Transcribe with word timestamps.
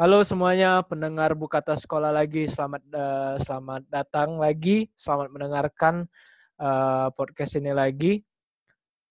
Halo 0.00 0.24
semuanya 0.24 0.80
pendengar 0.80 1.36
Bukata 1.36 1.76
Sekolah 1.76 2.08
lagi, 2.08 2.48
selamat 2.48 2.80
uh, 2.88 3.36
selamat 3.36 3.84
datang 3.92 4.40
lagi, 4.40 4.88
selamat 4.96 5.28
mendengarkan 5.28 6.08
uh, 6.56 7.12
podcast 7.12 7.60
ini 7.60 7.68
lagi. 7.68 8.24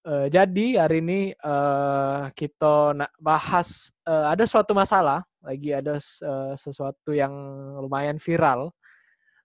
Uh, 0.02 0.26
jadi 0.34 0.82
hari 0.82 1.06
ini 1.06 1.38
uh, 1.46 2.34
kita 2.34 2.98
nak 2.98 3.14
bahas 3.22 3.94
uh, 4.10 4.34
ada 4.34 4.50
suatu 4.50 4.74
masalah, 4.74 5.22
lagi 5.46 5.78
ada 5.78 6.02
uh, 6.02 6.58
sesuatu 6.58 7.14
yang 7.14 7.38
lumayan 7.86 8.18
viral, 8.18 8.74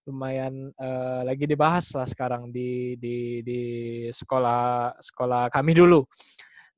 lumayan 0.08 0.72
uh, 0.80 1.28
lagi 1.28 1.44
dibahas 1.44 1.92
lah 1.92 2.08
sekarang 2.08 2.48
di 2.56 2.96
di 2.96 3.44
di 3.44 3.60
sekolah 4.08 4.96
sekolah 4.96 5.52
kami 5.52 5.76
dulu. 5.76 6.08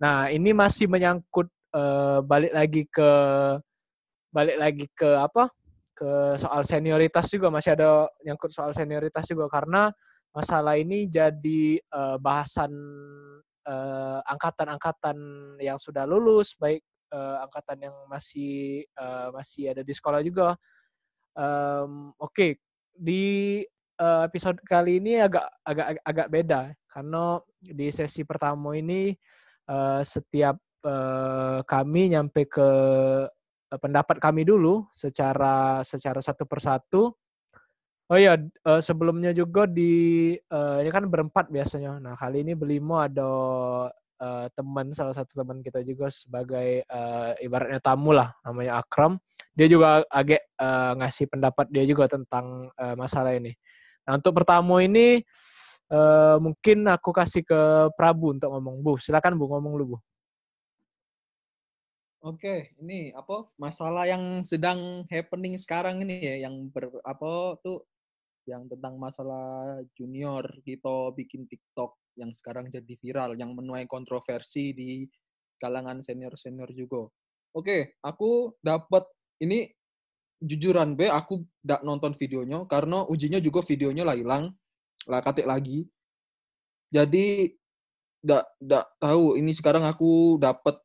Nah 0.03 0.27
ini 0.27 0.51
masih 0.51 0.91
menyangkut 0.91 1.47
uh, 1.71 2.19
balik 2.19 2.51
lagi 2.51 2.83
ke 2.91 3.11
balik 4.37 4.61
lagi 4.61 4.85
ke 4.93 5.09
apa 5.17 5.49
ke 5.97 6.37
soal 6.37 6.61
senioritas 6.61 7.33
juga 7.33 7.49
masih 7.49 7.73
ada 7.73 8.05
nyangkut 8.21 8.53
soal 8.53 8.77
senioritas 8.77 9.25
juga 9.25 9.49
karena 9.49 9.89
masalah 10.37 10.77
ini 10.77 11.09
jadi 11.09 11.81
uh, 11.89 12.21
bahasan 12.21 12.69
uh, 13.65 14.21
angkatan-angkatan 14.29 15.17
yang 15.57 15.81
sudah 15.81 16.05
lulus 16.05 16.53
baik 16.61 16.85
uh, 17.17 17.49
angkatan 17.49 17.89
yang 17.89 17.97
masih 18.13 18.85
uh, 19.01 19.33
masih 19.33 19.73
ada 19.73 19.81
di 19.81 19.97
sekolah 19.97 20.21
juga 20.21 20.53
um, 21.33 22.13
oke 22.21 22.37
okay. 22.37 22.51
di 22.93 23.65
uh, 23.97 24.29
episode 24.29 24.61
kali 24.69 25.01
ini 25.01 25.17
agak 25.25 25.49
agak 25.65 25.97
agak 26.05 26.29
beda 26.29 26.61
karena 26.93 27.41
di 27.65 27.89
sesi 27.89 28.21
pertama 28.21 28.77
ini 28.77 29.17
uh, 29.73 30.05
setiap 30.05 30.61
uh, 30.85 31.65
kami 31.65 32.13
nyampe 32.13 32.45
ke 32.45 32.69
Eh, 33.25 33.36
pendapat 33.67 34.23
kami 34.23 34.47
dulu 34.47 34.87
secara 34.95 35.83
secara 35.83 36.23
satu 36.23 36.47
persatu. 36.47 37.11
Oh 38.07 38.15
iya, 38.15 38.39
uh, 38.39 38.79
sebelumnya 38.79 39.35
juga 39.35 39.67
di 39.67 40.31
uh, 40.55 40.79
ini 40.79 40.91
kan 40.95 41.11
berempat 41.11 41.51
biasanya. 41.51 41.99
Nah 41.99 42.15
kali 42.15 42.47
ini 42.47 42.55
berlima 42.55 43.11
ada 43.11 43.31
teman 44.57 44.97
salah 44.97 45.13
satu 45.13 45.45
teman 45.45 45.61
kita 45.61 45.85
juga 45.85 46.09
sebagai 46.09 46.89
ibaratnya 47.37 47.85
tamu 47.85 48.17
lah, 48.17 48.33
namanya 48.49 48.81
Akram. 48.81 49.21
Dia 49.53 49.69
juga 49.69 50.09
agak 50.09 50.41
ngasih 50.97 51.29
pendapat 51.29 51.69
dia 51.69 51.85
juga 51.85 52.09
tentang 52.09 52.73
masalah 52.97 53.37
ini. 53.37 53.53
Nah 54.09 54.17
untuk 54.17 54.41
pertama 54.41 54.81
ini 54.81 55.21
mungkin 56.41 56.89
aku 56.89 57.13
kasih 57.13 57.45
ke 57.45 57.93
Prabu 57.93 58.33
untuk 58.33 58.57
ngomong. 58.57 58.81
Bu, 58.81 58.97
silakan 58.97 59.37
Bu 59.37 59.53
ngomong 59.53 59.77
lu 59.77 59.85
Bu. 59.85 59.97
Oke, 62.27 62.75
ini 62.83 63.15
apa 63.15 63.47
masalah 63.55 64.03
yang 64.03 64.43
sedang 64.43 65.07
happening 65.07 65.55
sekarang 65.63 66.03
ini 66.03 66.19
ya, 66.19 66.51
yang 66.51 66.75
ber 66.75 66.91
apa 67.07 67.55
tuh 67.63 67.87
yang 68.51 68.67
tentang 68.67 68.99
masalah 68.99 69.79
junior 69.95 70.43
kita 70.67 71.15
bikin 71.15 71.47
TikTok 71.47 71.95
yang 72.19 72.35
sekarang 72.35 72.67
jadi 72.67 72.99
viral, 72.99 73.39
yang 73.39 73.55
menuai 73.55 73.87
kontroversi 73.87 74.75
di 74.75 75.07
kalangan 75.63 76.03
senior-senior 76.03 76.67
juga. 76.75 77.07
Oke, 77.55 77.95
aku 78.03 78.59
dapat 78.59 79.07
ini 79.39 79.71
jujuran 80.43 80.99
be, 80.99 81.07
aku 81.07 81.47
tidak 81.63 81.87
nonton 81.87 82.11
videonya 82.19 82.67
karena 82.67 83.07
ujinya 83.07 83.39
juga 83.39 83.63
videonya 83.63 84.03
lah 84.03 84.19
hilang, 84.19 84.51
lah 85.07 85.23
katik 85.23 85.47
lagi. 85.47 85.87
Jadi 86.91 87.55
tidak 88.19 88.51
tidak 88.59 88.85
tahu 88.99 89.39
ini 89.39 89.55
sekarang 89.55 89.87
aku 89.87 90.43
dapat 90.43 90.83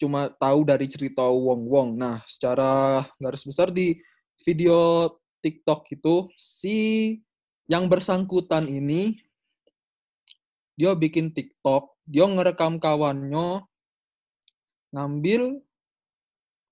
cuma 0.00 0.32
tahu 0.40 0.64
dari 0.64 0.88
cerita 0.88 1.20
Wong 1.28 1.68
Wong. 1.68 2.00
Nah, 2.00 2.24
secara 2.24 3.04
garis 3.20 3.44
besar 3.44 3.68
di 3.68 4.00
video 4.40 5.12
TikTok 5.44 5.84
itu 5.92 6.32
si 6.40 6.78
yang 7.68 7.86
bersangkutan 7.86 8.64
ini 8.66 9.20
dia 10.80 10.96
bikin 10.96 11.28
TikTok, 11.36 11.92
dia 12.08 12.24
ngerekam 12.24 12.80
kawannya 12.80 13.68
ngambil 14.96 15.60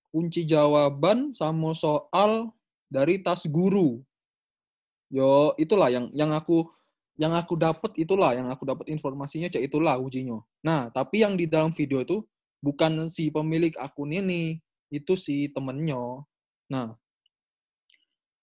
kunci 0.09 0.49
jawaban 0.49 1.37
sama 1.37 1.77
soal 1.77 2.51
dari 2.89 3.21
tas 3.21 3.45
guru. 3.45 4.01
Yo, 5.13 5.53
itulah 5.61 5.93
yang 5.93 6.09
yang 6.17 6.33
aku 6.33 6.73
yang 7.21 7.37
aku 7.37 7.59
dapat 7.61 7.93
itulah 8.01 8.33
yang 8.33 8.49
aku 8.49 8.65
dapat 8.65 8.89
informasinya 8.89 9.53
cek 9.53 9.69
itulah 9.69 10.01
ujinya. 10.01 10.41
Nah, 10.65 10.89
tapi 10.89 11.21
yang 11.21 11.37
di 11.37 11.45
dalam 11.45 11.75
video 11.77 12.01
itu 12.01 12.25
bukan 12.59 13.11
si 13.13 13.31
pemilik 13.31 13.75
akun 13.79 14.15
ini, 14.15 14.59
itu 14.89 15.15
si 15.15 15.53
temennya. 15.53 16.25
Nah, 16.73 16.97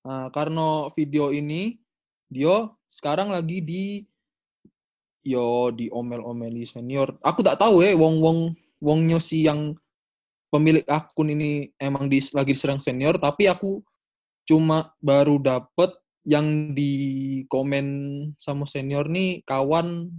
nah 0.06 0.26
karena 0.32 0.90
video 0.94 1.34
ini 1.34 1.82
dia 2.30 2.70
sekarang 2.90 3.34
lagi 3.34 3.62
di 3.62 3.84
yo 5.26 5.74
di 5.74 5.90
omel-omeli 5.90 6.70
senior. 6.70 7.18
Aku 7.26 7.42
tak 7.42 7.58
tahu 7.58 7.82
ya 7.82 7.98
wong 7.98 8.22
wong 8.22 8.40
wongnya 8.82 9.18
si 9.18 9.46
yang 9.46 9.74
pemilik 10.54 10.86
akun 10.86 11.34
ini 11.34 11.74
emang 11.82 12.08
di, 12.08 12.22
lagi 12.32 12.54
diserang 12.54 12.80
senior, 12.80 13.18
tapi 13.18 13.50
aku 13.50 13.82
cuma 14.46 14.94
baru 15.02 15.42
dapet 15.42 15.90
yang 16.26 16.74
di 16.74 16.94
komen 17.50 17.86
sama 18.42 18.66
senior 18.66 19.06
nih 19.10 19.46
kawan 19.46 20.10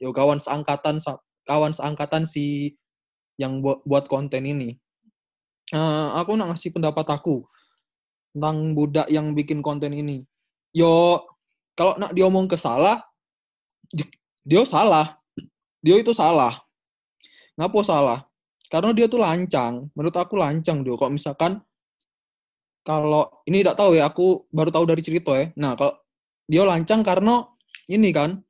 yo 0.00 0.12
kawan 0.12 0.40
seangkatan 0.40 1.00
kawan 1.44 1.72
seangkatan 1.76 2.24
si 2.24 2.76
yang 3.40 3.64
buat 3.64 3.80
buat 3.88 4.04
konten 4.04 4.44
ini. 4.44 4.76
Uh, 5.72 6.12
aku 6.20 6.36
nak 6.36 6.52
ngasih 6.52 6.76
pendapat 6.76 7.08
aku 7.08 7.48
tentang 8.36 8.76
budak 8.76 9.08
yang 9.08 9.32
bikin 9.32 9.64
konten 9.64 9.96
ini. 9.96 10.28
Yo, 10.76 11.24
kalau 11.72 11.96
nak 11.96 12.12
diomong 12.12 12.44
ke 12.44 12.60
salah, 12.60 13.00
dia 14.44 14.62
salah. 14.68 15.16
Dia 15.80 15.96
itu 15.96 16.12
salah. 16.12 16.60
Ngapo 17.56 17.80
salah? 17.80 18.28
Karena 18.68 18.92
dia 18.92 19.08
tuh 19.08 19.18
lancang. 19.18 19.88
Menurut 19.96 20.14
aku 20.14 20.36
lancang 20.36 20.84
dia. 20.84 20.94
Kalau 20.94 21.10
misalkan 21.10 21.64
kalau 22.84 23.28
ini 23.48 23.64
tidak 23.64 23.80
tahu 23.80 23.96
ya, 23.96 24.08
aku 24.08 24.44
baru 24.52 24.70
tahu 24.70 24.84
dari 24.84 25.02
cerita 25.02 25.32
ya. 25.36 25.48
Nah, 25.56 25.74
kalau 25.74 25.96
dia 26.44 26.62
lancang 26.68 27.00
karena 27.00 27.48
ini 27.88 28.12
kan, 28.12 28.40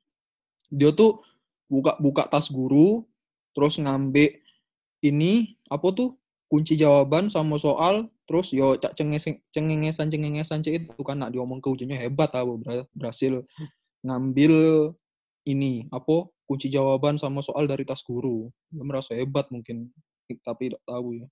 dia 0.71 0.91
tuh 0.91 1.23
buka 1.71 1.95
buka 1.99 2.27
tas 2.27 2.51
guru, 2.51 3.07
terus 3.55 3.79
ngambil 3.79 4.40
ini 5.01 5.57
apa 5.67 5.89
tuh 5.93 6.17
kunci 6.51 6.77
jawaban 6.77 7.31
sama 7.31 7.57
soal 7.57 8.09
terus 8.27 8.53
yo 8.53 8.75
cak 8.77 8.95
cengengesan 8.95 10.07
cengengesan 10.11 10.59
cek 10.63 10.73
itu 10.85 11.01
kan 11.03 11.19
nak 11.19 11.31
diomong 11.33 11.59
ke 11.59 11.67
ujiannya 11.67 11.97
hebat 11.99 12.31
aku 12.31 12.61
berhasil 12.95 13.43
ngambil 14.05 14.53
ini 15.45 15.89
apa 15.89 16.29
kunci 16.45 16.67
jawaban 16.67 17.15
sama 17.15 17.39
soal 17.39 17.63
dari 17.63 17.87
tas 17.87 18.03
guru. 18.03 18.51
Dia 18.67 18.83
merasa 18.83 19.15
hebat 19.15 19.47
mungkin 19.47 19.87
tapi 20.43 20.71
tidak 20.71 20.83
tahu 20.83 21.23
ya 21.23 21.27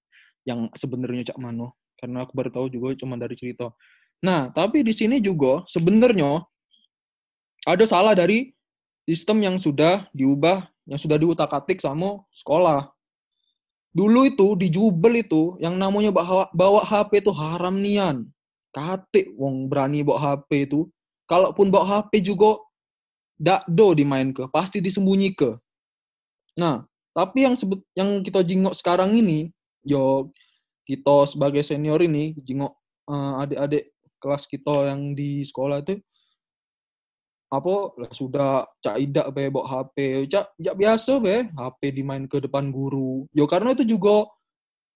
yang 0.47 0.71
sebenarnya 0.71 1.35
cak 1.35 1.39
mano. 1.43 1.75
Karena 1.99 2.23
aku 2.23 2.31
baru 2.31 2.49
tahu 2.55 2.71
juga 2.71 2.95
cuma 2.95 3.19
dari 3.19 3.35
cerita. 3.35 3.75
Nah 4.23 4.47
tapi 4.55 4.81
di 4.81 4.95
sini 4.95 5.19
juga 5.19 5.67
sebenarnya 5.67 6.39
ada 7.67 7.83
salah 7.83 8.15
dari 8.15 8.55
sistem 9.03 9.43
yang 9.43 9.59
sudah 9.59 10.07
diubah 10.15 10.71
yang 10.87 10.97
sudah 10.97 11.19
diutak-atik 11.19 11.83
sama 11.83 12.23
sekolah 12.33 12.87
Dulu 13.89 14.29
itu 14.29 14.53
di 14.53 14.69
Jubel 14.69 15.25
itu 15.25 15.57
yang 15.57 15.73
namanya 15.73 16.13
bawa, 16.13 16.45
bawa 16.53 16.85
HP 16.85 17.25
itu 17.25 17.31
haram 17.33 17.73
nian. 17.73 18.29
Katik 18.69 19.33
wong 19.33 19.65
berani 19.65 20.05
bawa 20.05 20.37
HP 20.37 20.69
itu. 20.69 20.85
Kalaupun 21.25 21.73
bawa 21.73 22.05
HP 22.05 22.21
juga 22.25 22.61
dak 23.39 23.65
do 23.65 23.95
dimain 23.97 24.29
ke, 24.35 24.45
pasti 24.51 24.83
disembunyi 24.83 25.33
ke. 25.33 25.57
Nah, 26.59 26.85
tapi 27.15 27.47
yang 27.47 27.55
sebut 27.55 27.81
yang 27.95 28.21
kita 28.21 28.43
jingok 28.45 28.75
sekarang 28.75 29.15
ini, 29.15 29.49
yo 29.81 30.29
kita 30.83 31.29
sebagai 31.29 31.61
senior 31.61 32.01
ini 32.01 32.33
jingok 32.41 32.73
uh, 33.09 33.41
adik-adik 33.45 33.93
kelas 34.19 34.43
kita 34.45 34.91
yang 34.91 35.15
di 35.15 35.45
sekolah 35.47 35.85
itu 35.85 36.01
apa? 37.49 37.75
Lah 37.97 38.11
sudah 38.13 38.69
cak 38.79 38.95
idak 39.01 39.27
be 39.33 39.49
bawa 39.49 39.65
HP 39.65 40.29
cak 40.29 40.53
cak 40.53 40.75
biasa 40.77 41.17
be 41.17 41.49
HP 41.49 41.81
dimain 41.97 42.29
ke 42.29 42.37
depan 42.37 42.69
guru. 42.69 43.25
Yo 43.33 43.49
karena 43.49 43.73
itu 43.73 43.83
juga 43.83 44.29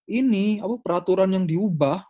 ini 0.05 0.61
apa 0.61 0.77
peraturan 0.77 1.33
yang 1.33 1.50
diubah. 1.50 2.05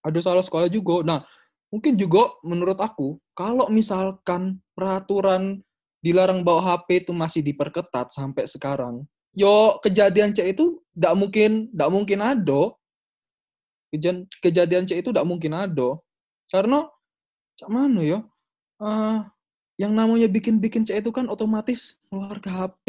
Ada 0.00 0.24
salah 0.24 0.44
sekolah 0.44 0.72
juga. 0.72 1.04
Nah 1.04 1.20
mungkin 1.68 2.00
juga 2.00 2.32
menurut 2.40 2.80
aku 2.80 3.20
kalau 3.36 3.68
misalkan 3.68 4.56
peraturan 4.72 5.60
dilarang 6.00 6.40
bawa 6.40 6.64
HP 6.74 7.04
itu 7.04 7.12
masih 7.12 7.44
diperketat 7.44 8.08
sampai 8.08 8.48
sekarang 8.48 9.04
yo 9.36 9.76
kejadian 9.84 10.32
cek 10.32 10.56
itu 10.56 10.80
tidak 10.96 11.14
mungkin 11.14 11.50
tidak 11.68 11.90
mungkin 11.92 12.18
ada. 12.24 12.62
Kejadian 13.92 14.16
kejadian 14.40 14.84
cek 14.88 14.98
itu 15.04 15.10
tidak 15.12 15.28
mungkin 15.28 15.52
ada. 15.52 16.00
Karena 16.48 16.88
cak 17.60 17.68
mana 17.68 18.00
ya 18.00 18.20
uh, 18.82 19.26
yang 19.78 19.92
namanya 19.94 20.26
bikin-bikin 20.26 20.82
cek 20.82 21.06
itu 21.06 21.10
kan 21.14 21.30
otomatis 21.30 22.02
keluar 22.10 22.42
ke 22.42 22.50
HP 22.50 22.86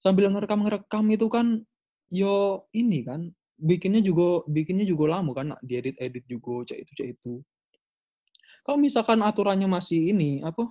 sambil 0.00 0.28
ngerekam-ngerekam 0.28 1.04
itu 1.08 1.26
kan 1.32 1.64
yo 2.12 2.68
ini 2.76 3.00
kan 3.08 3.32
bikinnya 3.56 4.04
juga 4.04 4.44
bikinnya 4.44 4.84
juga 4.84 5.16
lama 5.16 5.32
kan 5.32 5.56
diedit 5.64 5.96
edit 5.96 6.24
juga 6.28 6.68
cek 6.68 6.78
itu 6.84 6.92
cek 6.92 7.08
itu. 7.16 7.34
Kalau 8.64 8.80
misalkan 8.80 9.20
aturannya 9.24 9.68
masih 9.68 10.12
ini 10.12 10.44
apa 10.44 10.64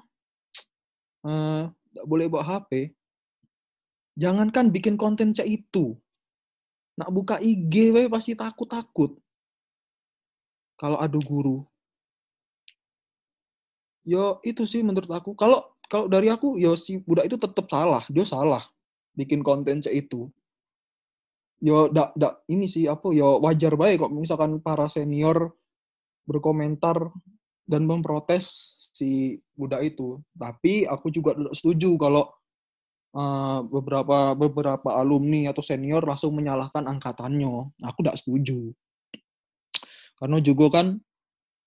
uh, 1.25 1.63
boleh 2.05 2.29
bawa 2.29 2.45
HP 2.45 2.93
jangankan 4.17 4.69
bikin 4.69 4.97
konten 4.97 5.33
cek 5.33 5.49
itu. 5.49 5.97
Nak 6.93 7.09
buka 7.09 7.41
IG 7.41 7.89
we 7.89 8.05
pasti 8.05 8.37
takut 8.37 8.69
takut 8.69 9.17
kalau 10.77 10.97
ada 10.99 11.17
guru 11.17 11.65
yo 14.03 14.39
itu 14.43 14.63
sih 14.67 14.83
menurut 14.83 15.09
aku. 15.09 15.35
Kalau 15.35 15.63
kalau 15.87 16.07
dari 16.07 16.31
aku 16.31 16.59
yo 16.59 16.75
si 16.79 16.99
budak 16.99 17.27
itu 17.27 17.35
tetap 17.39 17.65
salah. 17.67 18.03
Dia 18.11 18.23
salah 18.27 18.63
bikin 19.15 19.41
konten 19.41 19.79
cek 19.83 19.95
itu. 19.95 20.27
Yo 21.63 21.87
dak 21.87 22.11
dak 22.19 22.43
ini 22.51 22.67
sih 22.67 22.87
apa 22.91 23.11
yo 23.15 23.39
wajar 23.39 23.73
baik 23.79 24.03
kok 24.03 24.11
misalkan 24.11 24.59
para 24.59 24.91
senior 24.91 25.55
berkomentar 26.27 27.11
dan 27.63 27.87
memprotes 27.87 28.75
si 28.91 29.39
budak 29.55 29.95
itu. 29.95 30.19
Tapi 30.35 30.83
aku 30.83 31.07
juga 31.07 31.35
setuju 31.55 31.95
kalau 31.95 32.27
uh, 33.15 33.63
beberapa 33.63 34.35
beberapa 34.35 34.89
alumni 34.99 35.55
atau 35.55 35.63
senior 35.63 36.03
langsung 36.03 36.35
menyalahkan 36.35 36.83
angkatannya. 36.83 37.71
Aku 37.87 37.99
tidak 38.03 38.19
setuju. 38.19 38.75
Karena 40.19 40.37
juga 40.43 40.79
kan 40.79 40.99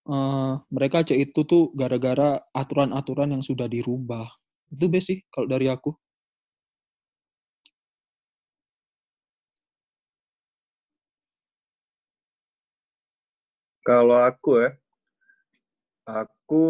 uh, 0.06 0.62
mereka 0.70 1.02
cek 1.06 1.18
itu 1.30 1.40
tuh 1.44 1.70
gara-gara 1.74 2.40
aturan-aturan 2.54 3.34
yang 3.38 3.42
sudah 3.44 3.66
dirubah 3.66 4.26
itu 4.70 4.86
basic 4.90 5.26
kalau 5.30 5.46
dari 5.46 5.70
aku 5.70 5.94
Kalau 13.86 14.18
aku 14.18 14.66
ya, 14.66 14.70
aku 16.10 16.66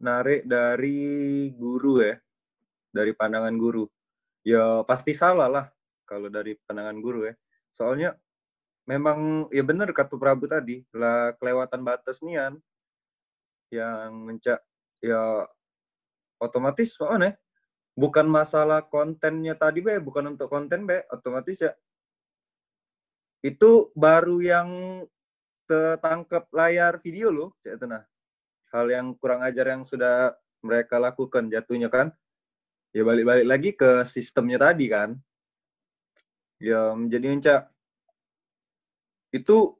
narik 0.00 0.48
dari 0.48 1.52
guru 1.52 2.00
ya, 2.00 2.16
dari 2.96 3.12
pandangan 3.12 3.52
guru. 3.60 3.84
Ya 4.40 4.80
pasti 4.88 5.12
salah 5.12 5.52
lah 5.52 5.66
kalau 6.08 6.32
dari 6.32 6.56
pandangan 6.64 6.96
guru 7.04 7.28
ya. 7.28 7.36
Soalnya 7.76 8.16
memang 8.86 9.50
ya 9.50 9.66
benar 9.66 9.90
kata 9.90 10.14
Prabu 10.16 10.46
tadi, 10.46 10.86
lah 10.94 11.34
kelewatan 11.36 11.82
batas 11.82 12.22
nian 12.22 12.56
yang 13.74 14.14
mencak 14.14 14.62
ya 15.02 15.44
otomatis 16.38 16.94
soalnya 16.94 17.34
bukan 17.98 18.30
masalah 18.30 18.86
kontennya 18.86 19.58
tadi 19.58 19.82
be, 19.82 19.98
bukan 19.98 20.38
untuk 20.38 20.46
konten 20.46 20.86
be, 20.86 21.02
otomatis 21.10 21.58
ya 21.60 21.74
itu 23.44 23.94
baru 23.94 24.42
yang 24.42 24.70
tertangkap 25.66 26.46
layar 26.54 26.98
video 27.02 27.28
loh, 27.30 27.54
cek 27.62 27.78
itu 27.78 27.86
nah. 27.86 28.02
Hal 28.74 28.90
yang 28.90 29.14
kurang 29.18 29.42
ajar 29.46 29.70
yang 29.70 29.82
sudah 29.86 30.34
mereka 30.62 30.98
lakukan 30.98 31.46
jatuhnya 31.46 31.86
kan. 31.86 32.10
Ya 32.90 33.06
balik-balik 33.06 33.46
lagi 33.46 33.70
ke 33.74 34.02
sistemnya 34.02 34.58
tadi 34.58 34.90
kan. 34.90 35.14
Ya 36.58 36.90
menjadi 36.96 37.26
mencak 37.30 37.60
itu 39.34 39.74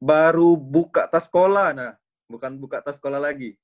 baru 0.00 0.56
buka 0.56 1.08
tas 1.08 1.28
sekolah 1.28 1.76
nah, 1.76 1.92
bukan 2.26 2.56
buka 2.56 2.80
tas 2.80 2.96
sekolah 2.96 3.20
lagi. 3.20 3.56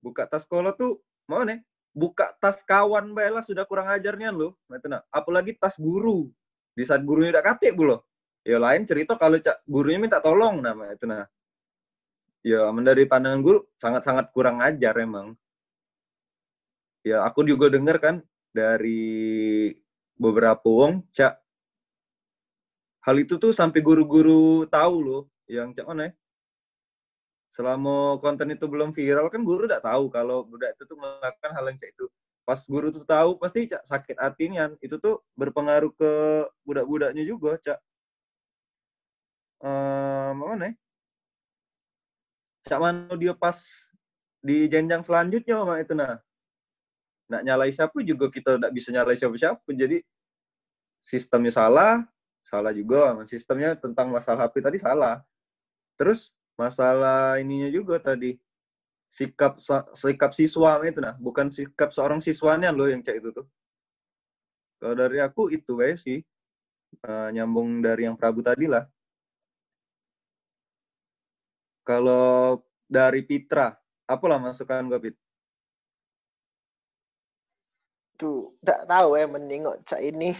Buka 0.00 0.28
tas 0.28 0.44
sekolah 0.44 0.76
tuh 0.76 1.00
mau 1.26 1.42
nih 1.42 1.60
buka 1.96 2.36
tas 2.38 2.60
kawan 2.62 3.16
lah 3.16 3.42
sudah 3.42 3.64
kurang 3.64 3.88
ajarnya 3.90 4.30
loh. 4.30 4.54
Nah, 4.68 5.02
apalagi 5.08 5.56
tas 5.56 5.80
guru. 5.80 6.28
Di 6.76 6.84
saat 6.84 7.00
gurunya 7.00 7.32
udah 7.32 7.44
katik 7.44 7.72
bu 7.72 7.88
loh 7.88 8.00
ya 8.46 8.62
lain 8.62 8.86
cerita 8.86 9.18
kalau 9.18 9.42
cak 9.42 9.66
gurunya 9.66 9.98
minta 9.98 10.22
tolong 10.22 10.62
nama 10.62 10.94
itu 10.94 11.02
nah 11.02 11.26
ya 12.46 12.70
dari 12.70 13.02
pandangan 13.10 13.42
guru 13.42 13.66
sangat-sangat 13.74 14.30
kurang 14.30 14.62
ajar 14.62 14.94
emang 15.02 15.34
ya 17.02 17.26
aku 17.26 17.42
juga 17.42 17.66
dengar 17.66 17.98
kan 17.98 18.22
dari 18.54 19.74
beberapa 20.14 20.62
wong 20.62 21.02
cak 21.10 21.42
hal 23.06 23.16
itu 23.22 23.38
tuh 23.38 23.54
sampai 23.54 23.80
guru-guru 23.80 24.66
tahu 24.66 24.96
loh 25.00 25.22
yang 25.46 25.70
cak 25.70 25.86
mana 25.86 26.10
ya 26.10 26.12
selama 27.54 28.20
konten 28.20 28.52
itu 28.52 28.66
belum 28.68 28.92
viral 28.92 29.32
kan 29.32 29.40
guru 29.40 29.64
udah 29.64 29.80
tahu 29.80 30.12
kalau 30.12 30.44
budak 30.44 30.76
itu 30.76 30.84
tuh 30.84 30.98
melakukan 30.98 31.50
hal 31.56 31.64
yang 31.70 31.78
cak 31.78 31.90
itu 31.94 32.06
pas 32.44 32.60
guru 32.66 32.92
tuh 32.92 33.06
tahu 33.06 33.38
pasti 33.40 33.70
cak 33.70 33.82
sakit 33.86 34.16
hatinya 34.20 34.74
itu 34.84 34.98
tuh 35.00 35.24
berpengaruh 35.38 35.94
ke 35.96 36.12
budak-budaknya 36.66 37.24
juga 37.24 37.56
cak 37.62 37.78
um, 39.62 40.32
mana 40.36 40.72
ya? 40.72 40.74
Cak 42.66 42.78
mana 42.82 43.14
dia 43.14 43.32
pas 43.32 43.56
di 44.42 44.66
jenjang 44.66 45.02
selanjutnya 45.06 45.54
mama 45.62 45.78
itu 45.80 45.94
nah. 45.94 46.18
Nak 47.26 47.42
nyalai 47.42 47.70
siapa 47.74 47.98
juga 48.06 48.30
kita 48.30 48.58
tidak 48.58 48.72
bisa 48.74 48.88
nyalai 48.94 49.18
siapa-siapa. 49.18 49.66
Jadi 49.74 50.02
sistemnya 51.02 51.50
salah, 51.54 52.06
salah 52.46 52.70
juga. 52.70 53.10
Sistemnya 53.26 53.74
tentang 53.74 54.14
masalah 54.14 54.46
HP 54.46 54.62
tadi 54.62 54.78
salah. 54.78 55.18
Terus 55.98 56.30
masalah 56.54 57.42
ininya 57.42 57.66
juga 57.68 57.98
tadi 57.98 58.38
sikap 59.10 59.58
sikap 59.96 60.30
siswa 60.34 60.80
itu 60.84 61.00
nah, 61.00 61.16
bukan 61.16 61.48
sikap 61.48 61.92
seorang 61.92 62.20
siswanya 62.22 62.70
loh 62.70 62.86
yang 62.86 63.02
cek 63.02 63.18
itu 63.18 63.34
tuh. 63.34 63.46
Kalau 64.78 64.94
dari 64.94 65.18
aku 65.18 65.50
itu 65.50 65.72
guys 65.74 66.04
sih 66.06 66.22
uh, 67.02 67.28
nyambung 67.34 67.82
dari 67.82 68.06
yang 68.06 68.14
Prabu 68.14 68.44
tadi 68.44 68.70
lah. 68.70 68.86
Kalau 71.86 72.66
dari 72.90 73.22
Pitra, 73.22 73.70
apalah 74.10 74.42
masukan 74.42 74.90
gue, 74.90 75.00
Pit? 75.06 75.16
Tuh, 78.18 78.58
gak 78.58 78.90
tahu 78.90 79.14
ya 79.14 79.30
menengok 79.30 79.86
cak 79.86 80.02
ini. 80.02 80.34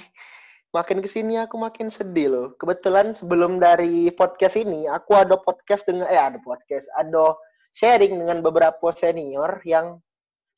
Makin 0.77 1.01
ke 1.01 1.09
sini 1.09 1.41
aku 1.41 1.57
makin 1.57 1.89
sedih 1.89 2.29
loh. 2.29 2.47
Kebetulan 2.61 3.17
sebelum 3.17 3.57
dari 3.57 4.13
podcast 4.13 4.61
ini, 4.61 4.85
aku 4.85 5.17
ada 5.17 5.41
podcast 5.41 5.89
dengan, 5.89 6.05
eh 6.13 6.21
ada 6.21 6.37
podcast, 6.37 6.85
ada 6.93 7.33
sharing 7.73 8.21
dengan 8.21 8.45
beberapa 8.45 8.93
senior 8.93 9.65
yang 9.65 9.97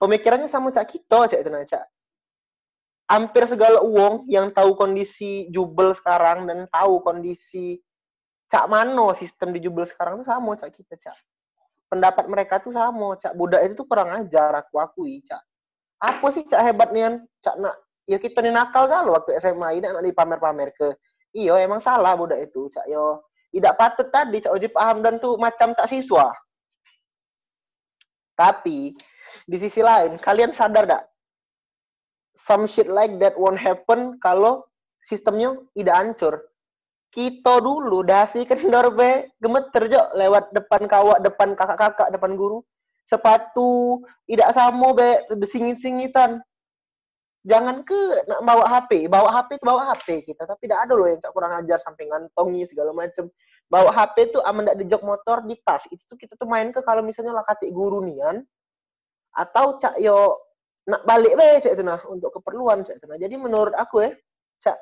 pemikirannya 0.03 0.51
sama 0.51 0.75
cak 0.75 0.91
kita, 0.91 1.31
cak 1.31 1.39
itu 1.39 1.51
cak. 1.71 1.87
Hampir 3.07 3.47
segala 3.47 3.79
uang 3.87 4.27
yang 4.27 4.51
tahu 4.51 4.75
kondisi 4.75 5.47
jubel 5.55 5.95
sekarang 5.95 6.51
dan 6.51 6.67
tahu 6.67 6.99
kondisi 6.99 7.79
cak 8.49 8.65
mano 8.67 9.13
sistem 9.13 9.53
di 9.53 9.61
Jubel 9.61 9.85
sekarang 9.85 10.25
tuh 10.25 10.27
sama 10.27 10.57
cak 10.57 10.73
kita 10.73 10.97
cak 10.97 11.17
pendapat 11.93 12.25
mereka 12.29 12.61
tuh 12.61 12.73
sama 12.73 13.17
cak 13.21 13.37
budak 13.37 13.61
itu 13.65 13.77
tuh 13.77 13.87
kurang 13.89 14.13
ajar 14.17 14.57
aku 14.57 14.81
akui 14.81 15.21
cak 15.21 15.41
apa 16.01 16.27
sih 16.33 16.45
cak 16.49 16.61
hebat 16.65 16.89
nih 16.93 17.21
cak 17.45 17.57
nak 17.61 17.77
ya 18.09 18.17
kita 18.17 18.41
nih 18.41 18.51
nakal 18.51 18.89
kan 18.89 19.05
waktu 19.13 19.37
SMA 19.37 19.79
ini 19.79 19.85
nak 19.85 20.01
dipamer-pamer 20.01 20.73
ke. 20.73 20.97
Iyo 21.37 21.61
emang 21.61 21.79
salah 21.85 22.17
budak 22.17 22.41
itu 22.41 22.73
cak 22.73 22.89
yo. 22.89 23.21
Tidak 23.53 23.77
patut 23.77 24.09
tadi 24.09 24.41
cak 24.41 24.57
Oji 24.57 24.73
paham 24.73 25.05
dan 25.05 25.21
tuh 25.21 25.37
macam 25.37 25.77
tak 25.77 25.93
siswa. 25.93 26.33
Tapi 28.33 28.97
di 29.45 29.57
sisi 29.61 29.85
lain 29.85 30.17
kalian 30.17 30.57
sadar 30.57 30.89
dak 30.89 31.05
some 32.33 32.65
shit 32.65 32.89
like 32.89 33.13
that 33.21 33.37
won't 33.37 33.61
happen 33.61 34.17
kalau 34.25 34.65
sistemnya 35.05 35.53
tidak 35.77 35.97
hancur. 36.01 36.35
Kita 37.13 37.61
dulu 37.61 38.05
dasi 38.05 38.49
kendor 38.49 38.93
be 38.97 39.29
gemeter 39.41 39.85
jo 39.89 40.01
lewat 40.17 40.53
depan 40.57 40.89
kawak 40.89 41.21
depan 41.21 41.53
kakak-kakak 41.53 42.09
depan 42.09 42.41
guru. 42.41 42.65
Sepatu 43.05 44.05
tidak 44.29 44.53
sama 44.53 44.97
be 44.97 45.25
singit-singitan 45.45 46.41
jangan 47.47 47.87
ke 47.87 47.99
bawa 48.43 48.65
HP 48.67 49.07
bawa 49.07 49.31
HP 49.31 49.63
itu 49.63 49.65
bawa 49.67 49.83
HP 49.95 50.09
kita. 50.27 50.43
Tapi 50.49 50.67
tidak 50.67 50.89
ada 50.89 50.93
loh 50.99 51.07
yang 51.07 51.21
kurang 51.31 51.53
ajar 51.59 51.79
sampai 51.79 52.11
ngantongi 52.11 52.67
segala 52.67 52.91
macem 52.91 53.31
bawa 53.69 53.93
HP 53.93 54.35
tuh 54.35 54.43
aman 54.43 54.75
di 54.75 54.85
jok 54.89 55.03
motor 55.05 55.45
di 55.47 55.55
tas. 55.63 55.87
Itu 55.93 56.03
tuh 56.09 56.19
kita 56.19 56.35
tuh 56.35 56.49
main 56.51 56.75
ke 56.75 56.83
kalau 56.83 57.05
misalnya 57.05 57.37
lah 57.37 57.45
kati 57.47 57.71
guru 57.71 58.03
nian 58.03 58.43
atau 59.37 59.79
cak 59.79 60.01
yo 60.03 60.35
nak 60.89 61.05
balik 61.05 61.37
be 61.37 61.61
cak 61.63 61.77
itu 61.77 61.85
nah 61.85 62.01
untuk 62.09 62.33
keperluan 62.41 62.83
cak 62.83 62.99
itu 62.99 63.07
nah. 63.07 63.19
Jadi 63.21 63.35
menurut 63.39 63.75
aku 63.77 64.09
ya 64.09 64.11
cak 64.59 64.79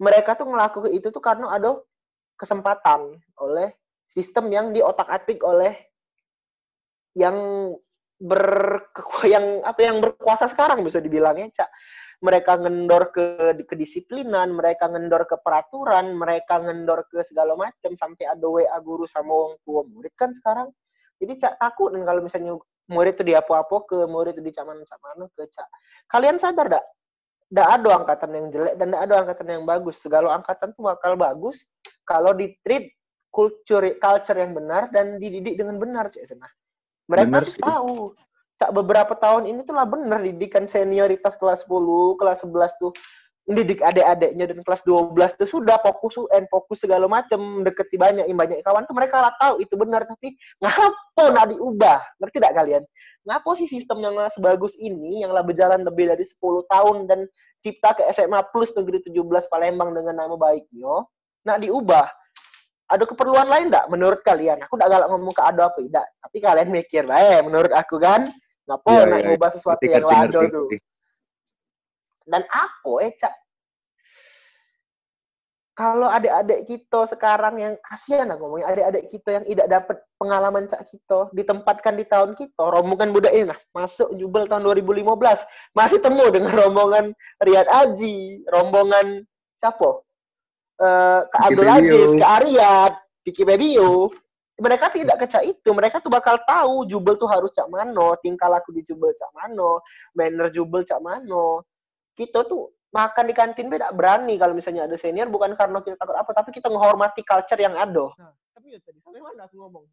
mereka 0.00 0.34
tuh 0.34 0.48
ngelakuin 0.48 0.96
itu 0.96 1.12
tuh 1.12 1.22
karena 1.22 1.52
ada 1.52 1.76
kesempatan 2.40 3.20
oleh 3.36 3.76
sistem 4.08 4.48
yang 4.48 4.72
diotak-atik 4.72 5.44
oleh 5.44 5.76
yang 7.14 7.36
ber 8.20 8.44
yang 9.24 9.64
apa 9.64 9.80
yang 9.80 10.04
berkuasa 10.04 10.52
sekarang 10.52 10.84
bisa 10.84 11.00
dibilangnya 11.00 11.48
cak. 11.56 11.70
Mereka 12.20 12.60
ngendor 12.60 13.16
ke 13.16 13.24
kedisiplinan 13.64 14.52
mereka 14.52 14.92
ngendor 14.92 15.24
ke 15.24 15.40
peraturan 15.40 16.12
mereka 16.12 16.60
ngendor 16.60 17.08
ke 17.08 17.24
segala 17.24 17.56
macam 17.56 17.96
sampai 17.96 18.28
ada 18.28 18.44
WA 18.44 18.76
guru 18.84 19.08
sama 19.08 19.32
orang 19.32 19.56
tua 19.64 19.80
murid 19.88 20.12
kan 20.20 20.36
sekarang. 20.36 20.68
Jadi 21.16 21.40
cak 21.40 21.56
takut 21.56 21.96
dan 21.96 22.04
kalau 22.04 22.20
misalnya 22.20 22.60
murid 22.92 23.16
itu 23.16 23.24
diapo-apo 23.24 23.88
ke 23.88 23.98
murid 24.04 24.36
itu 24.36 24.44
dicaman-caman 24.52 25.32
ke 25.32 25.48
cak. 25.48 25.68
Kalian 26.12 26.36
sadar 26.36 26.68
dak 26.68 26.84
ndak 27.50 27.66
ada 27.66 27.90
angkatan 28.04 28.30
yang 28.30 28.46
jelek 28.52 28.74
dan 28.78 28.86
ndak 28.92 29.02
ada 29.08 29.14
angkatan 29.24 29.46
yang 29.48 29.64
bagus. 29.64 29.96
Segala 29.96 30.36
angkatan 30.36 30.76
tuh 30.76 30.92
bakal 30.92 31.16
bagus 31.16 31.64
kalau 32.04 32.36
di 32.36 32.52
treat 32.60 32.92
culture 33.30 33.96
culture 33.96 34.38
yang 34.38 34.52
benar 34.52 34.90
dan 34.92 35.16
dididik 35.16 35.56
dengan 35.56 35.78
benar 35.78 36.10
cek 36.10 36.26
nah. 36.36 36.50
Mereka 37.10 37.38
sih. 37.50 37.60
tahu. 37.60 38.14
Cak 38.60 38.70
beberapa 38.76 39.16
tahun 39.16 39.48
ini 39.48 39.64
tuh 39.64 39.72
lah 39.72 39.88
benar 39.88 40.20
didikan 40.20 40.68
senioritas 40.68 41.32
kelas 41.40 41.64
10, 41.64 42.20
kelas 42.20 42.44
11 42.44 42.76
tuh 42.76 42.92
mendidik 43.48 43.80
adik-adiknya 43.80 44.52
dan 44.52 44.60
kelas 44.62 44.84
12 44.86 45.16
tuh 45.40 45.48
sudah 45.48 45.80
fokus 45.80 46.14
UN, 46.20 46.44
fokus 46.46 46.86
segala 46.86 47.08
macam, 47.08 47.64
deketi 47.66 47.96
banyak, 47.96 48.28
banyak 48.30 48.60
kawan 48.62 48.84
tuh 48.84 48.94
mereka 48.94 49.18
lah 49.18 49.32
tahu 49.40 49.64
itu 49.64 49.74
benar 49.74 50.06
tapi 50.06 50.36
ngapa 50.62 51.24
nak 51.34 51.50
diubah? 51.50 51.98
Ngerti 52.20 52.36
tidak 52.36 52.52
kalian? 52.54 52.82
Ngapa 53.26 53.50
sih 53.58 53.66
sistem 53.66 53.98
yang 54.04 54.14
lah 54.14 54.30
sebagus 54.30 54.76
ini 54.76 55.24
yang 55.24 55.32
lah 55.32 55.42
berjalan 55.42 55.82
lebih 55.82 56.12
dari 56.12 56.22
10 56.22 56.38
tahun 56.68 56.96
dan 57.08 57.26
cipta 57.64 57.96
ke 57.96 58.06
SMA 58.12 58.38
Plus 58.52 58.70
Negeri 58.76 59.02
17 59.02 59.18
Palembang 59.50 59.96
dengan 59.96 60.14
nama 60.20 60.36
baik 60.36 60.68
yo, 60.70 61.08
nak 61.48 61.64
diubah? 61.64 62.19
Ada 62.90 63.06
keperluan 63.06 63.46
lain 63.46 63.70
enggak 63.70 63.86
menurut 63.86 64.20
kalian? 64.26 64.58
Aku 64.66 64.74
enggak 64.74 64.90
galak 64.98 65.08
ngomong 65.14 65.34
ke 65.34 65.42
ada 65.46 65.62
apa 65.70 65.78
tidak, 65.78 66.06
tapi 66.18 66.36
kalian 66.42 66.68
mikir 66.74 67.02
lah 67.06 67.18
eh 67.22 67.38
menurut 67.40 67.70
aku 67.70 68.02
kan, 68.02 68.26
ngapa 68.66 68.90
Iya, 68.90 69.02
nak 69.06 69.18
iya, 69.22 69.26
ngubah 69.30 69.50
sesuatu 69.54 69.82
Ngerti, 69.82 69.94
yang 69.94 70.04
ngerti, 70.04 70.18
lado 70.18 70.40
ngerti, 70.42 70.54
tuh? 70.54 70.68
dan 72.30 72.42
apa 72.46 72.92
eh 73.02 73.12
cak 73.18 73.34
kalau 75.74 76.12
adik-adik 76.12 76.68
kita 76.68 77.08
sekarang 77.08 77.56
yang 77.56 77.74
kasihan 77.80 78.28
aku 78.30 78.46
ngomongnya 78.46 78.68
adik-adik 78.68 79.04
kita 79.08 79.30
yang 79.40 79.44
tidak 79.48 79.66
dapat 79.66 79.96
pengalaman 80.20 80.64
cak 80.70 80.82
kita 80.86 81.18
ditempatkan 81.34 81.94
di 81.98 82.04
tahun 82.06 82.38
kita 82.38 82.62
rombongan 82.62 83.10
budak 83.10 83.32
ini 83.34 83.50
nah 83.50 83.58
masuk 83.74 84.14
jubel 84.14 84.46
tahun 84.46 84.62
2015 84.62 85.08
masih 85.74 85.98
temu 85.98 86.24
dengan 86.30 86.52
rombongan 86.54 87.04
Riyad 87.42 87.66
Aji 87.66 88.46
rombongan 88.46 89.26
siapa 89.58 90.04
Eh 90.80 91.20
Vicky 91.28 91.44
Abdul 91.52 91.68
Aziz. 91.68 92.10
Kak 92.16 92.32
Ariyad 92.40 92.92
Vicky 93.20 93.44
Bebio 93.44 94.08
mereka 94.60 94.92
tidak 94.92 95.16
kecak 95.24 95.44
itu 95.48 95.70
mereka 95.72 96.04
tuh 96.04 96.12
bakal 96.12 96.36
tahu 96.44 96.84
jubel 96.84 97.16
tuh 97.16 97.28
harus 97.28 97.48
cak 97.52 97.68
mano 97.72 98.12
tingkah 98.20 98.48
laku 98.48 98.76
di 98.76 98.84
jubel 98.84 99.08
cak 99.16 99.32
mano 99.32 99.80
manner 100.12 100.52
jubel 100.52 100.84
cak 100.84 101.00
mano 101.00 101.64
kita 102.12 102.44
tuh 102.44 102.68
makan 102.92 103.24
di 103.30 103.34
kantin 103.34 103.72
beda 103.72 103.94
berani 103.96 104.36
kalau 104.36 104.52
misalnya 104.52 104.84
ada 104.84 104.96
senior 104.98 105.30
bukan 105.32 105.56
karena 105.56 105.80
kita 105.80 105.96
takut 105.96 106.16
apa 106.18 106.30
tapi 106.36 106.50
kita 106.52 106.68
menghormati 106.68 107.22
culture 107.22 107.60
yang 107.60 107.74
ada. 107.78 108.12
Nah, 108.18 108.34
tapi 108.52 108.74
ya 108.74 108.78
tadi 108.82 108.98
sampai 109.00 109.22
mana 109.22 109.46
aku 109.46 109.56
ngomong? 109.62 109.84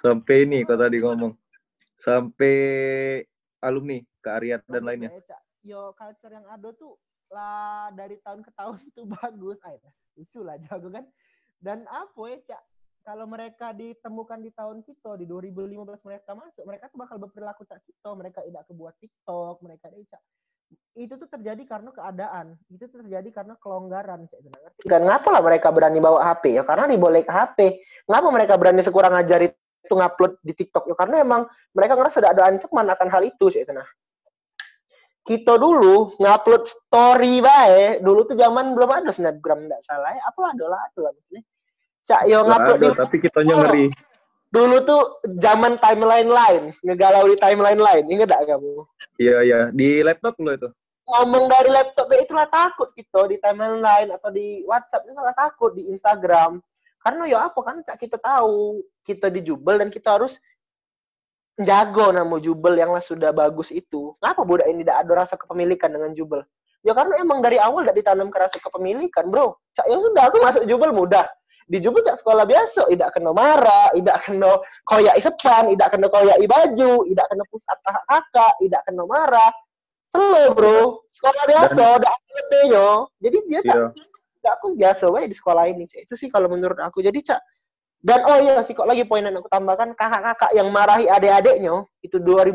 Sampai 0.00 0.36
ini 0.46 0.58
kau 0.62 0.78
tadi 0.78 0.96
ngomong. 1.02 1.32
Sampai 1.98 2.54
alumni 3.58 3.98
ke 4.22 4.28
Arya 4.30 4.56
dan 4.70 4.82
lainnya. 4.86 5.10
Ya. 5.10 5.38
Yo 5.64 5.80
culture 5.98 6.30
yang 6.30 6.46
ada 6.46 6.70
tuh 6.76 6.94
lah 7.32 7.90
dari 7.94 8.20
tahun 8.20 8.44
ke 8.44 8.50
tahun 8.56 8.78
tuh 8.96 9.06
bagus. 9.08 9.58
Ah, 9.64 9.72
ya, 9.72 9.90
lucu 10.18 10.40
lah 10.44 10.56
jago 10.60 10.88
kan. 10.90 11.04
Dan 11.58 11.88
apa 11.88 12.22
ya 12.28 12.38
cak? 12.44 12.62
Kalau 13.04 13.28
mereka 13.28 13.76
ditemukan 13.76 14.40
di 14.40 14.50
tahun 14.56 14.80
kita 14.80 15.20
di 15.20 15.28
2015 15.28 16.08
mereka 16.08 16.32
masuk 16.32 16.64
mereka 16.64 16.88
tuh 16.88 17.04
bakal 17.04 17.20
berperilaku 17.20 17.68
cak 17.68 17.84
kita 17.84 18.16
mereka 18.16 18.40
tidak 18.40 18.64
kebuat 18.64 18.96
TikTok 18.96 19.60
mereka 19.60 19.92
ada 19.92 20.00
cak. 20.08 20.22
Itu 20.96 21.20
tuh 21.20 21.28
terjadi 21.28 21.62
karena 21.68 21.92
keadaan. 21.92 22.56
Itu 22.72 22.88
tuh 22.88 23.04
terjadi 23.04 23.28
karena 23.28 23.60
kelonggaran 23.60 24.24
cak. 24.24 24.40
Dan 24.88 25.04
ngapa 25.04 25.28
lah 25.28 25.44
mereka 25.44 25.68
berani 25.68 26.00
bawa 26.00 26.32
HP 26.32 26.56
ya 26.56 26.64
karena 26.64 26.88
diboleh 26.88 27.24
HP 27.28 27.58
ngapa 28.08 28.28
mereka 28.32 28.56
berani 28.56 28.80
sekurang 28.80 29.12
ajar 29.20 29.52
itu 29.52 29.92
ngupload 29.92 30.40
di 30.40 30.52
TikTok? 30.56 30.88
Ya 30.88 30.96
karena 30.96 31.20
emang 31.20 31.44
mereka 31.76 32.00
ngerasa 32.00 32.24
ada 32.24 32.48
ancaman 32.48 32.88
akan 32.88 33.08
hal 33.12 33.22
itu 33.28 33.52
cak. 33.52 33.68
Nah 33.68 33.88
kita 35.24 35.56
dulu 35.56 36.12
ngupload 36.20 36.68
story 36.68 37.40
bae 37.40 37.98
dulu 38.00 38.28
tuh 38.28 38.36
zaman 38.36 38.76
belum 38.76 38.90
ada 38.92 39.10
snapgram 39.10 39.64
nggak 39.64 39.80
salah 39.80 40.12
ya 40.12 40.22
apa 40.24 40.40
ada 40.52 40.64
lah 40.68 40.80
ada 40.84 41.00
lah 41.08 41.12
maksudnya 41.16 41.42
cak 42.04 42.22
yo 42.28 42.38
ngupload 42.44 42.78
ada, 42.80 42.88
tapi 43.00 43.16
kitanya 43.18 43.54
Oh. 43.56 43.60
ngeri. 43.64 43.86
dulu 44.52 44.76
tuh 44.84 45.02
zaman 45.40 45.80
timeline 45.80 46.30
lain 46.30 46.62
ngegalau 46.80 47.26
di 47.26 47.36
timeline 47.36 47.80
lain 47.80 48.04
inget 48.06 48.28
gak 48.28 48.44
kamu 48.46 48.84
Iya, 49.14 49.38
iya. 49.46 49.60
Di 49.70 50.02
laptop 50.02 50.34
lo 50.38 50.50
itu. 50.52 50.68
ngomong 51.04 51.46
dari 51.46 51.70
laptop 51.70 52.08
ya 52.08 52.24
itulah 52.24 52.48
takut 52.48 52.90
gitu 52.96 53.28
di 53.28 53.36
timeline 53.36 53.78
lain 53.78 54.08
atau 54.10 54.32
di 54.32 54.64
WhatsApp 54.64 55.04
itu 55.04 55.20
lah 55.20 55.36
takut 55.36 55.70
di 55.72 55.86
Instagram 55.86 56.58
karena 56.98 57.22
ya 57.28 57.38
apa 57.46 57.60
kan 57.60 57.84
Cak, 57.84 58.00
kita 58.00 58.16
tahu 58.16 58.80
kita 59.04 59.28
di 59.28 59.44
Jubel 59.44 59.76
dan 59.76 59.92
kita 59.92 60.16
harus 60.16 60.40
jago 61.62 62.10
nama 62.10 62.36
Jubel 62.42 62.74
yang 62.74 62.90
lah 62.90 63.04
sudah 63.04 63.30
bagus 63.30 63.70
itu 63.70 64.16
kenapa 64.18 64.42
budak 64.42 64.66
ini 64.66 64.82
tidak 64.82 65.06
ada 65.06 65.12
rasa 65.22 65.34
kepemilikan 65.38 65.90
dengan 65.94 66.10
Jubel 66.16 66.42
ya 66.82 66.92
karena 66.92 67.14
emang 67.22 67.38
dari 67.44 67.62
awal 67.62 67.86
tidak 67.86 67.96
ditanam 68.02 68.28
ke 68.32 68.38
rasa 68.42 68.58
kepemilikan 68.58 69.30
bro 69.30 69.54
Cak, 69.74 69.86
ya 69.86 69.96
sudah 69.98 70.22
aku 70.26 70.36
masuk 70.42 70.62
Jubel 70.66 70.90
mudah 70.90 71.26
di 71.70 71.78
Jubel 71.78 72.02
Cak 72.02 72.18
sekolah 72.18 72.42
biasa 72.42 72.90
tidak 72.90 73.14
kena 73.14 73.30
marah 73.30 73.88
tidak 73.94 74.18
kena 74.26 74.52
koyak 74.82 75.14
sepan 75.22 75.70
tidak 75.70 75.88
kena 75.94 76.06
koyak 76.10 76.36
baju 76.42 76.92
tidak 77.06 77.26
kena 77.30 77.44
pusat 77.46 77.78
kakak 78.10 78.52
tidak 78.58 78.82
kena 78.82 79.02
marah 79.06 79.52
Selo 80.14 80.54
bro, 80.54 81.02
sekolah 81.10 81.42
biasa, 81.50 81.82
udah 81.98 82.12
ada 82.14 82.32
lebihnya. 82.38 82.86
Jadi 83.18 83.38
dia 83.50 83.60
cak, 83.66 83.78
cak 84.46 84.52
aku 84.62 84.78
biasa 84.78 85.10
wae 85.10 85.26
di 85.26 85.34
sekolah 85.34 85.66
ini. 85.66 85.90
Cak. 85.90 86.06
Itu 86.06 86.14
sih 86.14 86.30
kalau 86.30 86.46
menurut 86.46 86.78
aku. 86.78 87.02
Jadi 87.02 87.18
cak, 87.18 87.42
dan 88.04 88.20
oh 88.28 88.36
iya 88.36 88.60
sih 88.60 88.76
kok 88.76 88.84
lagi 88.84 89.08
poin 89.08 89.24
yang 89.24 89.32
aku 89.40 89.48
tambahkan 89.48 89.96
kakak-kakak 89.96 90.52
yang 90.52 90.68
marahi 90.68 91.08
adik-adiknya 91.08 91.88
itu 92.04 92.20
2000 92.20 92.52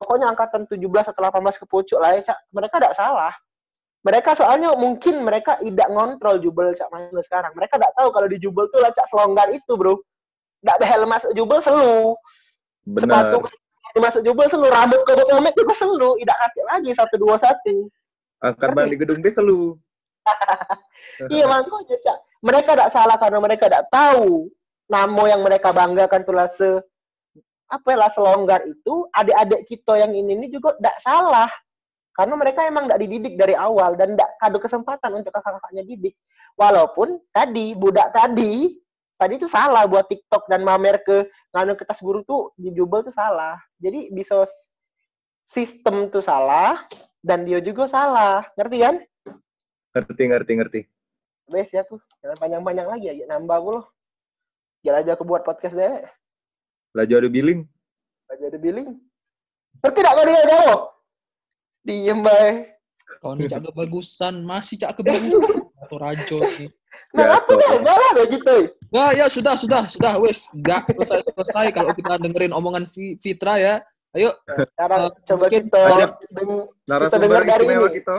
pokoknya 0.00 0.32
angkatan 0.32 0.64
17 0.64 0.80
atau 1.12 1.20
18 1.28 1.60
ke 1.60 1.66
pucuk 1.68 2.00
lah 2.00 2.16
ya 2.16 2.32
cak. 2.32 2.38
Mereka 2.56 2.80
tidak 2.80 2.96
salah. 2.96 3.36
Mereka 4.04 4.32
soalnya 4.32 4.72
mungkin 4.76 5.24
mereka 5.24 5.60
tidak 5.60 5.88
ngontrol 5.92 6.40
jubel 6.40 6.72
cak 6.72 6.88
mana 6.88 7.20
sekarang. 7.20 7.52
Mereka 7.52 7.76
tidak 7.76 7.92
tahu 8.00 8.08
kalau 8.16 8.28
di 8.28 8.40
jubel 8.40 8.64
tuh 8.72 8.80
lah 8.80 8.92
cak 8.96 9.04
selonggar 9.12 9.48
itu 9.52 9.72
bro. 9.76 10.00
Tidak 10.64 10.74
ada 10.80 10.86
helm 10.88 11.08
masuk 11.12 11.32
jubel 11.36 11.60
selu 11.60 12.16
Benar. 12.88 13.00
sepatu 13.04 13.38
masuk 14.00 14.22
jubel 14.24 14.48
selu 14.48 14.66
rambut 14.72 15.00
ke 15.04 15.12
pomek 15.28 15.52
juga 15.52 15.76
selu 15.76 16.16
tidak 16.16 16.36
kaki 16.40 16.60
lagi 16.66 16.90
satu 16.96 17.14
dua 17.20 17.36
satu 17.36 17.76
Ngerti? 18.40 18.72
balik 18.72 18.98
gedung 19.04 19.20
B 19.20 19.28
selu. 19.28 19.76
iya 21.36 21.44
makanya 21.44 21.96
cak 22.00 22.18
mereka 22.44 22.76
tidak 22.76 22.92
salah 22.92 23.16
karena 23.16 23.40
mereka 23.40 23.72
tidak 23.72 23.88
tahu 23.88 24.52
nama 24.84 25.22
yang 25.24 25.40
mereka 25.40 25.72
banggakan 25.72 26.20
tuh 26.28 26.36
lah 26.36 26.44
se 26.44 26.68
apa 27.72 27.96
ya 27.96 27.98
lah 28.04 28.10
selonggar 28.12 28.60
itu 28.68 29.08
adik-adik 29.16 29.64
kita 29.64 30.04
yang 30.04 30.12
ini 30.12 30.36
ini 30.36 30.46
juga 30.52 30.76
tidak 30.76 31.00
salah. 31.00 31.50
Karena 32.14 32.38
mereka 32.38 32.62
emang 32.62 32.86
tidak 32.86 33.00
dididik 33.02 33.34
dari 33.34 33.58
awal 33.58 33.98
dan 33.98 34.14
tidak 34.14 34.30
ada 34.38 34.58
kesempatan 34.60 35.10
untuk 35.18 35.34
kakak-kakaknya 35.34 35.82
didik. 35.82 36.14
Walaupun 36.54 37.18
tadi 37.34 37.74
budak 37.74 38.14
tadi 38.14 38.78
tadi 39.18 39.34
itu 39.34 39.50
salah 39.50 39.82
buat 39.90 40.06
TikTok 40.06 40.46
dan 40.46 40.62
mamer 40.62 41.02
ke 41.02 41.26
nganu 41.50 41.74
ke 41.74 41.82
tas 41.82 41.98
guru 41.98 42.22
tuh 42.22 42.54
di 42.54 42.70
jubel 42.70 43.02
tuh 43.02 43.10
salah. 43.10 43.58
Jadi 43.82 44.14
bisa 44.14 44.46
sistem 45.50 46.06
tuh 46.12 46.22
salah 46.22 46.86
dan 47.18 47.42
dia 47.42 47.58
juga 47.58 47.90
salah. 47.90 48.46
Ngerti 48.54 48.76
kan? 48.78 48.94
Ngerti, 49.94 50.22
ngerti, 50.30 50.52
ngerti. 50.54 50.80
Bes 51.44 51.68
ya 51.70 51.84
aku 51.84 52.00
jangan 52.20 52.36
panjang-panjang 52.40 52.88
lagi 52.88 53.06
ya 53.12 53.24
nambah 53.28 53.56
aku 53.60 53.68
loh 53.76 53.84
biar 54.80 55.00
aja 55.00 55.12
aku 55.12 55.24
buat 55.24 55.44
podcast 55.44 55.76
deh 55.76 56.04
jauh 57.04 57.20
ada 57.20 57.28
billing. 57.28 57.66
aja 58.28 58.44
ada 58.48 58.56
billing 58.56 58.96
ngerti 59.82 59.98
tidak 59.98 60.12
kau 60.14 60.24
dia 60.24 60.42
jauh 60.46 60.78
diem 61.82 62.20
bay 62.20 62.48
Kau 63.20 63.36
nih 63.36 63.44
cak 63.46 63.68
kebagusan, 63.68 64.34
masih 64.42 64.80
cak 64.80 64.92
kebagusan. 64.98 65.68
Atau 65.76 66.00
rajo 66.00 66.38
nih. 66.56 66.72
nah 67.12 67.36
apa 67.36 67.52
dong 67.52 67.84
malah 67.84 68.10
begitu 68.16 68.72
Nah, 68.88 69.12
ya 69.12 69.28
sudah, 69.28 69.58
sudah, 69.60 69.84
sudah, 69.90 70.16
wes. 70.20 70.48
Gak 70.56 70.88
selesai 70.88 71.20
selesai 71.26 71.68
kalau 71.74 71.92
kita 71.92 72.16
dengerin 72.16 72.54
omongan 72.56 72.88
Fi- 72.88 73.20
Fitra 73.20 73.60
ya. 73.60 73.74
Ayo, 74.16 74.32
Nah, 74.48 74.64
sekarang 74.64 75.00
Eh, 75.04 75.10
coba 75.26 75.44
kita 75.50 75.80
ada 75.84 76.06
deng- 76.32 76.68
Narasumber 76.86 77.26
dengar 77.28 77.42
dari 77.44 77.64
ini. 77.66 77.86
kita. 77.92 78.16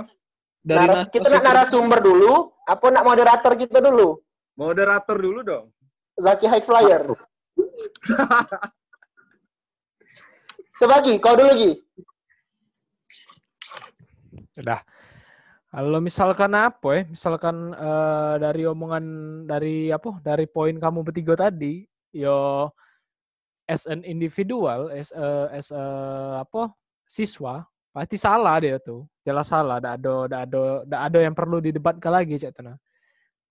Dari 0.66 0.90
naras- 0.90 1.14
kita 1.14 1.30
nak 1.30 1.44
narasumber 1.46 2.02
dulu 2.02 2.50
apa 2.66 2.86
nak 2.90 3.06
moderator 3.06 3.54
kita 3.54 3.78
dulu 3.78 4.18
Moderator 4.56 5.20
dulu 5.20 5.44
dong. 5.44 5.68
Zaki 6.16 6.48
High 6.48 6.64
Flyer 6.64 7.04
coba 10.80 11.00
Gi, 11.04 11.20
kau 11.20 11.36
dulu 11.36 11.52
Gi 11.56 11.74
Udah. 14.56 14.80
Kalau 15.76 16.00
misalkan 16.00 16.56
apa 16.56 16.90
ya? 16.96 17.04
Misalkan 17.12 17.76
eh, 17.76 18.36
dari 18.40 18.64
omongan 18.64 19.04
dari 19.44 19.92
apa? 19.92 20.24
Dari 20.24 20.48
poin 20.48 20.80
kamu 20.80 21.04
bertiga 21.04 21.36
tadi, 21.36 21.84
yo 22.16 22.72
as 23.68 23.84
an 23.84 24.08
individual, 24.08 24.88
as 24.88 25.12
a, 25.12 25.52
as 25.52 25.68
a, 25.76 25.84
apa? 26.48 26.72
siswa, 27.06 27.68
pasti 27.96 28.20
salah 28.20 28.60
dia 28.60 28.76
tuh. 28.76 29.08
Jelas 29.24 29.48
salah, 29.48 29.80
ada 29.80 29.96
ada 29.96 30.28
ada 30.28 30.38
ada 30.44 30.62
ndak 30.84 31.02
ada 31.08 31.20
yang 31.24 31.36
perlu 31.36 31.64
didebatkan 31.64 32.12
lagi 32.12 32.36
cek 32.36 32.52
tenang. 32.52 32.76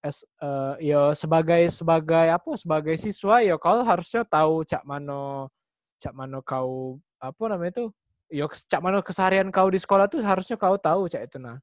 As 0.05 0.21
eh, 0.21 0.93
yo 0.93 1.17
sebagai 1.17 1.65
sebagai 1.73 2.29
apa? 2.29 2.53
Sebagai 2.61 3.01
siswa 3.01 3.41
yo 3.41 3.57
kau 3.57 3.81
harusnya 3.81 4.21
tahu 4.29 4.69
cak 4.69 4.85
mano 4.85 5.49
cak 5.97 6.13
mano 6.13 6.45
kau 6.45 7.01
apa 7.17 7.43
namanya 7.49 7.81
itu 7.81 7.85
yo 8.29 8.45
cak 8.53 8.81
mana 8.85 9.01
keseharian 9.01 9.49
kau 9.49 9.73
di 9.73 9.81
sekolah 9.81 10.05
tuh 10.13 10.21
harusnya 10.21 10.61
kau 10.61 10.77
tahu 10.77 11.09
cak 11.09 11.25
itu 11.25 11.41
nah 11.41 11.57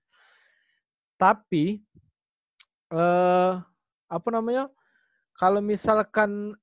tapi 1.22 1.86
eh 2.90 3.54
apa 4.10 4.30
namanya 4.34 4.66
kalau 5.38 5.62
misalkan 5.62 6.58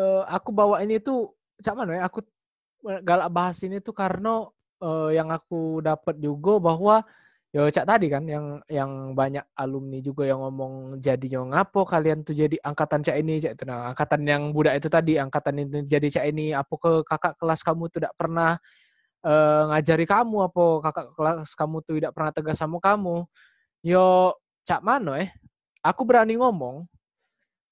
eh, 0.00 0.22
aku 0.32 0.48
bawa 0.48 0.80
ini 0.80 0.96
tuh 0.96 1.36
cak 1.60 1.76
mana 1.76 2.00
ya 2.00 2.02
aku 2.08 2.24
galak 3.04 3.28
bahas 3.28 3.60
ini 3.60 3.82
tuh 3.84 3.92
karena 3.92 4.48
eh, 4.82 5.10
yang 5.18 5.28
aku 5.30 5.82
dapat 5.84 6.16
juga 6.18 6.58
bahwa 6.62 6.96
ya 7.48 7.64
cak 7.72 7.86
tadi 7.88 8.06
kan 8.12 8.28
yang 8.28 8.60
yang 8.68 9.16
banyak 9.16 9.40
alumni 9.56 9.98
juga 10.04 10.28
yang 10.28 10.44
ngomong 10.44 11.00
jadinya 11.00 11.56
ngapo 11.64 11.88
kalian 11.88 12.20
tuh 12.20 12.36
jadi 12.36 12.60
angkatan 12.60 13.00
cak 13.00 13.16
ini 13.16 13.40
cak 13.40 13.52
itu. 13.56 13.64
Nah 13.64 13.92
angkatan 13.94 14.20
yang 14.28 14.42
budak 14.52 14.76
itu 14.78 14.88
tadi 14.92 15.16
angkatan 15.16 15.54
itu 15.64 15.76
jadi 15.88 16.06
cak 16.12 16.24
ini 16.28 16.52
apa 16.52 16.74
ke 16.76 16.92
kakak 17.08 17.34
kelas 17.40 17.60
kamu 17.64 17.82
tuh 17.88 17.98
tidak 18.04 18.14
pernah 18.20 18.50
eh, 19.24 19.62
ngajari 19.72 20.06
kamu 20.06 20.36
apa 20.52 20.64
kakak 20.90 21.06
kelas 21.16 21.50
kamu 21.56 21.76
tuh 21.86 21.94
tidak 22.00 22.12
pernah 22.16 22.32
tegas 22.34 22.56
sama 22.60 22.78
kamu. 22.82 23.24
Yo 23.84 24.36
cak 24.68 24.84
mano 24.84 25.16
eh 25.16 25.32
aku 25.82 26.02
berani 26.04 26.36
ngomong 26.36 26.84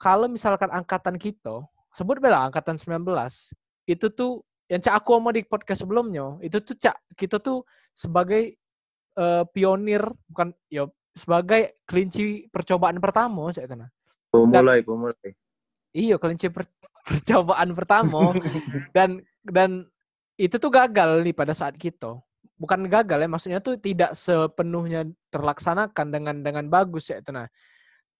kalau 0.00 0.28
misalkan 0.28 0.72
angkatan 0.72 1.16
kita 1.20 1.64
sebut 1.92 2.20
bela 2.20 2.48
angkatan 2.48 2.76
19 2.76 3.04
itu 3.88 4.06
tuh 4.12 4.44
yang 4.66 4.80
cak 4.82 4.94
aku 4.98 5.08
ngomong 5.16 5.34
di 5.34 5.42
podcast 5.46 5.86
sebelumnya 5.86 6.38
itu 6.42 6.58
tuh 6.62 6.76
cak 6.78 6.96
kita 7.14 7.38
tuh 7.38 7.62
sebagai 7.94 8.54
eh, 9.16 9.44
pionir 9.50 10.02
bukan 10.30 10.50
yo 10.70 10.90
sebagai 11.16 11.80
kelinci 11.88 12.50
percobaan 12.50 12.98
pertama 13.00 13.48
cak 13.54 13.64
itu 13.64 13.76
nah 13.78 13.90
Pemulai, 14.36 14.84
pemulai. 14.84 15.30
Iya, 15.96 16.20
kelinci 16.20 16.52
per- 16.52 16.68
percobaan 17.08 17.72
pertama 17.72 18.34
dan 18.90 19.22
dan 19.46 19.86
itu 20.36 20.60
tuh 20.60 20.68
gagal 20.68 21.24
nih 21.24 21.32
pada 21.32 21.56
saat 21.56 21.78
kita. 21.78 22.20
Bukan 22.56 22.88
gagal 22.88 23.20
ya, 23.20 23.28
maksudnya 23.28 23.60
tuh 23.60 23.76
tidak 23.80 24.16
sepenuhnya 24.16 25.08
terlaksanakan 25.32 26.06
dengan 26.08 26.36
dengan 26.40 26.64
bagus 26.68 27.08
ya 27.08 27.20
itu 27.20 27.32
nah. 27.32 27.48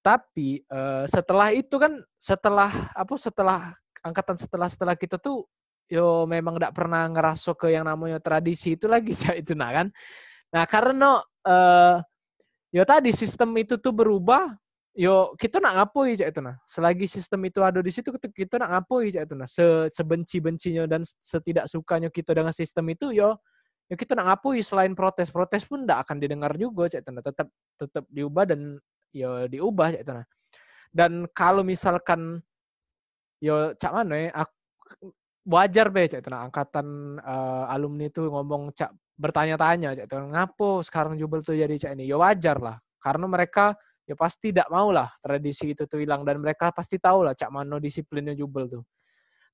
Tapi 0.00 0.62
eh, 0.62 1.04
setelah 1.10 1.50
itu 1.52 1.76
kan 1.76 2.00
setelah 2.16 2.92
apa 2.94 3.14
setelah 3.18 3.74
angkatan 4.00 4.38
setelah 4.38 4.68
setelah 4.70 4.94
kita 4.94 5.18
tuh 5.18 5.44
yo 5.86 6.26
memang 6.26 6.58
tidak 6.58 6.74
pernah 6.74 7.06
ngerasa 7.06 7.54
ke 7.54 7.70
yang 7.70 7.86
namanya 7.86 8.18
tradisi 8.18 8.74
itu 8.74 8.90
lagi 8.90 9.14
ya 9.22 9.38
itu 9.38 9.54
nah 9.54 9.70
kan. 9.70 9.86
Nah, 10.54 10.64
karena 10.66 11.10
eh 11.46 11.96
yo 12.74 12.82
tadi 12.82 13.14
sistem 13.14 13.54
itu 13.56 13.78
tuh 13.78 13.94
berubah 13.94 14.52
yo 14.96 15.32
kita 15.38 15.62
nak 15.62 15.78
ngapoi 15.78 16.18
cak 16.18 16.28
itu 16.34 16.40
nah. 16.42 16.56
Selagi 16.66 17.06
sistem 17.06 17.40
itu 17.46 17.60
ada 17.62 17.78
di 17.78 17.92
situ 17.94 18.10
kita, 18.10 18.26
kita 18.32 18.54
nak 18.58 18.70
ngapoi 18.74 19.14
cak 19.14 19.22
itu 19.30 19.34
nah. 19.38 19.48
Se, 19.48 19.64
sebenci 19.94 20.42
bencinya 20.42 20.84
dan 20.90 21.02
setidak 21.04 21.70
sukanya 21.70 22.10
kita 22.10 22.34
dengan 22.34 22.50
sistem 22.50 22.90
itu 22.90 23.14
yo 23.14 23.38
yo 23.86 23.94
kita 23.94 24.18
nak 24.18 24.34
ngapoi. 24.34 24.60
Selain 24.66 24.92
protes 24.98 25.30
protes 25.30 25.62
pun 25.62 25.86
tidak 25.86 26.08
akan 26.08 26.16
didengar 26.18 26.52
juga 26.58 26.90
cak 26.90 27.00
itu 27.06 27.10
nah. 27.14 27.22
Tetap 27.22 27.48
tetap 27.78 28.04
diubah 28.10 28.44
dan 28.50 28.60
yo 29.14 29.46
diubah 29.46 29.94
cak 29.94 30.02
itu 30.02 30.12
nah. 30.12 30.26
Dan 30.90 31.28
kalau 31.30 31.62
misalkan 31.62 32.40
yo 33.38 33.76
cak 33.76 33.92
mana 33.92 34.16
ya 34.16 34.32
wajar 35.46 35.88
be 35.94 36.10
cak 36.10 36.20
itu 36.26 36.28
nah 36.28 36.42
angkatan 36.50 37.16
eh, 37.22 37.64
alumni 37.74 38.10
itu 38.10 38.26
ngomong 38.26 38.74
cak 38.74 38.90
bertanya-tanya 39.16 39.94
cak 39.96 40.06
itu 40.10 40.16
ngapo 40.18 40.82
sekarang 40.82 41.14
jubel 41.16 41.40
tuh 41.40 41.54
jadi 41.54 41.72
cak 41.78 41.94
ini 41.96 42.04
yo 42.10 42.18
wajar 42.18 42.58
lah 42.58 42.76
karena 42.98 43.26
mereka 43.30 43.78
ya 44.06 44.14
pasti 44.14 44.54
tidak 44.54 44.70
mau 44.70 44.94
lah 44.94 45.10
tradisi 45.18 45.74
itu 45.74 45.84
tuh 45.90 45.98
hilang 45.98 46.22
dan 46.22 46.38
mereka 46.38 46.70
pasti 46.70 46.96
tahu 47.02 47.26
lah 47.26 47.34
cak 47.34 47.50
mano 47.50 47.82
disiplinnya 47.82 48.38
jubel 48.38 48.70
tuh. 48.70 48.84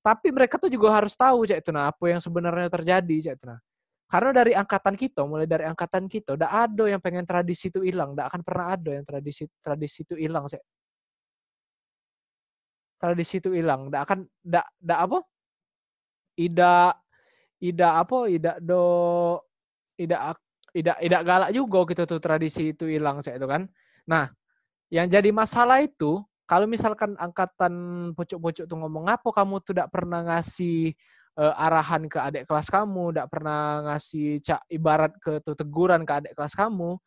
Tapi 0.03 0.29
mereka 0.35 0.61
tuh 0.61 0.69
juga 0.69 0.93
harus 0.93 1.17
tahu 1.17 1.49
cak 1.49 1.59
itu 1.65 1.71
nah 1.73 1.89
apa 1.89 2.05
yang 2.09 2.21
sebenarnya 2.21 2.69
terjadi 2.69 3.15
cak 3.31 3.35
itu 3.41 3.45
nah. 3.49 3.59
Karena 4.05 4.29
dari 4.29 4.53
angkatan 4.53 4.93
kita, 4.93 5.25
mulai 5.25 5.49
dari 5.49 5.65
angkatan 5.65 6.05
kita, 6.05 6.37
udah 6.37 6.69
ada 6.69 6.85
yang 6.85 7.01
pengen 7.01 7.25
tradisi 7.25 7.73
itu 7.73 7.81
hilang, 7.81 8.13
tidak 8.13 8.29
akan 8.29 8.41
pernah 8.45 8.67
ada 8.77 8.91
yang 8.93 9.05
tradisi 9.09 9.49
tradisi 9.57 10.05
itu 10.05 10.13
hilang 10.21 10.45
cak. 10.45 10.61
Tradisi 13.01 13.35
itu 13.41 13.49
hilang, 13.57 13.89
tidak 13.89 14.01
akan, 14.05 14.19
tidak, 14.45 14.65
tidak 14.77 14.99
apa? 15.01 15.17
Ida, 16.33 16.93
ida 17.61 17.89
apa? 18.01 18.25
Ida 18.29 18.57
do, 18.57 18.83
ida, 19.97 20.33
ida, 20.73 20.93
ida 20.97 21.19
galak 21.21 21.51
juga 21.53 21.85
gitu 21.93 22.03
tuh 22.09 22.19
tradisi 22.21 22.73
itu 22.73 22.89
hilang 22.89 23.21
cak 23.21 23.37
itu 23.37 23.47
kan. 23.47 23.69
Nah, 24.09 24.33
yang 24.89 25.07
jadi 25.09 25.29
masalah 25.29 25.81
itu 25.85 26.21
kalau 26.49 26.67
misalkan 26.67 27.15
angkatan 27.17 27.73
pucuk-pucuk 28.17 28.67
tuh 28.67 28.77
ngomong 28.77 29.07
apa 29.09 29.25
kamu 29.31 29.63
tuh 29.63 29.71
tidak 29.73 29.89
pernah 29.93 30.21
ngasih 30.27 30.91
eh, 31.39 31.53
arahan 31.55 32.05
ke 32.11 32.19
adik 32.19 32.43
kelas 32.49 32.67
kamu, 32.69 33.13
tidak 33.13 33.27
pernah 33.31 33.61
ngasih 33.89 34.41
cak 34.43 34.61
ibarat 34.69 35.13
ke 35.21 35.39
tuh 35.41 35.55
teguran 35.57 36.03
ke 36.03 36.13
adik 36.13 36.33
kelas 36.37 36.53
kamu, 36.53 36.99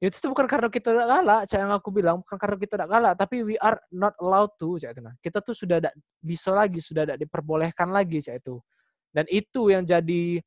itu 0.00 0.16
tuh 0.16 0.32
bukan 0.32 0.48
karena 0.48 0.68
kita 0.72 0.96
tidak 0.96 1.08
galak, 1.12 1.40
cak 1.44 1.58
yang 1.60 1.72
aku 1.76 1.88
bilang 1.92 2.16
bukan 2.24 2.36
karena 2.40 2.56
kita 2.56 2.72
tidak 2.80 2.88
galak, 2.88 3.14
tapi 3.20 3.36
we 3.44 3.56
are 3.60 3.76
not 3.92 4.16
allowed 4.16 4.48
to, 4.56 4.80
cak 4.80 4.96
itu 4.96 5.00
nah. 5.04 5.12
Kita 5.20 5.44
tuh 5.44 5.52
sudah 5.52 5.76
tidak 5.76 5.94
bisa 6.24 6.50
lagi, 6.56 6.80
sudah 6.80 7.04
tidak 7.04 7.20
diperbolehkan 7.20 7.92
lagi, 7.92 8.16
cak 8.24 8.40
itu. 8.40 8.56
Dan 9.10 9.26
itu 9.30 9.70
yang 9.70 9.82
jadi 9.82 10.38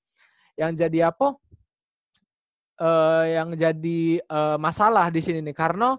yang 0.59 0.71
jadi 0.75 1.11
apa? 1.11 1.35
eh 2.73 3.25
yang 3.37 3.53
jadi 3.53 4.01
eh, 4.17 4.57
masalah 4.57 5.13
di 5.13 5.21
sini 5.21 5.39
nih 5.45 5.55
karena 5.55 5.93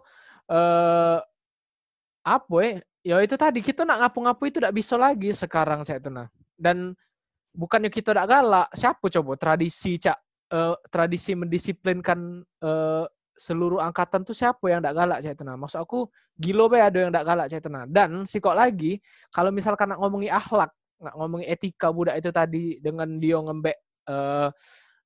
eh 0.51 1.19
apa 2.25 2.57
ya? 2.65 2.73
Ya 3.05 3.17
itu 3.21 3.37
tadi 3.37 3.61
kita 3.61 3.85
nak 3.85 4.01
ngapu-ngapu 4.01 4.49
itu 4.49 4.57
tidak 4.65 4.73
bisa 4.81 4.97
lagi 4.97 5.29
sekarang 5.37 5.85
saya 5.85 6.01
itu 6.01 6.09
nah. 6.09 6.25
Dan 6.57 6.97
bukannya 7.53 7.93
kita 7.93 8.17
tidak 8.17 8.27
galak, 8.33 8.69
siapa 8.73 9.07
coba 9.13 9.33
tradisi 9.37 10.01
cak 10.01 10.19
eh, 10.53 10.77
tradisi 10.89 11.37
mendisiplinkan 11.37 12.43
eh, 12.65 13.05
seluruh 13.37 13.83
angkatan 13.85 14.25
tuh 14.25 14.33
siapa 14.33 14.65
yang 14.73 14.81
tidak 14.81 14.97
galak 14.97 15.19
cak 15.21 15.33
itu 15.37 15.45
nah. 15.45 15.57
Maksud 15.61 15.79
aku 15.85 16.09
gilo 16.41 16.67
be 16.73 16.81
ada 16.81 16.97
yang 16.97 17.13
tidak 17.13 17.27
galak 17.29 17.47
itu 17.53 17.69
nah. 17.69 17.85
Dan 17.85 18.25
si 18.25 18.41
kok 18.41 18.57
lagi 18.57 18.99
kalau 19.29 19.53
misalkan 19.53 19.93
nak 19.93 20.01
ngomongi 20.01 20.33
akhlak, 20.33 20.73
nak 21.03 21.15
ngomongi 21.19 21.47
etika 21.49 21.91
budak 21.91 22.19
itu 22.19 22.31
tadi 22.31 22.65
dengan 22.79 23.09
dia 23.19 23.39
ngembek 23.41 23.77
eh, 24.09 24.49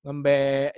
ngembek 0.04 0.70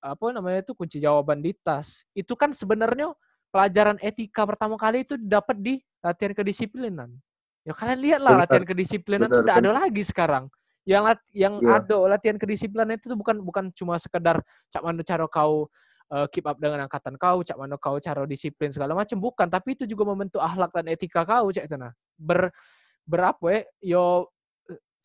apa 0.00 0.24
namanya 0.32 0.64
itu 0.64 0.72
kunci 0.72 0.96
jawaban 0.96 1.44
di 1.44 1.52
tas. 1.60 2.08
Itu 2.16 2.32
kan 2.32 2.56
sebenarnya 2.56 3.12
pelajaran 3.52 4.00
etika 4.00 4.48
pertama 4.48 4.80
kali 4.80 5.04
itu 5.04 5.20
dapat 5.20 5.56
di 5.60 5.74
latihan 6.00 6.32
kedisiplinan. 6.32 7.10
Ya 7.68 7.76
kalian 7.76 8.00
lihatlah 8.00 8.32
Benar. 8.32 8.42
latihan 8.48 8.64
kedisiplinan 8.64 9.28
Benar, 9.28 9.38
sudah 9.44 9.54
ada 9.60 9.70
lagi 9.84 10.02
sekarang. 10.06 10.48
Yang 10.88 11.02
lat, 11.04 11.20
yang 11.36 11.54
Iya. 11.60 11.76
ada 11.76 11.96
latihan 12.08 12.38
kedisiplinan 12.40 12.88
itu 12.96 13.12
bukan 13.12 13.36
bukan 13.44 13.68
cuma 13.76 14.00
sekedar 14.00 14.40
cak 14.72 14.80
mana 14.80 15.04
cara 15.04 15.28
kau 15.28 15.68
uh, 16.08 16.26
keep 16.32 16.48
up 16.48 16.56
dengan 16.56 16.88
angkatan 16.88 17.20
kau, 17.20 17.44
cak 17.44 17.60
mana 17.60 17.76
kau 17.76 18.00
cara 18.00 18.24
disiplin 18.24 18.72
segala 18.72 18.96
macam 18.96 19.20
bukan, 19.20 19.44
tapi 19.52 19.76
itu 19.76 19.84
juga 19.84 20.08
membentuk 20.08 20.40
akhlak 20.40 20.72
dan 20.72 20.88
etika 20.88 21.28
kau 21.28 21.52
cak 21.52 21.68
itu 21.68 21.76
nah. 21.76 21.92
Ber 22.16 22.48
berapa 23.04 23.44
ya? 23.52 23.60
Yo 23.84 24.04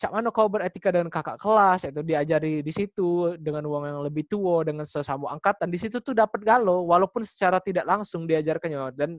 cak 0.05 0.13
mana 0.13 0.29
kau 0.29 0.45
beretika 0.45 0.93
dengan 0.93 1.09
kakak 1.09 1.41
kelas? 1.41 1.89
Itu 1.89 2.05
diajari 2.05 2.61
di 2.61 2.69
situ 2.69 3.33
dengan 3.41 3.65
uang 3.65 3.89
yang 3.89 3.99
lebih 4.05 4.29
tua 4.29 4.61
dengan 4.61 4.85
sesama 4.85 5.33
angkatan. 5.33 5.65
Di 5.73 5.81
situ 5.81 5.97
tuh 5.97 6.13
dapat 6.13 6.45
galau 6.45 6.85
walaupun 6.85 7.25
secara 7.25 7.57
tidak 7.57 7.89
langsung 7.89 8.29
diajarkannya. 8.29 8.93
Dan 8.93 9.17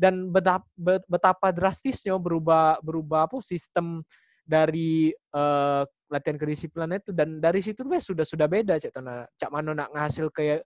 dan 0.00 0.32
betapa, 0.32 0.64
betapa 1.04 1.52
drastisnya 1.52 2.16
berubah 2.16 2.80
berubah 2.80 3.28
apa 3.28 3.44
sistem 3.44 4.00
dari 4.40 5.12
eh, 5.12 5.82
latihan 6.08 6.40
kedisiplinan 6.40 6.96
itu. 6.96 7.12
Dan 7.12 7.36
dari 7.36 7.60
situ 7.60 7.84
wes 7.84 8.08
sudah 8.08 8.24
sudah 8.24 8.48
beda 8.48 8.80
cak 8.80 8.88
Tana. 8.88 9.28
cak 9.36 9.52
mana 9.52 9.76
nak 9.76 9.92
ngasil 9.92 10.32
kayak 10.32 10.64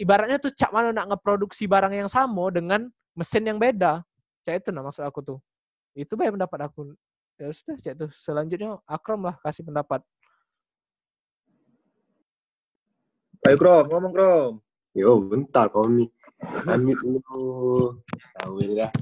ibaratnya 0.00 0.40
tuh 0.40 0.48
cak 0.56 0.72
mana 0.72 0.96
nak 0.96 1.12
ngeproduksi 1.12 1.68
barang 1.68 1.92
yang 1.92 2.08
sama 2.08 2.48
dengan 2.48 2.88
mesin 3.12 3.44
yang 3.44 3.60
beda. 3.60 4.00
Cak 4.48 4.64
itu 4.64 4.72
nah 4.72 4.80
maksud 4.80 5.04
aku 5.04 5.20
tuh. 5.20 5.38
Itu 5.92 6.16
baik 6.16 6.40
pendapat 6.40 6.72
aku 6.72 6.96
ya 7.42 7.50
sudah 7.50 7.74
cak 7.74 7.94
tuh 7.98 8.10
selanjutnya 8.14 8.78
Akram 8.86 9.26
lah 9.26 9.34
kasih 9.42 9.66
pendapat 9.66 10.06
Ayo 13.42 13.58
Krom, 13.58 13.90
ngomong 13.90 14.14
Krom. 14.14 14.52
Yo, 14.94 15.18
bentar 15.18 15.66
kau 15.66 15.90
nih. 15.90 16.06
Amit 16.62 16.94
dulu. 17.02 17.98
Tahu 18.38 18.54
ini 18.62 18.78
dah. 18.78 18.92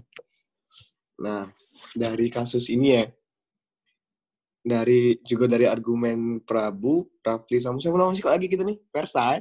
Nah, 1.20 1.44
dari 1.92 2.32
kasus 2.32 2.72
ini 2.72 2.96
ya, 2.96 3.04
dari 4.64 5.20
juga 5.28 5.44
dari 5.44 5.68
argumen 5.68 6.40
Prabu, 6.40 7.04
Rafli, 7.20 7.60
sama 7.60 7.84
siapa 7.84 8.00
namanya 8.00 8.16
sih 8.16 8.24
lagi 8.24 8.48
gitu 8.48 8.64
nih? 8.64 8.80
Persa 8.88 9.36
ya? 9.36 9.40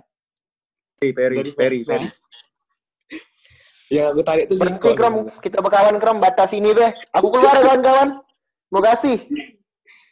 Peri, 0.99 1.15
Peri, 1.15 1.35
Dari 1.39 1.51
Peri. 1.55 1.79
Peri. 1.87 2.07
Yang 3.95 4.05
aku 4.11 4.21
tarik 4.27 4.45
tuh 4.51 4.57
Berhenti 4.59 4.83
Ziko. 4.83 4.99
Kram, 4.99 5.15
kita 5.39 5.57
berkawan 5.63 5.95
Kram, 6.03 6.19
batas 6.19 6.51
ini 6.51 6.75
be. 6.75 6.91
Aku 7.15 7.31
keluar 7.31 7.55
ya 7.55 7.63
kawan-kawan. 7.63 8.19
Mau 8.69 8.81
kasih. 8.85 9.17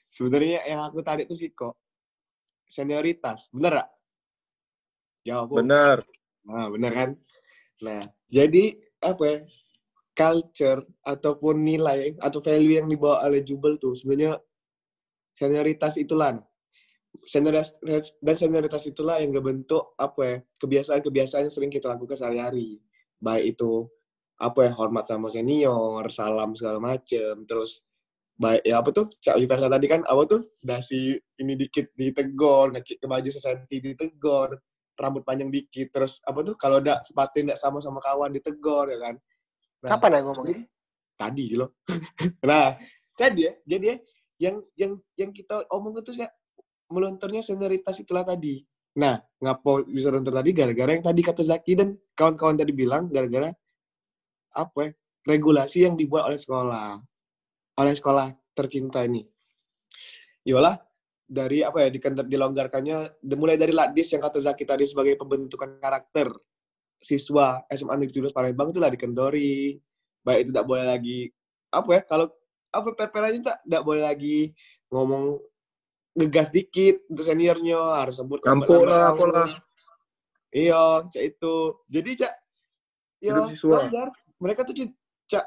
Sebenarnya 0.09 0.65
yang 0.65 0.81
aku 0.81 1.05
tarik 1.05 1.29
tuh 1.29 1.37
Ziko. 1.37 1.77
Senioritas, 2.67 3.47
bener 3.53 3.85
gak? 3.85 3.89
Jawab. 5.23 5.45
Bu. 5.49 5.55
Benar. 5.61 5.97
Nah, 6.47 6.67
bener 6.73 6.91
kan? 6.91 7.09
Nah, 7.85 8.01
jadi 8.27 8.75
apa 8.99 9.23
ya? 9.23 9.37
Culture 10.17 10.81
ataupun 11.05 11.61
nilai 11.61 12.17
atau 12.17 12.41
value 12.41 12.81
yang 12.81 12.89
dibawa 12.89 13.21
oleh 13.29 13.45
Jubel 13.45 13.77
tuh 13.77 13.93
sebenarnya 13.93 14.41
senioritas 15.37 15.93
itulah. 16.01 16.41
senioritas 17.29 17.77
dan 18.21 18.35
senioritas 18.37 18.83
itulah 18.89 19.21
yang 19.21 19.33
ngebentuk 19.33 19.93
apa 19.97 20.21
ya 20.21 20.37
kebiasaan-kebiasaan 20.61 21.49
yang 21.49 21.53
sering 21.53 21.69
kita 21.73 21.93
lakukan 21.93 22.13
sehari-hari 22.13 22.77
baik 23.17 23.57
itu 23.57 23.89
apa 24.37 24.69
ya 24.69 24.71
hormat 24.77 25.09
sama 25.09 25.27
senior 25.29 26.05
salam 26.13 26.53
segala 26.53 26.77
macem 26.77 27.41
terus 27.49 27.81
baik 28.37 28.61
ya 28.63 28.79
apa 28.79 28.89
tuh? 28.93 29.09
Cak 29.19 29.35
Viversa 29.41 29.67
tadi 29.67 29.85
kan 29.89 30.01
apa 30.05 30.23
tuh? 30.29 30.41
Dasi 30.61 31.17
ini 31.41 31.53
dikit 31.57 31.89
ditegor 31.97 32.71
ngecik 32.77 33.01
ke 33.01 33.05
baju 33.09 33.29
sesenti 33.33 33.81
ditegor 33.81 34.53
rambut 34.97 35.21
panjang 35.21 35.49
dikit 35.49 35.89
terus 35.93 36.21
apa 36.21 36.45
tuh? 36.45 36.53
Kalau 36.53 36.77
udah 36.77 37.01
sepatu 37.01 37.41
tidak 37.41 37.57
sama 37.57 37.81
sama 37.81 37.97
kawan 38.01 38.29
ditegor 38.33 38.93
ya 38.93 38.97
kan? 39.01 39.15
Nah, 39.85 39.89
Kapan 39.97 40.09
ya 40.13 40.19
ngomongnya? 40.25 40.53
jadi- 40.53 40.67
tadi 41.17 41.45
loh. 41.57 41.69
Nah 42.49 42.77
jadi 43.17 43.41
ya 43.41 43.53
jadi 43.65 43.85
ya 43.89 43.95
yang 44.37 44.55
yang 44.77 44.91
yang 45.17 45.31
kita 45.33 45.65
omong 45.73 45.97
itu 46.05 46.13
ya 46.13 46.29
melunturnya 46.93 47.41
senioritas 47.41 47.97
itulah 47.97 48.21
tadi. 48.21 48.61
Nah 49.01 49.17
ngapo 49.41 49.81
bisa 49.89 50.13
luntur 50.13 50.33
tadi? 50.37 50.53
Gara-gara 50.53 50.93
yang 50.93 51.01
tadi 51.01 51.21
kata 51.25 51.41
Zaki 51.41 51.73
dan 51.73 51.97
kawan-kawan 52.13 52.53
tadi 52.53 52.69
bilang 52.69 53.09
gara-gara 53.09 53.49
apa 54.53 54.79
ya? 54.85 54.91
Regulasi 55.25 55.83
yang 55.89 55.97
dibuat 55.97 56.29
oleh 56.29 56.37
sekolah 56.39 57.01
oleh 57.77 57.93
sekolah 57.93 58.33
tercinta 58.57 59.05
ini 59.05 59.21
Yolah 60.47 60.79
dari 61.27 61.59
apa 61.59 61.83
ya 61.83 61.91
dilonggarkannya 62.23 63.19
mulai 63.35 63.59
dari 63.59 63.75
ladis 63.75 64.15
yang 64.15 64.23
kata 64.23 64.39
Zaki 64.39 64.63
tadi 64.63 64.87
sebagai 64.87 65.19
pembentukan 65.19 65.75
karakter 65.83 66.31
siswa 67.03 67.67
SMA 67.69 67.99
Negeri 67.99 68.31
17 68.31 68.33
Palembang 68.33 68.71
itulah 68.71 68.87
dikendori 68.87 69.75
baik 70.23 70.39
itu 70.47 70.49
tidak 70.55 70.65
boleh 70.65 70.85
lagi 70.87 71.19
apa 71.67 71.89
ya 71.93 72.01
kalau 72.07 72.25
apa 72.71 72.89
perperannya 72.95 73.41
tak 73.43 73.57
tidak 73.67 73.83
boleh 73.83 74.03
lagi 74.07 74.55
ngomong 74.87 75.35
ngegas 76.17 76.49
dikit 76.49 77.03
untuk 77.11 77.27
seniornya 77.27 77.77
harus 78.01 78.17
sebut 78.17 78.41
Campur 78.41 78.87
lah, 78.87 79.13
lah. 79.13 79.49
iya 80.49 81.05
cak 81.11 81.23
itu 81.23 81.55
jadi 81.91 82.09
cak 82.25 82.33
ya 83.21 83.31
Hidup 83.35 83.51
siswa. 83.53 83.77
wajar. 83.83 84.07
mereka 84.41 84.65
tuh 84.65 84.73
cak 85.27 85.45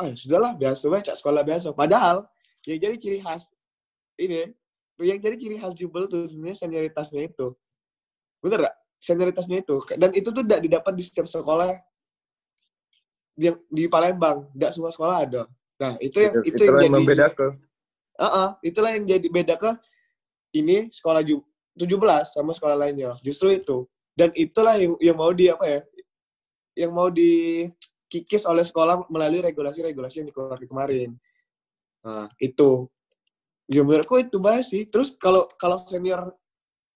ah 0.00 0.10
sudahlah 0.14 0.52
biasa 0.58 0.84
cak 0.90 1.16
sekolah 1.18 1.42
biasa. 1.46 1.70
Padahal 1.74 2.26
yang 2.66 2.78
jadi 2.80 2.96
ciri 2.98 3.18
khas 3.22 3.50
ini 4.18 4.50
yang 5.02 5.18
jadi 5.18 5.36
ciri 5.38 5.56
khas 5.58 5.74
jubel 5.74 6.06
tuh 6.06 6.26
sebenarnya 6.30 6.58
senioritasnya 6.66 7.30
itu. 7.30 7.54
Bener 8.42 8.70
gak 8.70 8.76
senioritasnya 9.02 9.56
itu. 9.62 9.76
Dan 9.98 10.10
itu 10.14 10.28
tuh 10.30 10.42
tidak 10.42 10.60
didapat 10.64 10.92
di 10.94 11.02
setiap 11.02 11.26
sekolah 11.26 11.74
yang 13.38 13.56
di 13.68 13.84
Palembang. 13.90 14.48
Tidak 14.54 14.70
semua 14.70 14.90
sekolah 14.94 15.16
ada. 15.26 15.42
Nah 15.78 15.98
itu 15.98 16.22
yang 16.22 16.34
itu, 16.46 16.56
itulah 16.62 16.80
yang 16.80 16.90
yang 16.90 16.92
jadi 16.92 16.98
membedakan. 17.02 17.50
Heeh, 18.14 18.48
itulah 18.62 18.90
yang 18.94 19.04
jadi 19.10 19.26
beda 19.26 19.54
ke 19.58 19.70
ini 20.54 20.86
sekolah 20.94 21.26
ju- 21.26 21.42
17 21.74 22.30
sama 22.30 22.54
sekolah 22.54 22.78
lainnya. 22.78 23.18
Justru 23.26 23.50
itu. 23.50 23.90
Dan 24.14 24.30
itulah 24.38 24.78
yang, 24.78 24.94
yang 25.02 25.16
mau 25.18 25.34
di 25.34 25.50
apa 25.50 25.66
ya? 25.66 25.80
Yang 26.78 26.92
mau 26.94 27.10
dikikis 28.14 28.46
oleh 28.46 28.62
sekolah 28.62 29.10
melalui 29.10 29.42
regulasi-regulasi 29.42 30.22
yang 30.22 30.28
dikeluarkan 30.30 30.70
kemarin. 30.70 31.18
Nah, 32.06 32.30
itu. 32.38 32.86
Ya 33.66 33.82
menurutku 33.82 34.22
itu 34.22 34.38
bahas 34.38 34.70
sih. 34.70 34.86
Terus 34.86 35.18
kalau 35.18 35.50
kalau 35.58 35.82
senior 35.82 36.30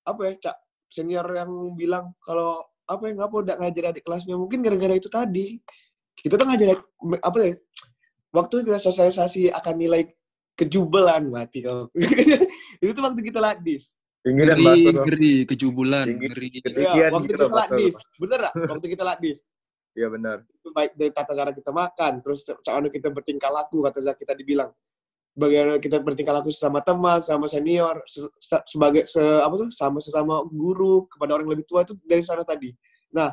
apa 0.06 0.20
ya, 0.30 0.32
Cak? 0.46 0.56
Senior 0.86 1.26
yang 1.34 1.50
bilang 1.74 2.14
kalau 2.22 2.62
apa 2.86 3.10
ya, 3.10 3.18
ngapa 3.18 3.34
udah 3.34 3.54
ngajar 3.58 3.84
adik 3.90 4.06
kelasnya 4.06 4.38
mungkin 4.38 4.62
gara-gara 4.62 4.94
itu 4.94 5.10
tadi. 5.10 5.58
Kita 6.14 6.38
tuh 6.38 6.46
ngajar 6.46 6.78
apa 7.18 7.38
ya? 7.42 7.52
Waktu 8.30 8.54
kita 8.62 8.78
sosialisasi 8.78 9.50
akan 9.50 9.74
nilai 9.74 10.06
kejubelan 10.54 11.26
mati 11.26 11.66
kau. 11.66 11.90
itu 12.82 12.90
tuh 12.94 13.02
waktu 13.02 13.20
kita 13.26 13.42
ladis. 13.42 13.90
tinggi 14.18 14.44
dan 14.44 14.58
Ngeri, 14.58 14.82
ngeri, 14.92 15.34
kejubulan, 15.46 16.06
ngeri. 16.10 16.50
Iya, 16.50 16.60
Demikian 16.66 17.10
waktu 17.14 17.26
gitu 17.30 17.38
kita 17.38 17.54
ladis. 17.54 17.94
Bener 18.18 18.38
gak? 18.44 18.54
Waktu 18.66 18.86
kita 18.90 19.04
ladis. 19.06 19.38
Iya 19.98 20.06
benar 20.06 20.46
Itu 20.54 20.70
baik 20.70 20.94
dari 20.94 21.10
tata 21.10 21.34
cara 21.34 21.50
kita 21.50 21.74
makan, 21.74 22.22
terus 22.22 22.46
cara 22.46 22.86
kita 22.86 23.10
bertingkah 23.10 23.50
laku, 23.50 23.82
kata 23.82 23.98
Zaki 23.98 24.22
tadi 24.22 24.46
bilang. 24.46 24.70
Bagaimana 25.38 25.78
kita 25.78 26.02
bertingkah 26.02 26.34
laku 26.34 26.50
sama 26.54 26.82
teman, 26.82 27.22
sama 27.22 27.46
senior, 27.46 28.02
se- 28.06 28.30
se- 28.42 28.66
sebagai 28.66 29.06
se, 29.06 29.22
apa 29.22 29.54
tuh, 29.54 29.70
sama 29.70 29.98
sesama 30.02 30.42
guru 30.46 31.06
kepada 31.10 31.38
orang 31.38 31.46
yang 31.46 31.54
lebih 31.58 31.66
tua 31.66 31.82
itu 31.86 31.94
dari 32.06 32.22
sana 32.22 32.42
tadi. 32.42 32.74
Nah, 33.14 33.30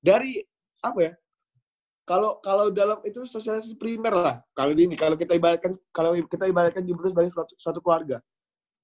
dari 0.00 0.40
apa 0.84 0.98
ya? 1.00 1.12
Kalau 2.06 2.38
kalau 2.38 2.70
dalam 2.70 3.00
itu 3.02 3.24
sosialisasi 3.24 3.74
primer 3.80 4.14
lah. 4.14 4.36
Kalau 4.54 4.76
ini 4.76 4.94
kalau 4.94 5.16
kita 5.18 5.34
ibaratkan 5.34 5.74
kalau 5.90 6.14
kita 6.28 6.44
ibaratkan 6.46 6.84
jumlah 6.84 7.08
sebagai 7.08 7.32
suatu, 7.34 7.54
suatu 7.58 7.80
keluarga. 7.82 8.22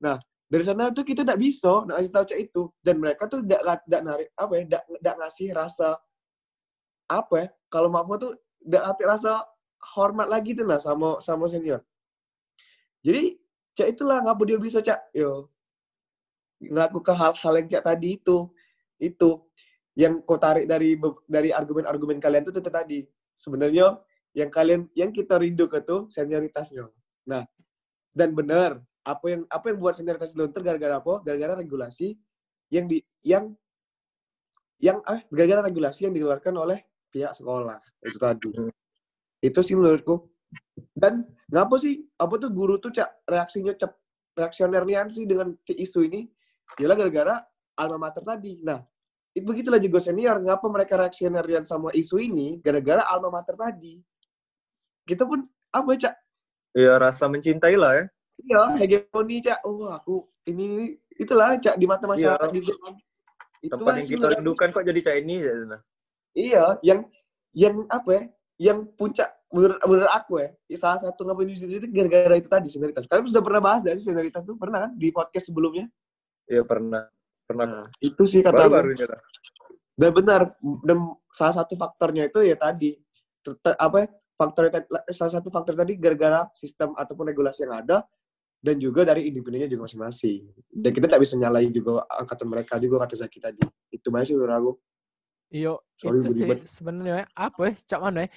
Nah, 0.03 0.19
dari 0.53 0.65
sana 0.69 0.93
tuh 0.93 1.01
kita 1.01 1.25
tidak 1.25 1.41
bisa 1.41 1.87
nak 1.89 1.97
kasih 2.03 2.11
tahu 2.13 2.25
cak 2.29 2.41
itu 2.45 2.63
dan 2.85 2.95
mereka 3.01 3.25
tuh 3.25 3.41
tidak 3.41 4.03
narik 4.05 4.29
apa 4.37 4.53
ya 4.53 4.63
tidak 4.69 5.15
ngasih 5.23 5.49
rasa 5.57 5.89
apa 7.21 7.35
ya 7.37 7.49
kalau 7.69 7.93
maaf 7.93 8.09
tuh 8.17 8.33
tidak 8.63 8.83
hati 8.89 9.03
rasa 9.05 9.43
hormat 9.97 10.31
lagi 10.31 10.55
tuh 10.55 10.65
lah 10.65 10.79
sama 10.79 11.19
sama 11.19 11.51
senior. 11.51 11.83
Jadi 13.03 13.37
cak 13.75 13.89
itulah 13.99 14.23
ngapa 14.23 14.43
dia 14.47 14.59
bisa 14.63 14.79
cak? 14.79 15.11
Yo 15.13 15.51
melakukan 16.63 17.19
hal-hal 17.19 17.53
yang 17.59 17.67
kayak 17.67 17.87
tadi 17.91 18.09
itu 18.15 18.47
itu 19.03 19.31
yang 19.99 20.23
kau 20.23 20.39
tarik 20.39 20.71
dari 20.71 20.95
dari 21.27 21.51
argumen-argumen 21.51 22.23
kalian 22.23 22.47
tuh 22.47 22.55
itu 22.55 22.71
tadi. 22.71 23.01
Sebenarnya 23.35 23.99
yang 24.33 24.49
kalian 24.49 24.87
yang 24.95 25.11
kita 25.11 25.43
rindu 25.43 25.67
ke 25.67 25.83
tuh 25.83 26.07
senioritasnya. 26.15 26.87
Nah 27.27 27.43
dan 28.15 28.31
benar 28.37 28.79
apa 29.03 29.27
yang 29.27 29.43
apa 29.51 29.75
yang 29.75 29.79
buat 29.83 29.99
senioritas 29.99 30.39
luntur 30.39 30.63
gara-gara 30.63 31.03
apa? 31.03 31.19
Gara-gara 31.27 31.59
regulasi 31.59 32.15
yang 32.71 32.87
di 32.87 33.03
yang 33.27 33.51
yang 34.79 35.03
eh 35.11 35.27
gara-gara 35.35 35.67
regulasi 35.67 36.07
yang 36.07 36.15
dikeluarkan 36.15 36.55
oleh 36.55 36.79
pihak 37.13 37.37
sekolah. 37.37 37.79
Itu 38.01 38.17
tadi. 38.17 38.51
Itu 39.45 39.61
sih 39.61 39.77
menurutku. 39.77 40.33
Dan 40.97 41.29
ngapa 41.53 41.77
sih 41.77 42.09
apa 42.17 42.41
tuh 42.41 42.49
guru 42.49 42.81
tuh 42.81 42.89
cak 42.89 43.29
reaksinya 43.29 43.77
cep 43.77 43.93
reaksionernya 44.33 45.13
sih 45.13 45.29
dengan 45.29 45.53
ke 45.61 45.77
isu 45.77 46.09
ini? 46.09 46.25
Yalah 46.81 46.97
gara-gara 46.97 47.35
alma 47.77 48.09
mater 48.09 48.25
tadi. 48.25 48.65
Nah 48.65 48.81
itu 49.37 49.45
begitulah 49.45 49.77
juga 49.77 50.01
senior. 50.01 50.41
Ngapa 50.41 50.67
mereka 50.73 50.97
reaksionerian 50.97 51.69
sama 51.69 51.93
isu 51.93 52.17
ini? 52.17 52.57
Gara-gara 52.65 53.05
alma 53.05 53.29
mater 53.29 53.55
tadi. 53.61 54.01
Kita 55.05 55.29
pun 55.29 55.45
apa 55.69 55.91
cak? 55.93 56.15
Iya 56.73 56.97
rasa 56.97 57.29
mencintai 57.29 57.77
lah 57.77 57.93
ya. 58.01 58.05
Iya 58.41 58.63
hegemoni 58.81 59.45
cak. 59.45 59.61
Oh 59.69 59.93
aku 59.93 60.25
ini 60.49 60.65
ini, 60.65 60.87
itulah 61.21 61.61
cak 61.61 61.77
di 61.77 61.85
mata 61.85 62.09
masyarakat 62.09 62.49
Iya. 62.49 62.57
juga 62.57 62.75
kan. 62.81 62.95
Tempat 63.63 63.79
Itulah 63.79 63.95
yang 63.95 64.09
kita 64.11 64.27
rindukan 64.41 64.69
kok 64.75 64.85
jadi 64.91 65.01
Chinese 65.07 65.47
ya 65.47 65.55
Zana? 65.55 65.79
Iya, 66.33 66.81
yang 66.81 67.07
yang 67.53 67.85
apa 67.89 68.11
ya? 68.11 68.23
Yang 68.71 68.79
puncak 68.97 69.29
menurut 69.53 69.79
menurut 69.85 70.11
aku 70.13 70.41
ya, 70.41 70.49
salah 70.81 70.99
satu 71.01 71.29
ngapain 71.29 71.49
di 71.53 71.61
situ 71.61 71.73
itu 71.77 71.89
gara-gara 71.93 72.37
itu 72.41 72.49
tadi 72.49 72.69
senioritas. 72.73 73.05
Kalian 73.05 73.29
sudah 73.29 73.45
pernah 73.45 73.61
bahas 73.61 73.81
dari 73.85 74.01
senioritas 74.01 74.43
itu 74.49 74.57
pernah 74.57 74.89
kan 74.89 74.93
di 74.97 75.09
podcast 75.13 75.53
sebelumnya? 75.53 75.87
iya 76.51 76.67
pernah 76.67 77.07
pernah 77.47 77.65
Nah, 77.65 77.87
itu 78.03 78.23
sih 78.27 78.43
kata 78.43 78.67
baru 78.67 78.97
baru. 78.97 79.17
Dan 79.93 80.11
benar, 80.17 80.41
dan 80.83 80.99
salah 81.37 81.55
satu 81.63 81.77
faktornya 81.77 82.27
itu 82.27 82.41
ya 82.41 82.57
tadi 82.57 82.97
ter- 83.45 83.59
ter- 83.61 83.79
apa 83.79 83.97
ya? 84.03 84.09
Faktor 84.33 84.73
salah 85.13 85.33
satu 85.39 85.53
faktor 85.53 85.77
tadi 85.77 85.95
gara-gara 86.01 86.49
sistem 86.57 86.97
ataupun 86.97 87.31
regulasi 87.31 87.69
yang 87.69 87.85
ada 87.85 88.03
dan 88.63 88.79
juga 88.81 89.05
dari 89.05 89.29
individunya 89.29 89.69
juga 89.69 89.87
masing-masing. 89.87 90.49
Dan 90.71 90.91
kita 90.95 91.07
tidak 91.11 91.23
bisa 91.23 91.35
nyalain 91.37 91.71
juga 91.71 92.09
angkatan 92.09 92.47
mereka 92.49 92.81
juga 92.81 93.05
kata 93.05 93.21
Zaki 93.21 93.39
tadi. 93.39 93.63
Itu 93.93 94.09
banyak 94.09 94.27
sih 94.33 94.35
menurut 94.35 94.55
aku. 94.57 94.73
Iyo, 95.53 95.85
Sorry, 96.01 96.17
itu 96.25 96.29
sih 96.33 96.49
sebenarnya 96.65 97.29
apa 97.37 97.69
ya, 97.69 97.73
cak 97.95 98.01
mana 98.01 98.25
ya? 98.25 98.29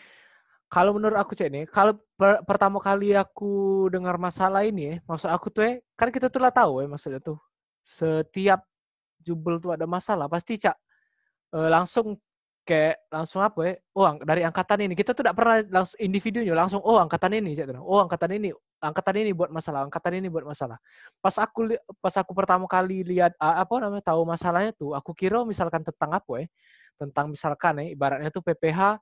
Kalau 0.67 0.91
menurut 0.97 1.15
aku 1.15 1.31
cek 1.37 1.47
nih, 1.53 1.63
kalau 1.71 1.95
per- 2.19 2.43
pertama 2.43 2.77
kali 2.83 3.15
aku 3.15 3.85
dengar 3.93 4.19
masalah 4.19 4.67
ini 4.67 4.81
ya, 4.91 4.95
maksud 5.07 5.29
aku 5.31 5.47
tuh 5.53 5.61
ya, 5.63 5.71
kan 5.95 6.09
kita 6.11 6.27
tuh 6.27 6.41
lah 6.43 6.51
tahu 6.51 6.83
ya 6.83 6.87
maksudnya 6.91 7.21
tuh, 7.23 7.37
setiap 7.85 8.65
jubel 9.23 9.61
tuh 9.63 9.71
ada 9.77 9.87
masalah, 9.87 10.27
pasti 10.27 10.59
cak 10.59 10.75
eh, 11.55 11.69
langsung 11.71 12.17
kayak 12.65 12.97
langsung 13.13 13.45
apa 13.45 13.59
ya, 13.61 13.73
oh 13.93 14.05
ang- 14.09 14.23
dari 14.25 14.41
angkatan 14.41 14.89
ini, 14.89 14.93
kita 14.97 15.13
tuh 15.13 15.21
tidak 15.21 15.37
pernah 15.37 15.61
langsung 15.69 15.97
individunya 16.01 16.53
langsung, 16.57 16.81
oh 16.81 16.97
angkatan 16.97 17.37
ini, 17.37 17.53
cak, 17.55 17.77
oh 17.79 18.01
angkatan 18.01 18.31
ini, 18.41 18.49
angkatan 18.81 19.15
ini 19.21 19.31
buat 19.37 19.53
masalah, 19.53 19.85
angkatan 19.87 20.13
ini 20.19 20.27
buat 20.33 20.43
masalah. 20.49 20.77
Pas 21.21 21.35
aku 21.37 21.77
pas 22.01 22.15
aku 22.17 22.33
pertama 22.33 22.65
kali 22.65 23.05
lihat 23.05 23.37
apa 23.39 23.73
namanya 23.79 24.03
tahu 24.11 24.25
masalahnya 24.25 24.73
tuh, 24.73 24.97
aku 24.97 25.13
kira 25.13 25.45
misalkan 25.45 25.85
tentang 25.85 26.11
apa 26.17 26.41
ya, 26.41 26.47
tentang 26.95 27.31
misalkan 27.31 27.83
ya 27.83 27.85
ibaratnya 27.91 28.29
tuh 28.31 28.43
PPH 28.43 28.99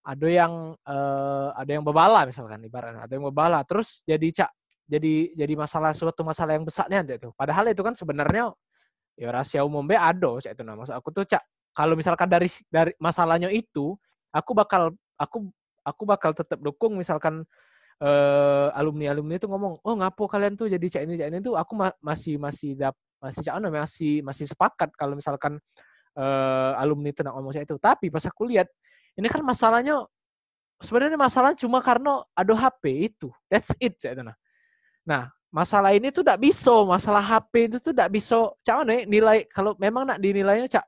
ada 0.00 0.28
yang 0.28 0.72
eh, 0.80 1.48
ada 1.56 1.70
yang 1.70 1.84
bebala 1.84 2.24
misalkan 2.24 2.60
ibaratnya 2.64 3.04
ada 3.04 3.12
yang 3.12 3.26
bebala 3.28 3.60
terus 3.68 4.00
jadi 4.08 4.28
cak 4.44 4.50
jadi 4.90 5.14
jadi 5.36 5.54
masalah 5.54 5.92
suatu 5.92 6.24
masalah 6.24 6.56
yang 6.56 6.64
besarnya 6.64 7.04
itu 7.04 7.30
padahal 7.36 7.68
itu 7.70 7.82
kan 7.84 7.94
sebenarnya 7.94 8.50
ya 9.20 9.28
rahasia 9.30 9.60
umum 9.62 9.84
be 9.84 9.94
ada 9.94 10.40
cak 10.40 10.56
itu 10.56 10.62
nah 10.64 10.74
maksud 10.74 10.96
aku 10.96 11.12
tuh 11.12 11.24
cak 11.28 11.44
kalau 11.76 11.94
misalkan 11.94 12.26
dari 12.26 12.48
dari 12.72 12.92
masalahnya 12.98 13.52
itu 13.52 13.94
aku 14.32 14.50
bakal 14.56 14.90
aku 15.20 15.52
aku 15.84 16.02
bakal 16.08 16.30
tetap 16.32 16.58
dukung 16.58 16.96
misalkan 16.96 17.44
eh, 18.00 18.68
alumni 18.74 19.12
alumni 19.12 19.36
itu 19.36 19.46
ngomong 19.46 19.84
oh 19.84 19.94
ngapo 20.00 20.24
kalian 20.26 20.56
tuh 20.56 20.72
jadi 20.72 20.82
cak 20.82 21.02
ini 21.04 21.14
cak 21.20 21.28
ini? 21.30 21.38
Tuh 21.44 21.54
aku 21.54 21.72
ma- 21.76 21.98
masih 22.00 22.40
masih 22.40 22.74
dap 22.74 22.96
masih 23.20 23.44
cak 23.44 23.54
masih 23.60 24.12
masih 24.24 24.46
sepakat 24.48 24.90
kalau 24.96 25.14
misalkan 25.14 25.60
eh, 26.16 26.72
alumni 26.80 27.10
ngomong 27.12 27.52
cak 27.54 27.64
itu. 27.66 27.76
Tapi 27.78 28.06
pas 28.08 28.24
aku 28.26 28.48
lihat 28.48 28.66
ini 29.14 29.26
kan 29.26 29.42
masalahnya 29.44 30.06
sebenarnya 30.80 31.18
masalah 31.20 31.52
cuma 31.54 31.78
karena 31.84 32.24
ada 32.32 32.54
HP 32.56 33.12
itu. 33.12 33.28
That's 33.50 33.74
it 33.78 33.98
nah. 34.20 34.36
Nah, 35.04 35.22
masalah 35.50 35.96
ini 35.96 36.14
tuh 36.14 36.22
tidak 36.22 36.40
bisa, 36.40 36.72
masalah 36.86 37.20
HP 37.20 37.72
itu 37.72 37.76
tuh 37.82 37.92
tidak 37.94 38.10
bisa. 38.14 38.50
Cak 38.62 38.84
mana 38.84 38.92
ya, 38.94 39.00
nilai 39.04 39.38
kalau 39.50 39.74
memang 39.76 40.06
nak 40.06 40.18
dinilainya 40.22 40.68
cak 40.70 40.86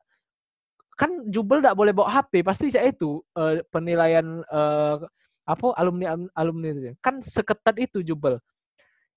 kan 0.92 1.10
jubel 1.32 1.58
tidak 1.58 1.74
boleh 1.74 1.90
bawa 1.90 2.20
HP 2.20 2.44
pasti 2.44 2.68
cak 2.70 2.84
itu 2.94 3.18
eh, 3.34 3.64
penilaian 3.72 4.44
eh, 4.44 4.96
apa 5.42 5.74
alumni 5.74 6.14
alumni 6.36 6.70
itu 6.70 6.94
kan 7.02 7.18
seketat 7.18 7.74
itu 7.80 8.04
jubel. 8.06 8.38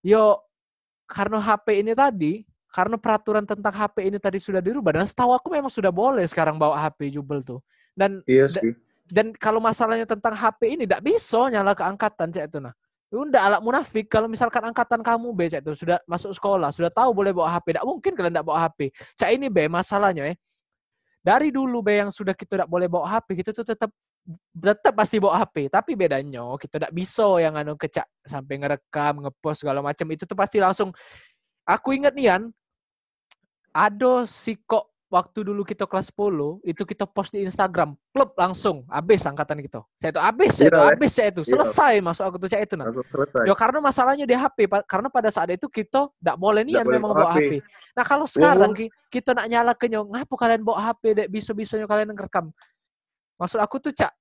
Yo 0.01 0.41
karena 1.05 1.37
HP 1.37 1.85
ini 1.85 1.93
tadi 1.93 2.33
karena 2.75 2.99
peraturan 2.99 3.47
tentang 3.47 3.71
HP 3.71 4.11
ini 4.11 4.19
tadi 4.19 4.35
sudah 4.35 4.59
dirubah 4.59 4.99
dan 4.99 5.07
setahu 5.07 5.31
aku 5.31 5.47
memang 5.47 5.71
sudah 5.71 5.95
boleh 5.95 6.27
sekarang 6.27 6.59
bawa 6.59 6.75
HP 6.83 7.15
jubel 7.15 7.39
tuh. 7.39 7.63
Dan 7.95 8.19
Iya 8.27 8.51
sih. 8.51 8.75
dan 9.07 9.31
kalau 9.31 9.63
masalahnya 9.63 10.03
tentang 10.03 10.35
HP 10.35 10.75
ini 10.75 10.83
tidak 10.83 10.99
bisa 11.07 11.39
nyala 11.47 11.71
ke 11.71 11.87
angkatan 11.87 12.35
cak 12.35 12.51
itu 12.51 12.59
nah. 12.59 12.75
Udah 13.15 13.47
alat 13.47 13.61
munafik. 13.63 14.11
Kalau 14.11 14.27
misalkan 14.27 14.59
angkatan 14.59 14.99
kamu 14.99 15.31
B 15.31 15.47
cak 15.47 15.63
itu 15.63 15.87
sudah 15.87 16.03
masuk 16.03 16.35
sekolah 16.35 16.75
sudah 16.75 16.91
tahu 16.91 17.15
boleh 17.15 17.31
bawa 17.31 17.55
HP 17.55 17.79
tidak 17.79 17.87
mungkin 17.87 18.11
kalian 18.11 18.33
tidak 18.35 18.43
bawa 18.43 18.67
HP 18.67 18.91
cak 19.15 19.29
ini 19.31 19.47
B 19.47 19.71
masalahnya 19.71 20.27
ya 20.27 20.35
dari 21.23 21.49
dulu 21.49 21.79
B 21.79 21.95
yang 21.95 22.11
sudah 22.11 22.35
kita 22.35 22.59
tidak 22.59 22.69
boleh 22.69 22.91
bawa 22.91 23.17
HP 23.17 23.39
kita 23.39 23.55
tuh 23.55 23.63
tetap 23.63 23.89
tetap 24.53 24.93
pasti 24.93 25.17
bawa 25.17 25.41
HP 25.41 25.73
tapi 25.73 25.97
bedanya 25.97 26.53
kita 26.59 26.77
tidak 26.77 26.93
bisa 26.93 27.25
yang 27.41 27.57
anu 27.57 27.73
kecak 27.79 28.05
sampai 28.25 28.61
ngerekam 28.61 29.25
ngepost 29.25 29.65
segala 29.65 29.79
macam 29.79 30.05
itu 30.13 30.27
tuh 30.27 30.37
pasti 30.37 30.61
langsung 30.61 30.93
aku 31.65 31.97
ingat 31.97 32.13
nian 32.13 32.53
si 34.25 34.55
kok 34.63 34.87
waktu 35.05 35.45
dulu 35.45 35.61
kita 35.61 35.85
kelas 35.85 36.09
10 36.09 36.65
itu 36.65 36.81
kita 36.81 37.05
post 37.05 37.29
di 37.31 37.45
Instagram 37.45 37.93
klub 38.09 38.33
langsung 38.35 38.83
habis 38.89 39.21
angkatan 39.23 39.61
kita 39.61 39.85
saya 40.01 40.11
itu 40.11 40.19
habis 40.19 40.49
saya 40.57 40.67
itu 40.67 40.75
Iya, 40.75 40.81
eh. 40.81 40.89
habis 40.91 41.11
saya 41.13 41.27
itu 41.29 41.41
Iya. 41.45 41.51
selesai 41.55 41.93
masuk 42.01 42.23
aku 42.25 42.37
tuh 42.41 42.49
cak 42.49 42.61
itu 42.65 42.75
nah 42.75 42.87
selesai. 42.89 43.43
Ya 43.45 43.53
karena 43.53 43.79
masalahnya 43.79 44.25
di 44.25 44.35
HP, 44.35 44.57
karena 44.89 45.07
pada 45.07 45.29
saat 45.29 45.51
itu 45.53 45.67
kita 45.69 46.09
tidak 46.09 46.35
boleh 46.35 46.65
boleh 46.65 46.83
memang 46.87 47.11
bawa 47.13 47.31
HP. 47.37 47.39
HP. 47.39 47.53
Nah 47.95 48.03
kalau 48.03 48.25
sekarang 48.25 48.71
ki- 48.73 48.91
kita 49.13 49.31
nak 49.37 49.45
nyala 49.47 49.71
ke 49.77 49.85
nyong, 49.87 50.07
ngapa 50.09 50.35
kalian 50.35 50.61
bawa 50.65 50.79
HP 50.91 51.03
dek 51.15 51.27
bisa-bisanya 51.29 51.85
kalian 51.85 52.11
ngerekam? 52.11 52.49
Maksud 53.37 53.59
aku 53.61 53.77
tuh 53.77 53.91
cak, 53.93 54.11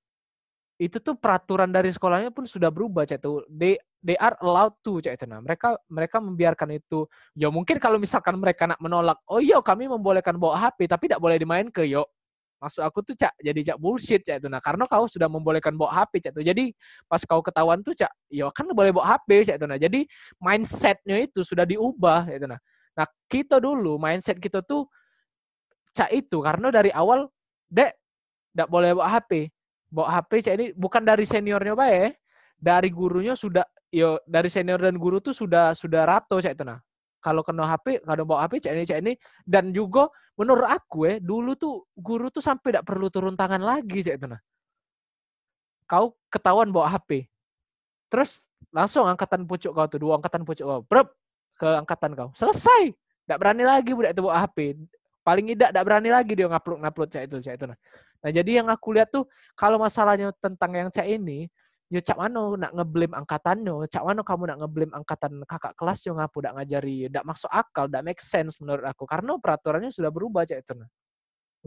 itu 0.75 0.99
tuh 0.99 1.15
peraturan 1.15 1.71
dari 1.71 1.87
sekolahnya 1.87 2.35
pun 2.35 2.43
sudah 2.43 2.67
berubah 2.67 3.07
cak 3.07 3.23
tuh. 3.23 3.47
They 3.47 3.79
they 4.03 4.19
are 4.19 4.35
allowed 4.43 4.75
to 4.83 4.99
cak 4.99 5.15
itu 5.15 5.25
nah. 5.27 5.39
Mereka 5.39 5.79
mereka 5.87 6.17
membiarkan 6.19 6.75
itu. 6.75 7.07
Ya 7.31 7.47
mungkin 7.47 7.79
kalau 7.79 7.95
misalkan 7.95 8.35
mereka 8.35 8.67
nak 8.67 8.79
menolak, 8.83 9.15
oh 9.31 9.39
iya 9.39 9.63
kami 9.63 9.87
membolehkan 9.87 10.35
bawa 10.35 10.59
HP 10.59 10.91
tapi 10.91 11.07
tidak 11.07 11.23
boleh 11.23 11.39
dimain 11.39 11.71
ke 11.71 11.87
yo. 11.87 12.03
Maksud 12.59 12.81
aku 12.83 13.03
tuh 13.07 13.15
cak 13.15 13.35
jadi 13.39 13.59
cak 13.71 13.77
bullshit 13.79 14.23
cak 14.23 14.43
itu 14.43 14.47
nah 14.51 14.59
karena 14.63 14.83
kau 14.87 15.07
sudah 15.07 15.27
membolehkan 15.31 15.75
bawa 15.79 16.03
HP 16.03 16.27
cak 16.27 16.31
tuh. 16.35 16.43
Jadi 16.43 16.75
pas 17.07 17.23
kau 17.23 17.39
ketahuan 17.39 17.79
tuh 17.79 17.95
cak, 17.95 18.11
ya 18.27 18.51
kan 18.51 18.67
boleh 18.67 18.91
bawa 18.91 19.15
HP 19.15 19.47
cak 19.47 19.55
itu 19.63 19.65
nah. 19.67 19.79
Jadi 19.79 20.03
mindsetnya 20.43 21.23
itu 21.23 21.39
sudah 21.47 21.63
diubah 21.63 22.27
itu 22.35 22.47
nah. 22.51 22.59
Nah 22.99 23.07
kita 23.31 23.63
dulu 23.63 23.95
mindset 23.95 24.43
kita 24.43 24.59
tuh 24.59 24.91
cak 25.95 26.11
itu 26.11 26.43
karena 26.43 26.67
dari 26.67 26.91
awal 26.91 27.31
dek 27.71 27.95
tidak 28.51 28.67
boleh 28.67 28.91
bawa 28.91 29.07
HP. 29.19 29.54
Bawa 29.95 30.19
HP 30.19 30.43
cak 30.43 30.53
ini 30.59 30.65
bukan 30.75 31.07
dari 31.07 31.23
seniornya 31.23 31.71
bae, 31.71 31.87
ya. 31.95 32.07
dari 32.59 32.91
gurunya 32.91 33.31
sudah 33.31 33.63
yo 33.87 34.19
dari 34.27 34.51
senior 34.51 34.83
dan 34.83 34.99
guru 34.99 35.23
tuh 35.23 35.31
sudah 35.31 35.71
sudah 35.71 36.03
rato 36.03 36.35
cak 36.43 36.51
itu 36.51 36.67
nah. 36.67 36.83
Kalau 37.23 37.41
kena 37.41 37.63
HP, 37.63 38.03
kalau 38.03 38.27
bawa 38.27 38.43
HP 38.43 38.67
cak 38.67 38.73
ini 38.75 38.83
cak 38.83 38.99
ini 38.99 39.13
dan 39.47 39.71
juga 39.71 40.11
menurut 40.35 40.67
aku 40.67 41.07
ya 41.07 41.13
dulu 41.23 41.55
tuh 41.55 41.87
guru 41.95 42.27
tuh 42.27 42.43
sampai 42.43 42.75
tidak 42.75 42.83
perlu 42.83 43.07
turun 43.07 43.39
tangan 43.39 43.63
lagi 43.63 44.03
cak 44.03 44.19
itu 44.19 44.27
nah. 44.27 44.41
Kau 45.87 46.19
ketahuan 46.27 46.75
bawa 46.75 46.91
HP, 46.91 47.31
terus 48.11 48.43
langsung 48.75 49.07
angkatan 49.07 49.47
pucuk 49.47 49.71
kau 49.71 49.87
tuh 49.87 50.01
dua 50.01 50.19
angkatan 50.19 50.43
pucuk 50.43 50.65
kau, 50.65 50.81
Brep, 50.83 51.07
ke 51.55 51.67
angkatan 51.79 52.11
kau, 52.17 52.29
selesai. 52.35 52.91
Tidak 53.25 53.37
berani 53.39 53.63
lagi 53.63 53.95
budak 53.95 54.11
itu 54.11 54.21
bawa 54.21 54.43
HP. 54.43 54.75
Paling 55.25 55.45
tidak 55.57 55.69
tidak 55.73 55.83
berani 55.85 56.09
lagi 56.13 56.31
dia 56.37 56.45
ngupload 56.45 56.77
ngupload 56.83 57.09
cak 57.09 57.23
itu 57.31 57.37
cak 57.41 57.53
itu 57.57 57.65
nah. 57.69 57.77
Nah 58.25 58.33
jadi 58.33 58.65
yang 58.65 58.73
aku 58.73 58.97
lihat 58.97 59.13
tuh 59.13 59.29
kalau 59.53 59.77
masalahnya 59.77 60.33
tentang 60.41 60.73
yang 60.73 60.89
cak 60.89 61.05
ini, 61.05 61.45
ya 61.93 62.01
cak 62.01 62.17
mana 62.17 62.57
nak 62.57 62.71
ngeblame 62.73 63.13
angkatannya, 63.13 63.85
cak 63.85 64.01
mana 64.01 64.25
kamu 64.25 64.43
nak 64.49 64.57
ngeblame 64.65 64.93
angkatan 64.97 65.45
kakak 65.45 65.77
kelas 65.77 66.01
yang 66.09 66.17
ngapu 66.17 66.41
tidak 66.41 66.53
ngajari, 66.57 66.97
tidak 67.05 67.21
masuk 67.29 67.51
akal, 67.53 67.85
tidak 67.85 68.01
make 68.01 68.17
sense 68.17 68.57
menurut 68.57 68.81
aku 68.81 69.05
karena 69.05 69.37
peraturannya 69.37 69.93
sudah 69.93 70.09
berubah 70.09 70.41
cak 70.41 70.57
itu. 70.57 70.73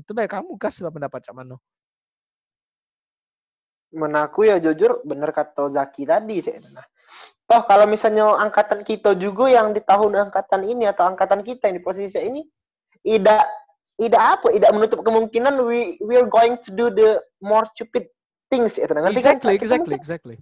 Itu 0.03 0.11
baik 0.19 0.35
kamu 0.35 0.59
kasih 0.59 0.91
pendapat 0.91 1.23
cak 1.23 1.35
mana? 1.39 1.55
Menaku 3.95 4.51
ya 4.51 4.59
jujur 4.59 5.07
bener 5.07 5.31
kata 5.31 5.71
Zaki 5.71 6.11
tadi 6.11 6.43
sih. 6.43 6.59
Nah, 6.75 6.85
toh 7.47 7.63
kalau 7.71 7.87
misalnya 7.87 8.35
angkatan 8.35 8.83
kita 8.83 9.15
juga 9.15 9.47
yang 9.47 9.71
di 9.71 9.79
tahun 9.79 10.29
angkatan 10.29 10.67
ini 10.67 10.91
atau 10.91 11.07
angkatan 11.07 11.47
kita 11.47 11.71
yang 11.71 11.79
di 11.79 11.85
posisi 11.87 12.19
ini 12.19 12.43
tidak 13.01 13.47
tidak 13.99 14.23
apa 14.39 14.47
tidak 14.55 14.71
menutup 14.71 15.01
kemungkinan 15.03 15.55
we 15.67 15.99
we 16.07 16.15
are 16.15 16.27
going 16.31 16.55
to 16.63 16.71
do 16.71 16.87
the 16.89 17.19
more 17.43 17.67
stupid 17.75 18.07
things 18.47 18.79
itu 18.79 18.87
nanti 18.95 19.19
kan 19.19 19.37
Exactly, 19.37 19.55
kita 19.59 19.65
exactly, 19.67 19.95
mungkin, 19.99 19.99
exactly. 19.99 20.37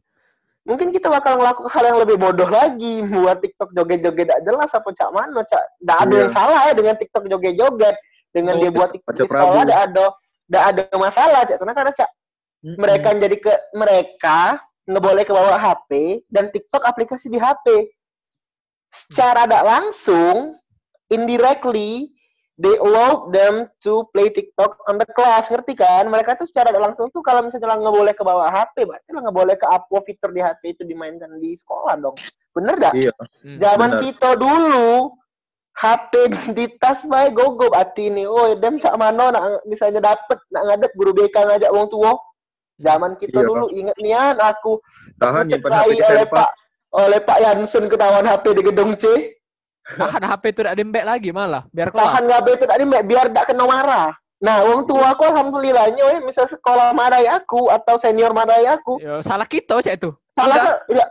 mungkin 0.69 0.88
kita 0.92 1.09
bakal 1.09 1.40
ngelakuin 1.40 1.69
hal 1.73 1.85
yang 1.88 1.99
lebih 2.05 2.16
bodoh 2.21 2.51
lagi 2.53 3.01
buat 3.03 3.40
TikTok 3.40 3.73
joget-joget 3.73 4.29
tidak 4.29 4.40
jelas 4.45 4.71
apa 4.71 4.88
cak 4.92 5.11
mana 5.11 5.40
cak 5.42 5.64
tidak 5.81 5.97
ada 6.05 6.12
Iya. 6.12 6.21
yang 6.21 6.33
salah 6.37 6.61
ya 6.69 6.73
dengan 6.77 6.95
TikTok 7.01 7.25
joget-joget 7.33 7.97
dengan 8.37 8.55
Oh, 8.55 8.61
dia 8.61 8.71
buat 8.71 8.90
TikTok 8.92 9.14
di 9.16 9.25
sekolah 9.25 9.62
tidak 9.64 9.81
ada 9.90 10.05
tidak 10.47 10.64
ada 10.71 10.83
masalah 11.01 11.40
cak 11.49 11.57
karena 11.59 11.75
karena 11.75 11.92
cak 11.97 12.11
Mm-mm. 12.61 12.77
mereka 12.77 13.09
jadi 13.16 13.37
ke 13.40 13.53
mereka 13.75 14.38
nggak 14.87 15.03
boleh 15.03 15.25
ke 15.27 15.33
bawah 15.35 15.59
HP 15.59 15.90
dan 16.31 16.47
TikTok 16.55 16.87
aplikasi 16.87 17.27
di 17.27 17.42
HP. 17.42 17.90
Secara 18.87 19.45
tidak 19.45 19.64
langsung, 19.66 20.57
indirectly, 21.11 22.15
they 22.57 22.77
allow 22.81 23.29
them 23.29 23.69
to 23.85 24.09
play 24.16 24.33
TikTok 24.33 24.81
on 24.88 24.97
the 24.97 25.09
class, 25.12 25.53
ngerti 25.53 25.77
kan? 25.77 26.09
Mereka 26.09 26.40
tuh 26.40 26.49
secara 26.49 26.73
langsung 26.73 27.12
tuh 27.12 27.21
kalau 27.21 27.45
misalnya 27.45 27.77
nggak 27.77 27.97
boleh 27.97 28.14
ke 28.16 28.25
bawah 28.25 28.49
HP, 28.49 28.88
berarti 28.88 29.09
nggak 29.12 29.37
boleh 29.37 29.57
ke 29.61 29.66
apa 29.69 29.97
fitur 30.09 30.33
di 30.33 30.40
HP 30.40 30.62
itu 30.77 30.83
dimainkan 30.88 31.37
di 31.37 31.53
sekolah 31.53 32.01
dong. 32.01 32.16
Bener 32.57 32.77
dah? 32.81 32.92
Iya. 32.97 33.12
Hmm. 33.45 33.59
Zaman 33.61 33.90
benar. 33.97 34.03
kita 34.09 34.31
dulu 34.40 35.12
HP 35.77 36.12
di 36.57 36.64
tas 36.81 37.05
bae 37.05 37.29
gogo 37.29 37.69
berarti 37.69 38.09
ini. 38.09 38.25
Oh, 38.25 38.57
dem 38.57 38.81
sak 38.81 38.97
mano 38.97 39.29
nak 39.29 39.61
misalnya 39.69 40.01
dapet 40.01 40.40
nak 40.49 40.64
ngadep 40.73 40.92
guru 40.97 41.12
BK 41.12 41.37
ngajak 41.37 41.69
wong 41.69 41.92
tua. 41.92 42.16
Zaman 42.81 43.21
kita 43.21 43.40
Iya. 43.40 43.49
dulu 43.49 43.66
inget 43.73 43.97
nian 44.01 44.37
aku 44.37 44.81
Tahan 45.16 45.49
Aku 45.49 45.53
nyimpan 45.53 45.73
HP 45.73 45.88
di 45.92 46.05
oleh. 46.05 46.29
Pak 46.29 46.51
oleh 46.97 47.21
Pak 47.21 47.38
Yansen 47.45 47.85
ketahuan 47.92 48.25
HP 48.25 48.45
di 48.57 48.62
gedung 48.64 48.97
C. 48.97 49.36
Tahan 49.87 50.22
HP 50.27 50.42
itu 50.51 50.61
tidak 50.66 50.77
dembek 50.83 51.05
lagi 51.07 51.31
malah, 51.31 51.62
biar 51.70 51.94
kelar. 51.94 52.11
Tahan 52.11 52.22
nggak 52.27 52.40
itu 52.59 52.66
tadi 52.66 52.83
Mbak, 52.83 53.03
biar 53.07 53.27
tidak 53.31 53.46
kena 53.55 53.64
marah. 53.70 54.09
Nah, 54.37 54.61
wong 54.68 54.85
tua 54.85 55.16
aku 55.16 55.22
alhamdulillahnya, 55.25 56.03
we, 56.12 56.14
misal 56.29 56.44
sekolah 56.44 56.92
marahi 56.92 57.25
aku 57.25 57.72
atau 57.72 57.96
senior 57.96 58.37
marahi 58.37 58.68
aku, 58.68 59.01
Ya, 59.01 59.25
salah 59.25 59.49
kita 59.49 59.81
cak 59.81 59.96
itu. 59.96 60.11
salah 60.37 60.57
Tidak. 60.61 60.77
ke, 60.92 60.92
ya, 61.01 61.07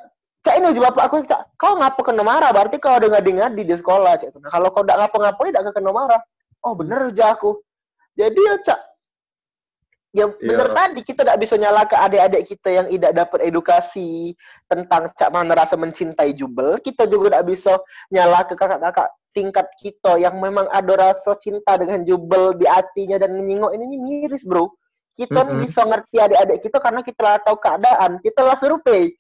cak 0.46 0.54
ini 0.62 0.68
juga 0.78 0.94
bapak 0.94 1.04
aku, 1.10 1.16
cak, 1.26 1.42
kau 1.58 1.74
ngapa 1.74 2.02
kena 2.06 2.22
marah? 2.22 2.54
Berarti 2.54 2.78
kau 2.78 2.94
ada 2.94 3.10
ngadi-ngadi 3.10 3.66
di 3.66 3.76
sekolah, 3.82 4.22
cak. 4.22 4.30
Nah, 4.38 4.52
kalau 4.54 4.70
kau 4.70 4.86
tidak 4.86 4.98
ngapa-ngapa, 5.02 5.42
tidak 5.50 5.64
kena 5.74 5.90
marah. 5.90 6.22
Oh, 6.62 6.78
bener 6.78 7.10
aja 7.10 7.34
aku. 7.34 7.58
Jadi 8.14 8.38
ya, 8.38 8.56
cak, 8.62 8.80
ya 10.16 10.32
bener 10.32 10.72
Iya. 10.72 10.76
tadi 10.80 11.02
kita 11.04 11.22
tidak 11.28 11.40
bisa 11.44 11.56
nyala 11.60 11.84
ke 11.84 11.96
adik-adik 12.00 12.44
kita 12.48 12.70
yang 12.72 12.88
tidak 12.88 13.12
dapat 13.12 13.40
edukasi 13.44 14.32
tentang 14.72 15.12
cak 15.12 15.30
mana 15.36 15.52
rasa 15.52 15.76
mencintai 15.76 16.32
jubel. 16.32 16.80
Kita 16.80 17.04
juga 17.04 17.36
tidak 17.36 17.46
bisa 17.52 17.76
nyala 18.16 18.48
ke 18.48 18.56
kakak-kakak 18.56 19.12
tingkat 19.36 19.68
kita 19.76 20.16
yang 20.16 20.40
memang 20.40 20.64
ada 20.72 21.12
rasa 21.12 21.36
cinta 21.36 21.76
dengan 21.76 22.00
jubel 22.08 22.56
di 22.56 22.64
hatinya 22.64 23.20
dan 23.20 23.36
menyingok 23.36 23.76
ini, 23.76 23.84
ini 23.84 23.98
miris 24.00 24.48
bro. 24.48 24.72
Kita 25.12 25.44
nih 25.44 25.52
Mm-mm. 25.52 25.64
bisa 25.68 25.82
ngerti 25.84 26.16
adik-adik 26.20 26.58
kita 26.64 26.78
karena 26.80 27.02
kita 27.04 27.22
lah 27.24 27.38
tahu 27.44 27.58
keadaan. 27.60 28.12
Kita 28.24 28.42
lah 28.48 28.56
survei. 28.56 29.12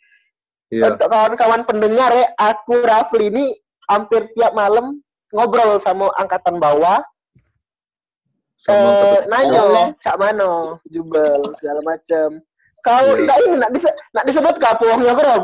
Iya. 0.71 0.95
Untuk 0.95 1.07
kawan-kawan 1.11 1.67
pendengar 1.67 2.11
ya, 2.15 2.31
aku 2.39 2.79
Rafli 2.83 3.27
ini 3.31 3.45
hampir 3.91 4.31
tiap 4.33 4.55
malam 4.55 5.03
ngobrol 5.35 5.77
sama 5.83 6.09
angkatan 6.15 6.57
bawah 6.57 7.03
eh, 8.57 9.21
sekolah. 9.27 9.85
cak 9.99 10.15
mano 10.15 10.79
jubel 10.87 11.51
segala 11.53 11.79
macam 11.81 12.39
kau 12.79 13.01
Iya. 13.01 13.17
enggak 13.17 13.37
ini 13.41 13.55
nak, 13.57 13.71
dise, 13.71 13.89
nak 14.11 14.23
disebut 14.23 14.55
kah 14.57 14.73
pohongnya 14.75 15.13
Bro? 15.13 15.35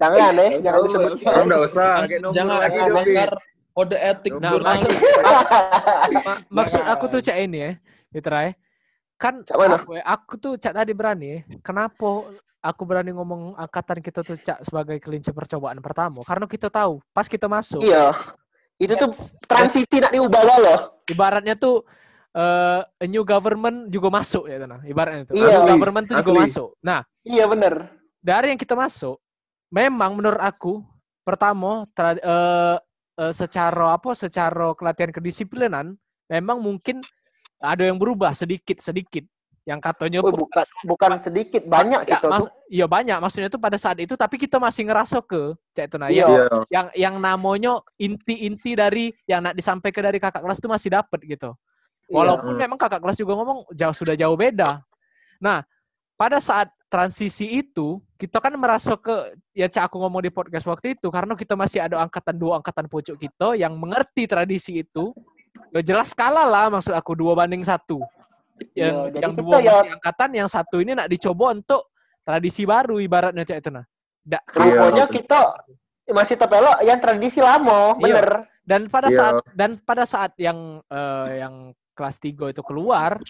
jangan 0.00 0.32
eh 0.38 0.50
jangan 0.58 0.80
disebut 0.82 1.10
nggak 1.12 1.28
Kamu 1.28 1.44
nggak 1.44 1.62
usah, 1.62 1.90
Jangan 2.32 2.56
melanggar 2.80 3.30
kode 3.70 3.96
etik 3.96 4.32
Nah, 4.34 4.52
maksud, 4.56 4.90
ma- 6.26 6.40
maksud 6.48 6.82
aku 6.82 7.04
tuh 7.06 7.20
cak 7.20 7.36
ini 7.38 7.58
ya, 7.60 7.70
Mitra 8.08 8.40
ya. 8.42 8.52
Kan 9.14 9.44
Cak 9.44 9.56
aku, 9.56 10.00
aku 10.00 10.32
tuh 10.36 10.52
cak 10.56 10.72
tadi 10.74 10.92
berani 10.92 11.26
ya. 11.28 11.38
Kenapa 11.60 12.32
aku 12.58 12.82
berani 12.82 13.12
ngomong 13.12 13.52
angkatan 13.54 14.00
kita 14.00 14.24
tuh 14.24 14.36
cak 14.36 14.64
sebagai 14.64 14.96
kelinci 14.96 15.28
percobaan 15.30 15.76
pertama? 15.78 16.24
Karena 16.24 16.48
kita 16.48 16.72
tahu 16.72 17.04
pas 17.10 17.28
kita 17.28 17.44
masuk, 17.46 17.84
iya 17.84 18.16
Itu 18.74 18.96
tuh 18.96 19.12
transisi 19.44 20.00
nak 20.00 20.08
diubah 20.10 20.40
loh. 20.40 20.80
ibaratnya 21.04 21.52
tuh 21.52 21.84
eh 22.30 22.80
a 22.86 23.06
new 23.10 23.26
government 23.26 23.90
juga 23.90 24.06
masuk 24.08 24.46
ya 24.46 24.62
nah 24.62 24.78
ibaratnya 24.82 25.26
itu 25.26 25.32
Iya. 25.34 25.42
new 25.42 25.60
Asli, 25.66 25.70
government 25.74 26.04
tuh 26.06 26.16
juga 26.22 26.32
masuk 26.38 26.68
nah 26.78 27.00
Iya 27.20 27.44
bener. 27.44 27.74
dari 28.22 28.54
yang 28.54 28.60
kita 28.60 28.74
masuk 28.74 29.18
memang 29.68 30.14
menurut 30.14 30.38
aku 30.38 30.78
pertama 31.20 31.90
tra- 31.90 32.14
eh, 32.16 32.76
eh, 33.18 33.32
secara 33.34 33.98
apa 33.98 34.14
secara 34.14 34.70
kelatihan 34.72 35.10
kedisiplinan 35.10 35.98
memang 36.30 36.62
mungkin 36.62 37.02
ada 37.58 37.82
yang 37.82 37.98
berubah 37.98 38.30
sedikit 38.32 38.78
sedikit 38.78 39.26
yang 39.68 39.76
katanya 39.76 40.24
pun 40.24 40.32
bukan 40.34 40.64
bukan 40.88 41.10
sedikit, 41.20 41.62
banyak 41.68 42.08
Ya, 42.08 42.16
gitu 42.16 42.26
mas- 42.26 42.48
tuh. 42.48 42.50
iya 42.72 42.86
banyak 42.88 43.18
maksudnya 43.20 43.52
itu 43.52 43.60
pada 43.60 43.76
saat 43.76 44.00
itu 44.00 44.16
tapi 44.16 44.40
kita 44.40 44.56
masih 44.56 44.88
ngerasa 44.88 45.20
ke 45.20 45.52
cek 45.76 45.84
itu 45.92 45.96
nah 46.00 46.08
Iya. 46.08 46.16
yang, 46.16 46.30
Iya. 46.32 46.46
yang 46.72 46.86
yang 46.96 47.14
namanya 47.20 47.72
inti-inti 48.00 48.72
dari 48.72 49.12
yang 49.26 49.44
nak 49.44 49.54
disampaikan 49.54 50.06
dari 50.06 50.16
kakak 50.16 50.40
kelas 50.40 50.58
itu 50.58 50.66
masih 50.66 50.90
dapet 50.90 51.20
gitu. 51.26 51.52
Walaupun 52.10 52.52
Hmm. 52.54 52.60
memang 52.60 52.78
kakak 52.78 53.00
kelas 53.00 53.16
juga 53.16 53.38
ngomong 53.38 53.70
jauh 53.70 53.94
sudah 53.94 54.18
jauh 54.18 54.34
beda. 54.34 54.82
Nah, 55.38 55.62
pada 56.14 56.42
saat 56.42 56.68
transisi 56.90 57.46
itu 57.46 58.02
kita 58.18 58.42
kan 58.42 58.52
merasa 58.58 58.98
ke 58.98 59.14
ya 59.54 59.70
cak 59.70 59.88
aku 59.88 59.96
ngomong 60.02 60.20
di 60.20 60.28
podcast 60.28 60.66
waktu 60.66 60.98
itu 60.98 61.06
karena 61.08 61.38
kita 61.38 61.54
masih 61.54 61.80
ada 61.80 62.02
angkatan 62.02 62.34
dua 62.34 62.58
angkatan 62.58 62.90
pucuk 62.90 63.14
kita 63.16 63.54
yang 63.54 63.78
mengerti 63.78 64.26
tradisi 64.26 64.82
itu. 64.82 65.14
Ya 65.70 65.80
jelas 65.80 66.10
kalah 66.12 66.44
lah 66.44 66.66
maksud 66.68 66.90
aku 66.92 67.14
dua 67.14 67.38
banding 67.38 67.62
satu. 67.62 68.02
Yang, 68.76 68.92
Iya, 68.92 69.10
jadi 69.14 69.22
yang 69.24 69.32
kita 69.32 69.40
dua 69.40 69.56
ya- 69.56 69.72
masih 69.72 69.92
angkatan, 69.96 70.28
yang 70.36 70.48
satu 70.50 70.76
ini 70.82 70.92
nak 70.92 71.08
dicoba 71.08 71.44
untuk 71.54 71.82
tradisi 72.20 72.62
baru 72.66 73.00
ibaratnya 73.00 73.42
cak 73.42 73.58
itu 73.58 73.70
nah. 73.70 73.86
Da- 74.20 74.44
Iya. 74.52 74.76
Pokoknya 74.76 75.06
kita 75.08 75.40
masih 76.10 76.36
tepelo 76.36 76.70
yang 76.84 76.98
tradisi 77.00 77.40
lama, 77.40 77.94
Iya. 77.96 78.02
bener. 78.02 78.28
Dan 78.60 78.80
pada 78.86 79.08
Iya. 79.08 79.16
saat 79.16 79.34
dan 79.56 79.70
pada 79.80 80.04
saat 80.04 80.32
yang 80.36 80.58
eh, 80.84 81.28
yang 81.40 81.72
kelas 82.00 82.16
3 82.16 82.56
itu 82.56 82.62
keluar, 82.64 83.20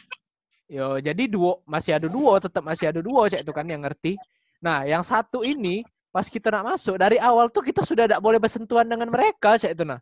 yo 0.71 1.03
jadi 1.03 1.27
duo 1.27 1.67
masih 1.67 1.99
ada 1.99 2.07
duo, 2.07 2.39
tetap 2.39 2.63
masih 2.63 2.95
ada 2.95 3.03
duo 3.03 3.27
cek 3.27 3.43
itu 3.43 3.51
kan 3.51 3.67
yang 3.67 3.83
ngerti. 3.83 4.15
Nah, 4.63 4.87
yang 4.87 5.03
satu 5.03 5.43
ini 5.43 5.83
pas 6.15 6.31
kita 6.31 6.55
nak 6.55 6.79
masuk 6.79 6.95
dari 6.95 7.19
awal 7.19 7.51
tuh 7.51 7.67
kita 7.67 7.83
sudah 7.83 8.07
tidak 8.07 8.23
boleh 8.23 8.39
bersentuhan 8.39 8.87
dengan 8.87 9.11
mereka 9.11 9.59
cek 9.59 9.75
itu 9.75 9.83
nah. 9.83 9.99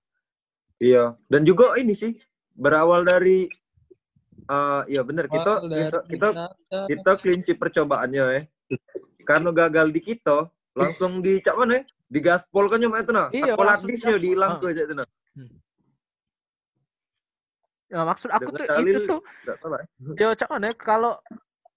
Iya. 0.76 1.16
Dan 1.24 1.48
juga 1.48 1.72
ini 1.80 1.96
sih 1.96 2.12
berawal 2.52 3.08
dari 3.08 3.48
eh 4.48 4.82
iya 4.88 5.02
benar 5.02 5.26
kita 5.26 5.66
kita 5.66 5.98
kita, 6.06 6.28
kita 6.88 7.10
kelinci 7.16 7.52
percobaannya 7.56 8.24
ya. 8.36 8.42
Karena 9.24 9.48
gagal 9.52 9.92
di 9.92 10.00
kita 10.04 10.48
langsung 10.76 11.24
di 11.24 11.40
cak 11.40 11.56
mana 11.56 11.80
ya? 11.80 11.82
Di 12.08 12.18
gaspol 12.24 12.68
kan 12.72 12.80
cuma 12.80 13.00
itu 13.00 13.12
nah. 13.12 13.28
Iya, 13.32 13.56
habisnya 13.56 14.16
gaspol. 14.16 14.20
dihilang 14.20 14.52
tuh 14.60 14.68
cak 14.72 14.84
itu 14.84 14.94
nah. 14.96 15.08
Nah, 17.88 18.04
maksud 18.04 18.28
aku 18.28 18.52
Dengan 18.52 18.60
tuh 18.60 18.68
dalil- 18.68 18.88
itu 18.92 19.00
tuh 19.08 19.20
yo 20.20 20.28
cak 20.36 20.48
ya, 20.60 20.70
kalau 20.76 21.12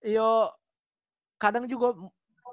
yo 0.03 0.51
kadang 1.39 1.65
juga 1.71 1.95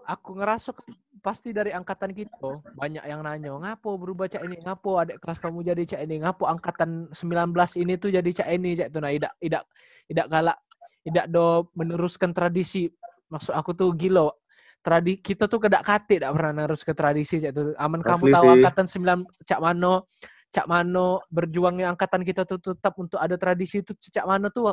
aku 0.07 0.39
ngerasa 0.39 0.71
pasti 1.19 1.51
dari 1.51 1.75
angkatan 1.75 2.15
kita 2.15 2.63
banyak 2.79 3.03
yang 3.03 3.21
nanya 3.27 3.51
ngapo 3.59 3.99
berubah 3.99 4.31
cak 4.31 4.47
ini 4.47 4.63
ngapo 4.63 5.03
adik 5.03 5.19
kelas 5.19 5.43
kamu 5.43 5.67
jadi 5.67 5.83
cak 5.85 6.01
ini 6.07 6.23
ngapo 6.23 6.47
angkatan 6.47 7.11
19 7.11 7.51
ini 7.83 7.99
tuh 7.99 8.15
jadi 8.15 8.31
cak 8.31 8.49
ini 8.55 8.79
cak 8.79 8.89
itu. 8.95 8.99
Nah 9.03 9.11
tidak 9.11 9.33
tidak 9.43 9.63
tidak 10.07 10.27
galak 10.31 10.59
tidak 11.03 11.25
do 11.27 11.47
meneruskan 11.75 12.31
tradisi. 12.31 12.87
Maksud 13.29 13.53
aku 13.53 13.75
tuh 13.75 13.91
gila 13.93 14.31
tradi 14.79 15.19
kita 15.19 15.51
tuh 15.51 15.59
kedak 15.59 15.83
kate 15.83 16.23
tidak 16.23 16.31
pernah 16.33 16.63
nerus 16.63 16.87
ke 16.87 16.95
tradisi 16.95 17.43
cak 17.43 17.51
itu. 17.51 17.63
Aman 17.75 18.01
kamu 18.07 18.31
Asli 18.31 18.35
tahu 18.39 18.47
sih. 18.47 18.55
angkatan 18.63 18.87
9 18.87 19.27
cak 19.43 19.61
mano 19.61 20.07
cak 20.49 20.65
mano 20.65 21.21
berjuangnya 21.29 21.93
angkatan 21.93 22.25
kita 22.25 22.49
tuh 22.49 22.57
tetap 22.57 22.97
untuk 22.97 23.21
ada 23.21 23.37
tradisi 23.37 23.85
itu 23.85 23.93
cak 23.95 24.25
mano 24.25 24.49
tuh 24.49 24.73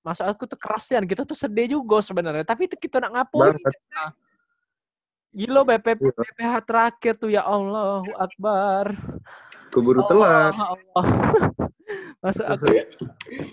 Masuk 0.00 0.24
aku 0.24 0.48
tuh 0.48 0.56
kerasnya 0.56 1.04
kita 1.04 1.28
tuh 1.28 1.36
sedih 1.36 1.76
juga 1.76 2.00
sebenarnya 2.00 2.40
tapi 2.40 2.64
itu 2.64 2.72
kita 2.80 3.04
nak 3.04 3.20
ngapain. 3.20 3.52
Gila 5.30 5.60
BPP, 5.62 6.00
Iya. 6.02 6.12
BPH 6.16 6.52
terakhir 6.66 7.12
tuh 7.20 7.30
ya 7.30 7.44
Allahu 7.44 8.08
Akbar. 8.16 8.96
Keburu 9.70 10.00
telat. 10.08 10.50
Allah, 10.56 10.72
Allah. 10.74 11.06
Masuk 12.24 12.46
aku. 12.48 12.64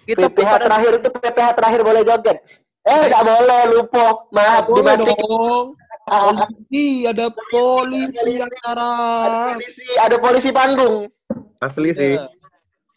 Kita 0.08 0.26
pun 0.26 0.40
PPH 0.40 0.52
terakhir 0.64 0.92
itu 0.98 1.10
PPH 1.14 1.48
terakhir 1.54 1.82
boleh 1.86 2.02
joget. 2.02 2.38
Eh, 2.88 3.02
nggak 3.12 3.24
boleh, 3.28 3.62
lupa. 3.76 4.06
Maaf, 4.32 4.64
Boleh 4.66 4.96
dimatik. 4.96 5.18
dong. 5.20 5.66
Polisi, 6.08 7.04
ada 7.04 7.26
polisi 7.52 8.32
acara. 8.40 8.92
Ada 9.28 9.38
polisi, 9.52 9.88
ada 10.00 10.16
polisi 10.18 10.50
panggung. 10.56 11.12
Asli 11.62 11.90
sih. 11.94 12.14
Iya. 12.16 12.30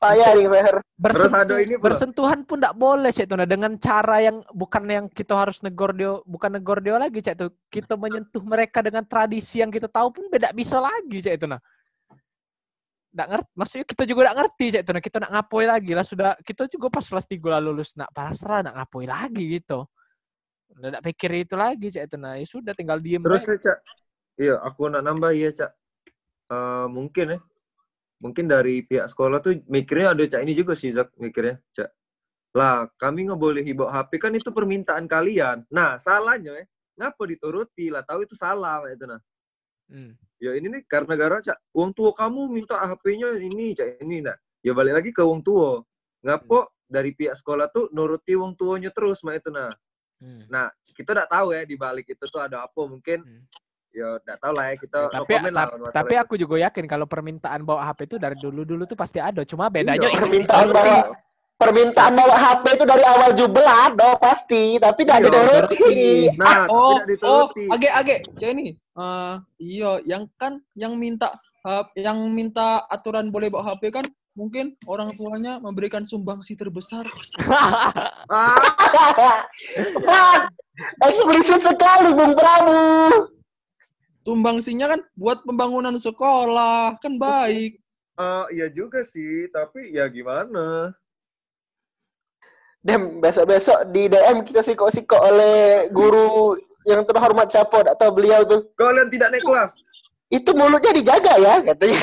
Payah. 0.00 0.32
Terus 0.32 0.48
ada 0.64 0.80
bersentuh, 0.96 1.58
ini 1.60 1.74
pula. 1.76 1.84
bersentuhan 1.92 2.40
pun 2.48 2.56
tidak 2.56 2.72
boleh 2.72 3.12
cek 3.12 3.28
tuh 3.28 3.36
nah 3.36 3.44
dengan 3.44 3.76
cara 3.76 4.16
yang 4.24 4.40
bukan 4.48 4.82
yang 4.88 5.06
kita 5.12 5.36
harus 5.36 5.60
negor 5.60 5.92
dia 5.92 6.16
bukan 6.24 6.56
negor 6.56 6.80
dia 6.80 6.96
lagi 6.96 7.20
cek 7.20 7.36
tuh 7.36 7.52
kita 7.68 8.00
menyentuh 8.00 8.40
mereka 8.40 8.80
dengan 8.80 9.04
tradisi 9.04 9.60
yang 9.60 9.68
kita 9.68 9.92
tahu 9.92 10.08
pun 10.08 10.24
beda 10.32 10.56
bisa 10.56 10.80
lagi 10.80 11.20
cek 11.20 11.36
itu 11.36 11.44
nah 11.44 11.60
nggak 13.12 13.28
ngerti 13.28 13.50
maksudnya 13.52 13.84
kita 13.84 14.02
juga 14.08 14.20
nggak 14.24 14.36
ngerti 14.40 14.66
cek 14.72 14.82
tuh 14.88 14.92
nah 14.96 15.02
kita 15.04 15.16
nak 15.20 15.30
ngapoi 15.36 15.64
lagi 15.68 15.92
lah 15.92 16.04
sudah 16.04 16.30
kita 16.40 16.62
juga 16.68 16.86
pas 16.88 17.04
kelas 17.04 17.26
tiga 17.28 17.48
lah 17.56 17.60
lulus 17.60 17.92
nak 17.92 18.08
pasrah 18.16 18.64
nak 18.64 18.80
ngapoi 18.80 19.04
lagi 19.04 19.44
gitu 19.60 19.84
nggak 20.80 21.04
pikir 21.12 21.44
itu 21.44 21.54
lagi 21.60 21.86
cek 21.92 22.04
itu 22.08 22.16
nah 22.16 22.40
ya 22.40 22.46
sudah 22.48 22.72
tinggal 22.72 22.96
diem 23.00 23.20
Terus 23.20 23.44
aja. 23.44 23.52
ya, 23.52 23.58
Cak. 23.60 23.78
Iya, 24.40 24.56
aku 24.64 24.88
nak 24.88 25.04
nambah 25.04 25.36
ya, 25.36 25.52
Cak. 25.52 25.72
Eh, 26.48 26.86
mungkin 26.88 27.36
ya. 27.36 27.38
Mungkin 28.20 28.44
dari 28.52 28.84
pihak 28.84 29.08
sekolah 29.08 29.40
tuh 29.40 29.64
mikirnya 29.64 30.12
ada 30.12 30.22
Cak 30.28 30.44
ini 30.44 30.52
juga 30.52 30.76
sih, 30.76 30.92
Zak, 30.92 31.16
mikirnya, 31.16 31.56
Cak. 31.72 31.88
Lah, 32.52 32.84
kami 33.00 33.24
nggak 33.24 33.40
boleh 33.40 33.64
bawa 33.72 34.04
HP 34.04 34.20
kan 34.20 34.32
itu 34.36 34.52
permintaan 34.52 35.08
kalian. 35.08 35.64
Nah, 35.72 35.96
salahnya 35.96 36.52
ya, 36.60 36.64
ngapa 37.00 37.22
dituruti 37.24 37.88
lah, 37.88 38.04
tahu 38.04 38.28
itu 38.28 38.36
salah 38.36 38.84
itu 38.92 39.08
nah. 39.08 39.20
Hmm. 39.88 40.14
Ya 40.36 40.52
ini 40.52 40.68
nih 40.68 40.82
karena 40.84 41.16
gara 41.16 41.40
Cak, 41.40 41.56
uang 41.72 41.96
tua 41.96 42.12
kamu 42.12 42.52
minta 42.52 42.76
HP-nya 42.76 43.40
ini, 43.40 43.72
Cak, 43.72 44.04
ini 44.04 44.20
nah. 44.20 44.36
Ya 44.60 44.76
balik 44.76 45.00
lagi 45.00 45.10
ke 45.16 45.24
uang 45.24 45.40
tua. 45.40 45.80
Ngapo 46.20 46.68
dari 46.84 47.16
pihak 47.16 47.32
sekolah 47.40 47.72
tuh 47.72 47.88
nuruti 47.96 48.36
uang 48.36 48.52
tuanya 48.52 48.92
terus 48.92 49.24
mah 49.24 49.32
itu 49.32 49.48
nah. 49.48 49.72
Hmm. 50.20 50.44
Nah, 50.52 50.68
kita 50.92 51.16
nggak 51.16 51.30
tahu 51.32 51.56
ya 51.56 51.64
di 51.64 51.80
balik 51.80 52.12
itu 52.12 52.24
tuh 52.28 52.42
ada 52.44 52.68
apa 52.68 52.82
mungkin 52.84 53.24
Hmm. 53.24 53.42
Ya 53.90 54.22
nggak 54.22 54.38
tahu 54.38 54.52
lah 54.54 54.64
ya 54.70 54.74
kita 54.78 54.98
no 55.02 55.10
tapi 55.10 55.32
comment 55.34 55.50
lah 55.52 55.66
tapi 55.90 56.14
itu. 56.14 56.22
aku 56.22 56.34
juga 56.36 56.54
yakin 56.60 56.84
kalau 56.86 57.04
permintaan 57.04 57.60
bawa 57.62 57.82
HP 57.90 57.98
itu 58.06 58.16
dari 58.16 58.36
dulu 58.36 58.62
dulu 58.62 58.82
tuh 58.86 58.94
pasti 58.94 59.18
ada 59.18 59.42
cuma 59.42 59.66
bedanya 59.66 59.98
Iya, 59.98 60.08
itu 60.08 60.20
permintaan 60.20 60.64
dituruti. 60.64 60.78
bawa 60.78 60.98
permintaan 61.56 62.12
bawa 62.14 62.36
HP 62.38 62.64
itu 62.72 62.84
dari 62.86 63.04
awal 63.04 63.30
jubel 63.34 63.66
ada 63.66 64.10
pasti, 64.16 64.64
tapi 64.78 65.00
nggak 65.02 65.18
Iya, 65.18 65.26
dituruti. 65.26 65.98
nah 66.34 66.64
Oh, 66.64 66.96
tidak 66.96 67.20
oh, 67.20 67.50
dituruti 67.52 67.64
age 67.68 67.88
age, 67.90 68.16
cek 68.32 68.48
ini. 68.50 68.66
Eh, 68.72 69.34
iya, 69.60 69.90
yang 70.06 70.24
kan 70.34 70.56
yang 70.72 70.96
minta 70.96 71.28
hap- 71.60 71.92
yang 71.92 72.16
minta 72.30 72.80
aturan 72.86 73.28
boleh 73.28 73.50
bawa 73.50 73.74
HP 73.74 73.90
kan 73.90 74.06
mungkin 74.32 74.72
orang 74.86 75.12
tuanya 75.12 75.58
memberikan 75.58 76.00
sumbangsi 76.00 76.54
terbesar. 76.54 77.04
ah, 78.30 78.56
eksplisit 81.02 81.60
sekali 81.60 82.14
Bung 82.14 82.32
Prabu. 82.32 82.80
Sumbangsinya 84.30 84.86
kan 84.86 85.00
buat 85.12 85.42
pembangunan 85.42 85.98
sekolah, 85.98 86.94
kan 86.96 87.18
baik. 87.18 87.82
eh, 88.14 88.44
iya 88.52 88.70
juga 88.70 89.02
sih 89.02 89.48
tapi 89.48 89.90
ya 89.90 90.06
gimana 90.06 90.94
Dem, 92.80 93.18
besok-besok 93.18 93.90
di 93.90 94.06
DM 94.06 94.40
kita 94.40 94.62
sikok-sikok 94.62 95.18
oleh 95.20 95.56
guru 95.90 96.54
yang 96.84 97.02
terhormat 97.02 97.48
siapa, 97.48 97.82
tak 97.82 97.98
tahu 97.98 98.14
beliau 98.14 98.40
tuh. 98.42 98.70
kalian 98.74 99.10
tidak 99.10 99.28
naik 99.30 99.42
kelas 99.42 99.72
Itu 100.28 100.54
mulutnya 100.54 100.94
dijaga 100.94 101.34
ya, 101.36 101.54
katanya. 101.60 102.00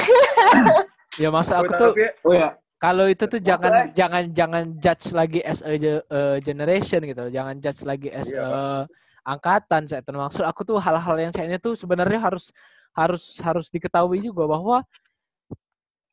ya 1.21 1.29
masa 1.31 1.63
aku 1.63 1.71
tuh 1.71 1.93
Oh 2.21 2.33
ya, 2.33 2.53
kalau 2.77 3.07
itu 3.07 3.23
tuh 3.23 3.39
jangan 3.39 3.71
Masalah- 3.87 3.93
jangan 3.95 4.23
jangan 4.35 4.63
judge 4.77 5.05
lagi 5.11 5.39
as 5.41 5.61
a 5.61 5.73
eh, 5.73 5.97
generation 6.41 7.01
gitu 7.03 7.23
jangan 7.31 7.55
judge 7.57 7.81
lagi 7.81 8.09
as 8.11 8.27
Iya. 8.27 8.41
a 8.43 8.51
angkatan 9.27 9.83
saya 9.83 9.99
maksud 9.99 10.47
aku 10.47 10.63
tuh 10.63 10.79
hal-hal 10.79 11.15
yang 11.19 11.33
saya 11.35 11.59
tuh 11.59 11.75
sebenarnya 11.75 12.15
harus 12.15 12.47
harus 12.95 13.35
harus 13.43 13.67
diketahui 13.67 14.23
juga 14.23 14.47
bahwa 14.47 14.81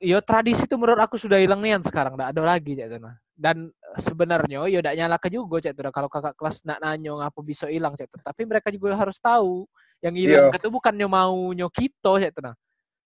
yo 0.03 0.19
tradisi 0.21 0.67
tuh 0.67 0.77
menurut 0.77 0.99
aku 0.99 1.15
sudah 1.15 1.39
hilang 1.39 1.63
nian 1.63 1.79
sekarang 1.81 2.19
nggak 2.19 2.35
ada 2.35 2.43
lagi 2.43 2.75
cak 2.75 2.89
Tuna. 2.91 3.15
dan 3.39 3.71
sebenarnya 3.97 4.67
yo 4.67 4.83
tidak 4.83 4.95
nyalakan 4.99 5.31
juga 5.31 5.57
cak 5.63 5.75
Tuna. 5.79 5.91
kalau 5.95 6.09
kakak 6.11 6.35
kelas 6.35 6.67
nak 6.67 6.83
nanya 6.83 7.15
ngapa 7.15 7.41
bisa 7.41 7.71
hilang 7.71 7.95
cak 7.95 8.11
Tuna. 8.11 8.23
tapi 8.27 8.43
mereka 8.45 8.69
juga 8.75 8.99
harus 8.99 9.17
tahu 9.23 9.65
yang 10.03 10.13
hilang 10.13 10.51
Iya. 10.51 10.59
itu 10.59 10.69
bukannya 10.69 11.07
maunya 11.07 11.67
kita 11.71 12.19
cak 12.19 12.33
Tuna. 12.35 12.53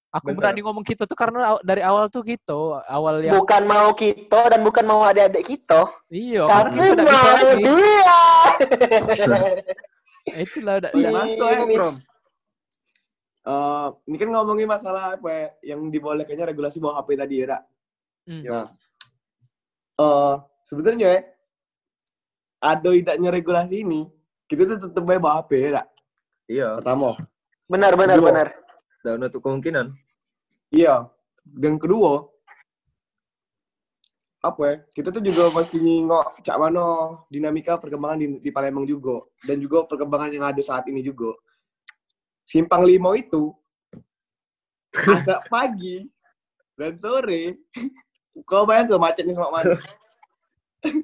aku 0.08 0.32
Benar. 0.32 0.38
berani 0.40 0.60
ngomong 0.64 0.84
kita 0.88 1.04
tuh 1.04 1.14
karena 1.14 1.60
dari 1.60 1.84
awal 1.84 2.08
tuh 2.08 2.24
gitu 2.24 2.80
awal 2.88 3.20
yang 3.20 3.36
Bukan 3.36 3.62
mau 3.68 3.92
kita 3.92 4.40
dan 4.48 4.64
bukan 4.64 4.84
mau 4.88 5.04
adik-adik 5.04 5.44
kita. 5.44 5.84
Iya, 6.08 6.48
Tapi 6.48 6.80
kita 6.80 6.92
udah 6.96 7.04
bisa 7.04 7.28
mau 7.28 7.36
lagi. 7.44 7.64
dia. 7.68 8.16
Eh, 10.34 10.44
Itulah 10.44 10.74
udah, 10.80 10.90
Iya. 10.92 11.00
udah 11.00 11.12
masuk 11.14 11.46
ya 11.46 11.58
Ini- 11.64 11.76
Brom 11.78 11.96
Eh, 13.48 13.88
ini 14.12 14.16
kan 14.20 14.28
ngomongin 14.28 14.68
masalah 14.68 15.16
apa 15.16 15.28
ya, 15.32 15.46
yang 15.72 15.88
dibolehkannya 15.88 16.52
regulasi 16.52 16.76
bawa 16.78 17.00
HP 17.00 17.16
tadi 17.16 17.40
ya, 17.40 17.46
Ra. 17.48 17.58
Hmm. 18.28 18.42
Nah, 18.44 18.66
eh 19.96 20.34
sebenarnya 20.68 21.08
ya, 21.16 21.20
ada 22.60 22.90
tidaknya 22.92 23.30
regulasi 23.32 23.80
ini, 23.80 24.04
kita 24.44 24.68
tuh 24.68 24.92
tetap 24.92 25.00
baik 25.00 25.24
bawa 25.24 25.40
HP 25.40 25.50
ya, 25.64 25.70
tak? 25.80 25.86
Iya, 26.44 26.68
Pertama. 26.84 27.16
Benar, 27.64 27.92
benar, 27.96 28.16
Dua. 28.20 28.28
benar. 28.28 28.48
dan 28.98 29.22
untuk 29.22 29.40
kemungkinan. 29.40 29.94
Iya. 30.68 31.08
Dan 31.40 31.80
kedua, 31.80 32.28
apa 34.38 34.62
ya? 34.62 34.74
Kita 34.94 35.08
tuh 35.10 35.22
juga 35.22 35.50
pasti 35.50 35.78
ngok 35.78 36.46
cak 36.46 36.56
mana 36.58 37.18
dinamika 37.26 37.74
perkembangan 37.78 38.18
di, 38.22 38.26
di 38.38 38.50
Palembang 38.54 38.86
juga 38.86 39.26
dan 39.42 39.58
juga 39.58 39.82
perkembangan 39.86 40.30
yang 40.30 40.44
ada 40.46 40.62
saat 40.62 40.86
ini 40.86 41.02
juga. 41.02 41.34
Simpang 42.46 42.86
Limo 42.86 43.12
itu 43.18 43.52
agak 44.94 45.46
pagi 45.52 46.06
dan 46.78 46.94
sore 46.96 47.58
kau 48.46 48.62
bayang 48.62 48.86
ke 48.86 48.96
macetnya 48.96 49.34
sama 49.34 49.58
mana? 49.58 49.74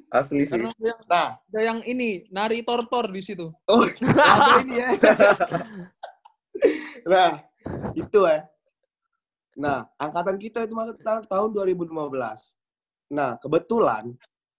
Asli 0.07 0.47
sih. 0.47 0.55
Karena 0.55 0.71
ada 0.71 0.85
yang, 0.87 0.99
Nah, 1.11 1.27
ada 1.35 1.59
yang 1.59 1.79
ini 1.83 2.09
nari 2.31 2.63
tortor 2.63 3.11
di 3.11 3.19
situ. 3.19 3.51
oh, 3.51 3.83
Ada 4.07 4.63
ini 4.63 4.75
ya. 4.79 4.89
nah 7.03 7.29
itu 7.91 8.19
ya. 8.23 8.47
Nah, 9.59 9.87
angkatan 9.99 10.39
kita 10.39 10.63
itu 10.63 10.71
masuk 10.71 10.99
tahun 11.03 11.49
2015. 11.51 11.91
Nah, 13.11 13.37
kebetulan 13.37 14.13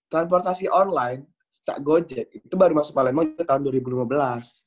transportasi 0.07 0.71
online 0.71 1.27
Cak 1.67 1.83
Gojek 1.83 2.31
itu 2.31 2.55
baru 2.55 2.79
masuk 2.79 2.95
Palembang 2.95 3.35
itu 3.35 3.43
tahun 3.43 3.67
2015. 3.67 4.67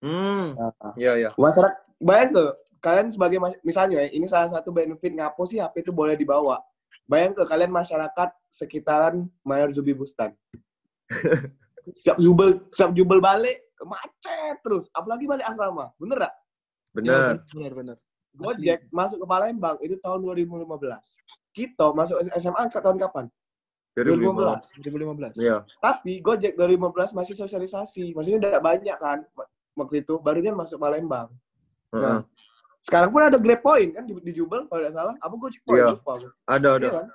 Hmm, 0.00 0.56
Nah, 0.56 0.92
iya 0.96 1.12
iya. 1.16 1.30
masyarakat 1.36 1.76
bayang 2.00 2.32
ke 2.32 2.44
kalian 2.80 3.08
sebagai 3.12 3.36
misalnya 3.60 4.04
ya, 4.04 4.08
ini 4.12 4.24
salah 4.28 4.48
satu 4.48 4.72
benefit 4.72 5.12
ngapo 5.12 5.44
sih 5.44 5.60
HP 5.60 5.84
itu 5.84 5.92
boleh 5.92 6.16
dibawa. 6.16 6.60
Bayang 7.04 7.36
ke 7.36 7.44
kalian 7.44 7.72
masyarakat 7.72 8.28
sekitaran 8.52 9.28
Mayor 9.44 9.72
Zubi 9.72 9.92
Bustan. 9.92 10.32
setiap 11.98 12.20
jubel 12.20 12.64
setiap 12.70 12.92
jubel 12.92 13.18
balik 13.18 13.64
macet 13.80 14.60
terus, 14.60 14.92
apalagi 14.92 15.24
balik 15.24 15.44
asrama. 15.48 15.92
Bener 15.96 16.28
gak? 16.28 16.34
Benar. 16.92 17.40
Iya, 17.40 17.56
benar 17.56 17.72
benar. 17.76 17.96
Gojek 18.30 18.80
masuk 18.92 19.24
ke 19.24 19.26
Palembang 19.26 19.76
itu 19.82 19.96
tahun 19.98 20.20
2015. 20.22 20.68
Kita 21.50 21.90
masuk 21.90 22.22
SMA 22.38 22.62
ke 22.70 22.78
tahun 22.78 22.98
kapan? 22.98 23.26
2015. 23.98 25.34
2015. 25.34 25.34
Iya. 25.42 25.66
Tapi 25.82 26.22
Gojek 26.22 26.54
2015 26.54 27.16
masih 27.16 27.34
sosialisasi. 27.34 28.14
Maksudnya 28.14 28.38
tidak 28.38 28.62
banyak 28.62 28.96
kan 28.96 29.18
waktu 29.74 30.06
itu. 30.06 30.14
Baru 30.22 30.38
dia 30.38 30.54
masuk 30.54 30.78
Palembang. 30.78 31.28
Heeh. 31.90 32.00
Nah, 32.00 32.18
sekarang 32.86 33.10
pun 33.10 33.20
ada 33.26 33.36
Grab 33.36 33.60
Point 33.60 33.90
kan 33.98 34.06
di, 34.06 34.14
di 34.22 34.32
Jubel 34.32 34.70
kalau 34.70 34.80
tidak 34.86 34.94
salah. 34.94 35.14
Apa 35.18 35.34
Gojek 35.34 35.62
Point? 35.66 35.82
Iya. 35.82 35.94
Lupa. 35.98 36.14
Ada 36.46 36.68
ada. 36.78 36.86
Iya 36.86 36.92
kan? 36.94 37.06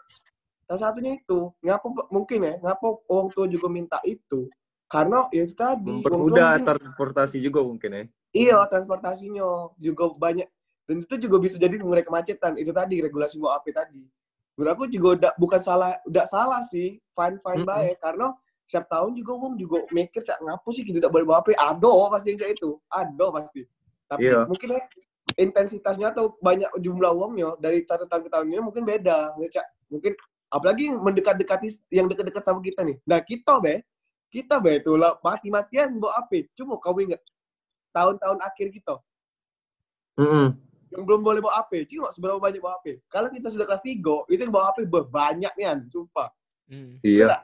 Salah 0.66 0.82
satunya 0.82 1.12
itu. 1.16 1.40
Ngapa 1.64 1.88
mungkin 2.12 2.40
ya? 2.44 2.54
Ngapa 2.60 2.88
orang 3.08 3.30
tua 3.32 3.46
juga 3.48 3.68
minta 3.72 3.98
itu? 4.04 4.52
Karena 4.92 5.26
ya 5.32 5.48
itu 5.48 5.56
tadi. 5.56 6.04
Mempermudah 6.04 6.60
transportasi 6.62 7.40
juga 7.40 7.64
mungkin 7.64 7.90
ya. 7.90 8.04
Iya, 8.36 8.58
transportasinya 8.68 9.72
juga 9.80 10.12
banyak. 10.12 10.48
Dan 10.86 11.02
itu 11.02 11.16
juga 11.18 11.40
bisa 11.40 11.56
jadi 11.56 11.80
mengurai 11.80 12.04
kemacetan. 12.04 12.60
Itu 12.60 12.76
tadi 12.76 13.00
regulasi 13.00 13.40
bawa 13.40 13.64
api 13.64 13.72
tadi. 13.72 14.04
Menurut 14.56 14.72
aku 14.72 14.84
juga 14.88 15.08
udah 15.20 15.32
bukan 15.36 15.60
salah, 15.60 16.00
udah 16.08 16.26
salah 16.32 16.64
sih. 16.72 17.00
Fine 17.12 17.40
fine 17.44 17.64
Mm-mm. 17.64 17.70
baik 17.70 17.96
karena 18.00 18.32
setiap 18.66 18.88
tahun 18.90 19.14
juga 19.14 19.32
om 19.38 19.54
juga 19.60 19.86
mikir 19.94 20.26
cak 20.26 20.42
ngapu 20.42 20.74
sih 20.74 20.82
kita 20.88 21.04
tidak 21.04 21.12
boleh 21.12 21.26
bawa 21.28 21.44
api. 21.44 21.54
Ado 21.54 21.92
pasti 22.10 22.28
yang 22.34 22.40
kayak 22.40 22.54
itu. 22.58 22.70
Ado 22.88 23.28
pasti. 23.36 23.62
Tapi 24.08 24.22
Iya. 24.32 24.48
mungkin 24.48 24.68
ya 24.74 24.82
intensitasnya 25.36 26.08
atau 26.16 26.40
banyak 26.40 26.72
jumlah 26.80 27.12
uangnya 27.12 27.60
dari 27.60 27.84
satu 27.84 28.08
tahun 28.08 28.26
ke 28.26 28.30
tahun 28.32 28.46
ini 28.50 28.62
mungkin 28.64 28.84
beda. 28.88 29.36
Ya, 29.38 29.48
Cak. 29.60 29.68
Mungkin 29.92 30.14
apalagi 30.50 30.82
yang 30.88 30.98
mendekat-dekati 31.04 31.68
yang 31.92 32.08
dekat-dekat 32.08 32.44
sama 32.48 32.64
kita 32.64 32.82
nih. 32.88 32.98
Nah 33.04 33.20
kita 33.20 33.60
be, 33.60 33.84
kita 34.32 34.56
be 34.64 34.80
itu 34.80 34.96
lah 34.96 35.20
mati-matian 35.20 36.00
bawa 36.00 36.26
api. 36.26 36.48
Cuma 36.56 36.80
kau 36.80 36.96
ingat 36.98 37.20
tahun-tahun 37.92 38.40
akhir 38.44 38.68
kita 38.76 39.00
Heeh. 40.16 40.48
Yang 40.96 41.04
belum 41.06 41.22
boleh 41.22 41.40
bawa 41.44 41.54
HP. 41.62 41.72
Cuma 41.92 42.10
seberapa 42.10 42.40
banyak 42.40 42.60
bawa 42.60 42.80
HP. 42.80 43.04
Kalau 43.06 43.28
kita 43.28 43.48
sudah 43.52 43.66
kelas 43.68 43.84
3, 43.84 44.00
itu 44.32 44.40
yang 44.40 44.54
bawa 44.54 44.72
HP 44.72 44.88
banyak 44.88 45.54
nih, 45.54 45.66
sumpah. 45.92 46.30
Hmm. 46.66 46.98
Iya. 47.04 47.44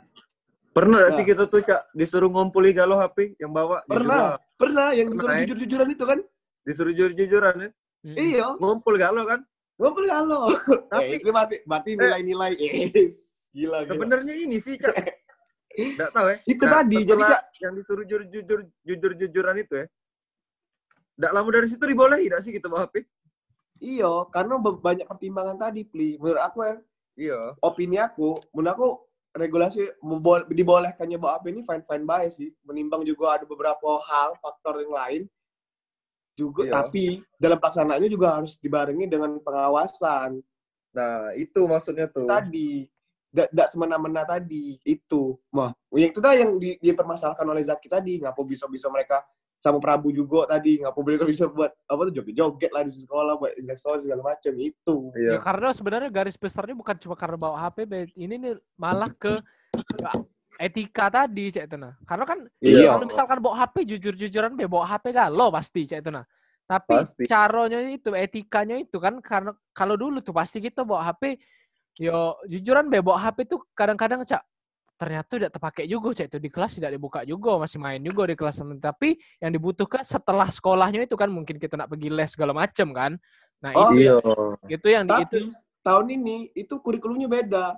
Pernah 0.71 1.03
nggak 1.03 1.13
sih 1.13 1.23
Nah. 1.23 1.29
kita 1.35 1.43
tuh 1.45 1.61
Cak 1.61 1.81
disuruh 1.91 2.31
ngumpuli 2.31 2.71
galau 2.71 2.95
HP 2.95 3.35
yang 3.37 3.51
bawa? 3.51 3.83
Jujur 3.83 3.91
Pernah, 3.91 4.15
lah. 4.17 4.35
pernah 4.55 4.87
yang 4.95 5.07
Pernah, 5.11 5.19
disuruh 5.19 5.35
ya? 5.35 5.41
jujur-jujuran 5.43 5.87
itu 5.91 6.05
kan? 6.07 6.19
Disuruh 6.63 6.93
jujur-jujuran 6.95 7.55
ya. 7.59 7.69
Hmm. 8.01 8.15
Iya, 8.17 8.45
Ngumpul 8.57 8.95
galau 8.95 9.23
kan. 9.27 9.41
ngobrol 9.75 10.05
halo. 10.07 10.53
Tapi- 10.53 10.87
Tapi 10.93 11.13
itu 11.17 11.29
berarti, 11.33 11.55
berarti 11.65 11.89
nilai-nilai. 11.97 12.53
Eh, 12.53 13.09
gila, 13.51 13.81
gila. 13.81 13.89
Sebenarnya 13.89 14.33
ini 14.37 14.57
sih 14.57 14.77
Cak. 14.77 14.93
Nggak 15.97 16.11
tahu 16.13 16.25
ya. 16.29 16.37
Itu 16.45 16.63
Nah, 16.65 16.71
tadi, 16.77 16.97
jadi 17.01 17.23
Cak, 17.25 17.41
yang 17.59 17.73
disuruh 17.75 18.05
jujur 18.05 18.21
jujur 18.29 18.59
jujur 18.83 19.11
jujuran 19.17 19.55
itu 19.57 19.73
ya. 19.75 19.85
Nggak 21.17 21.31
lama 21.33 21.49
dari 21.49 21.67
situ 21.67 21.83
dibolehi 21.83 22.29
nggak 22.29 22.41
sih 22.41 22.53
kita 22.53 22.69
bawa 22.69 22.85
HP? 22.87 23.03
Iya, 23.81 24.11
karena 24.29 24.61
banyak 24.61 25.09
pertimbangan 25.09 25.57
tadi, 25.57 25.81
Pli. 25.83 26.21
Menurut 26.21 26.41
aku 26.45 26.57
ya, 26.61 26.75
Iya. 27.17 27.39
opini 27.59 27.97
aku, 27.97 28.37
menurut 28.53 28.71
aku 28.77 28.87
regulasi 29.35 29.89
dibolehkannya 30.51 31.17
bawa 31.17 31.39
HP 31.39 31.45
ini 31.51 31.61
fine-fine 31.65 32.05
baik 32.05 32.29
sih. 32.31 32.49
Menimbang 32.63 33.01
juga 33.03 33.35
ada 33.39 33.45
beberapa 33.47 33.99
hal, 34.05 34.37
faktor 34.39 34.79
yang 34.85 34.93
lain. 34.93 35.21
Juga, 36.37 36.63
Iya. 36.63 36.71
tapi 36.71 37.25
dalam 37.35 37.59
pelaksanaannya 37.59 38.09
juga 38.11 38.39
harus 38.39 38.55
dibarengi 38.61 39.09
dengan 39.09 39.35
pengawasan. 39.41 40.39
Nah, 40.91 41.31
itu 41.35 41.61
maksudnya 41.67 42.07
tuh. 42.07 42.27
tadi 42.27 42.87
tidak 43.31 43.67
semena-mena 43.71 44.27
tadi 44.27 44.75
itu 44.83 45.39
mah 45.55 45.71
yang 45.95 46.11
itu 46.11 46.19
tadi 46.19 46.43
yang 46.43 46.51
di, 46.59 46.75
dipermasalahkan 46.83 47.47
oleh 47.47 47.63
Zaki 47.63 47.87
tadi 47.87 48.19
ngapa 48.19 48.43
bisa 48.43 48.67
bisa 48.67 48.91
mereka 48.91 49.23
sama 49.61 49.77
Prabu 49.77 50.09
juga 50.09 50.49
tadi 50.49 50.81
ngapa 50.81 50.97
mereka 50.99 51.23
bisa 51.23 51.45
buat 51.45 51.69
apa 51.85 52.01
tuh 52.09 52.13
joget-joget 52.17 52.71
lah 52.73 52.81
di 52.81 52.91
sekolah 52.91 53.33
buat 53.37 53.53
instastory 53.61 54.01
segala 54.03 54.33
macam 54.33 54.53
itu 54.57 54.95
Ya 55.13 55.21
Iya. 55.21 55.37
karena 55.37 55.69
sebenarnya 55.69 56.09
garis 56.09 56.33
besarnya 56.33 56.73
bukan 56.73 56.97
cuma 56.97 57.13
karena 57.13 57.37
bawa 57.37 57.61
HP, 57.61 57.77
Be. 57.85 58.09
ini 58.17 58.41
nih 58.41 58.53
malah 58.75 59.13
ke 59.13 59.37
ke 59.71 60.05
etika 60.57 61.13
tadi, 61.13 61.53
Cek 61.53 61.69
itu 61.69 61.77
nah. 61.77 61.93
Karena 62.05 62.25
kan 62.25 62.39
Iya. 62.57 62.89
kalau 62.89 63.05
misalkan 63.05 63.37
bawa 63.37 63.55
HP 63.61 63.75
jujur-jujuran 63.87 64.53
be 64.53 64.65
bawa 64.65 64.85
HP 64.89 65.13
galau 65.13 65.53
pasti, 65.53 65.85
Cek 65.85 66.01
itu 66.01 66.09
nah. 66.09 66.25
Tapi 66.65 66.97
Pasti. 66.97 67.23
caranya 67.29 67.79
itu, 67.85 68.09
etikanya 68.17 68.81
itu 68.81 68.97
kan 68.97 69.21
karena 69.21 69.51
kalau 69.77 69.93
dulu 69.93 70.25
tuh 70.25 70.33
pasti 70.33 70.57
kita 70.57 70.81
bawa 70.81 71.05
HP 71.05 71.37
yo 71.99 72.33
jujuran 72.47 72.89
be 72.89 72.97
bawa 72.97 73.29
HP 73.29 73.45
tuh 73.45 73.61
kadang-kadang 73.77 74.23
Cak 74.23 74.41
ternyata 75.01 75.33
tidak 75.33 75.51
terpakai 75.57 75.89
juga 75.89 76.13
cak. 76.13 76.29
Itu 76.29 76.37
di 76.37 76.49
kelas 76.53 76.77
tidak 76.77 76.93
dibuka 76.93 77.25
juga 77.25 77.57
masih 77.57 77.81
main 77.81 77.97
juga 77.97 78.29
di 78.29 78.37
kelas 78.37 78.61
tapi 78.77 79.17
yang 79.41 79.49
dibutuhkan 79.49 80.05
setelah 80.05 80.45
sekolahnya 80.45 81.09
itu 81.09 81.17
kan 81.17 81.33
mungkin 81.33 81.57
kita 81.57 81.73
nak 81.73 81.89
pergi 81.89 82.13
les 82.13 82.29
segala 82.29 82.53
macam 82.53 82.93
kan. 82.93 83.11
Nah 83.65 83.71
Oh, 83.73 83.89
itu 83.89 84.05
Iya. 84.05 84.15
itu 84.69 84.87
yang 84.93 85.09
di, 85.09 85.13
itu 85.25 85.37
tapi 85.41 85.81
tahun 85.81 86.05
ini 86.21 86.37
itu 86.53 86.77
kurikulumnya 86.77 87.25
beda. 87.25 87.73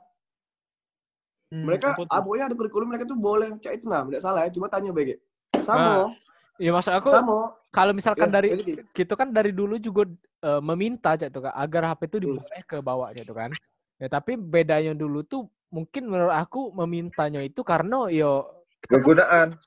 Hmm, 1.48 1.64
mereka 1.64 1.96
abunya 2.12 2.52
ada 2.52 2.56
kurikulum 2.60 2.92
mereka 2.92 3.08
tuh 3.08 3.16
boleh. 3.16 3.56
Cak 3.64 3.72
itu 3.80 3.88
nah 3.88 4.04
tidak 4.04 4.20
salah 4.20 4.44
ya. 4.44 4.52
Cuma 4.52 4.68
tanya 4.68 4.92
BG 4.92 5.16
sama. 5.64 6.12
Ya 6.60 6.70
maksud 6.70 6.94
aku 6.94 7.10
sama. 7.10 7.56
kalau 7.74 7.98
misalkan 7.98 8.30
Ya, 8.30 8.34
dari 8.38 8.50
jadi, 8.54 8.74
kita 8.94 9.18
kan 9.18 9.32
dari 9.32 9.56
dulu 9.56 9.80
juga 9.80 10.06
eh, 10.44 10.62
meminta 10.62 11.16
cak 11.16 11.32
tuh 11.32 11.48
Kak, 11.48 11.56
agar 11.56 11.82
HP 11.96 12.02
itu 12.12 12.18
Hmm. 12.20 12.26
diboleh 12.36 12.62
ke 12.68 12.78
bawah 12.84 13.10
tuh 13.16 13.32
kan. 13.32 13.50
Ya 13.96 14.12
tapi 14.12 14.36
bedanya 14.36 14.92
dulu 14.92 15.24
tuh 15.24 15.48
mungkin 15.74 16.06
menurut 16.06 16.38
aku 16.38 16.70
memintanya 16.78 17.42
itu 17.42 17.66
karena 17.66 18.06
yo 18.14 18.46
Kegunaan. 18.86 19.58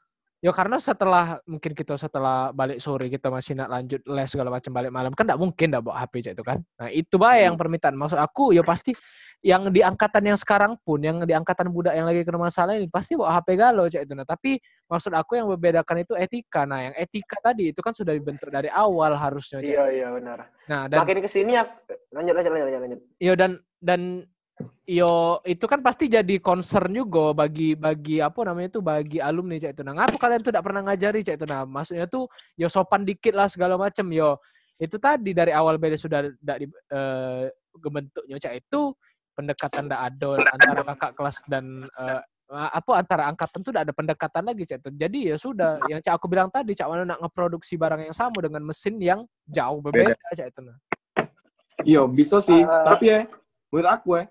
ya 0.44 0.52
karena 0.54 0.76
setelah 0.78 1.40
mungkin 1.48 1.72
kita 1.74 1.96
setelah 1.98 2.52
balik 2.54 2.78
sore 2.78 3.08
kita 3.10 3.26
masih 3.32 3.56
nak 3.58 3.72
lanjut 3.72 4.04
les 4.06 4.28
segala 4.30 4.52
macam 4.52 4.70
balik 4.70 4.92
malam 4.94 5.10
kan 5.16 5.26
tidak 5.26 5.40
mungkin 5.40 5.66
tidak 5.72 5.82
bawa 5.82 5.96
HP 6.04 6.14
cak 6.22 6.32
itu 6.38 6.44
kan. 6.46 6.58
Nah 6.78 6.88
itu 6.92 7.16
Hmm. 7.16 7.40
yang 7.42 7.54
permintaan. 7.58 7.96
Maksud 7.98 8.20
aku 8.20 8.52
ya 8.54 8.62
pasti 8.62 8.92
yang 9.40 9.72
di 9.72 9.80
angkatan 9.80 10.22
yang 10.28 10.38
sekarang 10.38 10.76
pun 10.84 11.00
yang 11.00 11.24
di 11.24 11.32
angkatan 11.32 11.72
budak 11.72 11.96
yang 11.96 12.04
lagi 12.06 12.22
kena 12.22 12.38
masalah 12.38 12.76
ini 12.76 12.86
pasti 12.86 13.16
bawa 13.16 13.40
HP 13.40 13.48
galau 13.56 13.88
cak 13.88 14.02
itu. 14.06 14.12
Nah 14.14 14.28
tapi 14.28 14.60
maksud 14.86 15.10
aku 15.16 15.32
yang 15.40 15.48
membedakan 15.50 15.96
itu 16.04 16.12
etika. 16.14 16.62
Nah 16.68 16.92
yang 16.92 16.94
etika 16.94 17.40
tadi 17.40 17.72
itu 17.72 17.80
kan 17.82 17.96
sudah 17.96 18.12
dibentuk 18.12 18.52
dari 18.52 18.68
awal 18.70 19.16
harusnya. 19.16 19.64
Cak. 19.64 19.66
Iya, 19.72 19.84
iya 19.90 20.08
benar. 20.12 20.38
Nah 20.68 20.86
dan 20.86 20.98
Makin 21.02 21.24
ke 21.24 21.30
sini 21.32 21.56
ya, 21.56 21.64
lanjut, 22.12 22.34
lanjut, 22.36 22.52
lanjut, 22.52 22.66
lanjut, 22.70 22.80
lanjut. 22.84 23.00
Yo 23.18 23.32
dan 23.34 23.50
dan 23.80 24.00
yo 24.88 25.42
itu 25.44 25.64
kan 25.68 25.84
pasti 25.84 26.08
jadi 26.08 26.40
concern 26.40 26.88
juga 26.94 27.36
bagi 27.36 27.76
bagi 27.76 28.22
apa 28.22 28.40
namanya 28.46 28.78
itu 28.78 28.80
bagi 28.80 29.18
alumni 29.20 29.60
cak 29.60 29.72
itu. 29.76 29.82
Nah, 29.84 29.94
ngapa 29.98 30.16
kalian 30.16 30.40
tuh 30.40 30.50
tidak 30.54 30.64
pernah 30.64 30.82
ngajari 30.86 31.20
cak 31.26 31.36
itu? 31.36 31.46
Nah, 31.50 31.62
maksudnya 31.68 32.06
tuh 32.08 32.24
yo 32.56 32.70
sopan 32.70 33.04
dikit 33.04 33.34
lah 33.36 33.50
segala 33.50 33.76
macam 33.76 34.06
yo. 34.14 34.40
Itu 34.80 34.96
tadi 34.96 35.36
dari 35.36 35.52
awal 35.52 35.76
beda 35.76 35.98
sudah 36.00 36.24
tidak 36.24 36.56
di 36.64 36.66
eh, 36.70 37.44
bentuknya 37.76 38.36
cak 38.40 38.54
itu 38.56 38.94
pendekatan 39.36 39.84
tidak 39.90 40.02
ada 40.14 40.30
antara 40.54 40.80
kakak 40.94 41.12
kelas 41.18 41.36
dan 41.44 41.84
eh, 41.84 42.20
apa 42.46 42.92
antara 42.94 43.26
angkatan 43.26 43.58
tuh 43.60 43.74
tidak 43.74 43.90
ada 43.90 43.94
pendekatan 43.96 44.42
lagi 44.46 44.62
cak 44.64 44.78
itu. 44.86 44.90
Jadi 44.94 45.18
ya 45.34 45.36
sudah 45.36 45.82
yang 45.90 46.00
cak 46.00 46.14
aku 46.14 46.30
bilang 46.30 46.48
tadi 46.48 46.72
cak 46.72 46.86
mana 46.88 47.02
nak 47.04 47.20
ngeproduksi 47.26 47.74
barang 47.74 48.06
yang 48.06 48.16
sama 48.16 48.38
dengan 48.38 48.62
mesin 48.62 48.96
yang 49.02 49.20
jauh 49.44 49.82
berbeda 49.82 50.14
cak 50.32 50.48
itu. 50.54 50.60
Nah. 50.62 50.78
Iya, 51.84 52.08
bisa 52.08 52.40
sih. 52.40 52.64
Ah. 52.64 52.94
Tapi 52.94 53.04
ya, 53.10 53.18
menurut 53.68 53.90
aku 53.90 54.08
ya, 54.16 54.24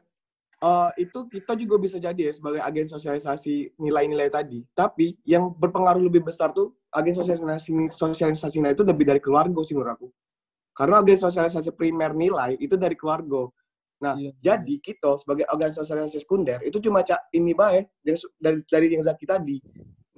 eh, 0.63 0.89
itu 1.03 1.19
kita 1.27 1.53
juga 1.59 1.75
bisa 1.81 1.97
jadi 1.99 2.31
ya 2.31 2.33
sebagai 2.35 2.61
agen 2.63 2.87
sosialisasi 2.87 3.75
nilai-nilai 3.79 4.29
tadi. 4.31 4.63
Tapi 4.75 5.17
yang 5.27 5.51
berpengaruh 5.55 6.03
lebih 6.05 6.23
besar 6.23 6.51
tuh 6.55 6.75
agen 6.95 7.15
sosialisasi 7.15 7.91
sosialisasi 7.91 8.59
nilai 8.63 8.73
itu 8.75 8.85
lebih 8.87 9.05
dari 9.07 9.19
keluarga 9.19 9.59
sih 9.65 9.75
menurut 9.75 9.95
aku. 9.99 10.07
Karena 10.75 10.99
agen 11.03 11.19
sosialisasi 11.19 11.71
primer 11.75 12.11
nilai 12.15 12.55
itu 12.59 12.75
dari 12.75 12.95
keluarga. 12.99 13.47
Nah, 14.03 14.19
Iya. 14.19 14.31
jadi 14.43 14.75
kita 14.83 15.15
sebagai 15.23 15.47
agen 15.47 15.71
sosialisasi 15.71 16.19
sekunder 16.27 16.59
itu 16.67 16.83
cuma 16.83 16.99
cak 16.99 17.31
ini 17.31 17.55
baik 17.55 17.87
dari 18.03 18.19
dari, 18.35 18.59
dari 18.67 18.85
yang 18.91 19.03
Zaki 19.07 19.23
tadi. 19.23 19.57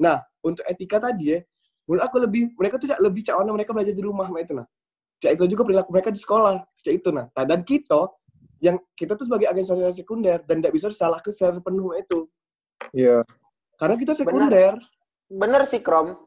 Nah, 0.02 0.18
untuk 0.42 0.66
etika 0.66 0.98
tadi 0.98 1.38
ya, 1.38 1.40
menurut 1.86 2.04
aku 2.06 2.18
lebih 2.26 2.42
mereka 2.58 2.82
tuh 2.82 2.90
cak 2.90 3.00
lebih 3.02 3.22
cak 3.22 3.38
mereka 3.46 3.72
belajar 3.74 3.94
di 3.94 4.04
rumah 4.04 4.28
nah 4.30 4.42
itu 4.42 4.54
nah. 4.58 4.66
Cak 5.22 5.34
itu 5.34 5.44
juga 5.50 5.66
perilaku 5.66 5.90
mereka 5.94 6.10
di 6.14 6.22
sekolah, 6.22 6.62
cak 6.86 6.94
itu 6.94 7.10
nah. 7.14 7.26
Nah, 7.34 7.46
dan 7.46 7.62
kita 7.62 8.10
yang 8.64 8.78
kita 8.98 9.14
tuh 9.14 9.30
sebagai 9.30 9.48
agen 9.50 9.66
sosialisasi 9.66 10.02
sekunder 10.02 10.42
dan 10.46 10.62
tidak 10.62 10.74
bisa 10.74 10.88
disalahkan 10.90 11.32
secara 11.34 11.62
penuh 11.62 11.94
itu. 11.98 12.20
Iya. 12.94 13.22
Karena 13.78 13.96
kita 13.98 14.14
sekunder. 14.18 14.74
Bener 15.28 15.62
sih, 15.70 15.84
Krom. 15.84 16.18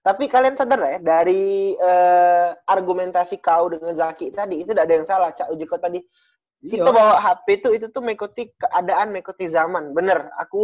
Tapi 0.00 0.32
kalian 0.32 0.56
sadar 0.56 0.80
ya, 0.80 0.98
dari 1.02 1.76
eh, 1.76 2.48
argumentasi 2.64 3.36
kau 3.44 3.68
dengan 3.68 3.92
Zaki 3.92 4.32
tadi, 4.32 4.64
itu 4.64 4.72
tidak 4.72 4.88
ada 4.88 4.94
yang 4.96 5.06
salah. 5.06 5.30
Cak 5.36 5.52
Uji 5.52 5.68
kau 5.68 5.76
tadi, 5.76 6.00
Iya. 6.60 6.84
kita 6.84 6.92
bawa 6.92 7.16
HP 7.24 7.46
itu 7.64 7.68
itu 7.72 7.86
tuh 7.88 8.04
mengikuti 8.04 8.52
keadaan, 8.52 9.16
mengikuti 9.16 9.48
zaman. 9.48 9.96
Bener. 9.96 10.28
Aku 10.36 10.60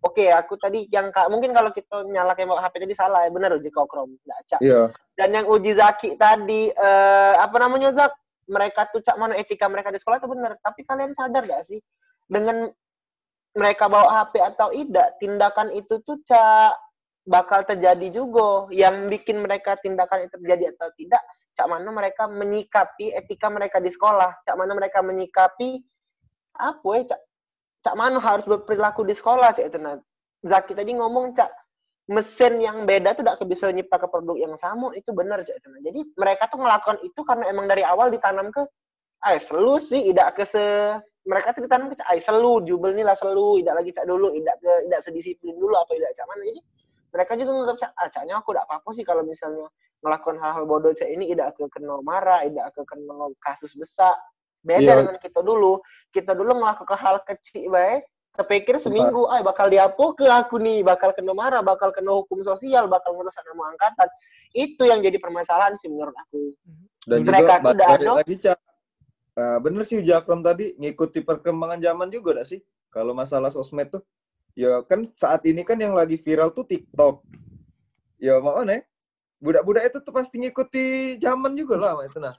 oke, 0.00 0.24
aku 0.32 0.56
tadi 0.56 0.88
yang 0.88 1.12
mungkin 1.28 1.52
kalau 1.52 1.68
kita 1.68 2.00
nyalakan 2.08 2.48
bawa 2.48 2.64
HP 2.64 2.80
tadi 2.88 2.96
salah 2.96 3.28
ya. 3.28 3.30
Bener 3.32 3.52
Uji 3.60 3.68
kau 3.68 3.84
Krom. 3.84 4.16
Nggak, 4.24 4.40
Cak. 4.48 4.60
Iya. 4.64 4.88
Dan 5.14 5.28
yang 5.36 5.46
uji 5.46 5.76
Zaki 5.76 6.16
tadi, 6.16 6.72
eh, 6.72 7.34
apa 7.36 7.56
namanya 7.60 7.92
Zak? 7.92 8.12
Mereka 8.46 8.92
tuh 8.92 9.00
cak 9.00 9.16
mana 9.16 9.34
etika 9.38 9.66
mereka 9.66 9.88
di 9.88 9.98
sekolah 9.98 10.20
itu 10.20 10.28
bener. 10.28 10.56
Tapi 10.60 10.80
kalian 10.84 11.12
sadar 11.16 11.44
gak 11.44 11.64
sih 11.64 11.80
dengan 12.28 12.68
mereka 13.54 13.86
bawa 13.86 14.26
HP 14.26 14.34
atau 14.42 14.74
tidak, 14.74 15.08
tindakan 15.22 15.70
itu 15.70 16.02
tuh 16.02 16.18
cak 16.26 16.74
bakal 17.24 17.62
terjadi 17.64 18.10
juga. 18.10 18.66
Yang 18.74 19.14
bikin 19.14 19.40
mereka 19.40 19.78
tindakan 19.78 20.26
itu 20.26 20.34
terjadi 20.42 20.74
atau 20.74 20.90
tidak, 20.98 21.22
cak 21.54 21.66
mana 21.70 21.88
mereka 21.94 22.26
menyikapi 22.26 23.14
etika 23.14 23.48
mereka 23.48 23.78
di 23.78 23.88
sekolah, 23.94 24.42
cak 24.42 24.56
mana 24.58 24.74
mereka 24.74 25.00
menyikapi 25.00 25.80
apa 26.54 26.88
ya, 26.98 27.02
cak, 27.14 27.20
cak 27.86 27.94
mana 27.94 28.18
harus 28.18 28.44
berperilaku 28.46 29.06
di 29.06 29.14
sekolah, 29.14 29.54
cak 29.54 29.70
itu 29.70 29.78
nah. 29.78 29.98
Zaki 30.44 30.76
tadi 30.76 30.92
ngomong 30.92 31.32
cak 31.32 31.48
mesin 32.04 32.60
yang 32.60 32.84
beda 32.84 33.16
tuh 33.16 33.24
tidak 33.24 33.40
bisa 33.48 33.72
nyipta 33.72 33.96
ke 33.96 34.06
produk 34.12 34.36
yang 34.36 34.54
sama 34.60 34.92
itu 34.92 35.08
benar 35.16 35.40
Cak. 35.40 35.56
Nah, 35.72 35.80
jadi 35.80 36.00
mereka 36.20 36.52
tuh 36.52 36.60
melakukan 36.60 37.00
itu 37.00 37.20
karena 37.24 37.48
emang 37.48 37.64
dari 37.64 37.80
awal 37.80 38.12
ditanam 38.12 38.52
ke 38.52 38.60
ay 39.24 39.40
selu 39.40 39.80
sih 39.80 40.12
tidak 40.12 40.36
ke 40.36 40.44
se 40.44 40.60
mereka 41.24 41.56
tuh 41.56 41.64
ditanam 41.64 41.88
ke 41.88 41.96
ay 42.12 42.20
selu 42.20 42.60
jubel 42.68 42.92
nih 42.92 43.08
lah 43.08 43.16
selu 43.16 43.56
tidak 43.64 43.80
lagi 43.80 43.90
cak 43.96 44.04
dulu 44.04 44.28
tidak 44.36 44.56
ke 44.60 44.72
tidak 44.84 45.00
sedisiplin 45.00 45.56
dulu 45.56 45.74
apa 45.80 45.90
tidak 45.96 46.12
cak 46.12 46.26
mana 46.28 46.42
jadi 46.44 46.60
mereka 47.14 47.32
juga 47.40 47.50
nganggap 47.56 47.76
cak 47.80 47.90
ah 47.96 48.08
caknya 48.12 48.34
aku 48.36 48.48
tidak 48.52 48.64
apa-apa 48.68 48.88
sih 48.92 49.04
kalau 49.08 49.22
misalnya 49.24 49.66
melakukan 50.04 50.36
hal-hal 50.44 50.64
bodoh 50.68 50.92
cak 50.92 51.08
ini 51.08 51.32
tidak 51.32 51.56
ke 51.56 51.64
kena 51.72 51.96
marah 52.04 52.44
tidak 52.44 52.68
ke 52.76 52.80
kena 52.84 53.32
kasus 53.40 53.72
besar 53.72 54.12
beda 54.60 54.84
Iya. 54.84 54.96
dengan 55.00 55.16
kita 55.16 55.40
dulu 55.40 55.80
kita 56.12 56.36
dulu 56.36 56.52
melakukan 56.60 56.98
hal 57.00 57.16
kecil 57.24 57.72
baik 57.72 58.04
kepikir 58.34 58.82
seminggu, 58.82 59.30
ay 59.30 59.46
bakal 59.46 59.70
diapo 59.70 60.10
ke 60.18 60.26
aku 60.26 60.58
nih, 60.58 60.82
bakal 60.82 61.14
kena 61.14 61.30
marah, 61.30 61.62
bakal 61.62 61.94
kena 61.94 62.18
hukum 62.18 62.42
sosial, 62.42 62.90
bakal 62.90 63.14
ngerusak 63.14 63.46
nama 63.46 63.70
angkatan. 63.70 64.08
Itu 64.50 64.82
yang 64.82 65.00
jadi 65.00 65.22
permasalahan 65.22 65.78
sih 65.78 65.86
menurut 65.86 66.14
aku. 66.18 66.50
Dan 67.06 67.22
Mereka 67.22 67.62
juga 67.62 67.70
udah 67.78 67.88
ada. 67.94 68.10
lagi 68.22 68.36
Cak. 68.42 68.58
Nah, 69.34 69.58
bener 69.58 69.82
sih 69.82 69.98
Uji 69.98 70.14
Akram 70.14 70.42
tadi 70.42 70.78
ngikuti 70.78 71.22
perkembangan 71.22 71.82
zaman 71.82 72.06
juga 72.10 72.42
gak 72.42 72.48
sih? 72.54 72.60
Kalau 72.90 73.14
masalah 73.14 73.50
sosmed 73.50 73.90
tuh. 73.90 74.02
Ya 74.54 74.82
kan 74.86 75.02
saat 75.18 75.42
ini 75.50 75.66
kan 75.66 75.74
yang 75.74 75.98
lagi 75.98 76.14
viral 76.14 76.54
tuh 76.54 76.62
TikTok. 76.62 77.26
Ya 78.22 78.38
mau 78.38 78.62
nih. 78.62 78.86
Budak-budak 79.42 79.90
itu 79.90 79.98
tuh 80.00 80.14
pasti 80.14 80.38
ngikuti 80.38 81.18
zaman 81.18 81.58
juga 81.58 81.74
lah 81.76 82.06
itu 82.06 82.22
nah. 82.22 82.38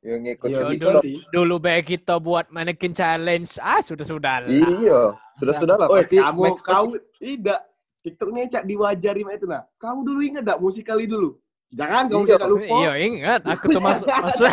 Ya 0.00 0.16
ngikuti 0.16 0.48
Iya, 0.50 0.64
Dulu- 0.72 1.02
sih. 1.04 1.14
Dulu 1.28 1.54
baik 1.60 1.84
kita 1.90 2.16
buat 2.16 2.48
mannequin 2.48 2.90
challenge. 2.90 3.60
Ah, 3.60 3.78
sudah-sudah 3.78 4.36
lah. 4.40 4.48
Iya, 4.48 5.00
sudah-sudah 5.36 5.76
lah. 5.76 5.86
Oh, 5.86 6.00
kamu 6.00 6.56
kau 6.56 6.86
tidak 7.20 7.60
TikTok 8.00 8.28
ini 8.30 8.48
cak 8.48 8.64
diwajari 8.64 9.20
mah 9.22 9.36
itu 9.36 9.44
nah. 9.44 9.60
Kamu 9.76 10.00
dulu 10.02 10.24
ingat 10.24 10.42
enggak 10.42 10.56
musikali 10.58 11.04
dulu? 11.04 11.36
Jangan 11.70 12.08
kamu 12.08 12.16
Iya. 12.18 12.30
jangan 12.32 12.48
lupa. 12.48 12.74
Iya, 12.74 12.92
ingat. 12.98 13.40
Aku 13.44 13.64
tuh 13.68 13.82
masuk, 13.82 14.06
masuk, 14.24 14.48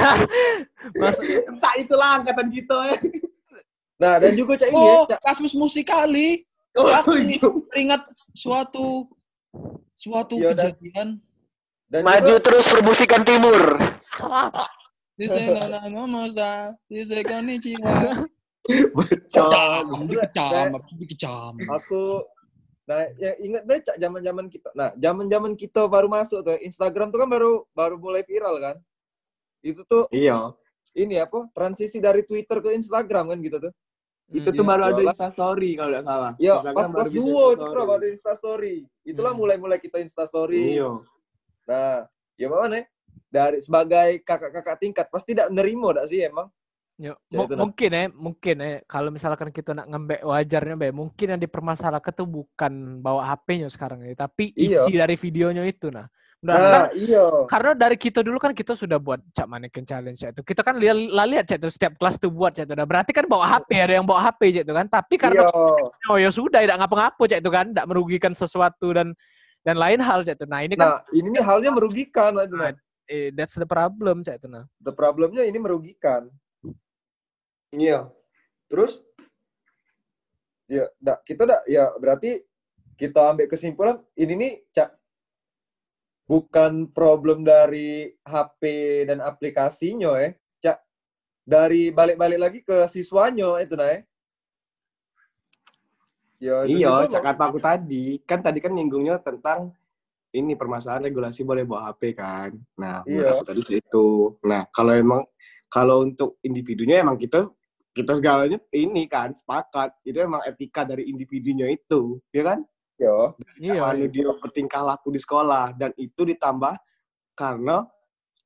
masuk. 0.93 1.25
Entah 1.47 1.73
itulah 1.79 2.09
angkatan 2.19 2.47
kita 2.51 2.77
ya. 2.85 2.97
Nah, 3.97 4.13
dan 4.19 4.31
juga 4.35 4.53
Cak 4.53 4.67
ini 4.67 4.75
Oh, 4.77 5.07
ya, 5.07 5.15
Cak. 5.15 5.19
kasus 5.23 5.55
musikali. 5.55 6.43
Oh, 6.75 6.91
Aku 6.91 7.17
itu. 7.17 7.49
teringat 7.71 8.03
suatu 8.35 9.07
suatu 9.95 10.37
Iya, 10.37 10.51
dan- 10.51 10.75
kejadian 10.75 11.07
Dan 11.87 12.03
Maju 12.03 12.19
juga, 12.29 12.43
terus 12.43 12.67
permusikan 12.67 13.23
timur. 13.23 13.79
di 15.17 15.25
sana 15.27 15.89
nomosa 15.89 16.77
di 16.85 17.01
sekonichiwa 17.01 18.23
Betul. 18.93 19.49
kecam 19.51 19.85
dikecam 20.05 20.65
dikecam 20.95 21.53
aku 21.67 22.23
Nah, 22.87 23.03
ya 23.19 23.35
ingat 23.43 23.67
deh 23.67 23.83
Cak 23.83 23.99
zaman-zaman 23.99 24.47
kita. 24.47 24.71
Nah, 24.71 24.95
zaman-zaman 24.95 25.59
kita 25.59 25.91
baru 25.91 26.07
masuk 26.07 26.39
tuh 26.39 26.55
Instagram 26.63 27.11
tuh 27.11 27.19
kan 27.19 27.27
baru 27.27 27.67
baru 27.75 27.99
mulai 27.99 28.23
viral 28.23 28.63
kan. 28.63 28.75
Itu 29.59 29.83
tuh 29.83 30.07
Iya. 30.07 30.55
ini 30.95 31.19
apa? 31.19 31.51
Transisi 31.51 31.99
dari 31.99 32.23
Twitter 32.23 32.63
ke 32.63 32.71
Instagram 32.71 33.35
kan 33.35 33.43
gitu 33.43 33.59
tuh. 33.59 33.75
Itu 34.31 34.55
Hmm, 34.55 34.55
tuh 34.55 34.63
iya. 34.63 34.71
baru 34.71 34.81
ada 34.87 34.91
Jualan. 34.95 35.11
Insta 35.11 35.27
story 35.27 35.69
kalau 35.75 35.89
nggak 35.91 36.05
salah. 36.07 36.31
Ya, 36.39 36.55
Instagram 36.63 36.79
pas 36.79 36.87
kelas 36.95 37.09
bisa 37.11 37.19
2 37.19 37.27
Insta 37.27 37.51
itu 37.51 37.65
bro, 37.67 37.83
baru 37.83 38.05
Insta 38.07 38.31
story. 38.39 38.75
Itulah 39.03 39.31
Hmm. 39.35 39.39
mulai-mulai 39.43 39.79
kita 39.83 39.97
Insta 39.99 40.23
story. 40.23 40.63
Iya. 40.79 40.89
Nah, 41.67 41.95
ya 42.39 42.47
mana 42.47 42.65
nih? 42.71 42.83
Dari 43.27 43.59
sebagai 43.59 44.23
kakak-kakak 44.23 44.77
tingkat 44.79 45.05
pasti 45.11 45.35
tidak 45.35 45.51
menerima 45.51 45.99
dak 45.99 46.05
sih 46.07 46.23
emang? 46.23 46.47
Yo, 46.97 47.13
Ya, 47.29 47.45
mungkin 47.45 47.89
ya, 47.93 48.09
mungkin 48.09 48.55
ya. 48.57 48.81
Kalau 48.89 49.13
misalkan 49.13 49.53
kita 49.53 49.69
nak 49.77 49.85
ngembek 49.85 50.25
wajarnya, 50.25 50.73
be, 50.73 50.89
mungkin 50.89 51.37
yang 51.37 51.41
dipermasalahkan 51.43 52.09
tuh 52.09 52.25
bukan 52.25 53.03
bawa 53.05 53.21
HP-nya 53.29 53.69
sekarang 53.69 54.01
ya, 54.01 54.17
tapi 54.17 54.49
Iya. 54.57 54.81
isi 54.87 54.97
dari 54.97 55.13
videonya 55.13 55.61
itu 55.67 55.93
nah. 55.93 56.09
Nah, 56.37 56.53
kan- 56.53 56.93
iya. 56.93 57.25
karena 57.49 57.73
dari 57.73 57.97
kita 57.97 58.21
dulu 58.21 58.37
kan 58.37 58.53
kita 58.53 58.77
sudah 58.77 59.01
buat 59.01 59.17
cak 59.33 59.45
mannequin 59.49 59.85
challenge 59.85 60.21
itu. 60.21 60.41
Kita 60.41 60.61
kan 60.61 60.77
lihat 60.77 60.93
lihat 61.09 61.45
cak 61.49 61.57
itu 61.61 61.69
setiap 61.69 61.97
kelas 61.97 62.17
tuh 62.17 62.29
buat 62.33 62.53
cak 62.53 62.65
itu. 62.65 62.73
Nah, 62.77 62.85
berarti 62.85 63.09
kan 63.13 63.25
bawa 63.29 63.45
HP 63.45 63.69
ada 63.77 63.93
yang 63.97 64.05
bawa 64.05 64.21
HP 64.29 64.57
cak 64.57 64.63
itu 64.65 64.73
kan. 64.73 64.85
Tapi 64.89 65.15
karena 65.17 65.43
Iya. 65.49 66.09
oh 66.09 66.17
ya 66.17 66.29
sudah 66.33 66.61
tidak 66.65 66.77
ngapa-ngapa 66.81 67.23
cak 67.29 67.39
itu 67.41 67.51
kan, 67.53 67.65
tidak 67.73 67.85
merugikan 67.89 68.33
sesuatu 68.33 68.89
dan 68.93 69.13
dan 69.65 69.75
lain 69.77 69.97
hal 70.01 70.21
cak 70.25 70.37
itu. 70.37 70.45
Nah, 70.49 70.61
ini 70.65 70.73
kan 70.77 70.87
Nah, 70.87 70.97
ini 71.13 71.37
halnya 71.41 71.69
merugikan 71.73 72.31
nah. 72.37 72.73
Eh, 73.07 73.31
that's 73.33 73.55
the 73.55 73.67
problem 73.67 74.21
cak 74.21 74.43
itu 74.43 74.47
nah. 74.51 74.67
The 74.83 74.91
problemnya 74.91 75.43
ini 75.47 75.57
merugikan. 75.57 76.27
Iya. 77.71 78.11
Terus 78.67 79.03
Ya, 80.67 80.83
dak 80.99 81.23
kita 81.23 81.47
dak 81.47 81.63
ya 81.63 81.95
berarti 81.95 82.43
kita 82.99 83.31
ambil 83.31 83.47
kesimpulan 83.47 84.03
ini 84.19 84.33
nih 84.35 84.53
cak 84.75 84.91
bukan 86.27 86.91
problem 86.91 87.47
dari 87.47 88.11
HP 88.27 88.61
dan 89.07 89.23
aplikasinya 89.23 90.19
ya, 90.19 90.35
cak 90.59 90.77
dari 91.47 91.87
balik-balik 91.87 92.35
lagi 92.35 92.59
ke 92.67 92.83
siswanya 92.91 93.63
itu 93.63 93.79
nah 93.79 93.95
ya. 93.95 93.99
Ya, 96.37 96.55
iya, 96.67 96.91
cak 97.07 97.23
kata 97.23 97.43
aku 97.47 97.63
tadi, 97.63 98.19
kan 98.27 98.43
tadi 98.43 98.59
kan 98.59 98.75
nyinggungnya 98.75 99.23
tentang 99.23 99.71
ini 100.37 100.53
permasalahan 100.53 101.09
regulasi 101.09 101.41
boleh 101.41 101.65
bawa 101.65 101.89
HP 101.91 102.13
kan. 102.13 102.53
Nah, 102.77 103.01
Iya. 103.03 103.33
aku 103.35 103.43
tadi 103.43 103.61
itu. 103.73 104.07
Nah, 104.45 104.69
kalau 104.69 104.93
emang 104.93 105.21
kalau 105.67 106.05
untuk 106.05 106.37
individunya 106.41 107.01
emang 107.01 107.17
kita 107.17 107.49
kita 107.91 108.13
segalanya 108.13 108.61
ini 108.71 109.09
kan 109.09 109.33
sepakat 109.33 109.97
itu 110.05 110.21
emang 110.21 110.45
etika 110.45 110.85
dari 110.85 111.09
individunya 111.09 111.65
itu, 111.67 112.21
ya 112.29 112.53
kan? 112.53 112.59
ya. 112.95 113.33
Iya. 113.57 113.81
Mana 113.83 114.05
dia 114.05 114.29
bertingkah 114.37 114.81
laku 114.85 115.09
di 115.09 115.19
sekolah 115.19 115.73
dan 115.73 115.91
itu 115.97 116.21
ditambah 116.21 116.77
karena 117.33 117.85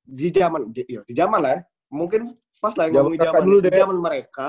di 0.01 0.27
zaman 0.31 0.71
di, 0.71 0.83
iya, 0.87 1.03
di 1.03 1.13
zaman 1.13 1.39
lah 1.39 1.51
ya, 1.55 1.61
mungkin 1.87 2.31
pas 2.59 2.75
lah 2.75 2.87
Zaman 2.87 2.95
ngomongin 3.11 3.19
zaman 3.21 3.41
dulu 3.43 3.57
di 3.59 3.69
deh. 3.69 3.79
zaman 3.79 3.97
mereka 3.99 4.47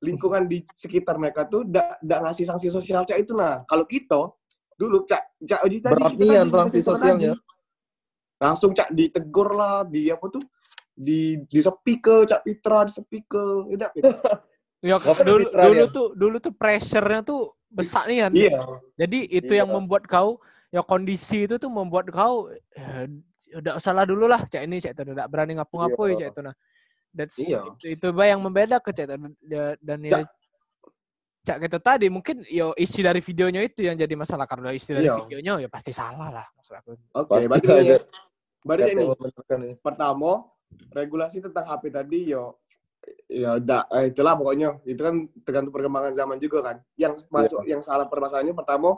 lingkungan 0.00 0.44
di 0.44 0.58
sekitar 0.76 1.16
mereka 1.16 1.48
tuh 1.48 1.64
ndak 1.64 1.96
ngasih 2.04 2.44
sanksi 2.44 2.68
sosial 2.68 3.08
cak 3.08 3.24
itu 3.24 3.32
nah 3.32 3.64
kalau 3.64 3.88
kita 3.88 4.28
dulu 4.74 5.06
cak 5.06 5.22
cak 5.42 5.60
Oji 5.64 5.78
tadi 5.80 6.02
Berat 6.02 6.14
nian 6.18 6.46
kan 6.46 6.66
sanksi 6.66 6.80
sosialnya. 6.82 7.34
langsung 8.38 8.74
cak 8.74 8.90
ditegur 8.92 9.54
lah 9.54 9.86
di 9.86 10.10
apa 10.10 10.26
tuh 10.28 10.42
di 10.94 11.40
di 11.46 11.58
sepi 11.58 11.98
ke 11.98 12.26
cak 12.26 12.42
Pitra 12.42 12.86
di 12.86 12.92
sepi 12.92 13.18
ke 13.24 13.42
tidak 13.72 13.90
gitu. 13.96 14.10
Ya, 14.84 15.00
dulu 15.00 15.48
dulu 15.48 15.72
dia. 15.80 15.88
tuh 15.88 16.06
dulu 16.12 16.36
tuh 16.44 16.52
pressure-nya 16.52 17.24
tuh 17.24 17.56
besar 17.72 18.04
nih 18.04 18.28
kan. 18.28 18.32
iya 18.36 18.60
Jadi 19.00 19.18
itu 19.32 19.52
yang 19.56 19.72
Iya. 19.72 19.76
membuat 19.80 20.04
kau 20.04 20.44
ya 20.68 20.84
kondisi 20.84 21.48
itu 21.48 21.56
tuh 21.56 21.72
membuat 21.72 22.12
kau 22.12 22.52
eh, 22.52 23.08
udah 23.56 23.80
salah 23.80 24.04
dulu 24.04 24.28
lah 24.28 24.44
cak 24.44 24.60
ini 24.60 24.84
cak 24.84 24.92
itu 24.92 25.16
udah 25.16 25.24
berani 25.24 25.56
ngapu-ngapu 25.56 26.12
Iya. 26.12 26.16
cak 26.20 26.28
itu 26.36 26.40
nah. 26.44 26.54
That's, 27.16 27.38
Iya. 27.40 27.64
itu, 27.80 27.96
itu 27.96 28.06
yang 28.12 28.44
membedakan 28.44 28.92
cak 28.92 29.06
dan, 29.08 29.20
dan 29.80 29.98
ya 30.04 30.20
cak 31.44 31.56
gitu. 31.60 31.76
Tadi 31.78 32.06
mungkin 32.08 32.40
yo 32.48 32.72
isi 32.74 33.04
dari 33.04 33.20
videonya 33.20 33.60
itu 33.60 33.84
yang 33.84 33.94
jadi 33.94 34.14
masalah. 34.16 34.48
Karena 34.48 34.72
isi 34.72 34.90
dari 34.90 35.04
Iya. 35.06 35.20
videonya 35.20 35.52
ya 35.62 35.68
pasti 35.68 35.92
salah 35.92 36.32
lah 36.32 36.46
maksud 36.56 36.74
aku. 36.74 36.90
Oke, 37.20 37.28
Pasti 37.28 37.46
berarti 37.52 37.68
ini, 37.68 37.96
berarti 38.64 38.90
ini. 38.90 39.00
yang 39.04 39.10
membenarkan 39.12 39.58
ini. 39.60 39.72
pertama 39.78 40.30
regulasi 40.90 41.38
tentang 41.44 41.64
HP 41.68 41.82
tadi 41.92 42.20
yo 42.32 42.56
ya 43.28 43.60
da, 43.60 43.84
eh, 43.92 44.08
itulah 44.08 44.32
pokoknya. 44.34 44.80
Itu 44.88 45.04
kan 45.04 45.28
tergantung 45.44 45.72
perkembangan 45.76 46.16
zaman 46.16 46.40
juga 46.40 46.58
kan. 46.64 46.76
Yang 46.96 47.28
masuk 47.28 47.60
yang 47.68 47.84
salah 47.84 48.08
permasalahannya 48.08 48.56
pertama 48.56 48.96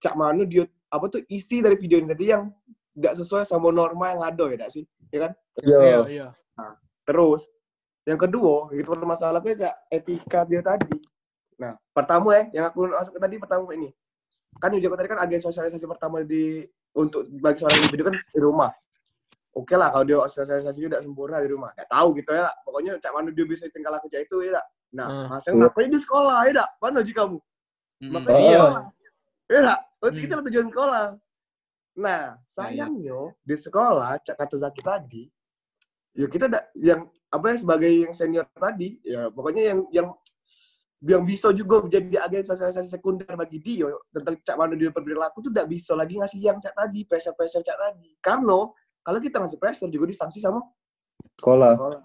cak 0.00 0.16
manu 0.16 0.48
dia 0.48 0.64
apa 0.88 1.04
tuh 1.12 1.20
isi 1.28 1.60
dari 1.60 1.76
video 1.76 2.00
ini 2.00 2.08
tadi 2.08 2.32
yang 2.32 2.48
nggak 2.96 3.14
sesuai 3.20 3.44
sama 3.44 3.68
norma 3.68 4.16
yang 4.16 4.22
ada 4.24 4.44
ya 4.48 4.68
sih? 4.72 4.84
Ya 5.12 5.28
kan? 5.28 5.32
Iya. 5.60 6.00
iya. 6.08 6.26
terus 7.04 7.44
yang 8.08 8.16
kedua 8.16 8.72
itu 8.72 8.88
permasalahannya 8.88 9.60
cak 9.60 9.74
etika 9.92 10.40
dia 10.48 10.64
tadi 10.64 10.88
nah 11.56 11.72
pertama 11.94 12.28
ya 12.34 12.42
yang 12.52 12.64
aku 12.68 12.88
masuk 12.90 13.12
ke 13.16 13.20
tadi 13.22 13.36
pertama 13.38 13.66
ini 13.72 13.88
kan 14.58 14.70
juga 14.74 14.96
tadi 14.98 15.08
kan 15.10 15.18
agen 15.22 15.40
sosialisasi 15.42 15.86
pertama 15.86 16.22
di 16.22 16.62
untuk 16.94 17.26
bagi 17.42 17.58
seorang 17.62 17.78
individu 17.82 18.02
kan 18.10 18.14
di 18.14 18.38
rumah 18.40 18.70
oke 19.54 19.74
lah 19.74 19.90
kalau 19.90 20.04
dia 20.06 20.18
sosialisasinya 20.26 20.88
tidak 20.94 21.02
sempurna 21.02 21.38
di 21.42 21.48
rumah 21.50 21.70
ya 21.74 21.86
tahu 21.86 22.14
gitu 22.18 22.30
ya 22.30 22.50
pokoknya 22.62 22.98
cak 23.02 23.12
mana 23.14 23.28
dia 23.34 23.44
bisa 23.46 23.66
tinggal 23.70 23.94
aku 23.98 24.06
cak 24.10 24.26
itu 24.26 24.36
ya 24.46 24.58
dak 24.58 24.66
nah 24.94 25.06
Hmm. 25.10 25.26
masa 25.26 25.50
ngapain 25.50 25.90
di 25.90 25.98
sekolah 25.98 26.38
ya 26.46 26.52
dak 26.62 26.70
mana 26.78 26.98
sih 27.02 27.14
kamu 27.14 27.38
Mm. 28.02 28.10
makanya 28.10 28.38
Iya. 28.38 28.46
di 28.46 28.54
sekolah. 28.58 28.84
ya 29.50 29.58
dak 29.62 29.80
oh, 30.02 30.08
Hmm. 30.10 30.18
kita 30.18 30.32
lah 30.34 30.44
tujuan 30.46 30.66
sekolah 30.70 31.04
nah 31.94 32.22
sayangnya 32.50 33.18
di 33.42 33.54
sekolah 33.54 34.10
cak 34.22 34.36
kata 34.38 34.56
Zaki 34.58 34.82
tadi 34.82 35.22
ya 36.14 36.26
kita 36.30 36.46
da, 36.46 36.62
yang 36.78 37.06
apa 37.30 37.54
ya 37.54 37.56
sebagai 37.58 37.90
yang 37.90 38.14
senior 38.14 38.46
tadi 38.54 38.98
ya 39.02 39.30
pokoknya 39.34 39.62
yang 39.74 39.80
yang 39.90 40.08
yang 41.04 41.20
bisa 41.22 41.52
juga 41.52 41.84
menjadi 41.84 42.16
agen 42.24 42.42
sosialisasi 42.48 42.88
sekunder 42.88 43.28
bagi 43.36 43.60
dia 43.60 43.92
tentang 44.08 44.40
cak 44.40 44.56
mana 44.56 44.72
dia 44.72 44.88
berperilaku 44.88 45.44
tuh 45.44 45.52
tidak 45.52 45.68
bisa 45.68 45.92
lagi 45.92 46.16
ngasih 46.16 46.40
yang 46.40 46.56
cak 46.64 46.72
tadi 46.72 47.04
pressure 47.04 47.36
pressure 47.36 47.60
cak 47.60 47.76
tadi. 47.76 48.16
Karena 48.24 48.72
kalau 49.04 49.18
kita 49.20 49.36
ngasih 49.44 49.60
pressure 49.60 49.92
juga 49.92 50.08
disanksi 50.08 50.40
sama 50.40 50.64
Sekolah. 51.36 51.76
sekolah. 51.76 52.00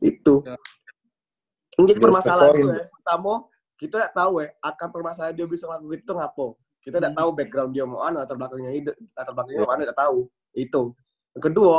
Itu. 0.00 0.44
Ya. 0.44 0.56
yang 1.76 1.86
jadi 1.92 2.00
permasalahan 2.00 2.56
itu 2.56 2.68
ya 2.72 2.84
pertama 2.88 3.32
kita 3.76 3.94
tidak 4.00 4.12
tahu 4.16 4.32
ya 4.40 4.48
akan 4.64 4.88
permasalahan 4.88 5.34
dia 5.36 5.44
bisa 5.44 5.68
melakukan 5.68 6.00
itu 6.00 6.12
ngapo 6.16 6.46
kita 6.80 6.96
tidak 6.96 7.12
Hmm. 7.12 7.20
tahu 7.20 7.30
background 7.36 7.70
dia 7.76 7.84
mau 7.84 8.00
anu 8.00 8.16
latar 8.22 8.36
belakangnya 8.40 8.72
ide 8.72 8.92
latar 9.12 9.34
belakangnya 9.36 9.66
mana 9.66 9.80
tidak 9.84 9.98
tahu. 9.98 10.18
Itu. 10.56 10.82
Yang 11.36 11.44
kedua 11.52 11.78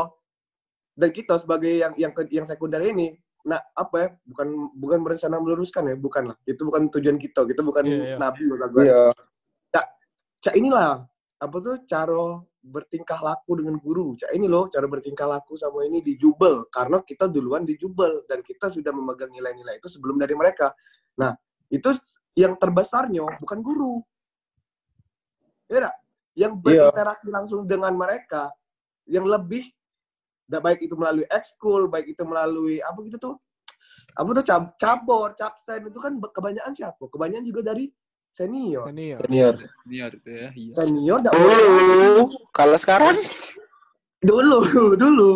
dan 0.94 1.10
kita 1.10 1.34
sebagai 1.42 1.72
yang 1.72 1.94
yang 1.98 2.12
yang 2.30 2.46
sekunder 2.46 2.78
ini 2.84 3.16
nah 3.48 3.64
apa 3.72 3.96
ya? 3.96 4.08
Bukan 4.28 4.48
bukan 4.76 5.00
berencana 5.08 5.40
meluruskan 5.40 5.88
ya? 5.88 5.96
Bukan 5.96 6.24
lah. 6.34 6.38
Itu 6.44 6.68
bukan 6.68 6.92
tujuan 6.92 7.16
kita 7.16 7.48
kita 7.48 7.64
bukan 7.64 7.88
Iya, 7.88 7.96
iya. 8.04 8.18
nabi 8.20 8.44
maksud 8.52 8.70
gue 8.76 8.84
Iya. 8.92 9.16
cak 10.38 10.54
inilah 10.54 11.02
apa 11.42 11.58
tuh 11.66 11.82
cara 11.90 12.44
bertingkah 12.62 13.18
laku 13.24 13.58
dengan 13.58 13.80
guru. 13.82 14.14
Cak 14.20 14.36
ini 14.36 14.46
loh 14.46 14.70
cara 14.70 14.86
bertingkah 14.86 15.26
laku 15.26 15.58
sama 15.58 15.82
ini 15.88 16.04
di 16.04 16.14
jubel 16.20 16.68
karena 16.70 17.02
kita 17.02 17.26
duluan 17.26 17.64
di 17.66 17.74
jubel 17.80 18.22
dan 18.30 18.44
kita 18.44 18.70
sudah 18.70 18.92
memegang 18.94 19.32
nilai-nilai 19.34 19.82
itu 19.82 19.88
sebelum 19.90 20.20
dari 20.20 20.36
mereka. 20.38 20.76
Nah 21.18 21.34
itu 21.72 21.90
yang 22.38 22.54
terbesarnya 22.60 23.26
bukan 23.42 23.60
guru. 23.66 24.04
Ya 25.72 25.90
yang 26.38 26.54
Iya. 26.62 26.94
berinteraksi 26.94 27.28
langsung 27.34 27.66
dengan 27.66 27.98
mereka 27.98 28.54
yang 29.10 29.26
lebih 29.26 29.66
baik 30.48 30.80
itu 30.82 30.96
melalui 30.96 31.28
ekskul 31.28 31.92
baik 31.92 32.16
itu 32.16 32.24
melalui 32.24 32.80
apa 32.80 32.96
gitu 33.04 33.20
tuh 33.20 33.36
apa 34.16 34.30
tuh 34.34 34.44
cab 34.44 34.64
cabor 34.80 35.36
capsen 35.36 35.84
itu 35.86 36.00
kan 36.00 36.16
kebanyakan 36.32 36.72
siapa 36.74 37.04
kebanyakan 37.12 37.46
juga 37.46 37.62
dari 37.72 37.92
senior 38.32 38.88
Senior. 38.90 39.18
Senior. 39.26 39.54
Senior 39.58 40.12
itu 40.14 40.30
ya. 40.30 40.48
Iya. 40.54 40.72
senior 40.78 41.18
nggak 41.22 41.34
Oh. 41.34 41.42
Dulu, 41.42 42.24
kalau 42.54 42.78
sekarang 42.78 43.18
dulu 44.22 44.60
dulu 45.02 45.34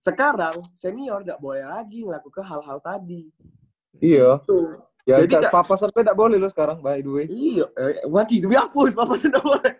sekarang 0.00 0.62
senior 0.72 1.20
nggak 1.22 1.40
boleh 1.40 1.64
lagi 1.64 2.02
ngelakukan 2.04 2.44
hal-hal 2.44 2.78
tadi 2.80 3.28
Iya. 4.00 4.40
tuh 4.42 4.80
Ya, 5.04 5.20
Jadi, 5.20 5.36
papa 5.52 5.76
sampai 5.76 6.00
tidak 6.00 6.16
boleh 6.16 6.40
lo 6.40 6.48
sekarang, 6.48 6.80
by 6.80 7.04
the 7.04 7.12
way. 7.12 7.26
iya 7.28 7.68
eh, 7.76 8.08
wati 8.08 8.40
itu 8.40 8.48
hapus 8.48 8.96
apa 8.96 9.12
sih 9.20 9.28
nggak 9.28 9.44
boleh 9.44 9.72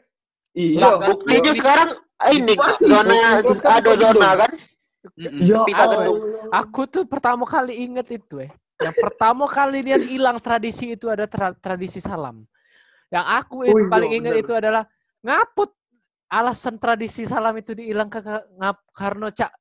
Iya. 0.52 0.78
Lah, 0.84 0.94
bukti. 1.00 1.26
video 1.32 1.52
sekarang 1.56 1.88
ini 2.28 2.52
zona 2.84 3.18
kan 3.40 3.72
ada 3.80 3.92
zona 3.96 4.28
kan 4.44 4.50
Mm-mm. 5.12 5.44
ya. 5.44 5.60
Aku 6.50 6.88
tuh 6.88 7.04
pertama 7.04 7.44
kali 7.44 7.84
inget 7.84 8.08
itu 8.10 8.40
eh. 8.40 8.50
Yang 8.80 8.96
pertama 8.98 9.44
kali 9.46 9.84
dia 9.84 10.00
hilang 10.00 10.40
tradisi 10.40 10.96
itu 10.96 11.06
ada 11.12 11.28
tra- 11.28 11.54
tradisi 11.56 12.00
salam. 12.00 12.42
Yang 13.12 13.26
aku 13.44 13.56
Oh 13.62 13.78
itu 13.78 13.86
paling 13.86 14.10
inget 14.10 14.34
bener. 14.34 14.44
itu 14.44 14.52
adalah 14.52 14.82
ngaput 15.20 15.70
alasan 16.26 16.80
tradisi 16.80 17.22
salam 17.24 17.54
itu 17.54 17.76
dihilang 17.76 18.10
ke 18.10 18.18
ke- 18.18 18.46
ngap 18.58 18.80
karena 18.90 19.28
cak 19.30 19.52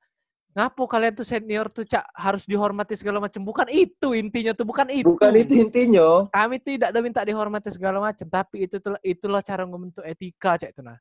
ngapu 0.54 0.86
kalian 0.86 1.14
tuh 1.18 1.26
senior 1.26 1.66
tuh 1.74 1.82
cak 1.82 2.06
harus 2.14 2.46
dihormati 2.46 2.94
segala 2.94 3.18
macam 3.18 3.42
bukan 3.42 3.66
itu 3.74 4.14
intinya 4.14 4.54
tuh 4.54 4.66
bukan 4.70 4.86
itu 4.94 5.10
Bukan 5.10 5.34
itu 5.34 5.54
intinya. 5.58 6.30
kami 6.30 6.62
tuh 6.62 6.78
tidak 6.78 6.94
ada 6.94 7.00
minta 7.02 7.22
dihormati 7.26 7.74
segala 7.74 7.98
macam 7.98 8.26
tapi 8.30 8.70
itu 8.70 8.78
tuh 8.78 8.94
itulah 9.02 9.42
cara 9.42 9.66
membentuk 9.66 10.06
etika 10.06 10.58
cak 10.62 10.78
itu 10.78 10.82
nah 10.86 10.98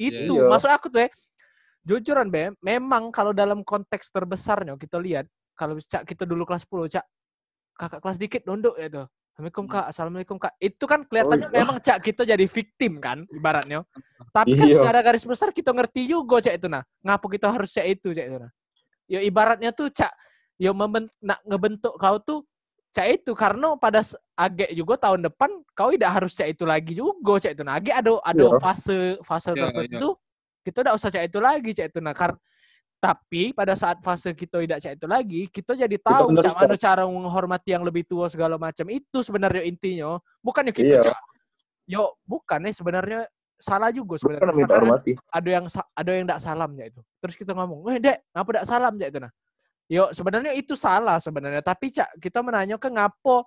itu 0.00 0.32
Iya. 0.40 0.48
maksud 0.48 0.70
aku 0.72 0.88
tuh 0.88 1.04
ya 1.04 1.08
jujuran 1.84 2.32
be 2.32 2.50
memang 2.64 3.12
kalau 3.12 3.36
dalam 3.36 3.60
konteks 3.60 4.08
terbesarnya 4.10 4.74
kita 4.80 4.96
lihat 4.96 5.28
kalau 5.52 5.76
cak 5.78 6.08
kita 6.08 6.24
dulu 6.24 6.48
kelas 6.48 6.64
10 6.64 6.88
cak 6.98 7.04
kakak 7.76 8.00
kelas 8.00 8.16
dikit 8.18 8.42
nunduk 8.48 8.74
ya 8.80 8.88
tuh 8.88 9.06
Assalamualaikum 9.34 9.66
kak, 9.66 9.84
Assalamualaikum 9.90 10.36
kak. 10.38 10.54
Itu 10.62 10.86
kan 10.86 11.02
kelihatannya 11.10 11.50
iya. 11.50 11.58
memang 11.58 11.82
cak 11.82 12.06
kita 12.06 12.22
jadi 12.22 12.46
victim 12.46 13.02
kan, 13.02 13.26
ibaratnya. 13.34 13.82
Tapi 14.30 14.54
kan 14.54 14.70
Iya. 14.70 14.78
secara 14.78 15.02
garis 15.02 15.26
besar 15.26 15.50
kita 15.50 15.74
ngerti 15.74 16.06
juga 16.06 16.38
cak 16.38 16.54
itu 16.54 16.70
nah. 16.70 16.86
Ngapa 17.02 17.26
kita 17.34 17.50
harus 17.50 17.74
cak 17.74 17.82
itu 17.98 18.14
cak 18.14 18.30
itu 18.30 18.38
nah. 18.38 18.50
Ya 19.10 19.26
ibaratnya 19.26 19.74
tuh 19.74 19.90
cak, 19.90 20.14
ya 20.54 20.70
memben- 20.70 21.10
nak 21.18 21.42
ngebentuk 21.50 21.98
kau 21.98 22.14
tuh 22.22 22.46
cak 22.94 23.06
itu 23.10 23.34
karena 23.34 23.74
pada 23.74 24.06
agek 24.38 24.70
juga 24.70 24.94
tahun 25.02 25.26
depan 25.26 25.50
kau 25.74 25.90
tidak 25.90 26.10
harus 26.14 26.30
cak 26.38 26.54
itu 26.54 26.62
lagi 26.62 26.94
juga 26.94 27.42
cak 27.42 27.58
itu 27.58 27.62
nah. 27.66 27.74
Agek 27.82 27.94
ada 28.06 28.12
ada 28.22 28.38
Iya. 28.38 28.62
fase 28.62 28.98
fase 29.26 29.50
Iya, 29.50 29.66
tertentu 29.66 30.14
kita 30.64 30.80
tidak 30.80 30.94
usah 30.96 31.12
cak 31.12 31.24
itu 31.28 31.38
lagi 31.44 31.70
cak 31.76 31.86
itu 31.92 32.00
nah. 32.00 32.16
Kar- 32.16 32.40
tapi 32.96 33.52
pada 33.52 33.76
saat 33.76 34.00
fase 34.00 34.32
kita 34.32 34.64
tidak 34.64 34.80
cak 34.80 34.96
itu 34.96 35.04
lagi, 35.04 35.40
kita 35.52 35.76
jadi 35.76 35.96
tahu 36.00 36.32
bener 36.32 36.48
cak 36.48 36.56
mana 36.56 36.76
cara 36.80 37.02
menghormati 37.04 37.76
yang 37.76 37.84
lebih 37.84 38.00
tua 38.08 38.32
segala 38.32 38.56
macam. 38.56 38.88
Itu 38.88 39.20
sebenarnya 39.20 39.60
intinya. 39.68 40.16
Bukannya 40.40 40.72
kita 40.72 41.04
Iya. 41.04 41.12
cak, 41.12 41.16
yo 41.84 42.16
bukan 42.24 42.64
nih 42.64 42.72
sebenarnya 42.72 43.20
salah 43.60 43.92
juga 43.92 44.16
Bukan 44.16 44.40
sebenarnya. 44.40 44.56
minta 44.56 44.72
Karena 44.72 44.88
hormati. 44.96 45.12
ada 45.28 45.48
yang 45.52 45.64
ada 45.92 46.10
yang 46.16 46.24
tidak 46.24 46.40
salamnya 46.40 46.84
itu. 46.88 47.00
Terus 47.20 47.34
kita 47.36 47.52
ngomong, 47.52 47.78
"Eh, 47.92 48.00
Dek, 48.00 48.18
ngapa 48.32 48.48
tidak 48.56 48.66
salam 48.72 48.92
cak 48.96 49.08
itu 49.12 49.20
nah?" 49.20 49.32
Yo, 49.84 50.04
sebenarnya 50.16 50.52
itu 50.56 50.72
salah 50.72 51.20
sebenarnya, 51.20 51.60
tapi 51.60 51.92
cak 51.92 52.16
kita 52.24 52.40
menanya 52.40 52.80
ke 52.80 52.88
ngapo 52.88 53.44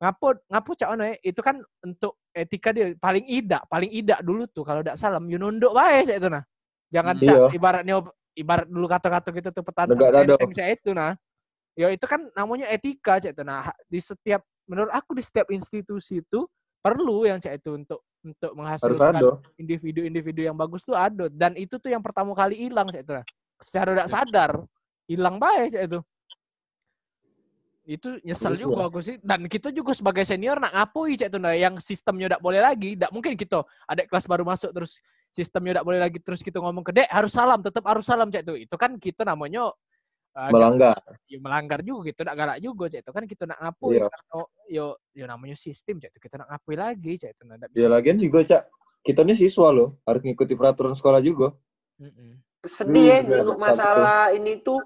ngapo 0.00 0.26
ngapo 0.48 0.70
cak 0.72 0.88
ono 0.90 1.04
ya, 1.04 1.14
itu 1.20 1.40
kan 1.44 1.60
untuk 1.84 2.16
etika 2.32 2.72
dia 2.72 2.96
paling 2.96 3.28
idak, 3.28 3.68
paling 3.68 3.92
idak 3.92 4.24
dulu 4.24 4.48
tuh 4.48 4.64
kalau 4.64 4.80
tidak 4.80 4.96
salam, 4.96 5.28
nunduk 5.28 5.76
bae 5.76 6.08
cak 6.08 6.16
itu 6.16 6.28
nah. 6.32 6.44
Jangan 6.88 7.14
Hmm. 7.20 7.26
cak 7.28 7.36
Iya. 7.36 7.46
ibaratnya 7.52 7.94
ibarat 8.32 8.66
dulu 8.66 8.86
kata-kata 8.88 9.28
gitu 9.30 9.48
tuh 9.52 9.60
petan 9.62 9.86
Negak 9.92 10.10
dado. 10.10 10.34
cak 10.40 10.68
itu 10.72 10.90
nah. 10.90 11.12
Yo 11.76 11.86
itu 11.92 12.02
kan 12.08 12.32
namanya 12.32 12.66
etika 12.72 13.20
cak 13.20 13.36
itu 13.36 13.44
nah. 13.44 13.68
Di 13.86 14.00
setiap 14.00 14.40
menurut 14.64 14.88
aku 14.90 15.12
di 15.12 15.22
setiap 15.22 15.52
institusi 15.52 16.24
itu 16.24 16.48
perlu 16.80 17.28
yang 17.28 17.36
cak 17.36 17.60
itu 17.60 17.76
untuk 17.76 18.00
untuk 18.24 18.52
menghasilkan 18.56 19.20
individu-individu 19.56 20.44
yang 20.44 20.56
bagus 20.56 20.84
tuh 20.84 20.92
ada 20.92 21.28
dan 21.28 21.56
itu 21.56 21.76
tuh 21.76 21.88
yang 21.88 22.00
pertama 22.00 22.32
kali 22.32 22.56
hilang 22.56 22.88
cak 22.88 23.04
itu 23.04 23.12
nah. 23.12 23.26
Secara 23.60 23.92
tidak 23.92 24.08
Ya. 24.08 24.12
sadar 24.16 24.50
hilang 25.04 25.36
baik 25.36 25.76
cak 25.76 25.82
itu. 25.92 26.00
Itu 27.82 28.20
nyesel 28.20 28.54
Iya. 28.54 28.62
juga 28.62 28.86
aku 28.86 29.00
sih 29.00 29.16
dan 29.18 29.44
kita 29.44 29.72
juga 29.72 29.90
sebagai 29.92 30.20
senior 30.22 30.56
nak 30.56 30.70
ngapui 30.70 31.16
cak 31.16 31.28
itu 31.28 31.38
nah 31.38 31.52
yang 31.52 31.74
sistemnya 31.76 32.28
tidak 32.28 32.40
boleh 32.40 32.60
lagi, 32.60 32.92
tidak 32.92 33.10
mungkin 33.10 33.32
kita 33.34 33.60
ada 33.84 34.02
kelas 34.04 34.24
baru 34.24 34.44
masuk 34.44 34.70
terus 34.70 35.00
sistemnya 35.28 35.74
tidak 35.74 35.86
boleh 35.86 35.98
lagi 35.98 36.18
terus 36.18 36.38
kita 36.38 36.58
ngomong 36.58 36.82
ke 36.82 36.92
dek 36.92 37.08
harus 37.08 37.32
salam 37.32 37.58
tetap 37.58 37.82
harus 37.84 38.04
salam 38.04 38.28
cak 38.28 38.44
itu. 38.44 38.68
Itu 38.68 38.76
kan 38.76 38.94
kita 38.94 39.24
namanya 39.24 39.72
agak- 40.30 40.52
Melanggar. 40.54 40.96
ya 41.26 41.38
melanggar 41.40 41.80
juga 41.82 42.00
gitu 42.06 42.20
nak 42.22 42.36
galak 42.36 42.58
juga 42.60 42.84
cak 42.86 43.00
itu 43.02 43.10
kan 43.10 43.24
kita 43.26 43.42
nak 43.48 43.58
ngapui 43.58 43.96
Iya. 43.96 44.06
karena 44.06 44.38
yo 44.68 44.86
yo 45.10 45.24
namanya 45.26 45.56
sistem 45.56 45.98
cak 45.98 46.10
itu 46.12 46.20
kita 46.20 46.36
nak 46.36 46.48
ngapui 46.48 46.76
lagi 46.76 47.12
cak 47.16 47.30
itu 47.32 47.42
nah, 47.42 47.56
ndak 47.56 47.68
Ya 47.72 47.82
bisa. 47.82 47.90
lagian 47.90 48.16
juga, 48.16 48.38
Cak. 48.44 48.62
Kita 49.00 49.24
ini 49.24 49.32
siswa 49.32 49.72
loh. 49.72 49.96
Harus 50.04 50.20
ngikuti 50.20 50.52
peraturan 50.52 50.92
sekolah 50.92 51.18
juga. 51.18 51.56
Mm-mm. 51.96 52.36
sedih 52.60 52.92
ya 53.02 53.16
Hmm, 53.16 53.24
betul, 53.24 53.32
nyinggung 53.32 53.56
betul, 53.56 53.66
masalah 53.66 54.22
ini 54.30 54.52
tuh 54.60 54.80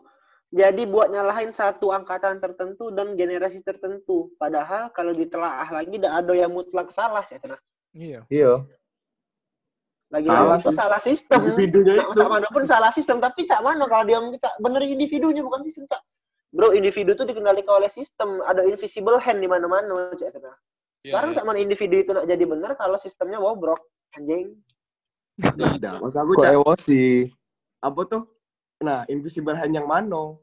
jadi 0.54 0.82
buat 0.86 1.10
nyalahin 1.10 1.50
satu 1.50 1.90
angkatan 1.90 2.38
tertentu 2.38 2.94
dan 2.94 3.18
generasi 3.18 3.58
tertentu 3.66 4.30
padahal 4.38 4.86
kalau 4.94 5.10
ditelaah 5.10 5.66
lagi 5.74 5.98
tidak 5.98 6.14
ada 6.22 6.32
yang 6.32 6.54
mutlak 6.54 6.94
salah 6.94 7.26
ya 7.26 7.42
Cak. 7.42 7.58
Iya. 7.90 8.20
Iya. 8.30 8.62
lagi 10.14 10.30
Salah 10.30 10.58
itu 10.62 10.70
salah 10.70 11.00
sistem 11.02 11.40
individunya 11.42 11.98
Cak, 11.98 12.06
itu 12.06 12.20
Cak 12.22 12.30
Mano 12.30 12.48
pun 12.54 12.64
salah 12.70 12.90
sistem 12.94 13.18
tapi 13.18 13.50
cak 13.50 13.60
mana 13.66 13.84
kalau 13.90 14.06
dia 14.06 14.22
cak 14.38 14.54
bener 14.62 14.82
individunya 14.86 15.42
bukan 15.42 15.66
sistem 15.66 15.90
cak 15.90 16.02
bro 16.54 16.70
individu 16.70 17.18
tuh 17.18 17.26
dikendalikan 17.26 17.82
oleh 17.82 17.90
sistem 17.90 18.38
ada 18.46 18.62
invisible 18.62 19.18
hand 19.18 19.42
di 19.42 19.50
mana-mana 19.50 20.14
cek 20.14 20.38
kena 20.38 20.54
Iya, 21.04 21.20
sekarang 21.20 21.30
iya. 21.34 21.36
cak 21.36 21.46
mana 21.50 21.58
individu 21.58 21.94
itu 21.98 22.10
nak 22.14 22.24
jadi 22.30 22.44
benar 22.46 22.70
kalau 22.78 22.96
sistemnya 22.96 23.42
bobrok 23.42 23.82
anjing 24.14 24.54
Tidak. 25.34 25.98
Maksud 25.98 26.20
aku 26.22 26.32
cak 26.38 26.54
emosi? 26.54 27.26
apa 27.82 28.00
tuh? 28.06 28.22
Nah, 28.84 29.08
invisible 29.08 29.56
hand 29.56 29.72
yang 29.72 29.88
mana? 29.88 30.36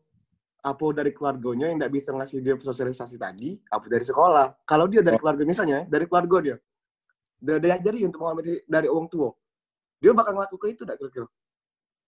Apa 0.61 0.93
dari 0.93 1.13
keluarganya 1.13 1.73
yang 1.73 1.77
tidak 1.81 1.93
bisa 1.93 2.09
ngasih 2.13 2.37
dia 2.41 2.53
sosialisasi 2.57 3.17
tadi? 3.17 3.57
Apa 3.69 3.85
dari 3.85 4.05
sekolah? 4.05 4.65
Kalau 4.65 4.85
dia 4.89 5.01
dari 5.05 5.17
keluarga 5.21 5.45
misalnya, 5.45 5.85
dari 5.85 6.05
keluarga 6.05 6.37
dia, 6.41 6.55
dia 7.41 7.57
diajari 7.57 8.05
untuk 8.05 8.21
mengambil 8.25 8.61
dari 8.65 8.87
orang 8.89 9.07
tua. 9.09 9.29
Dia 10.01 10.13
bakal 10.13 10.37
ngelakuin 10.37 10.73
itu 10.73 10.81
tidak 10.85 10.97
kira-kira? 11.01 11.27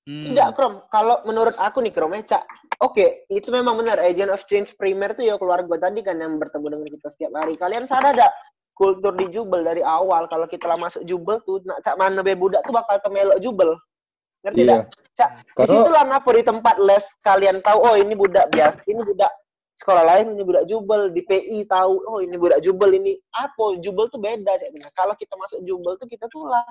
Hmm. 0.04 0.26
Tidak, 0.30 0.48
Krom. 0.54 0.74
Kalau 0.92 1.24
menurut 1.24 1.56
aku 1.58 1.80
nih, 1.82 1.94
Krom, 1.94 2.14
ya, 2.14 2.22
Cak. 2.38 2.44
Oke, 2.84 3.24
itu 3.32 3.48
memang 3.50 3.80
benar. 3.80 3.98
Agent 4.02 4.34
of 4.34 4.44
change 4.46 4.76
primer 4.76 5.16
tuh 5.16 5.24
ya 5.24 5.40
keluarga 5.40 5.88
tadi 5.88 6.04
kan 6.04 6.20
yang 6.20 6.36
bertemu 6.36 6.78
dengan 6.78 6.88
kita 6.92 7.08
setiap 7.08 7.32
hari. 7.40 7.56
Kalian 7.56 7.88
sadar 7.88 8.12
gak? 8.12 8.34
Kultur 8.74 9.14
di 9.14 9.30
Jubel 9.30 9.62
dari 9.62 9.86
awal, 9.86 10.26
kalau 10.28 10.50
kita 10.50 10.66
lah 10.66 10.78
masuk 10.82 11.06
Jubel 11.06 11.38
tuh, 11.46 11.62
nak 11.64 11.86
Cak 11.86 11.94
mana 11.96 12.26
be 12.26 12.34
budak 12.34 12.66
tuh 12.66 12.74
bakal 12.74 12.98
kemelok 13.06 13.38
Jubel. 13.40 13.78
Ngerti 14.44 14.62
Iya. 14.62 14.70
tak? 14.70 14.82
Cak, 15.14 15.30
di 15.30 15.52
Karena 15.54 15.72
situ 15.78 15.90
lah 15.94 16.04
ngapa 16.10 16.30
di 16.34 16.44
tempat 16.44 16.76
les 16.82 17.06
kalian 17.22 17.58
tahu, 17.62 17.80
oh 17.86 17.96
ini 17.96 18.14
budak 18.18 18.50
biasa, 18.50 18.82
ini 18.90 19.02
budak 19.06 19.32
sekolah 19.78 20.04
lain, 20.10 20.34
ini 20.34 20.42
budak 20.42 20.66
Jubel. 20.66 21.14
Di 21.14 21.22
PI 21.22 21.70
tahu, 21.70 21.94
oh 22.10 22.18
ini 22.18 22.34
budak 22.34 22.60
Jubel, 22.66 22.98
ini 22.98 23.14
apa? 23.38 23.78
Jubel 23.78 24.10
tuh 24.10 24.18
beda. 24.18 24.58
Cak. 24.58 24.70
Nah, 24.74 24.92
kalau 24.98 25.14
kita 25.14 25.38
masuk 25.38 25.62
Jubel 25.62 25.94
tuh 26.02 26.10
kita 26.10 26.26
tuh 26.34 26.50
lah 26.50 26.66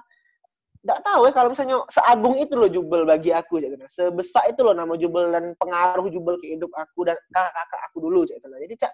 nggak 0.82 0.98
tahu 1.06 1.30
ya 1.30 1.32
kalau 1.32 1.48
misalnya 1.54 1.78
seagung 1.94 2.34
itu 2.42 2.58
loh 2.58 2.66
Jubel 2.66 3.06
bagi 3.06 3.30
aku 3.30 3.62
cak 3.62 3.86
sebesar 3.86 4.50
itu 4.50 4.66
loh 4.66 4.74
nama 4.74 4.98
Jubel 4.98 5.30
dan 5.30 5.54
pengaruh 5.54 6.10
Jubel 6.10 6.42
ke 6.42 6.58
hidup 6.58 6.74
aku 6.74 7.06
dan 7.06 7.14
kakak-kakak 7.30 7.80
aku 7.86 8.02
dulu 8.02 8.26
cak 8.26 8.42
jadi 8.42 8.74
cak 8.74 8.92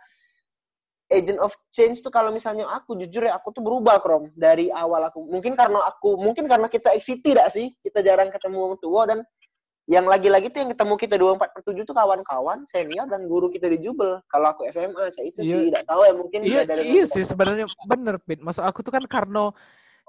agent 1.09 1.41
of 1.41 1.57
change 1.73 2.05
tuh 2.05 2.13
kalau 2.13 2.29
misalnya 2.29 2.69
aku 2.69 2.93
jujur 2.95 3.25
ya 3.25 3.37
aku 3.37 3.49
tuh 3.51 3.65
berubah 3.65 3.97
krom 4.05 4.29
dari 4.37 4.69
awal 4.69 5.09
aku 5.09 5.25
mungkin 5.25 5.57
karena 5.57 5.81
aku 5.89 6.21
mungkin 6.21 6.45
karena 6.45 6.69
kita 6.69 6.93
XCT 6.93 7.25
tidak 7.33 7.49
sih 7.53 7.73
kita 7.81 8.05
jarang 8.05 8.29
ketemu 8.29 8.57
orang 8.61 8.79
tua 8.79 9.03
dan 9.09 9.19
yang 9.89 10.05
lagi-lagi 10.05 10.53
tuh 10.53 10.61
yang 10.61 10.71
ketemu 10.77 10.95
kita 11.01 11.17
dua 11.17 11.33
empat 11.41 11.49
tujuh 11.65 11.89
tuh 11.89 11.97
kawan-kawan 11.97 12.61
senior 12.69 13.09
dan 13.09 13.25
guru 13.25 13.49
kita 13.49 13.73
di 13.73 13.81
Jubel 13.81 14.21
kalau 14.29 14.53
aku 14.53 14.69
SMA 14.69 15.09
cak 15.09 15.25
itu 15.25 15.41
Iya. 15.41 15.49
sih 15.49 15.61
tidak 15.73 15.89
tahu 15.89 16.01
ya 16.05 16.13
mungkin 16.13 16.41
Iya, 16.45 16.61
beda 16.61 16.73
dengan 16.77 16.93
iya 16.93 17.05
kita. 17.09 17.15
sih 17.17 17.25
sebenarnya 17.25 17.67
bener, 17.89 18.15
Pit. 18.21 18.45
Maksud 18.45 18.69
aku 18.69 18.85
tuh 18.85 18.93
kan 18.93 19.05
karena 19.09 19.49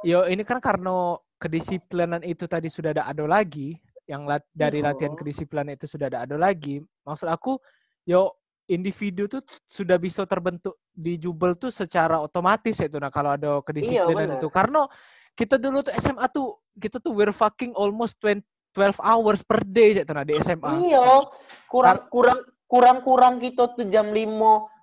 yo 0.03 0.27
ini 0.27 0.43
kan 0.43 0.59
karena 0.59 1.15
kedisiplinan 1.39 2.27
itu 2.27 2.43
tadi 2.43 2.67
sudah 2.67 2.91
ada 2.91 3.07
ado 3.07 3.23
lagi, 3.23 3.79
yang 4.03 4.27
lat- 4.27 4.43
dari 4.51 4.83
Iya. 4.83 4.91
latihan 4.91 5.15
kedisiplinan 5.15 5.71
itu 5.71 5.87
sudah 5.87 6.11
ada 6.11 6.27
ado 6.27 6.35
lagi. 6.35 6.83
Maksud 7.07 7.31
aku 7.31 7.55
yo 8.03 8.35
individu 8.69 9.25
tuh 9.25 9.41
sudah 9.65 9.97
bisa 9.97 10.23
terbentuk 10.29 10.77
di 10.93 11.17
Jubel 11.17 11.57
tuh 11.57 11.73
secara 11.73 12.21
otomatis 12.21 12.77
itu 12.77 12.97
nah 13.01 13.09
kalau 13.09 13.33
ada 13.33 13.59
kedisiplinan 13.65 14.29
benar. 14.29 14.39
itu. 14.39 14.47
Karena 14.53 14.85
kita 15.33 15.57
dulu 15.57 15.81
tuh 15.81 15.93
SMA 15.97 16.25
tuh 16.29 16.61
kita 16.77 17.01
tuh 17.01 17.11
we're 17.17 17.33
fucking 17.33 17.73
almost 17.73 18.21
20 18.21 18.45
12 18.77 19.01
hours 19.01 19.41
per 19.41 19.65
day 19.65 19.97
itu 19.97 20.13
nah 20.13 20.21
di 20.21 20.37
SMA. 20.37 20.69
Iya, 20.85 21.25
kurang 21.65 22.05
kurang 22.13 22.39
kurang 22.69 22.97
kurang 23.01 23.33
kita 23.41 23.73
tuh 23.73 23.89
jam 23.89 24.13
5 24.13 24.29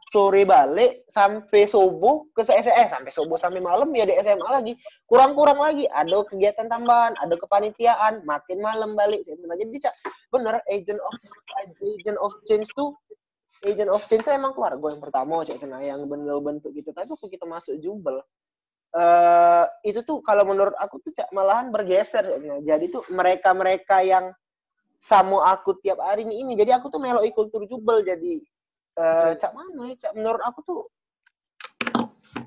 sore 0.06 0.46
balik 0.46 1.02
sampai 1.10 1.66
subuh 1.66 2.30
ke 2.30 2.46
se- 2.46 2.54
eh 2.54 2.86
sampai 2.86 3.10
subuh 3.10 3.34
sampai 3.34 3.58
malam 3.58 3.90
ya 3.94 4.06
di 4.06 4.14
SMA 4.22 4.48
lagi. 4.50 4.74
Kurang-kurang 5.06 5.58
lagi 5.58 5.86
ada 5.90 6.22
kegiatan 6.26 6.70
tambahan, 6.70 7.14
ada 7.18 7.34
kepanitiaan, 7.34 8.22
makin 8.22 8.62
malam 8.62 8.94
balik. 8.94 9.22
Jadi 9.26 9.42
bener 10.30 10.62
agent 10.70 10.98
of 11.02 11.14
agent 11.82 12.18
of 12.22 12.32
change 12.46 12.70
tuh 12.78 12.94
agent 13.66 13.90
of 13.90 14.02
change 14.06 14.22
emang 14.30 14.54
keluarga 14.54 14.94
yang 14.94 15.02
pertama 15.02 15.42
cek 15.42 15.58
kena 15.58 15.82
yang 15.82 16.06
bener 16.06 16.38
bentuk 16.38 16.70
gitu. 16.72 16.94
Tapi 16.94 17.10
waktu 17.10 17.26
kita 17.28 17.44
masuk 17.44 17.74
jubel 17.82 18.22
eh 18.96 19.64
itu 19.84 20.00
tuh 20.06 20.22
kalau 20.24 20.46
menurut 20.46 20.72
aku 20.78 21.02
tuh 21.04 21.12
Cak, 21.12 21.28
malahan 21.34 21.68
bergeser 21.74 22.22
Cak, 22.24 22.38
Kena. 22.40 22.62
Jadi 22.64 22.88
tuh 22.88 23.02
mereka-mereka 23.12 24.00
yang 24.06 24.30
sama 25.02 25.42
aku 25.52 25.76
tiap 25.84 26.00
hari 26.00 26.24
ini 26.24 26.40
ini. 26.46 26.52
Jadi 26.56 26.70
aku 26.72 26.88
tuh 26.88 27.02
meloi 27.02 27.28
kultur 27.34 27.66
jubel. 27.68 28.00
Jadi 28.06 28.40
eh 28.96 29.32
cak 29.36 29.52
mana 29.52 29.92
ya 29.92 29.94
cak? 30.08 30.12
Menurut 30.16 30.40
aku 30.40 30.60
tuh 30.64 30.80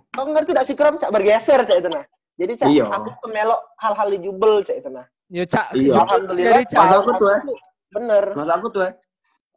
kau 0.09 0.25
ngerti 0.25 0.51
tidak 0.57 0.65
sih 0.65 0.73
kram? 0.73 0.97
Cak 0.97 1.13
bergeser 1.13 1.61
cak 1.69 1.77
itu 1.85 1.89
nah 1.93 2.05
jadi 2.39 2.53
cak 2.55 2.69
Iya. 2.71 2.85
aku 2.87 3.07
tuh 3.19 3.29
melok 3.29 3.61
hal-hal 3.77 4.07
di 4.09 4.19
jubel 4.23 4.53
cak 4.63 4.77
itu 4.81 4.89
nah 4.89 5.05
Yo 5.29 5.45
cak, 5.45 5.77
Iya. 5.77 5.93
Jubel 5.93 6.01
alhamdulillah 6.09 6.53
jadi 6.57 6.65
Cak, 6.65 6.79
Masa 6.81 6.89
paham 6.89 7.01
aku 7.05 7.11
tuh, 7.21 7.29
eh. 7.29 7.41
bener. 7.93 8.23
Mas 8.33 8.49
aku 8.49 8.67
tuh 8.73 8.81
ya, 8.81 8.91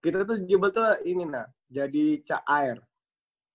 kita 0.03 0.27
tuh 0.27 0.43
jubel 0.45 0.75
tuh 0.75 0.99
ini 1.07 1.23
nah, 1.23 1.47
jadi 1.71 2.21
cak 2.27 2.43
air. 2.45 2.77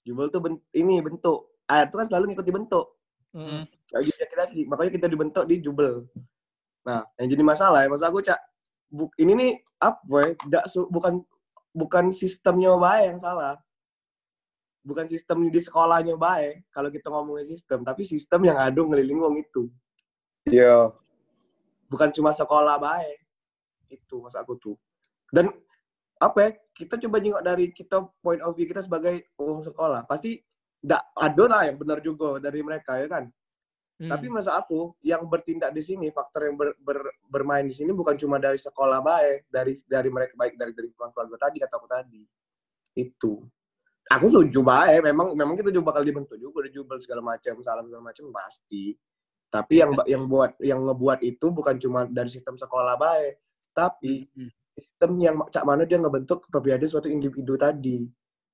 Jubel 0.08 0.32
tuh 0.32 0.40
ben- 0.40 0.64
ini 0.72 1.04
bentuk. 1.04 1.52
Air 1.68 1.92
tuh 1.92 2.00
kan 2.00 2.08
selalu 2.08 2.32
ngikuti 2.32 2.52
bentuk. 2.56 2.96
Mm. 3.36 3.68
Kayak 3.92 4.04
gitu 4.08 4.24
kita, 4.24 4.44
makanya 4.72 4.92
kita 4.96 5.08
dibentuk 5.12 5.44
di 5.46 5.56
jubel. 5.60 6.08
Nah, 6.88 7.04
yang 7.20 7.28
jadi 7.28 7.44
masalah 7.44 7.84
ya, 7.84 7.92
masa 7.92 8.08
aku 8.08 8.24
cak, 8.24 8.40
bu- 8.88 9.12
ini 9.20 9.32
nih 9.36 9.52
apa 9.84 10.34
ya, 10.48 10.64
bukan 10.88 11.20
bukan 11.76 12.16
sistemnya 12.16 12.72
baik 12.80 13.14
yang 13.14 13.20
salah. 13.20 13.60
Bukan 14.88 15.04
sistem 15.04 15.44
di 15.52 15.60
sekolahnya 15.60 16.16
baik, 16.16 16.72
kalau 16.72 16.88
kita 16.88 17.12
ngomongin 17.12 17.44
sistem, 17.52 17.84
tapi 17.84 18.08
sistem 18.08 18.48
yang 18.48 18.56
ada 18.56 18.80
ngeliling 18.80 19.20
wong 19.20 19.36
itu. 19.44 19.68
Iya. 20.48 20.96
bukan 21.88 22.12
cuma 22.12 22.36
sekolah 22.36 22.80
baik 22.80 23.20
itu 23.88 24.20
mas 24.20 24.36
aku 24.36 24.60
tuh 24.60 24.76
dan 25.32 25.52
apa 26.18 26.38
ya 26.42 26.50
kita 26.74 26.96
coba 27.08 27.18
jengok 27.22 27.44
dari 27.46 27.66
kita 27.74 27.98
point 28.22 28.42
of 28.42 28.54
view 28.54 28.68
kita 28.70 28.86
sebagai 28.86 29.26
orang 29.38 29.64
sekolah. 29.66 30.02
Pasti 30.06 30.42
tidak 30.82 31.04
ada 31.18 31.44
lah 31.50 31.62
yang 31.66 31.78
benar 31.78 32.00
juga 32.02 32.38
dari 32.38 32.62
mereka 32.62 33.02
ya 33.02 33.08
kan? 33.10 33.26
Mm. 33.98 34.14
tapi 34.14 34.30
masa 34.30 34.54
aku 34.54 34.94
yang 35.02 35.26
bertindak 35.26 35.74
di 35.74 35.82
sini 35.82 36.14
faktor 36.14 36.46
yang 36.46 36.54
ber- 36.54 36.78
ber- 36.86 37.18
bermain 37.34 37.66
di 37.66 37.74
sini 37.74 37.90
bukan 37.90 38.14
cuma 38.14 38.38
dari 38.38 38.62
sekolah 38.62 39.02
baik 39.02 39.50
dari 39.50 39.74
dari 39.90 40.14
mereka 40.14 40.38
baik 40.38 40.54
dari 40.54 40.70
dari 40.70 40.86
keluarga 40.94 41.50
tadi 41.50 41.58
kata 41.58 41.74
aku 41.82 41.88
tadi. 41.90 42.22
Itu. 42.94 43.42
Aku 44.14 44.30
setuju 44.30 44.62
baik. 44.62 45.02
Memang 45.02 45.34
memang 45.34 45.58
kita 45.58 45.74
juga 45.74 45.98
bakal 45.98 46.06
dibentuk 46.06 46.38
juga 46.38 46.70
dijubel 46.70 47.02
segala 47.02 47.26
macam 47.26 47.58
salam 47.66 47.90
segala 47.90 48.14
macam 48.14 48.26
pasti. 48.30 48.94
Tapi 49.50 49.74
yang 49.82 49.92
yang 50.06 50.24
buat 50.30 50.54
yang 50.62 50.78
ngebuat 50.86 51.26
itu 51.26 51.50
bukan 51.50 51.82
cuma 51.82 52.06
dari 52.06 52.30
sistem 52.30 52.54
sekolah 52.54 53.02
baik 53.02 53.42
tapi 53.78 54.26
Hmm. 54.34 54.50
Sistem 54.78 55.12
yang 55.18 55.36
cak 55.50 55.64
mana 55.64 55.84
dia 55.84 55.98
ngebentuk 55.98 56.46
kepribadian 56.46 56.86
suatu 56.86 57.10
individu 57.10 57.58
tadi 57.58 58.06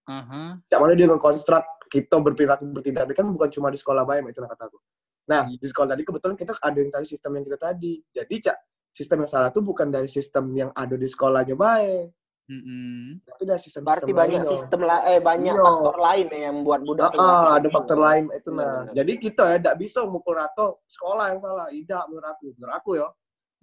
Aha. 0.07 0.57
cak 0.63 0.79
mana 0.79 0.93
dia 0.93 1.07
ngekonstruk 1.07 1.63
kita 1.91 2.15
berperilaku 2.17 2.63
bertindak 2.71 3.11
kan 3.11 3.27
bukan 3.27 3.49
cuma 3.49 3.67
di 3.67 3.77
sekolah 3.77 4.03
baik 4.03 4.25
itu 4.25 4.39
kata 4.39 4.65
aku 4.65 4.79
nah 5.23 5.43
Iya. 5.45 5.59
di 5.59 5.67
sekolah 5.67 5.87
tadi 5.91 6.03
kebetulan 6.03 6.35
kita 6.35 6.51
ada 6.57 6.77
yang 6.77 6.91
tadi 6.91 7.05
sistem 7.05 7.31
yang 7.35 7.43
kita 7.43 7.57
tadi 7.57 7.93
jadi 8.09 8.35
cak 8.41 8.57
sistem 8.91 9.17
yang 9.19 9.29
salah 9.29 9.49
itu 9.49 9.59
bukan 9.59 9.87
dari 9.87 10.07
sistem 10.07 10.51
yang 10.53 10.69
ada 10.73 10.95
di 10.95 11.07
sekolahnya 11.07 11.55
baik 11.55 12.11
Mm-mm. 12.43 13.23
tapi 13.23 13.43
dari 13.47 13.61
sistem 13.63 13.87
berarti 13.87 14.11
banyak 14.11 14.43
sistem 14.43 14.83
lah 14.83 15.07
eh 15.07 15.23
banyak 15.23 15.55
Iya. 15.55 15.63
faktor 15.63 15.95
lain 15.95 16.27
ya 16.27 16.39
yang 16.51 16.57
buat 16.61 16.83
budak 16.83 17.15
Ah, 17.15 17.55
ada 17.55 17.67
faktor 17.71 17.95
lain 17.95 18.27
itu 18.29 18.51
Iya, 18.51 18.59
nah. 18.59 18.75
benar. 18.83 18.95
Jadi 18.99 19.13
kita 19.15 19.43
ya 19.47 19.57
tidak 19.63 19.75
bisa 19.79 19.99
mukul 20.03 20.35
rata 20.35 20.75
sekolah 20.83 21.25
yang 21.31 21.39
salah. 21.39 21.67
Tidak 21.71 22.03
menurut 22.11 22.27
aku. 22.27 22.45
Menurut 22.59 22.75
aku 22.75 22.89
ya. 22.99 23.07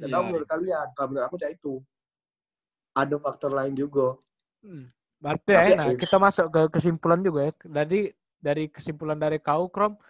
Tidak 0.01 0.09
Iya. 0.09 0.25
menurut 0.25 0.47
kalian. 0.49 0.87
Kalau 0.97 1.09
menurut 1.13 1.27
aku 1.29 1.37
cak 1.37 1.51
itu. 1.53 1.75
Ada 3.07 3.17
faktor 3.17 3.51
lain 3.57 3.73
juga. 3.73 4.17
Hmm. 4.61 4.93
Berarti 5.21 5.53
Tapi 5.53 5.71
ya, 5.73 5.77
nah, 5.77 5.87
ya, 5.93 5.97
kita 6.01 6.17
masuk 6.17 6.47
ke 6.49 6.63
kesimpulan 6.81 7.21
juga 7.21 7.41
ya. 7.49 7.53
Jadi 7.85 8.09
dari 8.41 8.65
kesimpulan 8.73 9.21
dari 9.21 9.37
kau, 9.37 9.69
Krom, 9.69 10.01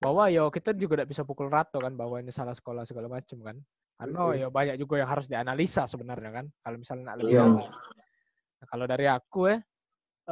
bahwa 0.00 0.28
yo 0.32 0.48
kita 0.48 0.72
juga 0.72 1.00
tidak 1.00 1.12
bisa 1.12 1.22
pukul 1.24 1.52
rata 1.52 1.76
kan 1.76 1.92
bahwa 1.92 2.16
ini 2.20 2.32
salah 2.32 2.56
sekolah 2.56 2.88
segala 2.88 3.12
macam 3.12 3.38
kan. 3.44 3.56
Karena 3.94 4.20
Mm-mm. 4.26 4.40
ya 4.40 4.48
banyak 4.50 4.76
juga 4.80 4.98
yang 4.98 5.08
harus 5.08 5.28
dianalisa 5.28 5.84
sebenarnya 5.84 6.30
kan. 6.32 6.46
Kalau 6.64 6.76
misalnya 6.80 7.04
nak 7.12 7.16
lebih 7.20 7.34
dalam. 7.36 7.60
Nah, 7.60 8.66
kalau 8.66 8.84
dari 8.88 9.06
aku 9.06 9.40
ya, 9.52 9.56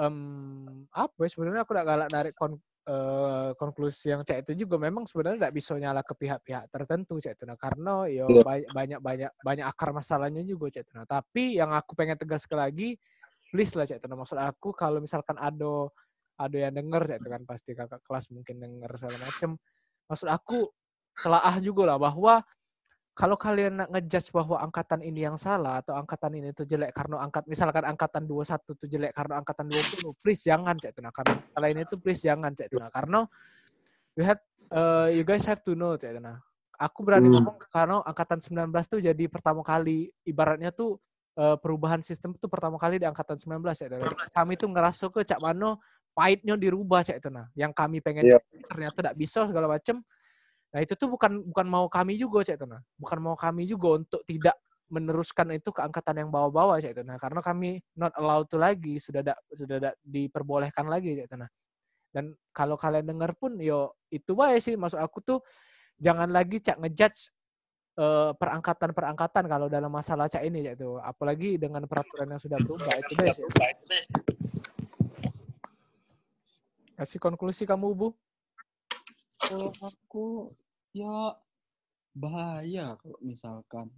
em, 0.01 0.17
apa 0.91 1.19
ya 1.21 1.29
sebenarnya 1.29 1.63
aku 1.63 1.73
tidak 1.77 1.87
galak 1.87 2.09
dari 2.09 2.31
kon, 2.33 2.53
eh, 2.83 3.51
konklusi 3.55 4.11
yang 4.11 4.27
cek 4.27 4.43
itu 4.49 4.67
juga 4.67 4.75
memang 4.79 5.07
sebenarnya 5.07 5.47
tidak 5.47 5.55
bisa 5.55 5.73
nyala 5.79 6.03
ke 6.03 6.15
pihak-pihak 6.19 6.67
tertentu 6.71 7.23
cek 7.23 7.39
itu 7.39 7.45
nah 7.47 7.55
karena 7.55 8.11
yo 8.11 8.27
Iya. 8.31 8.43
banyak 8.71 8.99
banyak 9.01 9.31
banyak 9.39 9.67
akar 9.67 9.95
masalahnya 9.95 10.43
juga 10.43 10.71
cek 10.75 10.83
itu 10.89 10.93
nah 10.99 11.07
tapi 11.07 11.57
yang 11.59 11.71
aku 11.71 11.95
pengen 11.95 12.19
tegas 12.19 12.43
sekali 12.43 12.61
lagi 12.67 12.89
please 13.55 13.73
lah 13.79 13.87
cek 13.87 14.03
itu 14.03 14.07
nah 14.11 14.19
maksud 14.19 14.39
aku 14.39 14.75
kalau 14.75 14.99
misalkan 14.99 15.39
ada 15.39 15.87
ada 16.41 16.57
yang 16.59 16.75
denger 16.75 17.03
cek 17.07 17.19
itu 17.23 17.29
kan 17.31 17.43
pasti 17.47 17.71
kakak 17.77 18.01
kelas 18.03 18.27
mungkin 18.35 18.57
denger 18.59 18.91
segala 18.99 19.19
macem. 19.23 19.51
Maksud 20.11 20.29
aku 20.33 20.59
telaah 21.23 21.57
juga 21.63 21.95
lah 21.95 21.99
bahwa 22.01 22.43
kalau 23.13 23.37
kalian 23.37 23.77
nak 23.77 23.89
ngejudge 23.93 24.33
bahwa 24.33 24.57
angkatan 24.65 25.05
ini 25.05 25.29
yang 25.29 25.37
salah 25.37 25.85
atau 25.85 25.93
angkatan 25.97 26.33
ini 26.33 26.57
tuh 26.57 26.65
jelek 26.65 26.97
karena 26.97 27.21
angkat 27.21 27.45
misalkan 27.45 27.85
angkatan 27.85 28.25
21 28.25 28.73
tuh 28.73 28.89
jelek 28.89 29.13
karena 29.13 29.37
angkatan 29.45 29.69
20 29.69 30.17
please 30.25 30.49
jangan 30.49 30.81
cek 30.81 30.97
itu 30.97 31.01
nah 31.05 31.13
karena 31.13 31.37
kalian 31.53 31.79
itu 31.85 31.95
please 32.01 32.25
jangan 32.25 32.51
cek 32.57 32.73
itu 32.73 32.81
nah 32.81 32.89
karena 32.89 33.21
you 34.17 34.25
have 34.25 34.41
uh, 34.73 35.13
you 35.13 35.23
guys 35.29 35.45
have 35.45 35.61
to 35.61 35.77
know 35.77 35.93
cek 36.01 36.17
itu 36.17 36.21
nah 36.25 36.41
aku 36.81 37.05
berani 37.05 37.29
Hmm. 37.29 37.37
ngomong 37.39 37.57
karena 37.69 38.01
angkatan 38.03 38.41
19 38.41 38.73
tuh 38.89 38.99
jadi 39.05 39.25
pertama 39.29 39.61
kali 39.63 40.11
ibaratnya 40.27 40.73
tuh 40.75 40.99
eh, 41.33 41.57
perubahan 41.63 42.03
sistem 42.05 42.35
itu 42.37 42.45
pertama 42.45 42.77
kali 42.77 43.01
di 43.01 43.07
angkatan 43.09 43.39
19 43.41 43.65
ya. 43.73 43.89
Dan 43.89 44.05
kami 44.37 44.53
tuh 44.61 44.69
ngerasa 44.69 45.09
ke 45.09 45.25
Cak 45.25 45.41
Mano 45.41 45.81
pahitnya 46.13 46.61
dirubah 46.61 47.01
Cak 47.07 47.23
itu 47.23 47.31
nah. 47.33 47.49
Yang 47.57 47.73
kami 47.73 48.05
pengen 48.05 48.29
Iya. 48.29 48.37
ternyata 48.69 48.99
tidak 49.01 49.17
bisa 49.17 49.47
segala 49.49 49.65
macem. 49.65 50.03
Nah 50.73 50.81
itu 50.81 50.97
tuh 50.97 51.09
bukan 51.13 51.45
bukan 51.53 51.67
mau 51.69 51.87
kami 51.87 52.17
juga 52.17 52.41
Cak 52.49 52.57
itu 52.57 52.67
nah. 52.67 52.81
Bukan 52.97 53.19
mau 53.21 53.37
kami 53.37 53.69
juga 53.69 54.01
untuk 54.01 54.25
tidak 54.25 54.57
meneruskan 54.93 55.57
itu 55.57 55.73
ke 55.73 55.81
angkatan 55.81 56.25
yang 56.25 56.29
bawah-bawah 56.33 56.81
Cak 56.81 56.97
itu 56.97 57.03
nah. 57.05 57.21
Karena 57.21 57.45
kami 57.45 57.85
not 57.93 58.17
allowed 58.17 58.49
to 58.49 58.57
lagi 58.57 58.97
sudah 58.97 59.21
da, 59.21 59.37
sudah 59.53 59.77
da, 59.79 59.91
diperbolehkan 60.01 60.89
lagi 60.89 61.13
Cak 61.21 61.27
itu 61.29 61.37
nah. 61.37 61.51
Dan 62.13 62.33
kalau 62.57 62.81
kalian 62.81 63.05
dengar 63.05 63.37
pun 63.37 63.61
yo 63.61 63.93
itu 64.09 64.33
baik 64.33 64.61
sih 64.65 64.77
maksud 64.77 65.01
aku 65.01 65.21
tuh 65.21 65.39
jangan 66.01 66.33
lagi 66.33 66.57
Cak 66.65 66.81
ngejudge 66.81 67.29
eh, 68.01 68.33
perangkatan-perangkatan 68.33 69.45
kalau 69.45 69.69
dalam 69.69 69.93
masalah 69.93 70.25
Cak 70.25 70.41
ini 70.41 70.65
Cak 70.65 70.81
itu. 70.81 70.97
Apalagi 71.05 71.61
dengan 71.61 71.85
peraturan 71.85 72.33
yang 72.33 72.41
sudah 72.41 72.57
berubah 72.65 72.97
itu 72.97 73.13
sih. 73.29 73.45
Kasih 76.97 77.21
konklusi 77.21 77.69
kamu 77.69 77.93
Bu. 77.93 78.09
Kalau 79.43 79.75
aku 79.83 80.55
ya 80.93 81.37
bahaya 82.13 82.97
kalau 83.01 83.19
misalkan 83.21 83.89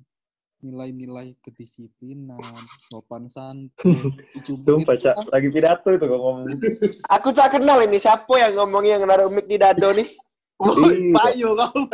nilai-nilai 0.64 1.36
kedisiplinan, 1.45 2.40
sopan 2.88 3.28
santun, 3.28 3.92
itu 4.38 4.57
Cak. 4.97 5.12
kan 5.12 5.26
Lagi 5.28 5.49
pidato 5.53 5.92
itu 5.92 6.05
kok 6.09 6.16
ngomong. 6.16 6.57
Aku 7.20 7.36
tak 7.36 7.53
kenal 7.53 7.84
ini 7.84 8.01
siapa 8.01 8.32
yang 8.40 8.57
ngomong 8.57 8.84
yang 8.88 9.05
naruh 9.05 9.28
mic 9.28 9.45
di 9.45 9.61
dado 9.61 9.92
nih. 9.92 10.09
Payo 11.12 11.53
kau 11.53 11.84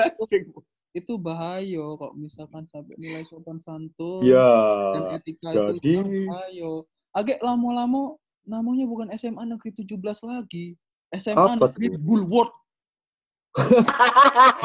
itu 0.90 1.14
bahaya 1.16 1.82
kok 1.98 2.12
misalkan 2.14 2.66
sampai 2.66 2.94
nilai 2.98 3.22
sopan 3.22 3.59
santun 3.59 4.22
Ya. 4.22 4.42
dan 4.94 5.18
etika 5.18 5.51
itu 5.51 5.78
jadi- 5.82 6.26
bahaya. 6.26 6.70
Agak 7.11 7.42
lama-lama 7.42 8.14
namanya 8.46 8.86
bukan 8.86 9.11
SMA 9.18 9.51
Negeri 9.51 9.70
17 9.82 9.98
lagi. 10.22 10.78
SMA 11.11 11.59
Apa 11.59 11.74
Negeri 11.74 11.90
tuh? 11.90 12.03
Bulwark. 12.07 12.55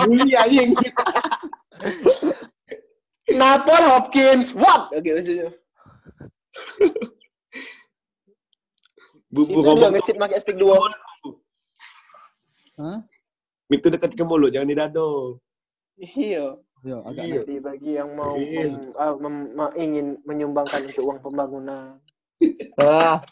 Bully 0.06 0.34
anjing. 0.38 0.72
Napol 3.34 3.82
Hopkins, 3.90 4.54
what? 4.54 4.94
Oke 4.94 5.10
maksudnya. 5.10 5.50
Bubu 9.34 9.60
ngomong 9.60 9.92
ngecit 9.98 10.16
pakai 10.16 10.40
stick 10.40 10.56
dua. 10.56 10.78
Hah? 12.78 13.00
itu 13.66 13.90
dekat 13.90 14.14
ke 14.14 14.22
mulut, 14.22 14.54
jangan 14.54 14.70
di 14.70 14.78
dado. 14.78 15.42
Iya. 15.98 16.60
Ya, 16.86 17.02
agak 17.02 17.24
Iya. 17.26 17.36
Jadi 17.42 17.56
bagi 17.58 17.92
yang 17.98 18.14
mau 18.14 18.38
Iya. 18.38 18.70
mem- 18.70 18.94
ah, 18.94 19.14
mem- 19.18 19.52
ma- 19.58 19.74
ingin 19.74 20.22
menyumbangkan 20.22 20.86
untuk 20.86 21.04
uang 21.10 21.20
pembangunan. 21.20 21.98
Ah, 22.78 23.24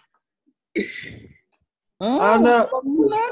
Ah, 2.02 2.40
anak. 2.40 2.66
bangunan. 2.74 3.32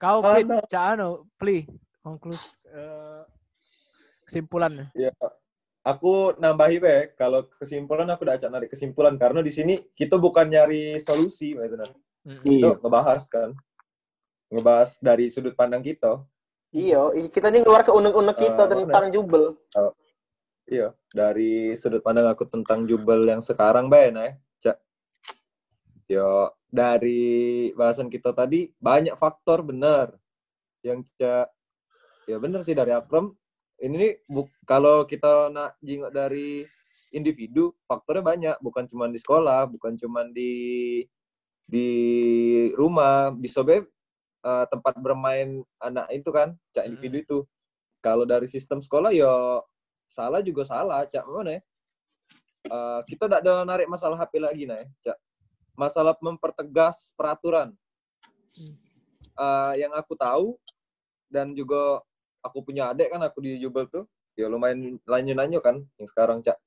Kau 0.00 0.24
Plit, 0.24 0.48
Ada. 0.48 0.64
Cak 0.64 0.84
Ano, 0.96 1.28
pli, 1.36 1.68
konklus 2.00 2.56
eh, 2.72 3.20
kesimpulannya. 4.24 4.88
Ya, 4.96 5.12
aku 5.84 6.32
nambahi 6.40 6.80
be, 6.80 6.96
kalau 7.20 7.44
kesimpulan 7.60 8.08
aku 8.08 8.24
udah 8.24 8.40
acak 8.40 8.48
narik 8.48 8.72
kesimpulan 8.72 9.20
karena 9.20 9.44
di 9.44 9.52
sini 9.52 9.76
kita 9.92 10.16
bukan 10.16 10.48
nyari 10.48 10.96
solusi, 10.96 11.52
Mbak 11.52 11.68
Tuna. 11.68 11.86
Mm. 12.24 12.42
Itu 12.48 12.48
Iya. 12.48 12.70
ngebahas 12.80 13.22
kan, 13.28 13.52
ngebahas 14.48 14.90
dari 15.04 15.28
sudut 15.28 15.52
pandang 15.52 15.84
kita. 15.84 16.24
Iya, 16.72 17.12
kita 17.28 17.52
ini 17.52 17.60
keluar 17.60 17.84
ke 17.84 17.92
unek-unek 17.92 18.36
kita 18.40 18.62
Eh, 18.64 18.86
tentang 18.86 19.12
jubel. 19.12 19.58
Iya, 20.70 20.94
dari 21.10 21.74
sudut 21.76 22.00
pandang 22.00 22.30
aku 22.30 22.46
tentang 22.48 22.88
jubel 22.88 23.26
yang 23.28 23.42
sekarang, 23.44 23.90
Bay, 23.92 24.14
nah, 24.14 24.32
Cak. 24.62 24.78
Yo, 26.06 26.48
dari 26.70 27.70
bahasan 27.74 28.06
kita 28.06 28.30
tadi 28.30 28.70
banyak 28.78 29.18
faktor 29.18 29.66
benar 29.66 30.14
yang 30.86 31.02
Cak. 31.18 31.50
Ya 32.30 32.38
benar 32.38 32.62
sih 32.62 32.78
dari 32.78 32.94
Akram. 32.94 33.34
Ini 33.80 33.94
nih 33.96 34.12
bu- 34.30 34.52
kalau 34.62 35.02
kita 35.04 35.50
nak 35.50 35.74
jingok 35.82 36.14
dari 36.14 36.62
individu, 37.10 37.74
faktornya 37.90 38.22
banyak, 38.22 38.56
bukan 38.62 38.86
cuma 38.86 39.10
di 39.10 39.18
sekolah, 39.18 39.66
bukan 39.66 39.98
cuma 39.98 40.22
di 40.30 40.52
di 41.66 41.88
rumah, 42.78 43.34
bisa 43.34 43.62
be 43.66 43.82
eh, 44.46 44.66
tempat 44.70 44.94
bermain 45.00 45.62
anak 45.82 46.06
itu 46.14 46.30
kan, 46.30 46.54
cak 46.72 46.86
individu 46.86 47.16
itu. 47.20 47.38
Kalau 48.00 48.24
dari 48.24 48.46
sistem 48.48 48.80
sekolah 48.80 49.12
ya 49.12 49.60
salah 50.08 50.40
juga 50.44 50.62
salah, 50.64 51.04
cak 51.08 51.24
mana 51.26 51.58
ya? 51.58 51.62
Eh, 52.68 53.00
kita 53.08 53.24
tidak 53.26 53.40
ada 53.42 53.64
narik 53.64 53.88
masalah 53.88 54.16
HP 54.20 54.32
lagi 54.38 54.64
nah, 54.68 54.78
ya, 54.78 54.86
cak. 55.10 55.18
Masalah 55.80 56.12
mempertegas 56.20 57.16
peraturan. 57.16 57.72
Eh, 59.40 59.72
yang 59.80 59.96
aku 59.96 60.12
tahu 60.12 60.60
dan 61.32 61.56
juga 61.56 62.04
aku 62.44 62.60
punya 62.60 62.92
adik 62.92 63.08
kan 63.08 63.24
aku 63.24 63.40
di 63.40 63.56
Jubel 63.56 63.88
tuh, 63.88 64.04
ya 64.36 64.52
lumayan 64.52 65.00
lanyu-lanyu 65.08 65.64
kan 65.64 65.80
yang 65.96 66.08
sekarang 66.08 66.44
cak. 66.44 66.60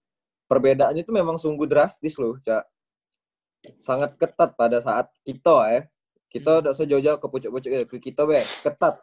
Perbedaannya 0.50 1.06
itu 1.06 1.14
memang 1.14 1.38
sungguh 1.38 1.70
drastis 1.70 2.18
loh, 2.18 2.42
cak. 2.42 2.66
Sangat 3.86 4.18
ketat 4.18 4.58
pada 4.58 4.82
saat 4.82 5.14
kita 5.22 5.58
ya. 5.70 5.82
Kita 6.34 6.66
udah 6.66 6.74
sejauh-jauh 6.74 7.22
ke 7.22 7.28
pucuk-pucuk 7.30 7.72
ke 7.94 7.98
kita 8.02 8.26
be, 8.26 8.42
ketat. 8.66 8.98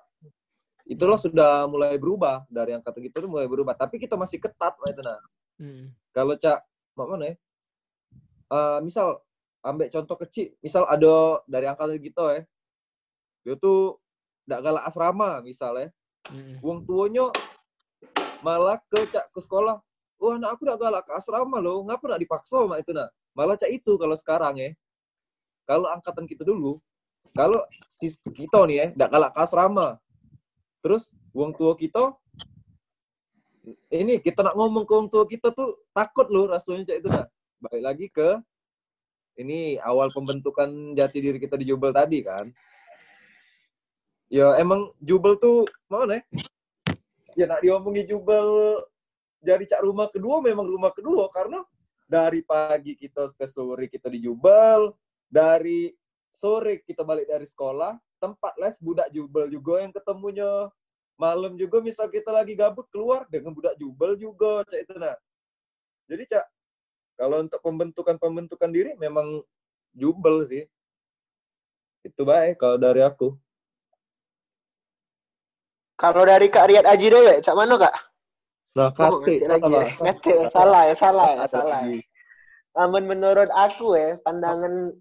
Itulah 0.82 1.14
sudah 1.14 1.70
mulai 1.70 1.94
berubah 1.94 2.42
dari 2.50 2.74
angkatan 2.74 3.06
kita 3.06 3.22
tuh 3.22 3.30
mulai 3.30 3.46
berubah, 3.46 3.78
tapi 3.78 4.02
kita 4.02 4.18
masih 4.18 4.42
ketat 4.42 4.74
itu 4.90 5.02
nah. 5.06 5.22
Mm. 5.62 5.94
Kalau 6.10 6.34
cak 6.34 6.58
mak 6.98 7.06
mana 7.06 7.24
ya? 7.30 7.34
Eh, 8.50 8.78
misal 8.82 9.22
ambil 9.60 9.86
contoh 9.92 10.16
kecil, 10.24 10.56
misal 10.64 10.88
ada 10.88 11.44
dari 11.44 11.68
angkatan 11.68 12.00
kita 12.00 12.24
ya. 12.36 12.42
Dia 13.44 13.54
tuh 13.56 14.00
ndak 14.48 14.60
galak 14.64 14.84
asrama 14.88 15.40
misalnya. 15.44 15.92
Mm. 16.28 16.60
Wong 16.60 16.78
tuanya 16.84 17.32
malah 18.40 18.80
ke 18.88 19.04
cak 19.08 19.32
ke 19.32 19.40
sekolah. 19.40 19.80
Wah, 20.20 20.36
anak 20.36 20.56
aku 20.56 20.68
ndak 20.68 20.80
galak 20.80 21.02
ke 21.08 21.12
asrama 21.16 21.56
loh. 21.60 21.84
Ngapa 21.84 22.04
ndak 22.16 22.20
dipaksa 22.24 22.60
mak 22.68 22.84
itu 22.84 22.92
nah? 22.92 23.08
Malah 23.32 23.56
cak 23.56 23.72
itu 23.72 23.96
kalau 23.96 24.16
sekarang 24.16 24.54
ya. 24.60 24.70
Kalau 25.68 25.86
angkatan 25.86 26.26
kita 26.26 26.42
dulu, 26.42 26.82
kalau 27.32 27.62
si 27.86 28.10
kita 28.34 28.66
nih 28.66 28.76
ya, 28.76 28.86
ndak 28.96 29.08
galak 29.12 29.30
ke 29.32 29.40
asrama. 29.40 29.96
Terus 30.80 31.12
wong 31.36 31.52
tua 31.56 31.76
kita 31.76 32.16
ini 33.92 34.18
kita 34.18 34.40
nak 34.40 34.56
ngomong 34.56 34.88
ke 34.88 34.92
wong 34.96 35.08
tua 35.12 35.28
kita 35.28 35.52
tuh 35.52 35.76
takut 35.92 36.26
loh 36.32 36.48
rasanya 36.48 36.90
cak 36.90 36.98
itu 37.00 37.08
nah. 37.08 37.26
Balik 37.60 37.82
lagi 37.84 38.06
ke 38.08 38.40
ini 39.40 39.80
awal 39.80 40.12
pembentukan 40.12 40.92
jati 40.92 41.18
diri 41.24 41.38
kita 41.40 41.56
di 41.56 41.72
Jubel 41.72 41.96
tadi 41.96 42.20
kan. 42.20 42.52
Ya 44.28 44.54
emang 44.60 44.92
Jubel 45.00 45.40
tuh 45.40 45.64
mana 45.88 46.20
ya? 46.20 46.22
Ya 47.34 47.44
nak 47.48 47.64
diomongi 47.64 48.04
Jubel 48.04 48.78
jadi 49.40 49.64
cak 49.64 49.82
rumah 49.82 50.12
kedua 50.12 50.44
memang 50.44 50.68
rumah 50.68 50.92
kedua 50.92 51.32
karena 51.32 51.64
dari 52.04 52.44
pagi 52.44 52.98
kita 52.98 53.32
ke 53.32 53.46
sore 53.48 53.88
kita 53.88 54.12
di 54.12 54.26
Jubel, 54.26 54.92
dari 55.30 55.94
sore 56.28 56.84
kita 56.84 57.06
balik 57.06 57.30
dari 57.30 57.46
sekolah, 57.48 57.96
tempat 58.20 58.52
les 58.60 58.76
budak 58.82 59.08
Jubel 59.14 59.48
juga 59.48 59.80
yang 59.80 59.94
ketemunya. 59.94 60.68
Malam 61.20 61.54
juga 61.60 61.84
misal 61.84 62.08
kita 62.08 62.32
lagi 62.32 62.56
gabut 62.56 62.88
keluar 62.88 63.28
dengan 63.30 63.52
budak 63.52 63.76
Jubel 63.78 64.16
juga, 64.18 64.66
cak 64.66 64.80
itu 64.88 64.94
nah. 64.98 65.16
Jadi 66.10 66.22
cak, 66.34 66.44
kalau 67.20 67.44
untuk 67.44 67.60
pembentukan-pembentukan 67.60 68.72
diri 68.72 68.96
memang 68.96 69.44
Jubel 69.92 70.40
sih. 70.48 70.64
Itu 72.00 72.24
baik 72.24 72.56
kalau 72.56 72.80
dari 72.80 73.04
aku. 73.04 73.36
Kalau 76.00 76.24
dari 76.24 76.48
Kak 76.48 76.72
Riyad 76.72 76.88
Aji 76.88 77.12
dewe, 77.12 77.44
cak 77.44 77.52
mana 77.52 77.76
Kak? 77.76 77.92
Nah, 78.72 78.88
Oh, 79.04 79.20
kate, 79.20 79.44
ngerti 79.44 79.44
salah, 79.44 79.52
lagi 79.60 79.72
ya. 79.76 79.84
Ngerti, 80.00 80.30
salah 80.48 80.82
ya, 80.88 80.94
salah 80.96 81.26
ya, 81.36 81.44
salah. 81.44 81.80
Namun 82.72 83.02
menurut 83.04 83.50
aku 83.52 84.00
ya, 84.00 84.16
pandangan 84.24 84.96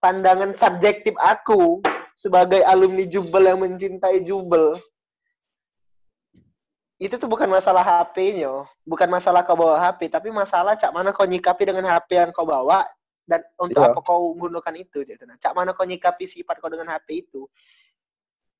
pandangan 0.00 0.56
subjektif 0.56 1.12
aku 1.20 1.84
sebagai 2.16 2.64
alumni 2.64 3.04
Jubel 3.04 3.44
yang 3.44 3.60
mencintai 3.60 4.24
Jubel 4.24 4.80
itu 6.98 7.14
tuh 7.14 7.30
bukan 7.30 7.46
masalah 7.46 7.86
HP-nya, 7.86 8.66
bukan 8.82 9.06
masalah 9.06 9.46
kau 9.46 9.54
bawa 9.54 9.78
HP, 9.78 10.10
tapi 10.10 10.34
masalah 10.34 10.74
cak 10.74 10.90
mana 10.90 11.14
kau 11.14 11.22
nyikapi 11.22 11.62
dengan 11.70 11.86
HP 11.86 12.18
yang 12.18 12.30
kau 12.34 12.42
bawa 12.42 12.82
dan 13.22 13.46
untuk 13.54 13.78
Iya. 13.78 13.94
apa 13.94 14.00
kau 14.02 14.34
menggunakan 14.34 14.74
itu, 14.74 15.06
cak. 15.06 15.38
Cak 15.38 15.54
mana 15.54 15.70
kau 15.78 15.86
nyikapi 15.86 16.26
sifat 16.26 16.58
kau 16.58 16.66
dengan 16.66 16.90
HP 16.90 17.22
itu. 17.30 17.46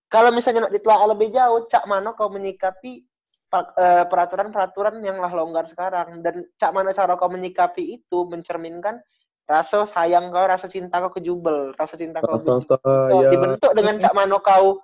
Kalau 0.06 0.30
misalnya 0.30 0.70
nak 0.70 0.72
ditelaah 0.72 1.06
lebih 1.10 1.34
jauh, 1.34 1.66
cak 1.66 1.84
mana 1.90 2.14
kau 2.14 2.30
menyikapi 2.30 3.02
eh, 3.50 4.04
peraturan-peraturan 4.06 5.02
yang 5.02 5.18
lah 5.18 5.32
longgar 5.34 5.66
sekarang 5.66 6.22
dan 6.22 6.46
cak 6.54 6.70
mana 6.70 6.94
cara 6.94 7.18
kau 7.18 7.32
menyikapi 7.32 8.00
itu 8.00 8.18
mencerminkan 8.30 9.02
rasa 9.48 9.88
sayang 9.88 10.28
kau, 10.30 10.44
rasa 10.44 10.68
cinta 10.68 11.00
kau 11.00 11.10
ke 11.10 11.24
Jubel, 11.24 11.72
rasa 11.74 11.96
cinta 11.96 12.20
kau 12.20 12.36
Rasa 12.36 12.76
Oh, 12.84 13.24
saya 13.24 13.32
dibentuk 13.32 13.72
dengan 13.74 13.98
cak 13.98 14.14
mano 14.14 14.38
kau 14.38 14.78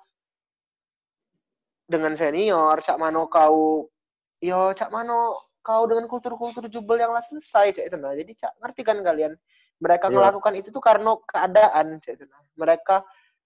dengan 1.85 2.17
senior, 2.17 2.81
cak 2.81 2.97
mano 2.97 3.29
kau 3.29 3.89
yo 4.41 4.73
cak 4.73 4.89
mano 4.89 5.37
kau 5.65 5.89
dengan 5.89 6.05
kultur-kultur 6.05 6.69
jubel 6.69 7.01
yang 7.01 7.13
lah 7.13 7.25
selesai 7.25 7.81
cek 7.81 7.85
itu 7.89 7.97
nah 7.97 8.13
jadi 8.13 8.33
cak 8.37 8.53
ngerti 8.61 8.81
kan 8.85 9.01
kalian? 9.01 9.33
Mereka 9.81 10.09
Iya. 10.09 10.17
melakukan 10.17 10.53
itu 10.57 10.69
tuh 10.73 10.81
karena 10.81 11.17
keadaan 11.29 12.01
cek 12.01 12.13
itu 12.21 12.25
nah 12.29 12.41
mereka 12.57 13.05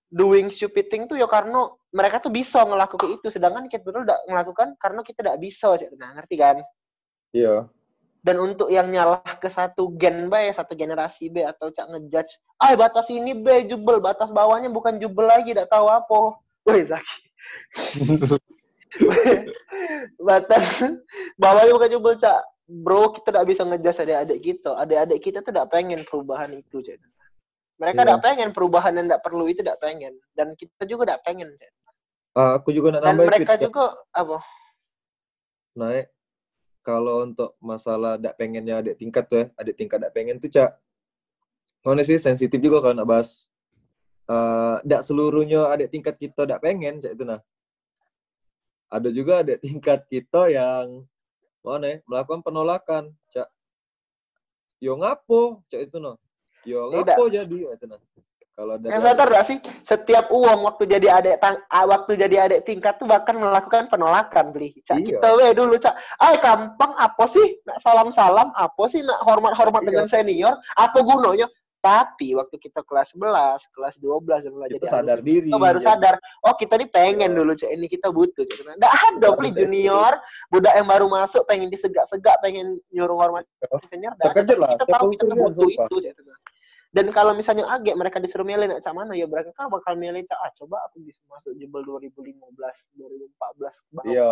doing 0.09 0.49
stupid 0.49 0.89
thing 0.89 1.05
tuh 1.05 1.19
ya 1.21 1.29
karena 1.29 1.69
mereka 1.93 2.19
tuh 2.23 2.33
bisa 2.33 2.63
ngelakukan 2.65 3.19
itu. 3.19 3.29
Sedangkan 3.31 3.67
kita 3.67 3.85
dulu 3.87 4.03
tidak 4.07 4.21
melakukan 4.31 4.69
karena 4.79 5.01
kita 5.03 5.19
tidak 5.23 5.37
bisa 5.43 5.69
itu 5.79 5.95
nah 5.99 6.15
ngerti 6.15 6.37
kan? 6.39 6.57
Iya. 7.35 7.69
dan 8.19 8.35
untuk 8.43 8.67
yang 8.69 8.91
nyalah 8.91 9.23
ke 9.39 9.47
satu 9.47 9.95
gen 9.95 10.27
B 10.27 10.51
satu 10.51 10.75
generasi 10.75 11.31
B 11.31 11.47
atau 11.47 11.71
cak 11.71 11.87
ngejudge 11.87 12.35
ah 12.59 12.75
batas 12.75 13.09
ini 13.15 13.31
B 13.33 13.71
jubel. 13.71 14.03
Batas 14.03 14.35
bawahnya 14.35 14.69
bukan 14.69 14.99
jubel 14.99 15.31
lagi 15.31 15.55
tidak 15.55 15.71
tahu 15.71 15.87
apa. 15.87 16.35
Woi 16.67 16.83
Zaki 16.83 17.28
batas 20.19 20.65
bawahnya 21.37 21.73
bukan 21.77 21.91
jubel 21.93 22.15
cak. 22.17 22.41
Bro 22.69 23.17
kita 23.17 23.33
tidak 23.33 23.47
bisa 23.49 23.63
ngejudge 23.65 24.01
adik-adik 24.05 24.41
kita. 24.45 24.71
Adik-adik 24.77 25.19
kita 25.25 25.39
tuh 25.41 25.53
tidak 25.53 25.69
pengen 25.73 26.05
perubahan 26.05 26.53
itu 26.53 26.85
cak. 26.85 27.01
Mereka 27.79 28.01
tidak 28.03 28.23
pengen 28.27 28.51
perubahan 28.51 28.93
yang 28.99 29.07
tidak 29.07 29.23
perlu 29.23 29.47
itu 29.47 29.63
tidak 29.63 29.79
pengen. 29.79 30.19
Dan 30.35 30.59
kita 30.59 30.83
juga 30.83 31.15
tidak 31.15 31.23
pengen 31.23 31.49
Cak. 31.55 31.73
Ah, 32.35 32.59
aku 32.59 32.75
juga 32.75 32.95
nak 32.95 33.07
dan 33.07 33.15
mereka 33.19 33.55
Fit, 33.55 33.71
juga 33.71 33.99
apa? 34.11 34.39
Naik 35.79 36.11
kalau 36.83 37.27
untuk 37.27 37.55
masalah 37.61 38.17
dak 38.17 38.39
pengennya 38.39 38.81
adik 38.81 38.97
tingkat 38.97 39.29
tuh 39.29 39.39
ya 39.43 39.47
adik 39.59 39.75
tingkat 39.77 39.99
dak 40.01 40.13
pengen 40.15 40.41
tuh 40.41 40.51
cak. 40.51 40.75
Mana 41.87 42.03
sih 42.03 42.19
sensitif 42.19 42.59
juga 42.59 42.83
kalau 42.83 42.95
nak 42.95 43.09
bahas 43.09 43.47
Eh, 44.29 44.77
dak 44.85 45.01
seluruhnya 45.09 45.73
adik 45.73 45.89
tingkat 45.89 46.21
kita 46.21 46.45
dak 46.45 46.61
pengen 46.61 47.01
cak 47.01 47.17
itu 47.17 47.25
nah. 47.25 47.41
Ada 48.93 49.09
juga 49.09 49.41
adik 49.41 49.65
tingkat 49.65 50.05
kita 50.05 50.53
yang 50.53 51.09
mana 51.65 51.97
ya, 51.97 51.97
melakukan 52.05 52.45
penolakan 52.45 53.09
cak. 53.33 53.49
Yo 54.85 55.01
ngapo 55.01 55.65
cak 55.73 55.81
itu 55.89 55.97
nah. 55.97 56.21
Yo 56.69 56.93
Tidak. 56.93 57.09
ngapo 57.17 57.23
jadi 57.33 57.57
cak 57.57 57.75
itu 57.81 57.87
nah. 57.89 58.01
Kalau 58.59 58.75
dari 58.75 58.91
yang 58.91 59.03
sadar 59.07 59.31
gak 59.31 59.47
sih 59.47 59.59
setiap 59.87 60.35
uang 60.35 60.67
waktu 60.67 60.91
jadi 60.91 61.09
adik 61.23 61.39
tang 61.39 61.63
ah, 61.71 61.87
waktu 61.87 62.19
jadi 62.19 62.37
adik 62.51 62.67
tingkat 62.67 62.99
tuh 62.99 63.07
bahkan 63.09 63.39
melakukan 63.39 63.89
penolakan 63.89 64.53
beli 64.53 64.77
cak. 64.85 65.01
Iya. 65.01 65.09
kita 65.09 65.29
we 65.41 65.47
dulu 65.57 65.81
cak. 65.81 65.97
Ay 66.21 66.37
gampang 66.37 66.93
apa 67.01 67.25
sih? 67.33 67.65
Nak 67.65 67.81
salam 67.81 68.13
salam 68.13 68.53
apa 68.53 68.85
sih? 68.93 69.01
Nak 69.01 69.25
hormat 69.25 69.57
hormat 69.57 69.81
Iya. 69.87 69.89
dengan 69.89 70.07
senior 70.11 70.55
apa 70.77 71.01
gunanya 71.01 71.49
tapi 71.79 72.35
waktu 72.35 72.59
kita 72.59 72.83
kelas 72.83 73.15
11 73.15 73.71
kelas 73.71 73.95
12 73.97 74.43
dan 74.43 74.51
mulai 74.51 74.69
kita 74.69 74.77
jadi 74.77 74.87
sadar 74.89 75.17
alumni, 75.17 75.29
diri 75.29 75.47
kita 75.47 75.59
baru 75.59 75.79
jadi- 75.79 75.87
sadar 75.89 76.15
oh 76.43 76.55
kita 76.55 76.75
nih 76.75 76.89
pengen 76.89 77.31
Iya. 77.31 77.39
dulu 77.39 77.53
cak 77.55 77.71
ini 77.71 77.87
kita 77.87 78.09
butuh 78.09 78.43
cak 78.43 78.59
nggak 78.75 78.95
ada 79.07 79.15
Baru 79.25 79.37
beli 79.37 79.49
sadar. 79.49 79.61
junior 79.61 80.13
budak 80.49 80.75
yang 80.75 80.87
baru 80.87 81.07
masuk 81.07 81.43
pengen 81.45 81.69
disegak-segak 81.69 82.37
pengen 82.39 82.67
nyuruh 82.89 83.15
hormat 83.15 83.45
Oh. 83.65 83.79
senior 83.87 84.11
ada. 84.13 84.25
Terkejar 84.29 84.47
Tapi 84.51 84.59
lah, 84.59 84.71
kita 84.75 84.85
tahu 84.89 85.07
kita 85.13 85.25
butuh 85.33 85.69
itu 85.69 85.97
cak 86.03 86.15
dan 86.89 87.07
kalau 87.13 87.33
misalnya 87.33 87.69
agak 87.69 87.95
mereka 87.95 88.17
disuruh 88.17 88.43
milih 88.43 88.65
nak 88.67 88.81
cak 88.81 88.91
mana 88.91 89.13
ya 89.13 89.25
mereka 89.25 89.53
kan 89.53 89.69
bakal 89.69 89.93
milih 89.95 90.25
cak 90.25 90.39
ah 90.39 90.51
coba 90.57 90.83
aku 90.85 90.99
bisa 91.01 91.21
masuk 91.27 91.53
jebel 91.55 91.85
2015 91.85 92.33
2014 92.97 93.29
ke 93.79 93.91
bawah. 93.93 94.05
iya 94.05 94.31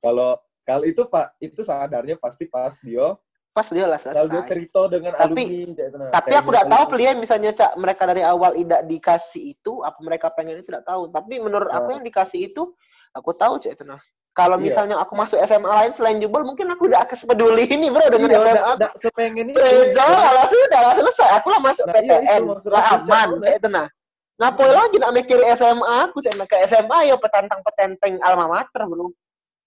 kalau 0.00 0.30
kalau 0.64 0.84
itu 0.84 1.04
pak 1.04 1.36
itu 1.38 1.60
sadarnya 1.62 2.16
pasti 2.16 2.44
pas 2.44 2.72
dia 2.80 3.12
pas 3.58 3.66
dia 3.68 3.84
lah 3.84 3.98
dia 3.98 4.14
selesai 4.14 4.46
cerita 4.46 4.80
dengan 4.86 5.10
Tapi- 5.12 5.46
alumni 5.66 6.08
tapi 6.14 6.30
aku 6.32 6.48
tidak 6.48 6.66
tahu 6.66 6.78
alumni. 6.78 6.92
pilihan 6.94 7.16
misalnya 7.18 7.50
cak 7.50 7.72
mereka 7.74 8.02
dari 8.06 8.22
awal 8.22 8.50
tidak 8.54 8.80
dikasih 8.84 9.42
itu 9.50 9.72
apa 9.82 9.98
mereka 9.98 10.26
pengen 10.30 10.54
itu 10.54 10.70
tidak 10.70 10.86
tahu. 10.86 11.10
Tapi 11.10 11.34
menurut 11.36 11.66
aku 11.66 11.90
Nah. 11.90 11.94
yang 11.98 12.04
dikasih 12.04 12.40
itu 12.46 12.62
aku 13.10 13.30
tahu 13.32 13.58
cak 13.58 13.74
itu 13.74 13.82
nah 13.82 13.98
kalau 14.30 14.54
Iya. 14.54 14.64
misalnya 14.64 14.96
aku 14.96 15.12
masuk 15.12 15.42
SMA 15.42 15.66
lain 15.66 15.92
selain 15.92 16.16
jebel 16.16 16.46
mungkin 16.46 16.70
aku 16.70 16.86
udah 16.86 17.02
sepeduli 17.10 17.66
ini 17.66 17.90
bro 17.90 18.06
dengan 18.06 18.30
Iya, 18.30 18.38
SMA 18.38 18.54
dak- 18.54 18.62
aku 18.64 18.78
dak 18.78 18.92
sepengen 18.94 19.46
itu. 19.50 19.58
Bejo 19.58 19.98
lah 19.98 20.46
sudah 20.46 20.80
lah 20.80 20.94
selesai. 20.94 21.28
Aku 21.42 21.46
lah 21.50 21.58
masuk 21.58 21.84
Nah, 21.84 21.94
iya, 21.98 22.22
PTN 22.22 22.40
maksud 22.46 22.70
lah 22.70 22.82
aku, 22.86 23.10
aman 23.10 23.28
cak 23.42 23.54
itu 23.58 23.68
nah 23.68 23.86
ngapain 24.38 24.70
lagi 24.70 24.96
nak 24.96 25.12
mikir 25.12 25.38
SMA 25.50 25.94
aku 26.06 26.22
cak 26.22 26.38
ke 26.46 26.56
SMA 26.64 26.98
ya 27.04 27.18
petantang 27.18 27.58
petenteng 27.58 28.22
alma 28.22 28.46
mater 28.46 28.86
bro 28.86 29.10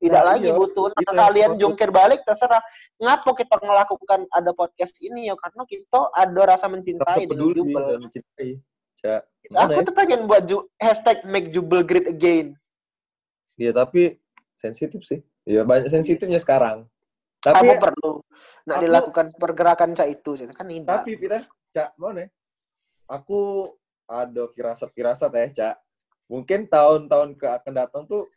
tidak 0.02 0.22
Nah, 0.26 0.30
lagi 0.34 0.50
iya, 0.50 0.58
butuh 0.58 0.90
nah, 0.90 1.14
kalian 1.14 1.52
jungkir 1.62 1.94
balik 1.94 2.26
terserah. 2.26 2.58
Ngapa 2.98 3.38
kita 3.38 3.56
melakukan 3.62 4.26
ada 4.34 4.50
podcast 4.50 4.98
ini 4.98 5.30
ya? 5.30 5.38
Karena 5.38 5.62
kita 5.70 6.10
ada 6.10 6.42
rasa 6.42 6.66
rasa 6.66 6.74
mencintai 6.74 7.30
dengan 7.30 7.38
peduli 7.38 7.62
jubel. 7.62 7.86
dan 7.86 8.00
mencintai. 8.02 8.50
Cak 9.02 9.22
aku 9.54 9.80
ya? 9.82 9.86
tuh 9.86 9.96
pengen 9.98 10.22
buat 10.26 10.44
ju- 10.50 10.70
hashtag 10.82 11.22
make 11.26 11.54
jubel 11.54 11.86
great 11.86 12.10
again. 12.10 12.58
Iya 13.62 13.78
tapi 13.78 14.18
sensitif 14.58 15.06
sih. 15.06 15.22
Iya 15.46 15.62
banyak 15.66 15.90
sensitifnya 15.90 16.42
sekarang. 16.42 16.90
Tapi 17.42 17.74
apa 17.74 17.90
perlu 17.90 18.22
nak 18.70 18.78
aku- 18.78 18.84
dilakukan 18.86 19.26
pergerakan 19.38 19.90
cak 19.98 20.10
itu 20.10 20.38
kan 20.54 20.66
tidak 20.70 20.88
tapi 21.02 21.18
Pita 21.18 21.42
cak 21.74 21.98
mana 21.98 22.26
ya? 22.26 22.30
aku 23.10 23.74
ada 24.06 24.44
firasat-firasat 24.50 25.32
ya 25.34 25.48
cak. 25.50 25.76
Mungkin 26.32 26.70
tahun-tahun 26.72 27.36
ke 27.36 27.48
akan 27.50 27.74
datang 27.76 28.04
tuh 28.08 28.30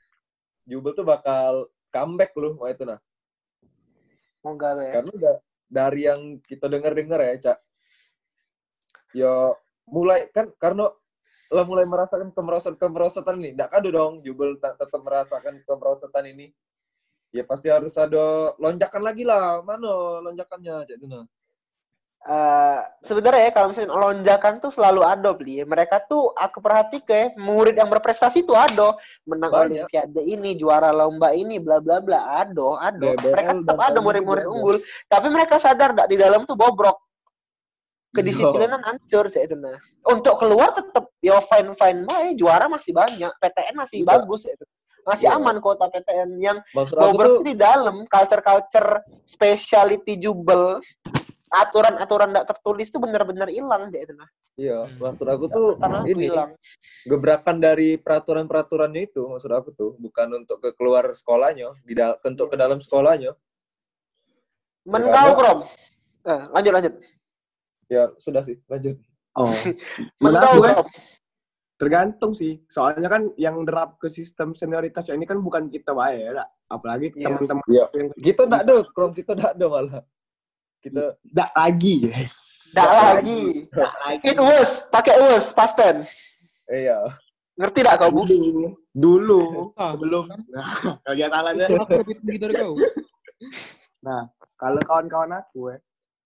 Jubel 0.65 0.97
tuh 0.97 1.07
bakal 1.07 1.69
comeback 1.93 2.33
loh 2.37 2.57
mau 2.57 2.69
itu 2.69 2.85
nah. 2.89 3.01
Moga 4.45 4.77
we 4.77 4.93
karena 4.93 5.11
udah 5.13 5.37
dari 5.69 6.01
yang 6.05 6.21
kita 6.45 6.69
dengar-dengar 6.69 7.21
ya 7.21 7.35
cak. 7.41 7.59
Ya 9.15 9.33
mulai 9.89 10.29
kan 10.33 10.51
karena 10.57 10.91
lah 11.53 11.65
mulai 11.69 11.87
merasakan 11.87 12.33
kemerosotan 12.33 12.81
kemerosotan 12.81 13.37
ini. 13.41 13.57
Nggak 13.57 13.71
kado 13.73 13.89
dong 13.93 14.13
Jubel 14.25 14.57
tak 14.59 14.81
tetap 14.81 15.01
merasakan 15.01 15.61
kemerosotan 15.65 16.25
ini. 16.33 16.53
Ya 17.35 17.43
pasti 17.43 17.67
harus 17.69 17.95
ada 17.99 18.55
lonjakan 18.59 19.03
lagi 19.05 19.23
lah. 19.27 19.61
Mana 19.63 20.21
lonjakannya? 20.25 20.89
Cak 20.89 20.97
itu 20.97 21.07
nah 21.09 21.25
Eh, 22.25 22.81
sebenarnya 23.05 23.49
ya 23.49 23.53
kalau 23.53 23.69
misalnya 23.69 23.93
lonjakan 23.93 24.57
tuh 24.57 24.73
selalu 24.73 25.05
ada 25.05 25.37
beli 25.37 25.61
mereka 25.69 26.01
tuh 26.09 26.33
aku 26.33 26.57
perhatikan 26.57 27.37
murid 27.37 27.77
yang 27.77 27.93
berprestasi 27.93 28.49
tuh 28.49 28.57
ada. 28.57 28.97
Menang 29.29 29.53
Banyak. 29.53 29.93
olimpiade 29.93 30.23
ini 30.25 30.57
juara 30.57 30.89
lomba 30.89 31.37
ini 31.37 31.61
bla 31.61 31.85
bla 31.85 32.01
bla. 32.01 32.41
Ada 32.41 32.69
ada. 32.81 33.09
DBL 33.13 33.29
mereka 33.29 33.53
tetap 33.61 33.77
ada 33.77 33.99
murid-murid 34.01 34.47
unggul. 34.49 34.81
Tapi 35.05 35.27
mereka 35.29 35.61
sadar 35.61 35.93
tak 35.93 36.09
di 36.09 36.17
dalam 36.17 36.49
tuh 36.49 36.57
bobrok. 36.57 36.97
Iya. 38.15 38.23
kedisiplinan 38.23 38.79
hancur 38.87 39.27
saya 39.27 39.51
itu 39.51 39.59
nah 39.59 39.75
untuk 40.07 40.39
keluar 40.39 40.71
tetap 40.71 41.11
ya 41.21 41.45
fine 41.45 41.77
fine 41.77 42.07
baik. 42.09 42.41
Juara 42.41 42.73
masih 42.73 42.97
banyak. 42.97 43.37
PTN 43.37 43.75
masih 43.77 44.01
Iya. 44.01 44.07
bagus 44.07 44.49
ya 44.49 44.57
itu 44.57 44.65
masih 45.05 45.29
Iya. 45.29 45.37
aman 45.37 45.61
kota 45.61 45.93
PTN 45.93 46.31
yang 46.41 46.57
maksud 46.73 46.97
aku 46.97 47.05
tuh 47.05 47.11
bobrok 47.13 47.35
di 47.45 47.53
dalam. 47.53 48.07
Culture 48.09 48.41
culture 48.41 48.91
speciality 49.29 50.17
jubel 50.17 50.81
aturan-aturan 51.55 52.35
tidak 52.35 52.47
tertulis 52.51 52.91
tuh 52.91 52.99
benar-benar 52.99 53.47
hilang 53.47 53.89
ya 53.95 54.03
itu 54.03 54.15
nah 54.15 54.27
Iya, 54.55 54.87
maksud 55.03 55.27
aku 55.27 55.51
tuh 55.51 55.67
aku 55.83 56.07
ini 56.07 56.31
hilang 56.31 56.55
gebrakan 57.11 57.59
dari 57.59 57.99
peraturan-peraturannya 57.99 59.11
itu 59.11 59.27
maksud 59.27 59.51
aku 59.51 59.75
tuh 59.75 59.99
bukan 59.99 60.47
untuk 60.47 60.63
ke 60.63 60.71
keluar 60.79 61.11
sekolahnya, 61.11 61.75
di 61.83 61.99
dal- 61.99 62.23
untuk 62.23 62.55
ke 62.55 62.57
dalam 62.57 62.79
sekolahnya. 62.79 63.35
Mengkau, 64.87 65.29
Bro. 65.35 65.53
Eh, 66.23 66.43
lanjut 66.55 66.73
lanjut. 66.73 66.95
Ya 67.91 68.15
sudah 68.15 68.47
sih, 68.47 68.63
lanjut. 68.71 68.95
Oh. 69.35 69.51
Gue, 70.23 70.31
Bro. 70.31 70.87
tergantung 71.75 72.33
sih. 72.39 72.63
Soalnya 72.71 73.11
kan 73.11 73.35
yang 73.35 73.59
derap 73.67 73.99
ke 73.99 74.07
sistem 74.07 74.55
senioritas 74.55 75.11
ini 75.11 75.27
kan 75.27 75.43
bukan 75.43 75.67
kita 75.67 75.91
wae 75.91 76.31
ya, 76.31 76.47
apalagi 76.71 77.11
Iya. 77.11 77.27
teman-teman 77.27 77.65
Iya. 77.67 77.85
yang 77.99 78.07
Kita 78.15 78.47
enggak 78.47 78.63
ada, 78.71 78.77
Krom 78.95 79.11
kita 79.11 79.35
enggak 79.35 79.53
ada 79.59 79.67
malah. 79.67 80.03
Kita 80.85 81.17
Dak 81.25 81.51
lagi, 81.57 82.05
guys. 82.05 82.35
Dak 82.77 82.85
Dak 82.85 83.01
lagi. 83.25 83.41
Lagi. 83.73 84.21
It 84.29 84.37
was, 84.37 84.85
pakai 84.93 85.17
was, 85.17 85.49
past 85.57 85.81
tense. 85.81 86.13
eh, 86.69 86.85
iya. 86.85 87.01
Ngerti 87.57 87.81
tak 87.81 88.03
kau, 88.03 88.11
Bu? 88.13 88.29
Dulu, 88.29 88.77
dulu 88.93 89.41
Ah, 89.79 89.95
sebelum 89.97 90.27
nah, 90.27 90.67
Aku 91.87 92.03
lebih 92.05 92.15
tinggi 92.21 92.37
dari 92.37 92.55
kau. 92.59 92.75
kalau 94.61 94.81
kawan-kawan 94.85 95.33
aku 95.39 95.71
ya, 95.73 95.79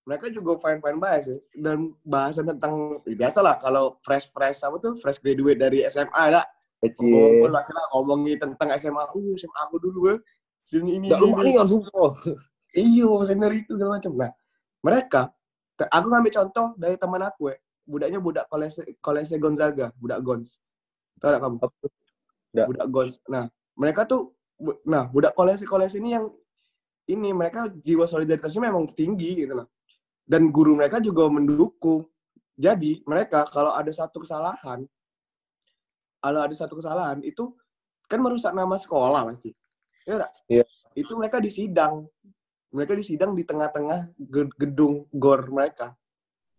mereka 0.08 0.32
juga 0.32 0.56
fine-fine 0.58 0.98
banget 0.98 1.20
sih. 1.28 1.38
Dan 1.54 1.92
bahasan 2.02 2.48
tentang, 2.48 2.98
ya 3.04 3.14
biasa 3.28 3.44
lah 3.44 3.60
kalau 3.60 4.00
fresh-fresh 4.02 4.64
apa 4.64 4.76
tuh, 4.80 4.96
fresh 5.04 5.20
graduate 5.20 5.60
dari 5.60 5.84
SMA 5.86 6.32
lah. 6.32 6.44
Kecil. 6.80 7.44
Ngomong 7.44 7.52
ngomongin 7.92 8.40
tentang 8.40 8.72
SMA 8.80 9.02
aku, 9.04 9.36
SMA 9.36 9.60
aku 9.68 9.76
dulu 9.78 10.00
ya. 10.10 10.16
Sini 10.64 10.96
ini, 10.96 11.06
Enggak 11.12 11.20
ini, 11.20 11.24
lupa 11.28 11.40
ini. 11.40 11.46
nih 11.46 11.54
kan 11.60 11.66
sumpah. 11.68 12.10
Iyo, 12.76 13.08
senior 13.24 13.52
itu 13.52 13.72
segala 13.76 13.96
macam. 14.00 14.12
Nah, 14.16 14.30
mereka, 14.88 15.28
aku 15.76 16.06
ngambil 16.08 16.32
contoh 16.32 16.66
dari 16.80 16.96
teman 16.96 17.20
aku 17.20 17.52
ya. 17.52 17.56
Budaknya 17.84 18.20
budak 18.20 18.48
kolese, 18.48 18.84
kolese 19.04 19.36
Gonzaga, 19.36 19.92
budak 20.00 20.20
Gons. 20.24 20.56
Tahu 21.20 21.28
gak 21.28 21.40
kamu? 21.44 21.56
Nggak. 22.56 22.66
Budak 22.72 22.86
Gons. 22.88 23.14
Nah, 23.28 23.44
mereka 23.76 24.08
tuh, 24.08 24.32
bu- 24.56 24.80
nah, 24.88 25.08
budak 25.08 25.36
kolese-kolese 25.36 26.00
ini 26.00 26.16
yang, 26.16 26.32
ini 27.08 27.32
mereka 27.32 27.68
jiwa 27.84 28.04
solidaritasnya 28.04 28.68
memang 28.68 28.92
tinggi 28.92 29.44
gitu 29.44 29.56
loh. 29.56 29.68
Dan 30.28 30.52
guru 30.52 30.76
mereka 30.76 31.00
juga 31.00 31.28
mendukung. 31.32 32.04
Jadi, 32.58 33.00
mereka 33.08 33.48
kalau 33.48 33.72
ada 33.72 33.88
satu 33.88 34.20
kesalahan, 34.20 34.84
kalau 36.18 36.40
ada 36.42 36.52
satu 36.52 36.76
kesalahan, 36.76 37.22
itu 37.24 37.54
kan 38.10 38.20
merusak 38.20 38.52
nama 38.52 38.74
sekolah 38.76 39.24
pasti. 39.32 39.54
Iya 40.04 40.14
nggak? 40.20 40.32
Iya. 40.50 40.64
Itu 40.98 41.14
mereka 41.14 41.38
disidang 41.38 42.10
mereka 42.68 42.92
disidang 42.92 43.32
di 43.32 43.42
tengah-tengah 43.42 44.12
ge- 44.18 44.52
gedung 44.56 45.08
gor 45.10 45.48
mereka 45.48 45.96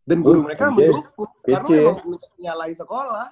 dan 0.03 0.25
guru 0.25 0.41
Oh, 0.41 0.43
mereka 0.43 0.67
iya. 0.67 0.89
mendukung 0.89 1.29
karena 1.43 1.61
Kece. 1.61 1.73
memang 1.75 1.97
nyalain 2.35 2.75
sekolah 2.75 3.27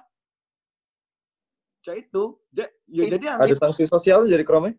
Cak 1.80 1.96
itu 1.96 2.22
Ja- 2.50 2.70
ya, 2.86 3.02
It- 3.06 3.12
jadi 3.14 3.24
Ada 3.34 3.42
harus 3.46 3.58
sanksi 3.58 3.84
sosial 3.84 4.26
jadi 4.26 4.42
kromnya? 4.42 4.74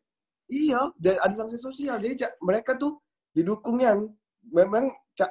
iya 0.48 0.90
dan 0.98 1.20
ada 1.20 1.36
sanksi 1.36 1.58
sosial 1.58 2.00
jadi 2.00 2.16
Cak, 2.18 2.32
mereka 2.40 2.74
tuh 2.74 2.98
didukungnya 3.32 4.00
memang 4.50 4.90
cak 5.14 5.30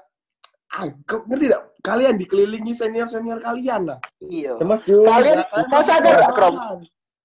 agak 0.70 1.24
ngerti 1.26 1.48
tidak 1.48 1.62
kalian 1.80 2.14
dikelilingi 2.14 2.72
senior 2.72 3.08
senior 3.08 3.40
kalian 3.40 3.88
lah 3.88 3.98
Iya. 4.20 4.60
Cemas 4.60 4.84
juga. 4.84 5.08
Kalian, 5.10 5.36
kau 5.66 5.82
sadar 5.82 6.14
gak, 6.20 6.32
Krom? 6.36 6.54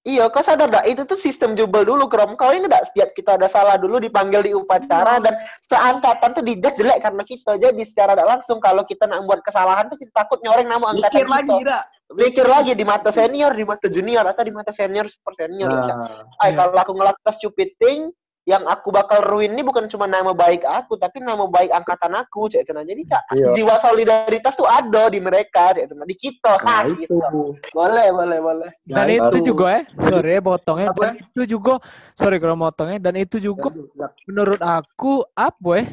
Iya, 0.03 0.27
kau 0.27 0.43
sadar 0.43 0.67
gak? 0.67 0.83
Itu 0.83 1.07
tuh 1.07 1.15
sistem 1.15 1.55
jubel 1.55 1.87
dulu, 1.87 2.11
Krom. 2.11 2.35
Kau 2.35 2.51
ini 2.51 2.67
gak 2.67 2.91
setiap 2.91 3.15
kita 3.15 3.39
ada 3.39 3.47
salah 3.47 3.79
dulu 3.79 4.03
dipanggil 4.03 4.43
di 4.43 4.51
upacara 4.51 5.23
dan 5.23 5.39
seangkatan 5.63 6.35
tuh 6.35 6.43
dijudge 6.43 6.75
jelek 6.75 6.99
karena 6.99 7.23
kita. 7.23 7.55
Jadi 7.55 7.87
secara 7.87 8.11
tidak 8.11 8.27
langsung 8.27 8.59
kalau 8.59 8.83
kita 8.83 9.07
nak 9.07 9.23
buat 9.23 9.39
kesalahan 9.39 9.87
tuh 9.87 9.95
kita 9.95 10.11
takut 10.11 10.43
nyoreng 10.43 10.67
nama 10.67 10.91
angkatan 10.91 11.07
mikir 11.07 11.23
kita. 11.23 11.31
lagi 11.31 11.57
dak 11.63 11.83
Mikir 12.13 12.45
lagi 12.45 12.71
di 12.75 12.85
mata 12.85 13.09
senior, 13.15 13.55
di 13.55 13.63
mata 13.65 13.87
junior 13.87 14.27
atau 14.27 14.43
di 14.43 14.51
mata 14.53 14.75
senior 14.75 15.07
super 15.07 15.33
senior. 15.39 15.71
nah, 15.71 16.27
Ay, 16.43 16.51
Iya. 16.51 16.59
kalau 16.61 16.77
aku 16.83 16.93
ngelakukan 16.99 17.33
stupid 17.39 17.69
thing, 17.79 18.11
yang 18.43 18.67
aku 18.67 18.91
bakal 18.91 19.23
ruin 19.23 19.55
ini 19.55 19.63
bukan 19.63 19.87
cuma 19.87 20.03
nama 20.03 20.35
baik 20.35 20.67
aku, 20.67 20.99
tapi 20.99 21.23
nama 21.23 21.47
baik 21.47 21.71
angkatan 21.71 22.11
aku, 22.11 22.51
cek 22.51 22.67
itu. 22.67 22.71
Nah, 22.75 22.83
Jadi, 22.83 23.01
cak, 23.07 23.23
Iya. 23.31 23.55
jiwa 23.55 23.75
solidaritas 23.79 24.53
tuh 24.59 24.67
ada 24.67 25.07
di 25.07 25.23
mereka, 25.23 25.71
cek 25.71 25.87
itu. 25.87 25.95
Nah, 25.95 26.03
Di 26.03 26.15
kita, 26.19 26.59
nah 26.59 26.83
ah, 26.83 26.91
itu 26.91 27.07
gitu. 27.07 27.55
Boleh, 27.71 28.07
boleh, 28.11 28.39
boleh. 28.43 28.71
Dan 28.83 29.07
Nah, 29.07 29.15
itu 29.15 29.37
itu. 29.39 29.47
juga 29.55 29.65
ya, 29.79 29.81
sorry 30.03 30.31
ya 30.35 30.41
potongnya. 30.43 30.87
Dan 30.91 31.13
itu 31.23 31.41
juga, 31.47 31.73
sorry 32.19 32.37
kalau 32.43 32.55
motongnya. 32.59 32.99
Dan 32.99 33.15
itu 33.15 33.39
juga 33.39 33.71
Aduh, 33.71 33.87
menurut 34.27 34.59
aku 34.59 35.23
apa 35.31 35.71
ya? 35.79 35.85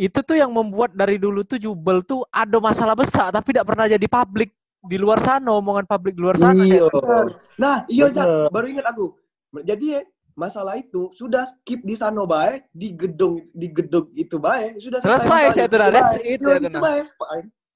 Itu 0.00 0.24
tuh 0.24 0.40
yang 0.40 0.48
membuat 0.48 0.96
dari 0.96 1.20
dulu 1.20 1.44
tuh 1.44 1.60
Jubel 1.60 2.00
tuh 2.00 2.24
ada 2.32 2.56
masalah 2.56 2.96
besar 2.96 3.28
tapi 3.28 3.52
tidak 3.52 3.68
pernah 3.68 3.84
jadi 3.84 4.08
publik 4.08 4.56
di 4.80 4.96
luar 4.96 5.20
sana 5.20 5.52
omongan 5.52 5.84
publik 5.84 6.16
di 6.16 6.22
luar 6.24 6.40
sana. 6.40 6.56
Iya. 6.56 6.88
Nah, 7.60 7.84
iya 7.84 8.08
Bener. 8.08 8.16
Cak, 8.16 8.26
baru 8.48 8.66
ingat 8.72 8.86
aku. 8.88 9.12
Jadi 9.60 9.86
ya, 9.92 10.00
masalah 10.40 10.80
itu 10.80 11.12
sudah 11.12 11.44
skip 11.44 11.84
di 11.84 11.92
sana 11.92 12.24
baik, 12.24 12.64
di 12.72 12.96
gedung 12.96 13.44
di 13.52 13.68
gedung 13.68 14.08
itu 14.16 14.40
baik, 14.40 14.80
sudah 14.80 15.04
Selesai, 15.04 15.52
saya 15.52 15.68
itu 15.68 15.76
tuh, 15.76 15.88
that's 15.92 16.16
it, 16.16 16.40
Iya, 16.40 16.56
ya, 16.56 16.68
itu 16.72 16.80
baik. 16.80 17.04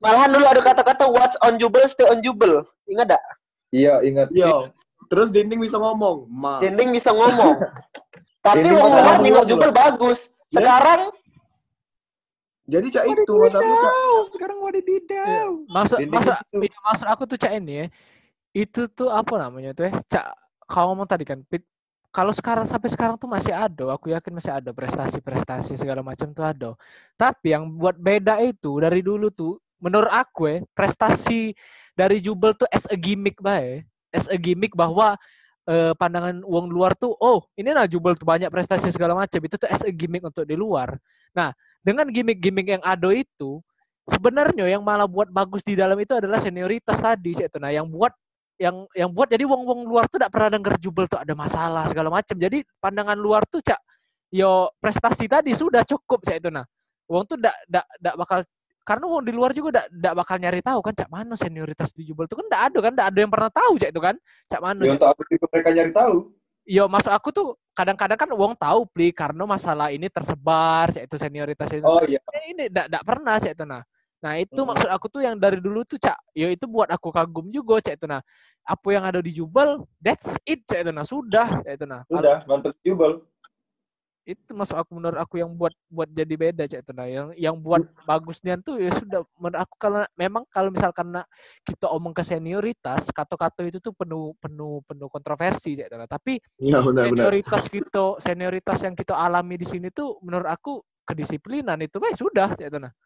Malahan 0.01 0.31
dulu 0.33 0.45
ada 0.49 0.61
kata-kata 0.65 1.05
what's 1.13 1.37
on 1.45 1.61
jubel, 1.61 1.85
stay 1.85 2.09
on 2.09 2.25
jubel. 2.25 2.65
Ingat 2.89 3.17
gak? 3.17 3.23
Iya, 3.73 4.01
ingat. 4.01 4.33
Iya. 4.33 4.73
Terus 5.13 5.29
dinding 5.29 5.61
bisa 5.61 5.77
ngomong, 5.77 6.25
ma. 6.33 6.65
Dinding 6.65 6.97
bisa 6.97 7.13
ngomong. 7.13 7.61
Tapi 8.47 8.69
ngomong 8.69 9.25
loh. 9.25 9.45
jubel 9.45 9.73
bagus. 9.73 10.33
Ya. 10.53 10.61
Sekarang 10.61 11.13
Jadi 12.65 12.89
Cak 12.97 13.05
itu 13.13 13.33
masalahnya 13.37 13.77
Cak. 13.77 13.95
Sekarang 14.33 14.59
wadidaw. 14.65 15.49
Maksud 15.69 15.99
Dinding 16.01 16.17
maksud, 16.17 16.33
itu. 16.33 16.57
iya, 16.65 16.79
maksud 16.81 17.07
aku 17.13 17.23
tuh 17.29 17.37
cak 17.37 17.53
ini 17.61 17.73
ya. 17.77 17.87
Itu 18.57 18.89
tuh 18.89 19.13
apa 19.13 19.37
namanya 19.37 19.77
tuh 19.77 19.85
ya? 19.89 19.93
Cak 20.09 20.33
kau 20.65 20.89
ngomong 20.89 21.05
tadi 21.05 21.29
kan 21.29 21.45
Pit, 21.45 21.61
kalau 22.15 22.31
sekarang 22.31 22.63
sampai 22.71 22.87
sekarang 22.95 23.19
tuh 23.19 23.27
masih 23.27 23.51
ada, 23.51 23.91
aku 23.91 24.15
yakin 24.15 24.39
masih 24.39 24.55
ada 24.55 24.71
prestasi-prestasi 24.71 25.75
segala 25.75 25.99
macam 25.99 26.31
tuh 26.31 26.47
ada. 26.47 26.71
Tapi 27.19 27.59
yang 27.59 27.67
buat 27.75 27.99
beda 27.99 28.39
itu 28.39 28.79
dari 28.79 29.03
dulu 29.03 29.35
tuh 29.35 29.59
menurut 29.83 30.07
aku 30.15 30.47
ya, 30.47 30.57
prestasi 30.79 31.59
dari 31.99 32.23
Jubel 32.23 32.55
tuh 32.55 32.71
as 32.71 32.87
a 32.87 32.95
gimmick 32.95 33.43
bae. 33.43 33.83
As 34.15 34.31
a 34.31 34.39
gimmick 34.39 34.79
bahwa 34.79 35.19
eh, 35.67 35.91
pandangan 35.99 36.47
uang 36.47 36.71
luar 36.71 36.95
tuh 36.95 37.19
oh, 37.19 37.51
ini 37.59 37.75
lah 37.75 37.91
Jubel 37.91 38.15
tuh 38.15 38.31
banyak 38.31 38.47
prestasi 38.47 38.95
segala 38.95 39.19
macam. 39.19 39.43
Itu 39.43 39.59
tuh 39.59 39.67
as 39.67 39.83
a 39.83 39.91
gimmick 39.91 40.23
untuk 40.23 40.47
di 40.47 40.55
luar. 40.55 40.95
Nah, 41.35 41.51
dengan 41.83 42.07
gimmick-gimmick 42.07 42.79
yang 42.79 42.83
ada 42.87 43.11
itu 43.11 43.59
sebenarnya 44.07 44.71
yang 44.71 44.87
malah 44.87 45.11
buat 45.11 45.35
bagus 45.35 45.67
di 45.67 45.75
dalam 45.75 45.99
itu 45.99 46.15
adalah 46.15 46.39
senioritas 46.39 47.03
tadi 47.03 47.35
Cik. 47.35 47.59
Nah, 47.59 47.75
yang 47.75 47.91
buat 47.91 48.15
yang 48.59 48.87
yang 48.95 49.11
buat 49.11 49.27
jadi 49.27 49.43
wong-wong 49.43 49.87
luar 49.87 50.07
tuh 50.07 50.23
tidak 50.23 50.31
pernah 50.31 50.51
denger 50.55 50.75
jubel 50.79 51.11
tuh 51.11 51.19
ada 51.19 51.35
masalah 51.35 51.85
segala 51.91 52.09
macam. 52.11 52.37
Jadi 52.39 52.63
pandangan 52.79 53.19
luar 53.19 53.43
tuh 53.51 53.59
cak 53.59 53.81
yo 54.35 54.71
prestasi 54.79 55.27
tadi 55.27 55.55
sudah 55.55 55.83
cukup 55.83 56.23
cak 56.23 56.39
itu 56.43 56.51
nah. 56.51 56.67
Wong 57.11 57.27
tuh 57.27 57.37
ndak 57.39 57.55
ndak 57.71 57.87
ndak 58.01 58.15
bakal 58.19 58.39
karena 58.85 59.05
wong 59.09 59.23
di 59.25 59.33
luar 59.35 59.51
juga 59.57 59.69
ndak 59.81 59.87
ndak 59.91 60.15
bakal 60.15 60.37
nyari 60.39 60.61
tahu 60.63 60.79
kan 60.85 60.95
cak 60.95 61.11
mana 61.11 61.35
senioritas 61.35 61.91
di 61.97 62.03
jubel 62.07 62.31
tuh 62.31 62.39
kan 62.43 62.47
ndak 62.47 62.63
ada 62.71 62.79
kan 62.79 62.93
ndak 62.95 63.07
ada 63.11 63.19
yang 63.19 63.33
pernah 63.33 63.51
tahu 63.51 63.73
cak 63.79 63.91
itu 63.91 64.01
kan. 64.01 64.15
Cak 64.47 64.61
mana 64.63 64.81
Ya, 64.87 64.93
untuk 64.95 65.11
apa 65.11 65.21
itu 65.31 65.47
mereka 65.51 65.71
nyari 65.75 65.93
tahu? 65.93 66.15
Yo 66.65 66.85
masuk 66.89 67.13
aku 67.13 67.29
tuh 67.35 67.47
kadang-kadang 67.75 68.17
kan 68.17 68.31
wong 68.33 68.55
tahu 68.57 68.87
pli 68.89 69.11
karena 69.11 69.45
masalah 69.45 69.91
ini 69.91 70.07
tersebar 70.07 70.95
cak 70.95 71.11
itu 71.11 71.17
senioritas 71.19 71.69
itu. 71.75 71.85
Oh 71.85 72.01
iya. 72.07 72.23
Eh, 72.31 72.55
ini 72.55 72.71
ndak 72.71 72.87
ndak 72.87 73.03
pernah 73.03 73.35
cak 73.43 73.53
itu 73.59 73.67
nah. 73.67 73.83
Nah 74.25 74.41
itu 74.41 74.57
Hmm. 74.57 74.73
maksud 74.73 74.89
aku 74.89 75.07
tuh 75.13 75.21
yang 75.21 75.37
dari 75.37 75.61
dulu 75.61 75.85
tuh 75.85 76.01
cak, 76.01 76.17
yo 76.33 76.49
itu 76.49 76.65
buat 76.65 76.89
aku 76.89 77.13
kagum 77.13 77.53
juga 77.53 77.85
cak 77.85 78.01
itu 78.01 78.09
nah. 78.09 78.25
Apa 78.65 78.89
yang 78.97 79.05
ada 79.05 79.21
di 79.21 79.37
Jubel, 79.37 79.85
that's 80.01 80.41
it 80.49 80.65
cak 80.65 80.89
itu 80.89 80.93
nah 80.97 81.05
sudah 81.05 81.61
cak 81.61 81.77
itu 81.77 81.85
nah. 81.85 82.01
Kalau 82.09 82.25
Udah, 82.25 82.37
mantep 82.49 82.73
jubel. 82.81 83.21
itu 84.25 84.57
masuk 84.57 84.81
aku 84.81 84.97
menurut 84.97 85.21
aku 85.21 85.37
yang 85.37 85.53
buat 85.53 85.77
buat 85.93 86.09
jadi 86.09 86.33
beda 86.41 86.65
cak 86.65 86.81
itu 86.89 86.93
nah. 86.97 87.05
Yang 87.05 87.37
yang 87.37 87.61
buat 87.61 87.85
bagusnya 88.09 88.57
tuh 88.65 88.81
ya 88.81 88.89
sudah 88.97 89.21
menurut 89.37 89.61
aku 89.61 89.77
kalau 89.77 90.01
memang 90.17 90.49
kalau 90.49 90.73
misal 90.73 90.89
karena 90.97 91.21
kita 91.61 91.93
omong 91.93 92.17
ke 92.17 92.25
senioritas, 92.25 93.13
kata-kata 93.13 93.69
itu 93.69 93.85
tuh 93.85 93.93
penuh 93.93 94.33
penuh 94.41 94.81
penuh 94.89 95.13
kontroversi 95.13 95.77
cak 95.77 95.93
itu 95.93 95.97
nah. 96.01 96.09
Tapi 96.09 96.41
Iya 96.65 96.81
benar 96.81 97.05
benar. 97.13 97.29
senioritas 97.29 97.65
kita 97.69 98.05
senioritas 98.25 98.79
yang 98.81 98.97
kita 98.97 99.13
alami 99.13 99.61
di 99.61 99.69
sini 99.69 99.93
tuh 99.93 100.17
menurut 100.25 100.49
aku 100.49 100.81
kedisiplinan 101.05 101.77
itu 101.85 102.01
baik 102.01 102.17
sudah 102.17 102.57
cak 102.57 102.73
itu 102.73 102.81
nah. 102.81 102.97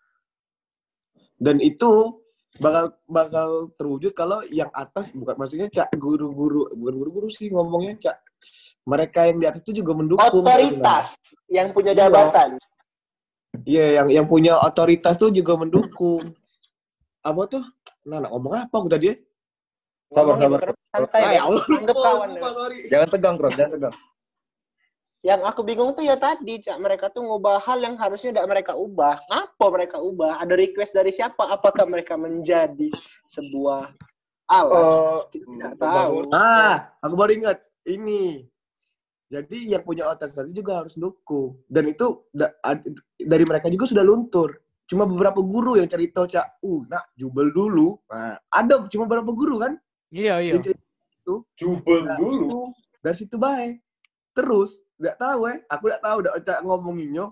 Dan 1.38 1.62
itu 1.62 2.18
bakal 2.58 2.90
bakal 3.06 3.48
terwujud 3.78 4.12
kalau 4.18 4.42
yang 4.50 4.68
atas 4.74 5.14
bukan 5.14 5.38
maksudnya 5.38 5.70
Cak 5.70 5.94
guru-guru 5.94 6.66
bukan 6.74 6.94
guru-guru 6.98 7.28
sih 7.30 7.46
ngomongnya 7.54 7.94
Cak 8.02 8.16
mereka 8.82 9.30
yang 9.30 9.38
di 9.38 9.46
atas 9.46 9.62
itu 9.62 9.78
juga 9.84 9.94
mendukung 9.94 10.42
otoritas 10.42 11.14
yang 11.46 11.70
punya 11.70 11.94
jabatan. 11.94 12.58
Iya, 13.68 14.02
yang 14.02 14.08
yang 14.08 14.26
punya 14.26 14.58
otoritas 14.58 15.18
tuh 15.18 15.28
juga 15.28 15.58
mendukung. 15.58 16.24
Apa 17.20 17.42
tuh? 17.50 17.64
Nah, 18.08 18.22
nah, 18.22 18.30
ngomong 18.32 18.54
apa 18.54 18.74
aku 18.78 18.88
tadi? 18.88 19.12
ya? 19.12 19.16
Sabar, 20.08 20.40
Ngomongin, 20.40 20.44
sabar. 20.48 20.60
Santai. 20.88 21.20
Ah, 21.20 21.32
ya 21.36 21.42
Allah. 21.44 21.64
Anggap 21.68 21.96
kawan. 22.00 22.28
Sorry. 22.40 22.78
Jangan 22.88 23.08
tegang, 23.12 23.34
Kron. 23.36 23.52
Jangan 23.52 23.72
tegang. 23.76 23.94
Yang 25.26 25.40
aku 25.50 25.60
bingung 25.66 25.90
tuh 25.98 26.06
ya 26.06 26.14
tadi, 26.14 26.62
Cak. 26.62 26.78
Mereka 26.78 27.10
tuh 27.10 27.26
ngubah 27.26 27.58
hal 27.58 27.82
yang 27.82 27.98
harusnya 27.98 28.30
tidak 28.30 28.46
mereka 28.46 28.72
ubah. 28.78 29.18
Apa 29.26 29.66
mereka 29.74 29.98
ubah? 29.98 30.38
Ada 30.38 30.54
request 30.54 30.94
dari 30.94 31.10
siapa? 31.10 31.42
Apakah 31.50 31.90
mereka 31.90 32.14
menjadi 32.14 32.86
sebuah 33.26 33.90
alat? 34.46 35.26
Kita 35.34 35.46
tidak 35.50 35.74
tahu. 35.82 36.30
Ah, 36.30 36.94
aku 37.02 37.14
baru 37.18 37.32
ingat. 37.34 37.58
Ini. 37.82 38.46
Jadi 39.28 39.74
yang 39.74 39.84
punya 39.84 40.08
otoritas 40.08 40.38
tadi 40.38 40.54
juga 40.56 40.80
harus 40.80 40.96
dukung. 40.96 41.60
Dan 41.68 41.92
itu 41.92 42.24
da- 42.32 42.54
dari 43.20 43.44
mereka 43.44 43.68
juga 43.68 43.84
sudah 43.90 44.06
luntur. 44.06 44.56
Cuma 44.88 45.04
beberapa 45.04 45.44
guru 45.44 45.76
yang 45.76 45.84
cerita, 45.84 46.24
Cak, 46.24 46.64
uh, 46.64 46.80
nak, 46.88 47.12
jubel 47.12 47.52
dulu. 47.52 48.00
Nah, 48.08 48.40
ada 48.48 48.88
cuma 48.88 49.04
beberapa 49.04 49.36
guru 49.36 49.60
kan? 49.60 49.76
Iya 50.08 50.40
iya. 50.40 50.56
Cerita 50.56 50.80
jubel 51.60 52.08
Nah, 52.08 52.16
dulu. 52.16 52.48
itu, 52.48 52.60
dari 53.04 53.16
situ 53.20 53.36
baik. 53.36 53.84
Terus, 54.32 54.80
nggak 54.98 55.16
tahu 55.16 55.40
ya, 55.46 55.54
aku 55.70 55.82
nggak 55.88 56.02
tahu 56.02 56.16
udah 56.22 56.58
ngomonginnya. 56.62 57.26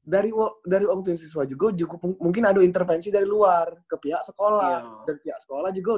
Dari 0.00 0.32
dari 0.64 0.84
orang 0.88 1.04
tua 1.04 1.16
siswa 1.16 1.44
juga, 1.44 1.70
juga 1.76 2.00
mung- 2.00 2.16
mungkin 2.18 2.42
ada 2.48 2.60
intervensi 2.64 3.12
dari 3.12 3.28
luar 3.28 3.84
ke 3.84 3.96
pihak 4.00 4.24
sekolah 4.24 4.72
Iya. 4.80 5.04
dan 5.06 5.16
pihak 5.20 5.38
sekolah 5.44 5.70
juga 5.76 5.92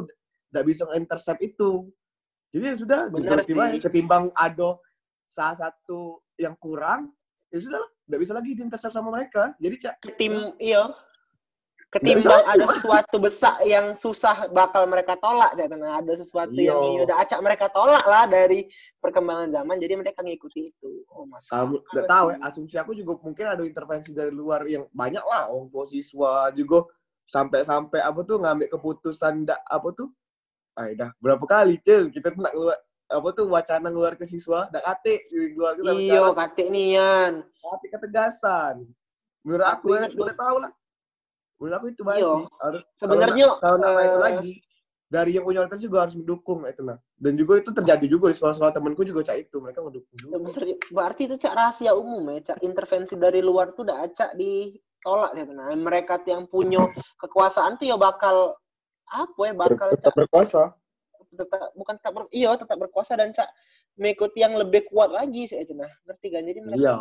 nggak 0.52 0.64
bisa 0.66 0.82
intercept 0.98 1.40
itu. 1.40 1.86
Jadi 2.52 2.64
ya 2.66 2.76
sudah, 2.76 3.00
baik. 3.56 3.80
sih. 3.80 3.82
ketimbang 3.88 4.28
ada 4.36 4.76
salah 5.30 5.56
satu 5.56 6.20
yang 6.36 6.52
kurang, 6.60 7.14
ya 7.48 7.62
sudah 7.62 7.80
nggak 8.10 8.20
bisa 8.20 8.32
lagi 8.36 8.50
diintercept 8.52 8.92
sama 8.92 9.08
mereka. 9.14 9.54
Jadi 9.56 9.74
cak, 9.80 9.94
Ketim, 10.02 10.52
iya. 10.60 10.92
Ketimbang 11.92 12.40
ada 12.48 12.64
sesuatu 12.72 13.20
besar 13.20 13.60
yang 13.68 13.92
susah 14.00 14.48
bakal 14.48 14.88
mereka 14.88 15.12
tolak, 15.20 15.52
Cak. 15.52 15.68
Nah, 15.76 16.00
ada 16.00 16.16
sesuatu 16.16 16.56
yang 16.56 16.80
Iya. 16.80 16.96
ya 16.96 17.00
udah 17.04 17.16
acak 17.20 17.40
mereka 17.44 17.68
tolak 17.68 18.00
lah 18.08 18.24
dari 18.24 18.64
perkembangan 18.96 19.52
zaman, 19.52 19.76
jadi 19.76 20.00
mereka 20.00 20.24
ngikuti 20.24 20.72
itu. 20.72 21.04
Oh, 21.12 21.28
mas. 21.28 21.44
kamu 21.52 21.84
nggak 21.84 22.08
tahu 22.08 22.26
ya, 22.32 22.36
asumsi 22.48 22.76
aku 22.80 22.96
juga 22.96 23.20
mungkin 23.20 23.44
ada 23.44 23.60
intervensi 23.60 24.16
dari 24.16 24.32
luar 24.32 24.64
yang 24.64 24.88
banyak 24.88 25.20
lah, 25.20 25.52
orang 25.52 25.68
tua 25.68 25.84
siswa 25.84 26.48
juga 26.56 26.88
sampai-sampai 27.28 28.00
apa 28.00 28.20
tuh 28.24 28.40
ngambil 28.40 28.72
keputusan 28.72 29.44
ndak 29.44 29.60
apa 29.68 29.88
tuh, 29.92 30.08
ah 30.80 30.88
dah 30.96 31.12
berapa 31.20 31.44
kali 31.44 31.76
cel 31.84 32.08
kita 32.08 32.32
tuh 32.32 32.40
nak 32.40 32.56
keluar 32.56 32.76
apa 33.12 33.28
tuh 33.36 33.44
wacana 33.52 33.92
keluar 33.92 34.16
ke 34.16 34.24
siswa, 34.24 34.72
ndak 34.72 34.80
kate 34.80 35.28
keluar 35.28 35.76
ke 35.76 35.84
sekarang, 35.84 36.32
katik 36.40 36.68
nian. 36.72 37.44
kate 37.44 37.86
ketegasan. 37.92 38.88
Menurut 39.44 39.66
aku, 39.68 39.92
Aku 39.92 40.08
ya, 40.08 40.08
udah 40.08 40.36
tahu 40.40 40.56
lah. 40.64 40.72
Menurut 41.62 41.78
aku 41.78 41.86
itu 41.94 42.02
baik 42.02 42.18
Iya. 42.18 42.32
sih. 42.34 42.44
Harus, 42.58 42.82
Sebenarnya 42.98 43.46
kalau 43.62 43.78
nama 43.78 44.00
itu 44.02 44.18
eh, 44.18 44.22
lagi, 44.26 44.52
dari 45.06 45.30
yang 45.38 45.46
punya 45.46 45.62
orientasi 45.62 45.86
juga 45.86 45.98
harus 46.02 46.18
mendukung 46.18 46.66
itu 46.66 46.82
nah. 46.82 46.98
Dan 47.14 47.38
juga 47.38 47.62
itu 47.62 47.70
terjadi 47.70 48.06
juga 48.10 48.26
di 48.26 48.34
sekolah-sekolah 48.34 48.72
temanku 48.74 49.06
juga 49.06 49.22
cak 49.22 49.46
itu 49.46 49.56
mereka 49.62 49.78
mendukung 49.78 50.10
juga. 50.18 50.34
Berarti 50.90 51.30
itu 51.30 51.38
cak 51.38 51.54
rahasia 51.54 51.94
umum 51.94 52.34
ya, 52.34 52.50
cak 52.50 52.58
intervensi 52.66 53.14
dari 53.14 53.38
luar 53.38 53.70
tuh 53.78 53.86
udah 53.86 54.10
cak 54.10 54.34
ditolak 54.34 55.38
ya. 55.38 55.44
Nah, 55.46 55.70
mereka 55.78 56.18
yang 56.26 56.50
punya 56.50 56.82
kekuasaan 57.22 57.78
tuh 57.78 57.86
ya 57.86 57.94
bakal 57.94 58.58
apa 59.06 59.40
ya 59.46 59.54
bakal 59.54 59.86
Tetap 59.94 60.10
cak 60.10 60.14
berkuasa. 60.18 60.62
tetap 61.32 61.72
bukan 61.72 61.94
tetap 61.96 62.12
ber, 62.12 62.24
iya 62.28 62.52
tetap 62.58 62.76
berkuasa 62.76 63.16
dan 63.16 63.32
cak 63.32 63.48
mengikuti 63.96 64.44
yang 64.44 64.52
lebih 64.52 64.84
kuat 64.88 65.08
lagi 65.08 65.48
sih 65.48 65.64
itu 65.64 65.72
nah 65.72 65.88
ngerti 66.04 66.28
kan 66.28 66.44
jadi 66.44 66.60
mereka 66.60 66.76
Iya. 66.76 66.96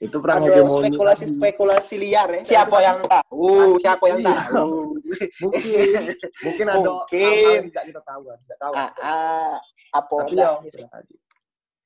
Itu 0.00 0.16
perang 0.24 0.40
ada 0.48 0.48
hegemoni 0.56 0.88
tadi. 0.88 0.96
spekulasi-spekulasi 0.96 1.94
liar 2.00 2.28
ya 2.32 2.42
siapa 2.42 2.76
yang 2.80 2.98
tahu 3.04 3.76
siapa 3.84 4.04
yang 4.08 4.20
tahu 4.24 4.96
Mungkin 5.44 6.16
mungkin 6.40 6.66
ada 6.72 6.88
Mungkin. 7.04 7.58
tidak 7.68 7.84
kita 7.92 8.00
tahu 8.08 8.22
tidak 8.32 8.58
tahu. 8.64 8.72
ah, 8.80 8.90
ah, 9.04 9.54
apa 9.92 10.14
Tapi 10.24 10.34
ya, 10.40 10.50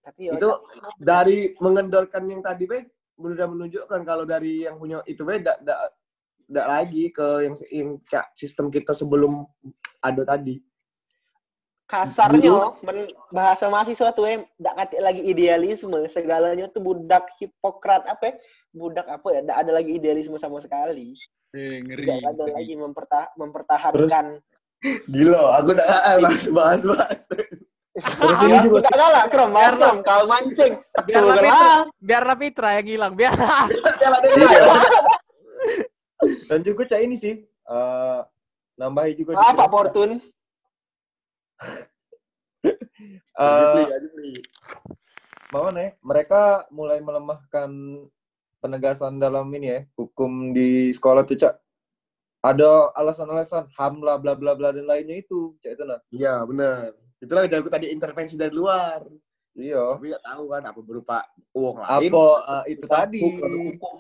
tapi 0.06 0.20
ya 0.30 0.32
Itu 0.38 0.50
dari 1.02 1.58
mengendorkan 1.58 2.22
yang 2.30 2.38
tadi 2.44 2.64
be 2.70 2.86
sudah 3.18 3.46
menunjukkan 3.50 4.00
kalau 4.06 4.22
dari 4.22 4.62
yang 4.66 4.78
punya 4.78 5.02
itu 5.10 5.26
be 5.26 5.42
tidak 5.42 5.58
tidak 5.64 6.66
lagi 6.68 7.04
ke 7.10 7.26
yang, 7.50 7.54
yang 7.72 7.90
cak 8.06 8.30
sistem 8.38 8.68
kita 8.70 8.92
sebelum 8.94 9.42
ada 10.04 10.22
tadi. 10.22 10.60
Kasarnya 11.85 12.73
men, 12.81 12.98
bahasa 13.28 13.69
mahasiswa 13.69 14.09
tuh 14.11 14.24
em 14.24 14.40
ndak 14.56 14.74
kate 14.74 14.97
lagi 14.98 15.20
idealisme 15.20 16.09
segalanya 16.09 16.65
tuh 16.66 16.81
budak 16.81 17.28
hipokrat 17.36 18.02
apa 18.05 18.24
ya? 18.24 18.35
budak 18.73 19.06
apa 19.06 19.27
ya 19.31 19.40
ndak 19.40 19.59
ada 19.59 19.73
lagi 19.73 19.90
idealisme 19.93 20.36
sama 20.36 20.59
sekali 20.59 21.12
Eh, 21.52 21.78
ngeri. 21.81 22.02
nggak 22.02 22.20
ada 22.27 22.43
ngeri. 22.43 22.55
lagi 22.56 22.74
memperta 22.74 23.20
mempertahankan 23.35 24.27
Gila, 25.06 25.56
aku 25.56 25.73
udah 25.73 25.86
bahas 26.19 26.44
bahas 26.51 26.82
bahas. 26.85 27.23
Terus 27.94 28.36
Ah, 28.36 28.43
ini 28.43 28.59
aku 28.59 28.66
juga 28.66 28.78
nggak 28.82 28.97
galak 28.98 29.24
krom 29.31 29.51
Biarlah. 29.51 29.78
krom 29.78 29.98
kau 30.02 30.23
mancing 30.27 30.73
Biarlah 30.98 31.06
Betul 31.31 31.47
Fitra, 31.47 31.62
lah. 31.62 31.81
biarlah 32.02 32.36
Fitra 32.36 32.69
yang 32.74 32.89
hilang. 32.90 33.12
Biar 33.15 33.32
Dan 36.44 36.61
juga 36.61 36.82
cak 36.85 37.01
ini 37.01 37.15
sih. 37.15 37.35
eh 37.65 38.20
nambahi 38.74 39.15
juga. 39.15 39.39
apa 39.39 39.62
dikit. 39.62 40.34
Mau 45.55 45.70
nih, 45.70 45.94
mereka 46.02 46.66
mulai 46.74 46.98
melemahkan 46.98 47.70
penegasan 48.59 49.22
dalam 49.22 49.47
ini 49.55 49.70
ya, 49.70 49.86
hukum 49.94 50.51
di 50.56 50.90
sekolah 50.90 51.22
tuh, 51.22 51.39
Cak. 51.39 51.55
Ada 52.44 52.93
alasan-alasan 52.98 53.70
HAM 53.72 54.05
lah, 54.05 54.20
bla 54.20 54.36
bla 54.36 54.52
bla 54.52 54.74
dan 54.74 54.85
lainnya 54.85 55.22
itu, 55.22 55.55
Cak 55.62 55.78
itu 55.78 55.85
nah. 55.86 56.01
Iya, 56.10 56.44
benar. 56.44 56.93
Itulah 57.22 57.47
yang 57.47 57.62
aku 57.64 57.72
tadi 57.72 57.89
intervensi 57.89 58.36
dari 58.36 58.52
luar. 58.52 59.01
Iya. 59.55 59.97
Tapi 59.97 60.10
nggak 60.10 60.24
tahu 60.26 60.44
kan 60.51 60.62
apa 60.66 60.81
berupa 60.82 61.18
uang 61.55 61.76
lain. 61.81 62.10
Apa 62.10 62.26
eh, 62.43 62.64
itu 62.74 62.86
tadi? 62.90 63.22
hukum, 63.22 63.51
hukum. 63.70 63.97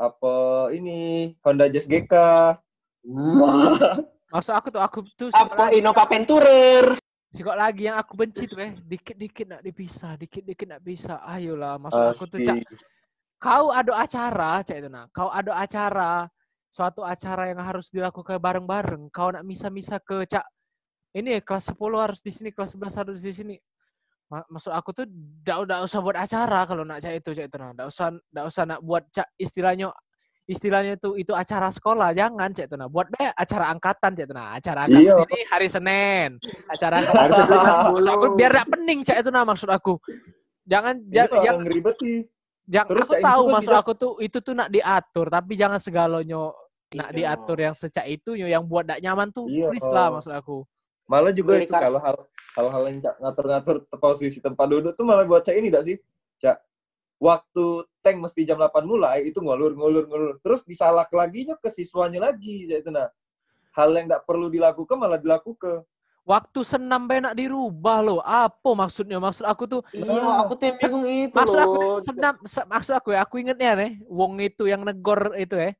Apa 0.00 0.34
ini 0.74 1.30
Honda 1.46 1.70
Jazz 1.70 1.86
GK? 1.86 2.14
Wah. 3.06 4.02
Maksud 4.30 4.52
aku 4.54 4.68
tuh 4.70 4.82
aku 4.82 4.98
tuh 5.18 5.28
apa 5.34 5.74
Innova 5.74 6.06
Venturer 6.06 6.94
sikok 7.30 7.54
lagi 7.54 7.86
yang 7.86 7.94
aku 7.94 8.18
benci 8.18 8.50
tuh 8.50 8.58
eh 8.58 8.74
dikit-dikit 8.74 9.46
nak 9.46 9.62
dipisah, 9.62 10.18
dikit-dikit 10.18 10.66
nak 10.66 10.82
bisa. 10.82 11.22
Ayolah, 11.22 11.78
maksud 11.78 12.04
aku 12.10 12.24
tuh 12.26 12.38
cak 12.42 12.58
kau 13.40 13.70
ada 13.70 13.92
acara, 13.96 14.60
cak 14.66 14.76
itu 14.82 14.90
nah. 14.90 15.06
Kau 15.14 15.30
ada 15.30 15.54
acara, 15.54 16.26
suatu 16.68 17.06
acara 17.06 17.54
yang 17.54 17.62
harus 17.62 17.88
dilakukan 17.88 18.36
bareng-bareng. 18.42 19.08
Kau 19.14 19.30
nak 19.30 19.46
misa-misa 19.46 20.02
ke 20.02 20.26
cak 20.26 20.42
ini 21.14 21.38
kelas 21.42 21.70
10 21.70 21.78
harus 21.98 22.18
di 22.22 22.30
sini, 22.34 22.50
kelas 22.50 22.74
11 22.74 22.98
harus 22.98 23.18
di 23.22 23.32
sini. 23.34 23.56
Ma- 24.30 24.46
Maksud 24.46 24.74
aku 24.74 24.90
tuh 24.94 25.06
udah 25.46 25.86
usah 25.86 25.98
buat 26.02 26.18
acara 26.18 26.66
kalau 26.66 26.82
nak 26.82 26.98
cak 26.98 27.14
itu, 27.14 27.30
cak 27.30 27.46
itu 27.46 27.56
nah. 27.62 27.70
Ndak 27.78 27.86
usah 27.94 28.06
ndak 28.10 28.44
usah 28.46 28.62
nak 28.66 28.80
buat 28.82 29.06
cak 29.10 29.26
istilahnya 29.38 29.94
istilahnya 30.50 30.98
tuh 30.98 31.14
itu 31.14 31.30
acara 31.30 31.70
sekolah 31.70 32.10
jangan 32.10 32.50
cak 32.50 32.66
itu 32.66 32.74
nah. 32.74 32.90
Buat 32.90 33.06
be 33.08 33.22
acara 33.30 33.70
angkatan 33.70 34.10
cak 34.12 34.24
itu 34.26 34.34
nah. 34.34 34.58
Acara 34.58 34.80
angkatan 34.84 35.06
Iya. 35.06 35.14
ini 35.22 35.38
hari 35.46 35.68
Senin. 35.70 36.30
Acara 36.66 36.96
kelas 36.98 37.30
Maksud 37.30 38.10
aku 38.10 38.26
10. 38.26 38.38
biar 38.38 38.50
gak 38.52 38.68
pening 38.68 39.00
cak 39.00 39.16
itu 39.16 39.30
nah 39.30 39.44
maksud 39.46 39.70
aku. 39.70 39.94
Jangan 40.66 40.94
Ini 41.00 41.14
ja- 41.14 41.26
tuh 41.26 41.38
yang 41.40 41.56
orang 41.56 41.70
ribet 41.70 41.96
sih. 41.98 42.18
Jangan 42.66 42.88
Terus 42.88 43.02
aku 43.04 43.14
ini 43.14 43.24
tahu 43.24 43.42
maksud 43.48 43.74
aku 43.74 43.92
tuh 43.94 44.12
itu 44.18 44.38
tuh 44.40 44.54
nak 44.54 44.68
diatur 44.68 45.26
tapi 45.26 45.52
jangan 45.54 45.78
segalanya 45.78 46.42
nak 46.90 47.08
Iya. 47.10 47.16
diatur 47.16 47.58
yang 47.60 47.74
secak 47.74 48.06
itu 48.06 48.34
yang 48.34 48.62
buat 48.62 48.84
nak 48.84 48.98
nyaman 48.98 49.30
tuh 49.30 49.46
Iya. 49.46 49.70
please 49.70 49.86
lah 49.86 50.10
maksud 50.10 50.30
aku. 50.30 50.66
Malah 51.06 51.30
juga 51.30 51.58
itu 51.58 51.66
kalau 51.68 51.98
hal 51.98 52.16
hal-hal 52.54 52.82
yang 52.86 52.98
ngatur-ngatur 53.02 53.76
posisi 53.96 54.38
tempat 54.38 54.66
duduk 54.66 54.94
tuh 54.94 55.02
malah 55.02 55.22
buat 55.22 55.42
Cak 55.42 55.54
ini 55.54 55.66
enggak 55.66 55.82
sih? 55.84 55.96
Cak, 56.38 56.58
waktu 57.20 57.84
tank 58.00 58.16
mesti 58.16 58.48
jam 58.48 58.56
8 58.56 58.80
mulai 58.88 59.28
itu 59.28 59.44
ngulur 59.44 59.76
ngulur 59.76 60.04
ngulur 60.08 60.32
terus 60.40 60.64
disalak 60.64 61.12
lagi 61.12 61.44
ke 61.44 61.68
siswanya 61.68 62.32
lagi 62.32 62.64
itu 62.66 62.88
nah. 62.88 63.12
Hal 63.76 63.94
yang 63.94 64.10
enggak 64.10 64.26
perlu 64.26 64.50
dilakukan 64.50 64.98
malah 64.98 65.20
dilakukan. 65.20 65.86
Waktu 66.26 66.60
senam 66.66 67.06
be 67.06 67.22
nak 67.22 67.38
dirubah 67.38 68.02
loh. 68.02 68.18
Apa 68.24 68.74
maksudnya? 68.74 69.22
Maksud 69.22 69.46
aku 69.46 69.70
tuh 69.70 69.80
iya 69.94 70.42
aku 70.42 70.58
tuh 70.58 70.64
yang 70.74 70.76
bingung 70.80 71.06
itu 71.06 71.36
maksud 71.36 71.58
aku 71.60 71.76
loh 71.78 71.96
senam 72.02 72.34
se- 72.42 72.66
maksud 72.66 72.94
aku 72.98 73.14
ya 73.14 73.22
aku 73.22 73.38
ingetnya 73.38 73.78
nih 73.78 73.92
wong 74.10 74.42
itu 74.42 74.66
yang 74.66 74.82
negor 74.82 75.36
itu 75.38 75.54
ya. 75.54 75.70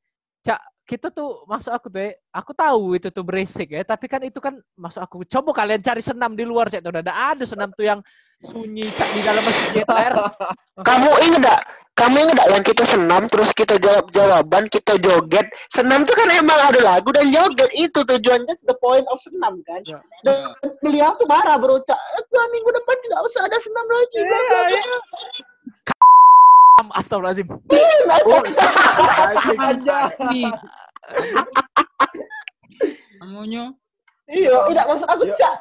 Cak 0.46 0.60
kita 0.90 1.14
tuh 1.14 1.46
maksud 1.46 1.70
aku 1.70 1.86
tuh 1.86 2.02
ya, 2.02 2.10
aku 2.34 2.50
tahu 2.50 2.98
itu 2.98 3.14
tuh 3.14 3.22
berisik 3.22 3.70
ya, 3.70 3.86
tapi 3.86 4.10
kan 4.10 4.18
itu 4.26 4.42
kan 4.42 4.58
maksud 4.74 4.98
aku 4.98 5.22
coba 5.22 5.62
kalian 5.62 5.78
cari 5.78 6.02
senam 6.02 6.34
di 6.34 6.42
luar 6.42 6.66
cak 6.66 6.82
tuh 6.82 6.90
udah 6.90 7.06
ada 7.06 7.44
senam 7.46 7.70
tuh 7.70 7.86
yang 7.86 8.02
sunyi 8.42 8.90
cak 8.98 9.06
di 9.14 9.22
dalam 9.22 9.38
masjid 9.46 9.86
ler. 9.86 10.14
kamu 10.88 11.10
inget 11.30 11.46
gak 11.46 11.60
kamu 11.94 12.26
inget 12.26 12.34
gak 12.42 12.50
yang 12.50 12.64
kita 12.66 12.84
senam 12.90 13.22
terus 13.30 13.54
kita 13.54 13.78
jawab 13.78 14.10
jawaban 14.10 14.66
kita 14.66 14.98
joget? 14.98 15.46
Senam 15.70 16.02
tuh 16.02 16.18
kan 16.18 16.26
emang 16.34 16.58
ada 16.58 16.82
lagu 16.82 17.14
dan 17.14 17.30
joget. 17.30 17.70
Itu 17.70 18.02
tujuannya 18.02 18.58
the 18.66 18.74
point 18.82 19.06
of 19.14 19.22
senam 19.22 19.62
kan? 19.62 19.86
Ya. 19.86 20.02
dan 20.26 20.58
beliau 20.82 21.14
tuh 21.22 21.30
marah 21.30 21.54
bro 21.54 21.78
Cak, 21.86 22.00
dua 22.34 22.44
minggu 22.50 22.70
depan 22.74 22.96
tidak 23.06 23.20
usah 23.30 23.46
ada 23.46 23.58
senam 23.62 23.86
lagi 23.86 24.18
bla. 24.26 24.40
Astagfirullahaladzim. 26.92 27.48
Cak. 28.20 28.44
Anjay. 29.58 30.44
Namanya 33.20 33.64
iya 34.30 34.54
tidak 34.70 34.84
maksud 34.86 35.08
aku 35.08 35.24
Iya. 35.26 35.34
cak 35.36 35.54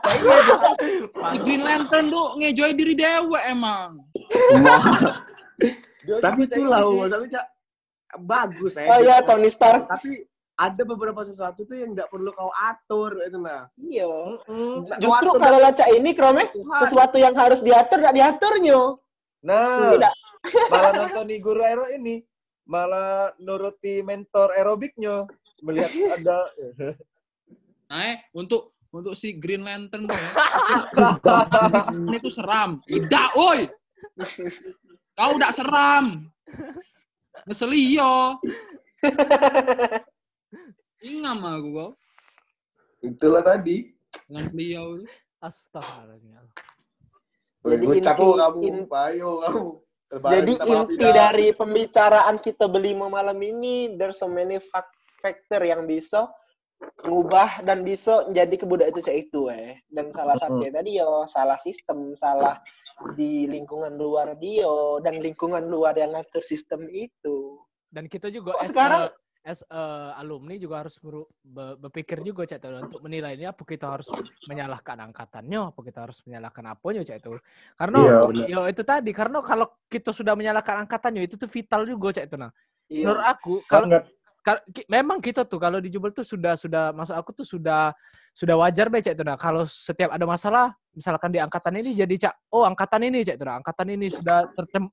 si 1.26 1.38
Green 1.39 1.61
Lantern 1.61 2.06
tuh 2.07 2.38
ngejoy 2.38 2.72
diri 2.72 2.93
dewa 2.93 3.39
emang. 3.43 4.06
Tapi 5.99 6.39
itulah, 6.43 6.80
ini 6.80 6.88
sih. 6.88 6.99
maksudnya 7.01 7.30
Cak, 7.30 7.45
bagus 8.19 8.73
ya. 8.73 8.88
oh 8.88 8.99
ya 8.99 9.18
Tony 9.22 9.49
Stark 9.49 9.85
Tapi 9.85 10.22
ada 10.56 10.81
beberapa 10.84 11.22
sesuatu 11.22 11.64
tuh 11.64 11.76
yang 11.76 11.93
nggak 11.93 12.10
perlu 12.10 12.30
kau 12.31 12.51
atur 12.53 13.15
itu 13.22 13.38
nah. 13.38 13.68
iya 13.80 14.06
Mm-mm. 14.06 14.85
justru 14.97 15.30
Waktu 15.30 15.39
kalau 15.39 15.60
laca 15.60 15.85
ini 15.88 16.11
krome 16.11 16.43
Tuhan. 16.49 16.80
sesuatu 16.84 17.15
yang 17.15 17.34
harus 17.34 17.60
diatur 17.60 17.97
tidak 17.97 18.15
diaturnya 18.15 18.80
Nah, 19.40 19.95
tidak 19.95 20.14
malah 20.68 20.91
nonton 20.95 21.32
guru 21.40 21.61
aero 21.64 21.88
ini 21.91 22.24
malah 22.68 23.32
nuruti 23.40 24.03
mentor 24.03 24.52
aerobiknya 24.52 25.26
melihat 25.64 25.90
ada 26.20 26.40
Nah, 27.90 28.06
eh, 28.06 28.22
untuk 28.38 28.78
untuk 28.94 29.18
si 29.18 29.34
Green 29.34 29.66
Lantern 29.66 30.06
tuh 30.06 30.14
ya. 30.14 30.30
ini 32.06 32.18
tuh 32.22 32.30
seram. 32.30 32.78
Tidak, 32.86 33.30
oi. 33.34 33.66
Kau 35.18 35.41
udah 35.41 35.49
seram. 35.49 36.30
Ngeselio. 37.49 38.38
Ingam 41.02 41.41
aku 41.41 41.70
kau. 41.74 41.91
Itulah 43.02 43.41
tadi. 43.41 43.90
Dengan 44.30 44.45
beliau. 44.53 44.86
Astagfirullahaladzim. 45.41 46.69
Jadi 47.60 47.86
inti- 47.91 48.07
kamu, 48.07 48.30
in- 48.64 48.88
ayo 48.88 49.31
kamu. 49.44 49.68
Lebaran 50.10 50.34
Jadi 50.41 50.53
inti 50.65 51.07
dari 51.14 51.48
pembicaraan 51.53 52.36
kita 52.41 52.65
berlima 52.65 53.06
malam 53.07 53.38
ini, 53.38 53.94
there's 53.94 54.18
so 54.18 54.26
many 54.26 54.57
fac- 54.57 54.90
factor 55.22 55.61
yang 55.61 55.86
bisa 55.86 56.26
ngubah 57.06 57.61
dan 57.61 57.84
bisa 57.84 58.26
menjadi 58.26 58.56
kebudayaan 58.65 58.95
itu 58.95 59.02
cek 59.03 59.18
itu 59.30 59.41
eh. 59.52 59.77
Dan 59.86 60.10
salah 60.15 60.34
satunya 60.40 60.72
tadi 60.73 60.98
yo 60.98 61.27
salah 61.27 61.60
sistem, 61.60 62.15
salah 62.15 62.57
di 63.14 63.45
lingkungan 63.45 63.99
luar 63.99 64.34
dia 64.40 64.65
dan 65.03 65.19
lingkungan 65.19 65.68
luar 65.68 65.94
yang 65.94 66.15
ngatur 66.15 66.41
sistem 66.41 66.88
itu. 66.90 67.60
Dan 67.91 68.07
kita 68.07 68.31
juga 68.31 68.56
as 68.57 68.72
sekarang- 68.72 69.11
a- 69.11 69.15
as 69.44 69.64
a 69.72 70.14
alumni 70.20 70.60
juga 70.60 70.84
harus 70.84 70.99
be- 70.99 71.78
berpikir 71.80 72.20
juga 72.22 72.44
cak 72.44 72.60
Tuh, 72.60 72.84
untuk 72.84 72.99
menilai 73.03 73.40
ini 73.40 73.48
apa 73.48 73.64
kita 73.64 73.88
harus 73.88 74.11
menyalahkan 74.45 74.99
angkatannya, 75.10 75.60
apa 75.72 75.80
kita 75.80 75.99
harus 76.03 76.20
menyalahkan 76.28 76.64
apanya 76.68 77.02
cak 77.07 77.18
itu. 77.24 77.30
Karena 77.80 77.99
Iya, 77.99 78.16
benar. 78.28 78.48
yo 78.52 78.60
itu 78.68 78.82
tadi 78.84 79.11
karena 79.16 79.40
kalau 79.41 79.68
kita 79.88 80.11
sudah 80.11 80.34
menyalahkan 80.36 80.84
angkatannya 80.84 81.24
itu 81.24 81.36
tuh 81.40 81.48
vital 81.48 81.88
juga 81.88 82.20
cak 82.20 82.26
itu 82.28 82.36
nah. 82.36 82.52
Iya. 82.90 83.03
Menurut 83.06 83.24
aku 83.24 83.53
kalau 83.70 83.88
memang 84.88 85.20
kita 85.20 85.45
tuh 85.45 85.60
kalau 85.60 85.78
di 85.84 85.91
Jubel 85.91 86.16
tuh 86.16 86.26
sudah 86.26 86.56
sudah 86.56 86.95
masuk 86.95 87.16
aku 87.16 87.32
tuh 87.44 87.48
sudah 87.48 87.94
sudah 88.34 88.56
wajar 88.56 88.88
be 88.88 89.03
cek 89.03 89.20
itu 89.20 89.24
nah 89.28 89.36
kalau 89.36 89.68
setiap 89.68 90.16
ada 90.16 90.24
masalah 90.24 90.72
misalkan 90.95 91.30
di 91.30 91.44
angkatan 91.44 91.76
ini 91.84 91.91
jadi 91.91 92.16
cak 92.28 92.34
oh 92.56 92.64
angkatan 92.64 93.03
ini 93.11 93.22
cek 93.22 93.36
itu 93.36 93.45
nah 93.45 93.60
angkatan 93.60 93.88
ini 93.94 94.07
sudah 94.07 94.48
tertem 94.56 94.88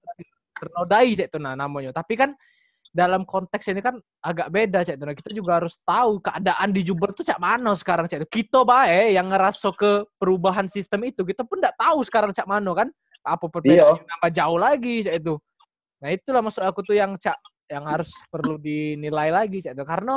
ternodai 0.50 1.14
cek 1.14 1.28
itu 1.30 1.38
nah 1.38 1.54
namanya 1.54 1.94
tapi 1.94 2.18
kan 2.18 2.34
dalam 2.96 3.28
konteks 3.28 3.68
ini 3.68 3.84
kan 3.84 4.00
agak 4.24 4.48
beda 4.48 4.80
itu 4.80 5.04
nah 5.04 5.12
kita 5.12 5.30
juga 5.36 5.60
harus 5.60 5.76
tahu 5.84 6.16
keadaan 6.24 6.72
di 6.72 6.80
Jember 6.80 7.12
tuh 7.12 7.28
cak 7.28 7.36
mana 7.36 7.76
sekarang 7.76 8.08
itu 8.08 8.24
kita 8.24 8.64
bae 8.64 9.12
yang 9.12 9.28
ngerasa 9.28 9.68
ke 9.76 10.08
perubahan 10.16 10.64
sistem 10.64 11.04
itu 11.04 11.20
kita 11.20 11.44
pun 11.44 11.60
tidak 11.60 11.76
tahu 11.76 12.00
sekarang 12.08 12.32
cak 12.32 12.48
mana 12.48 12.72
kan? 12.72 12.88
Apa 13.20 13.52
perbedaan 13.52 14.00
tambah 14.00 14.30
jauh 14.32 14.56
lagi 14.56 15.04
cek 15.04 15.14
itu 15.20 15.36
nah 16.00 16.08
itulah 16.08 16.40
maksud 16.40 16.64
aku 16.64 16.80
tuh 16.80 16.96
yang 16.96 17.12
cak 17.20 17.36
yang 17.68 17.84
harus 17.84 18.08
perlu 18.32 18.56
dinilai 18.56 19.28
lagi 19.28 19.60
cek 19.60 19.76
itu 19.76 19.84
karena 19.84 20.16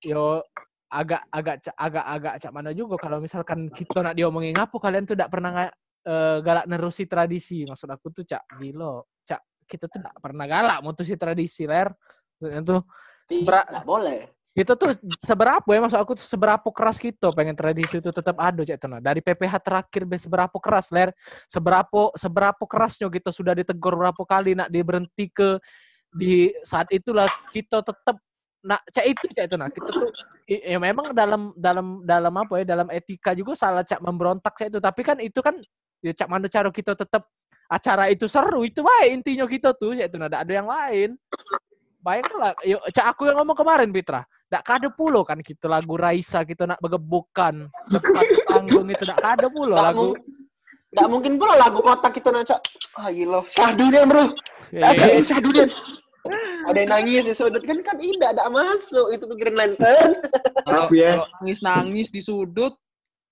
yo 0.00 0.40
agak 0.88 1.28
agak 1.28 1.56
agak 1.76 2.04
agak 2.06 2.34
cak 2.40 2.52
mana 2.54 2.70
juga 2.72 2.96
kalau 2.96 3.18
misalkan 3.20 3.68
kita 3.68 4.00
nak 4.00 4.16
diomongin 4.16 4.56
apa 4.56 4.76
kalian 4.78 5.04
tuh 5.04 5.18
tidak 5.18 5.32
pernah 5.32 5.68
eh, 6.04 6.38
galak 6.44 6.64
nerusi 6.70 7.04
tradisi? 7.10 7.66
Maksud 7.66 7.88
aku 7.90 8.14
tuh 8.14 8.24
cak 8.24 8.46
gilo 8.62 9.10
cak 9.26 9.40
kita 9.66 9.88
tuh 9.90 9.98
tidak 10.00 10.14
pernah 10.20 10.44
galak 10.46 10.78
mutusi 10.84 11.16
tradisi 11.16 11.64
ler. 11.64 11.90
Tuh 12.38 12.84
Sebera- 13.24 13.64
Tidak 13.64 13.84
boleh. 13.88 14.28
kita 14.54 14.78
tuh 14.78 14.94
seberapa 15.18 15.66
ya 15.66 15.82
maksud 15.82 15.98
aku 15.98 16.14
tuh 16.14 16.22
seberapa 16.22 16.68
keras 16.70 17.02
kita 17.02 17.34
pengen 17.34 17.58
tradisi 17.58 17.98
itu 17.98 18.14
tetap 18.14 18.38
ada 18.38 18.62
cak 18.62 18.78
tenang 18.78 19.02
dari 19.02 19.18
PPH 19.18 19.58
terakhir 19.58 20.02
be 20.06 20.14
seberapa 20.14 20.56
keras 20.62 20.94
ler. 20.94 21.10
Seberapa 21.50 22.14
seberapa 22.14 22.62
kerasnya 22.62 23.10
kita 23.10 23.34
sudah 23.34 23.50
ditegur 23.56 23.98
berapa 23.98 24.22
kali 24.22 24.54
nak 24.54 24.70
diberhenti 24.70 25.26
ke 25.32 25.58
di 26.14 26.54
saat 26.62 26.86
itulah 26.94 27.26
kita 27.50 27.82
tetap 27.82 28.22
nak 28.62 28.80
cak 28.86 29.04
itu 29.10 29.24
cak 29.34 29.44
itu 29.50 29.56
nah 29.58 29.68
kita 29.68 29.88
tuh 29.90 30.08
ya 30.46 30.78
memang 30.78 31.10
dalam 31.10 31.50
dalam 31.58 31.86
dalam 32.06 32.34
apa 32.38 32.62
ya 32.62 32.64
dalam 32.64 32.88
etika 32.94 33.34
juga 33.34 33.58
salah 33.58 33.82
cak 33.82 33.98
memberontak 33.98 34.54
cak 34.54 34.70
itu. 34.70 34.78
Tapi 34.78 35.00
kan 35.02 35.16
itu 35.18 35.40
kan 35.42 35.58
ya 35.98 36.12
cak 36.14 36.28
mana 36.30 36.46
cara 36.46 36.70
kita 36.70 36.94
tetap 36.94 37.26
acara 37.74 38.04
itu 38.10 38.30
seru 38.30 38.62
itu 38.62 38.80
baik 38.80 39.22
intinya 39.22 39.46
kita 39.50 39.74
tuh 39.74 39.98
cak 39.98 40.06
itu 40.08 40.16
nah 40.16 40.30
ada 40.30 40.52
yang 40.52 40.68
lain 40.70 41.18
bayangkanlah 42.00 42.52
yuk 42.62 42.82
cak 42.94 43.06
aku 43.10 43.28
yang 43.30 43.36
ngomong 43.40 43.58
kemarin 43.58 43.90
Pitra 43.90 44.22
Nggak 44.44 44.70
kada 44.70 44.88
pulo 44.92 45.26
kan 45.26 45.42
kita 45.42 45.66
lagu 45.66 45.98
Raisa 45.98 46.46
kita 46.46 46.68
nak 46.68 46.78
begebukan 46.78 47.66
panggung 48.46 48.86
itu 48.86 49.02
nggak 49.02 49.18
kada 49.18 49.46
pulo 49.50 49.74
lagu 49.74 50.14
nggak 50.94 51.08
mungkin 51.10 51.32
pula 51.42 51.58
lagu 51.58 51.82
kotak 51.82 52.14
kita 52.14 52.30
naca. 52.30 52.56
Ah 52.94 53.10
gila, 53.10 53.42
dia 53.74 54.06
bro. 54.06 54.30
Ada 54.70 55.10
Eh, 55.10 55.18
yang 55.26 55.42
dia. 55.50 55.66
Ada 56.70 56.78
yang 56.78 56.90
nangis 56.94 57.22
di 57.26 57.34
sudut 57.34 57.62
kan 57.66 57.82
kan 57.82 57.98
tidak 57.98 58.30
ada 58.32 58.48
masuk 58.48 59.12
itu 59.12 59.24
tuh 59.26 59.36
Green 59.36 59.58
Lantern. 59.58 60.22
Kalau 60.64 60.88
ya. 60.94 61.18
kalau 61.18 61.26
nangis-nangis 61.42 62.08
di 62.14 62.22
sudut, 62.22 62.72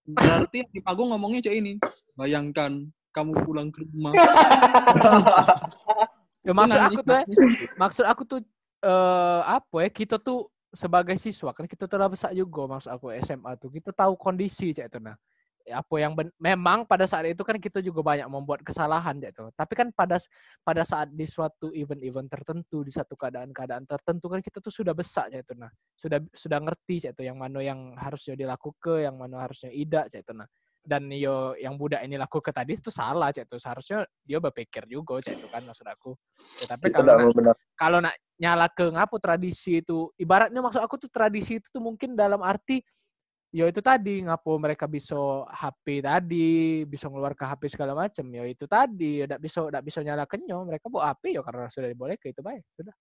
berarti 0.05 0.66
di 0.69 0.82
panggung 0.82 1.14
ngomongnya 1.14 1.48
cek 1.48 1.55
ini. 1.55 1.73
Bayangkan 2.19 2.90
kamu 3.13 3.33
pulang 3.45 3.69
ke 3.69 3.85
rumah. 3.85 4.17
ya, 6.47 6.53
maksud 6.57 6.81
aku 6.81 7.01
tuh 7.05 7.15
ya, 7.15 7.25
nangis. 7.29 7.71
maksud 7.79 8.05
aku 8.09 8.23
tuh 8.27 8.41
eh 8.83 9.41
apa 9.47 9.87
ya 9.87 9.91
kita 9.95 10.17
tuh 10.19 10.51
sebagai 10.75 11.15
siswa 11.21 11.55
kan 11.55 11.71
kita 11.71 11.87
telah 11.87 12.11
besar 12.11 12.35
juga 12.35 12.67
maksud 12.67 12.91
aku 12.91 13.15
SMA 13.23 13.55
tuh 13.61 13.71
kita 13.71 13.95
tahu 13.95 14.19
kondisi 14.19 14.75
cek 14.75 14.91
itu 14.91 14.99
nah 14.99 15.15
Ya, 15.63 15.79
apa 15.79 15.95
yang 15.95 16.19
ben- 16.19 16.35
memang 16.43 16.83
pada 16.83 17.07
saat 17.07 17.23
itu 17.31 17.39
kan 17.47 17.55
kita 17.55 17.79
juga 17.79 18.03
banyak 18.03 18.27
membuat 18.27 18.67
kesalahan 18.67 19.15
cek 19.23 19.31
itu 19.31 19.45
tapi 19.55 19.79
kan 19.79 19.95
pada 19.95 20.19
pada 20.67 20.83
saat 20.83 21.15
di 21.15 21.23
suatu 21.23 21.71
event-event 21.71 22.27
tertentu 22.27 22.83
di 22.83 22.91
satu 22.91 23.15
keadaan-keadaan 23.15 23.87
tertentu 23.87 24.27
kan 24.27 24.43
kita 24.43 24.59
tuh 24.59 24.75
sudah 24.75 24.91
besar 24.91 25.31
cek 25.31 25.47
itu 25.47 25.55
nah 25.55 25.71
sudah 25.95 26.19
sudah 26.35 26.59
ngerti 26.67 27.07
cek 27.07 27.15
itu 27.15 27.23
yang 27.31 27.39
mana 27.39 27.63
yang 27.63 27.95
harusnya 27.95 28.35
dilakukan 28.35 29.07
yang 29.07 29.15
mana 29.15 29.39
harusnya 29.39 29.71
tidak 29.71 30.11
cek 30.11 30.27
itu 30.27 30.33
nah 30.35 30.51
dan 30.83 31.07
yo 31.15 31.55
yang 31.57 31.79
budak 31.79 32.03
ini 32.03 32.19
lakukan 32.19 32.51
tadi 32.51 32.75
itu 32.75 32.91
salah 32.91 33.31
cek 33.31 33.47
itu 33.47 33.57
seharusnya 33.63 34.03
dia 34.27 34.43
berpikir 34.43 34.91
juga 34.91 35.23
cek 35.23 35.39
itu 35.39 35.47
kan 35.47 35.63
maksud 35.63 35.87
aku. 35.87 36.13
Ya, 36.59 36.67
tapi 36.75 36.91
Itu 36.91 36.99
kalau 36.99 37.15
nak- 37.15 37.59
kalau 37.79 37.99
nak 38.03 38.15
nyala 38.37 38.67
ke 38.67 38.91
ngapu 38.91 39.17
tradisi 39.23 39.79
itu 39.79 40.11
ibaratnya 40.19 40.59
maksud 40.59 40.83
aku 40.83 40.99
tuh 40.99 41.11
tradisi 41.11 41.63
itu 41.63 41.71
tuh 41.71 41.79
mungkin 41.79 42.19
dalam 42.19 42.43
arti 42.43 42.83
ya 43.53 43.69
itu 43.69 43.79
tadi 43.85 44.25
ngapu 44.25 44.57
mereka 44.57 44.89
bisa 44.89 45.47
HP 45.53 46.03
tadi 46.03 46.83
bisa 46.89 47.07
ngeluar 47.07 47.37
ke 47.37 47.45
HP 47.45 47.63
segala 47.69 47.93
macam 47.93 48.25
ya 48.33 48.43
itu 48.49 48.65
tadi 48.65 49.23
tidak 49.23 49.39
bisa 49.39 49.61
tidak 49.69 49.83
bisa 49.85 49.99
nyala 50.01 50.25
kenyo 50.25 50.65
mereka 50.65 50.89
bawa 50.89 51.13
HP 51.13 51.37
ya 51.37 51.45
karena 51.45 51.69
sudah 51.69 51.89
diboleh 51.93 52.17
ke 52.17 52.33
itu 52.33 52.41
baik 52.41 52.65
sudah 52.75 52.97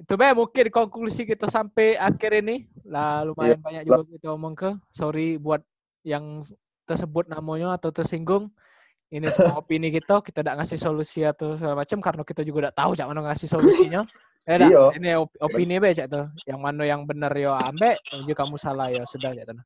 itu 0.00 0.16
baik 0.16 0.32
mungkin 0.32 0.66
konklusi 0.72 1.28
kita 1.28 1.44
sampai 1.44 1.92
akhir 2.00 2.40
ini. 2.40 2.64
Lah 2.88 3.20
lumayan 3.28 3.60
banyak 3.60 3.84
juga 3.84 4.02
kita 4.08 4.32
omong 4.32 4.56
ke. 4.56 4.70
Sorry 4.88 5.36
buat 5.36 5.60
yang 6.00 6.40
tersebut 6.88 7.28
namanya 7.28 7.76
atau 7.76 7.92
tersinggung. 7.92 8.48
Ini 9.12 9.28
semua 9.28 9.58
opini 9.60 9.92
kita 9.92 10.24
kita 10.24 10.40
tidak 10.40 10.64
ngasih 10.64 10.80
solusi 10.80 11.20
atau 11.20 11.60
segala 11.60 11.84
macam 11.84 12.00
karena 12.00 12.22
kita 12.24 12.40
juga 12.40 12.58
tidak 12.68 12.76
tahu 12.80 12.90
cak 12.96 13.06
mana 13.12 13.20
ngasih 13.28 13.48
solusinya. 13.52 14.02
Ya 14.48 14.56
Iya. 14.72 14.84
ini 14.96 15.08
op- 15.20 15.36
opini 15.36 15.76
be 15.76 15.92
cak 15.92 16.08
tuh. 16.08 16.26
Yang 16.48 16.60
mana 16.64 16.82
yang 16.88 17.04
benar 17.04 17.36
yo 17.36 17.52
ambek 17.52 18.00
yang 18.16 18.24
juga 18.24 18.36
kamu 18.40 18.56
salah 18.56 18.88
ya 18.88 19.04
sudah 19.04 19.36
cak 19.36 19.52
tuh. 19.52 19.60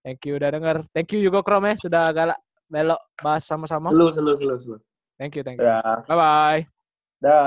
Thank 0.00 0.24
you 0.24 0.40
udah 0.40 0.48
denger. 0.48 0.76
Thank 0.96 1.12
you 1.12 1.20
juga 1.20 1.44
Krom 1.44 1.68
ya 1.68 1.76
sudah 1.76 2.08
galak 2.16 2.40
belok 2.72 3.00
bahas 3.20 3.44
sama-sama. 3.44 3.92
Selu, 3.92 4.08
selu, 4.08 4.32
selu, 4.40 4.54
selu. 4.56 4.76
thank 5.20 5.36
you 5.36 5.44
thank 5.44 5.60
you. 5.60 5.68
Ya. 5.68 6.00
bye 6.08 6.16
bye 6.16 6.60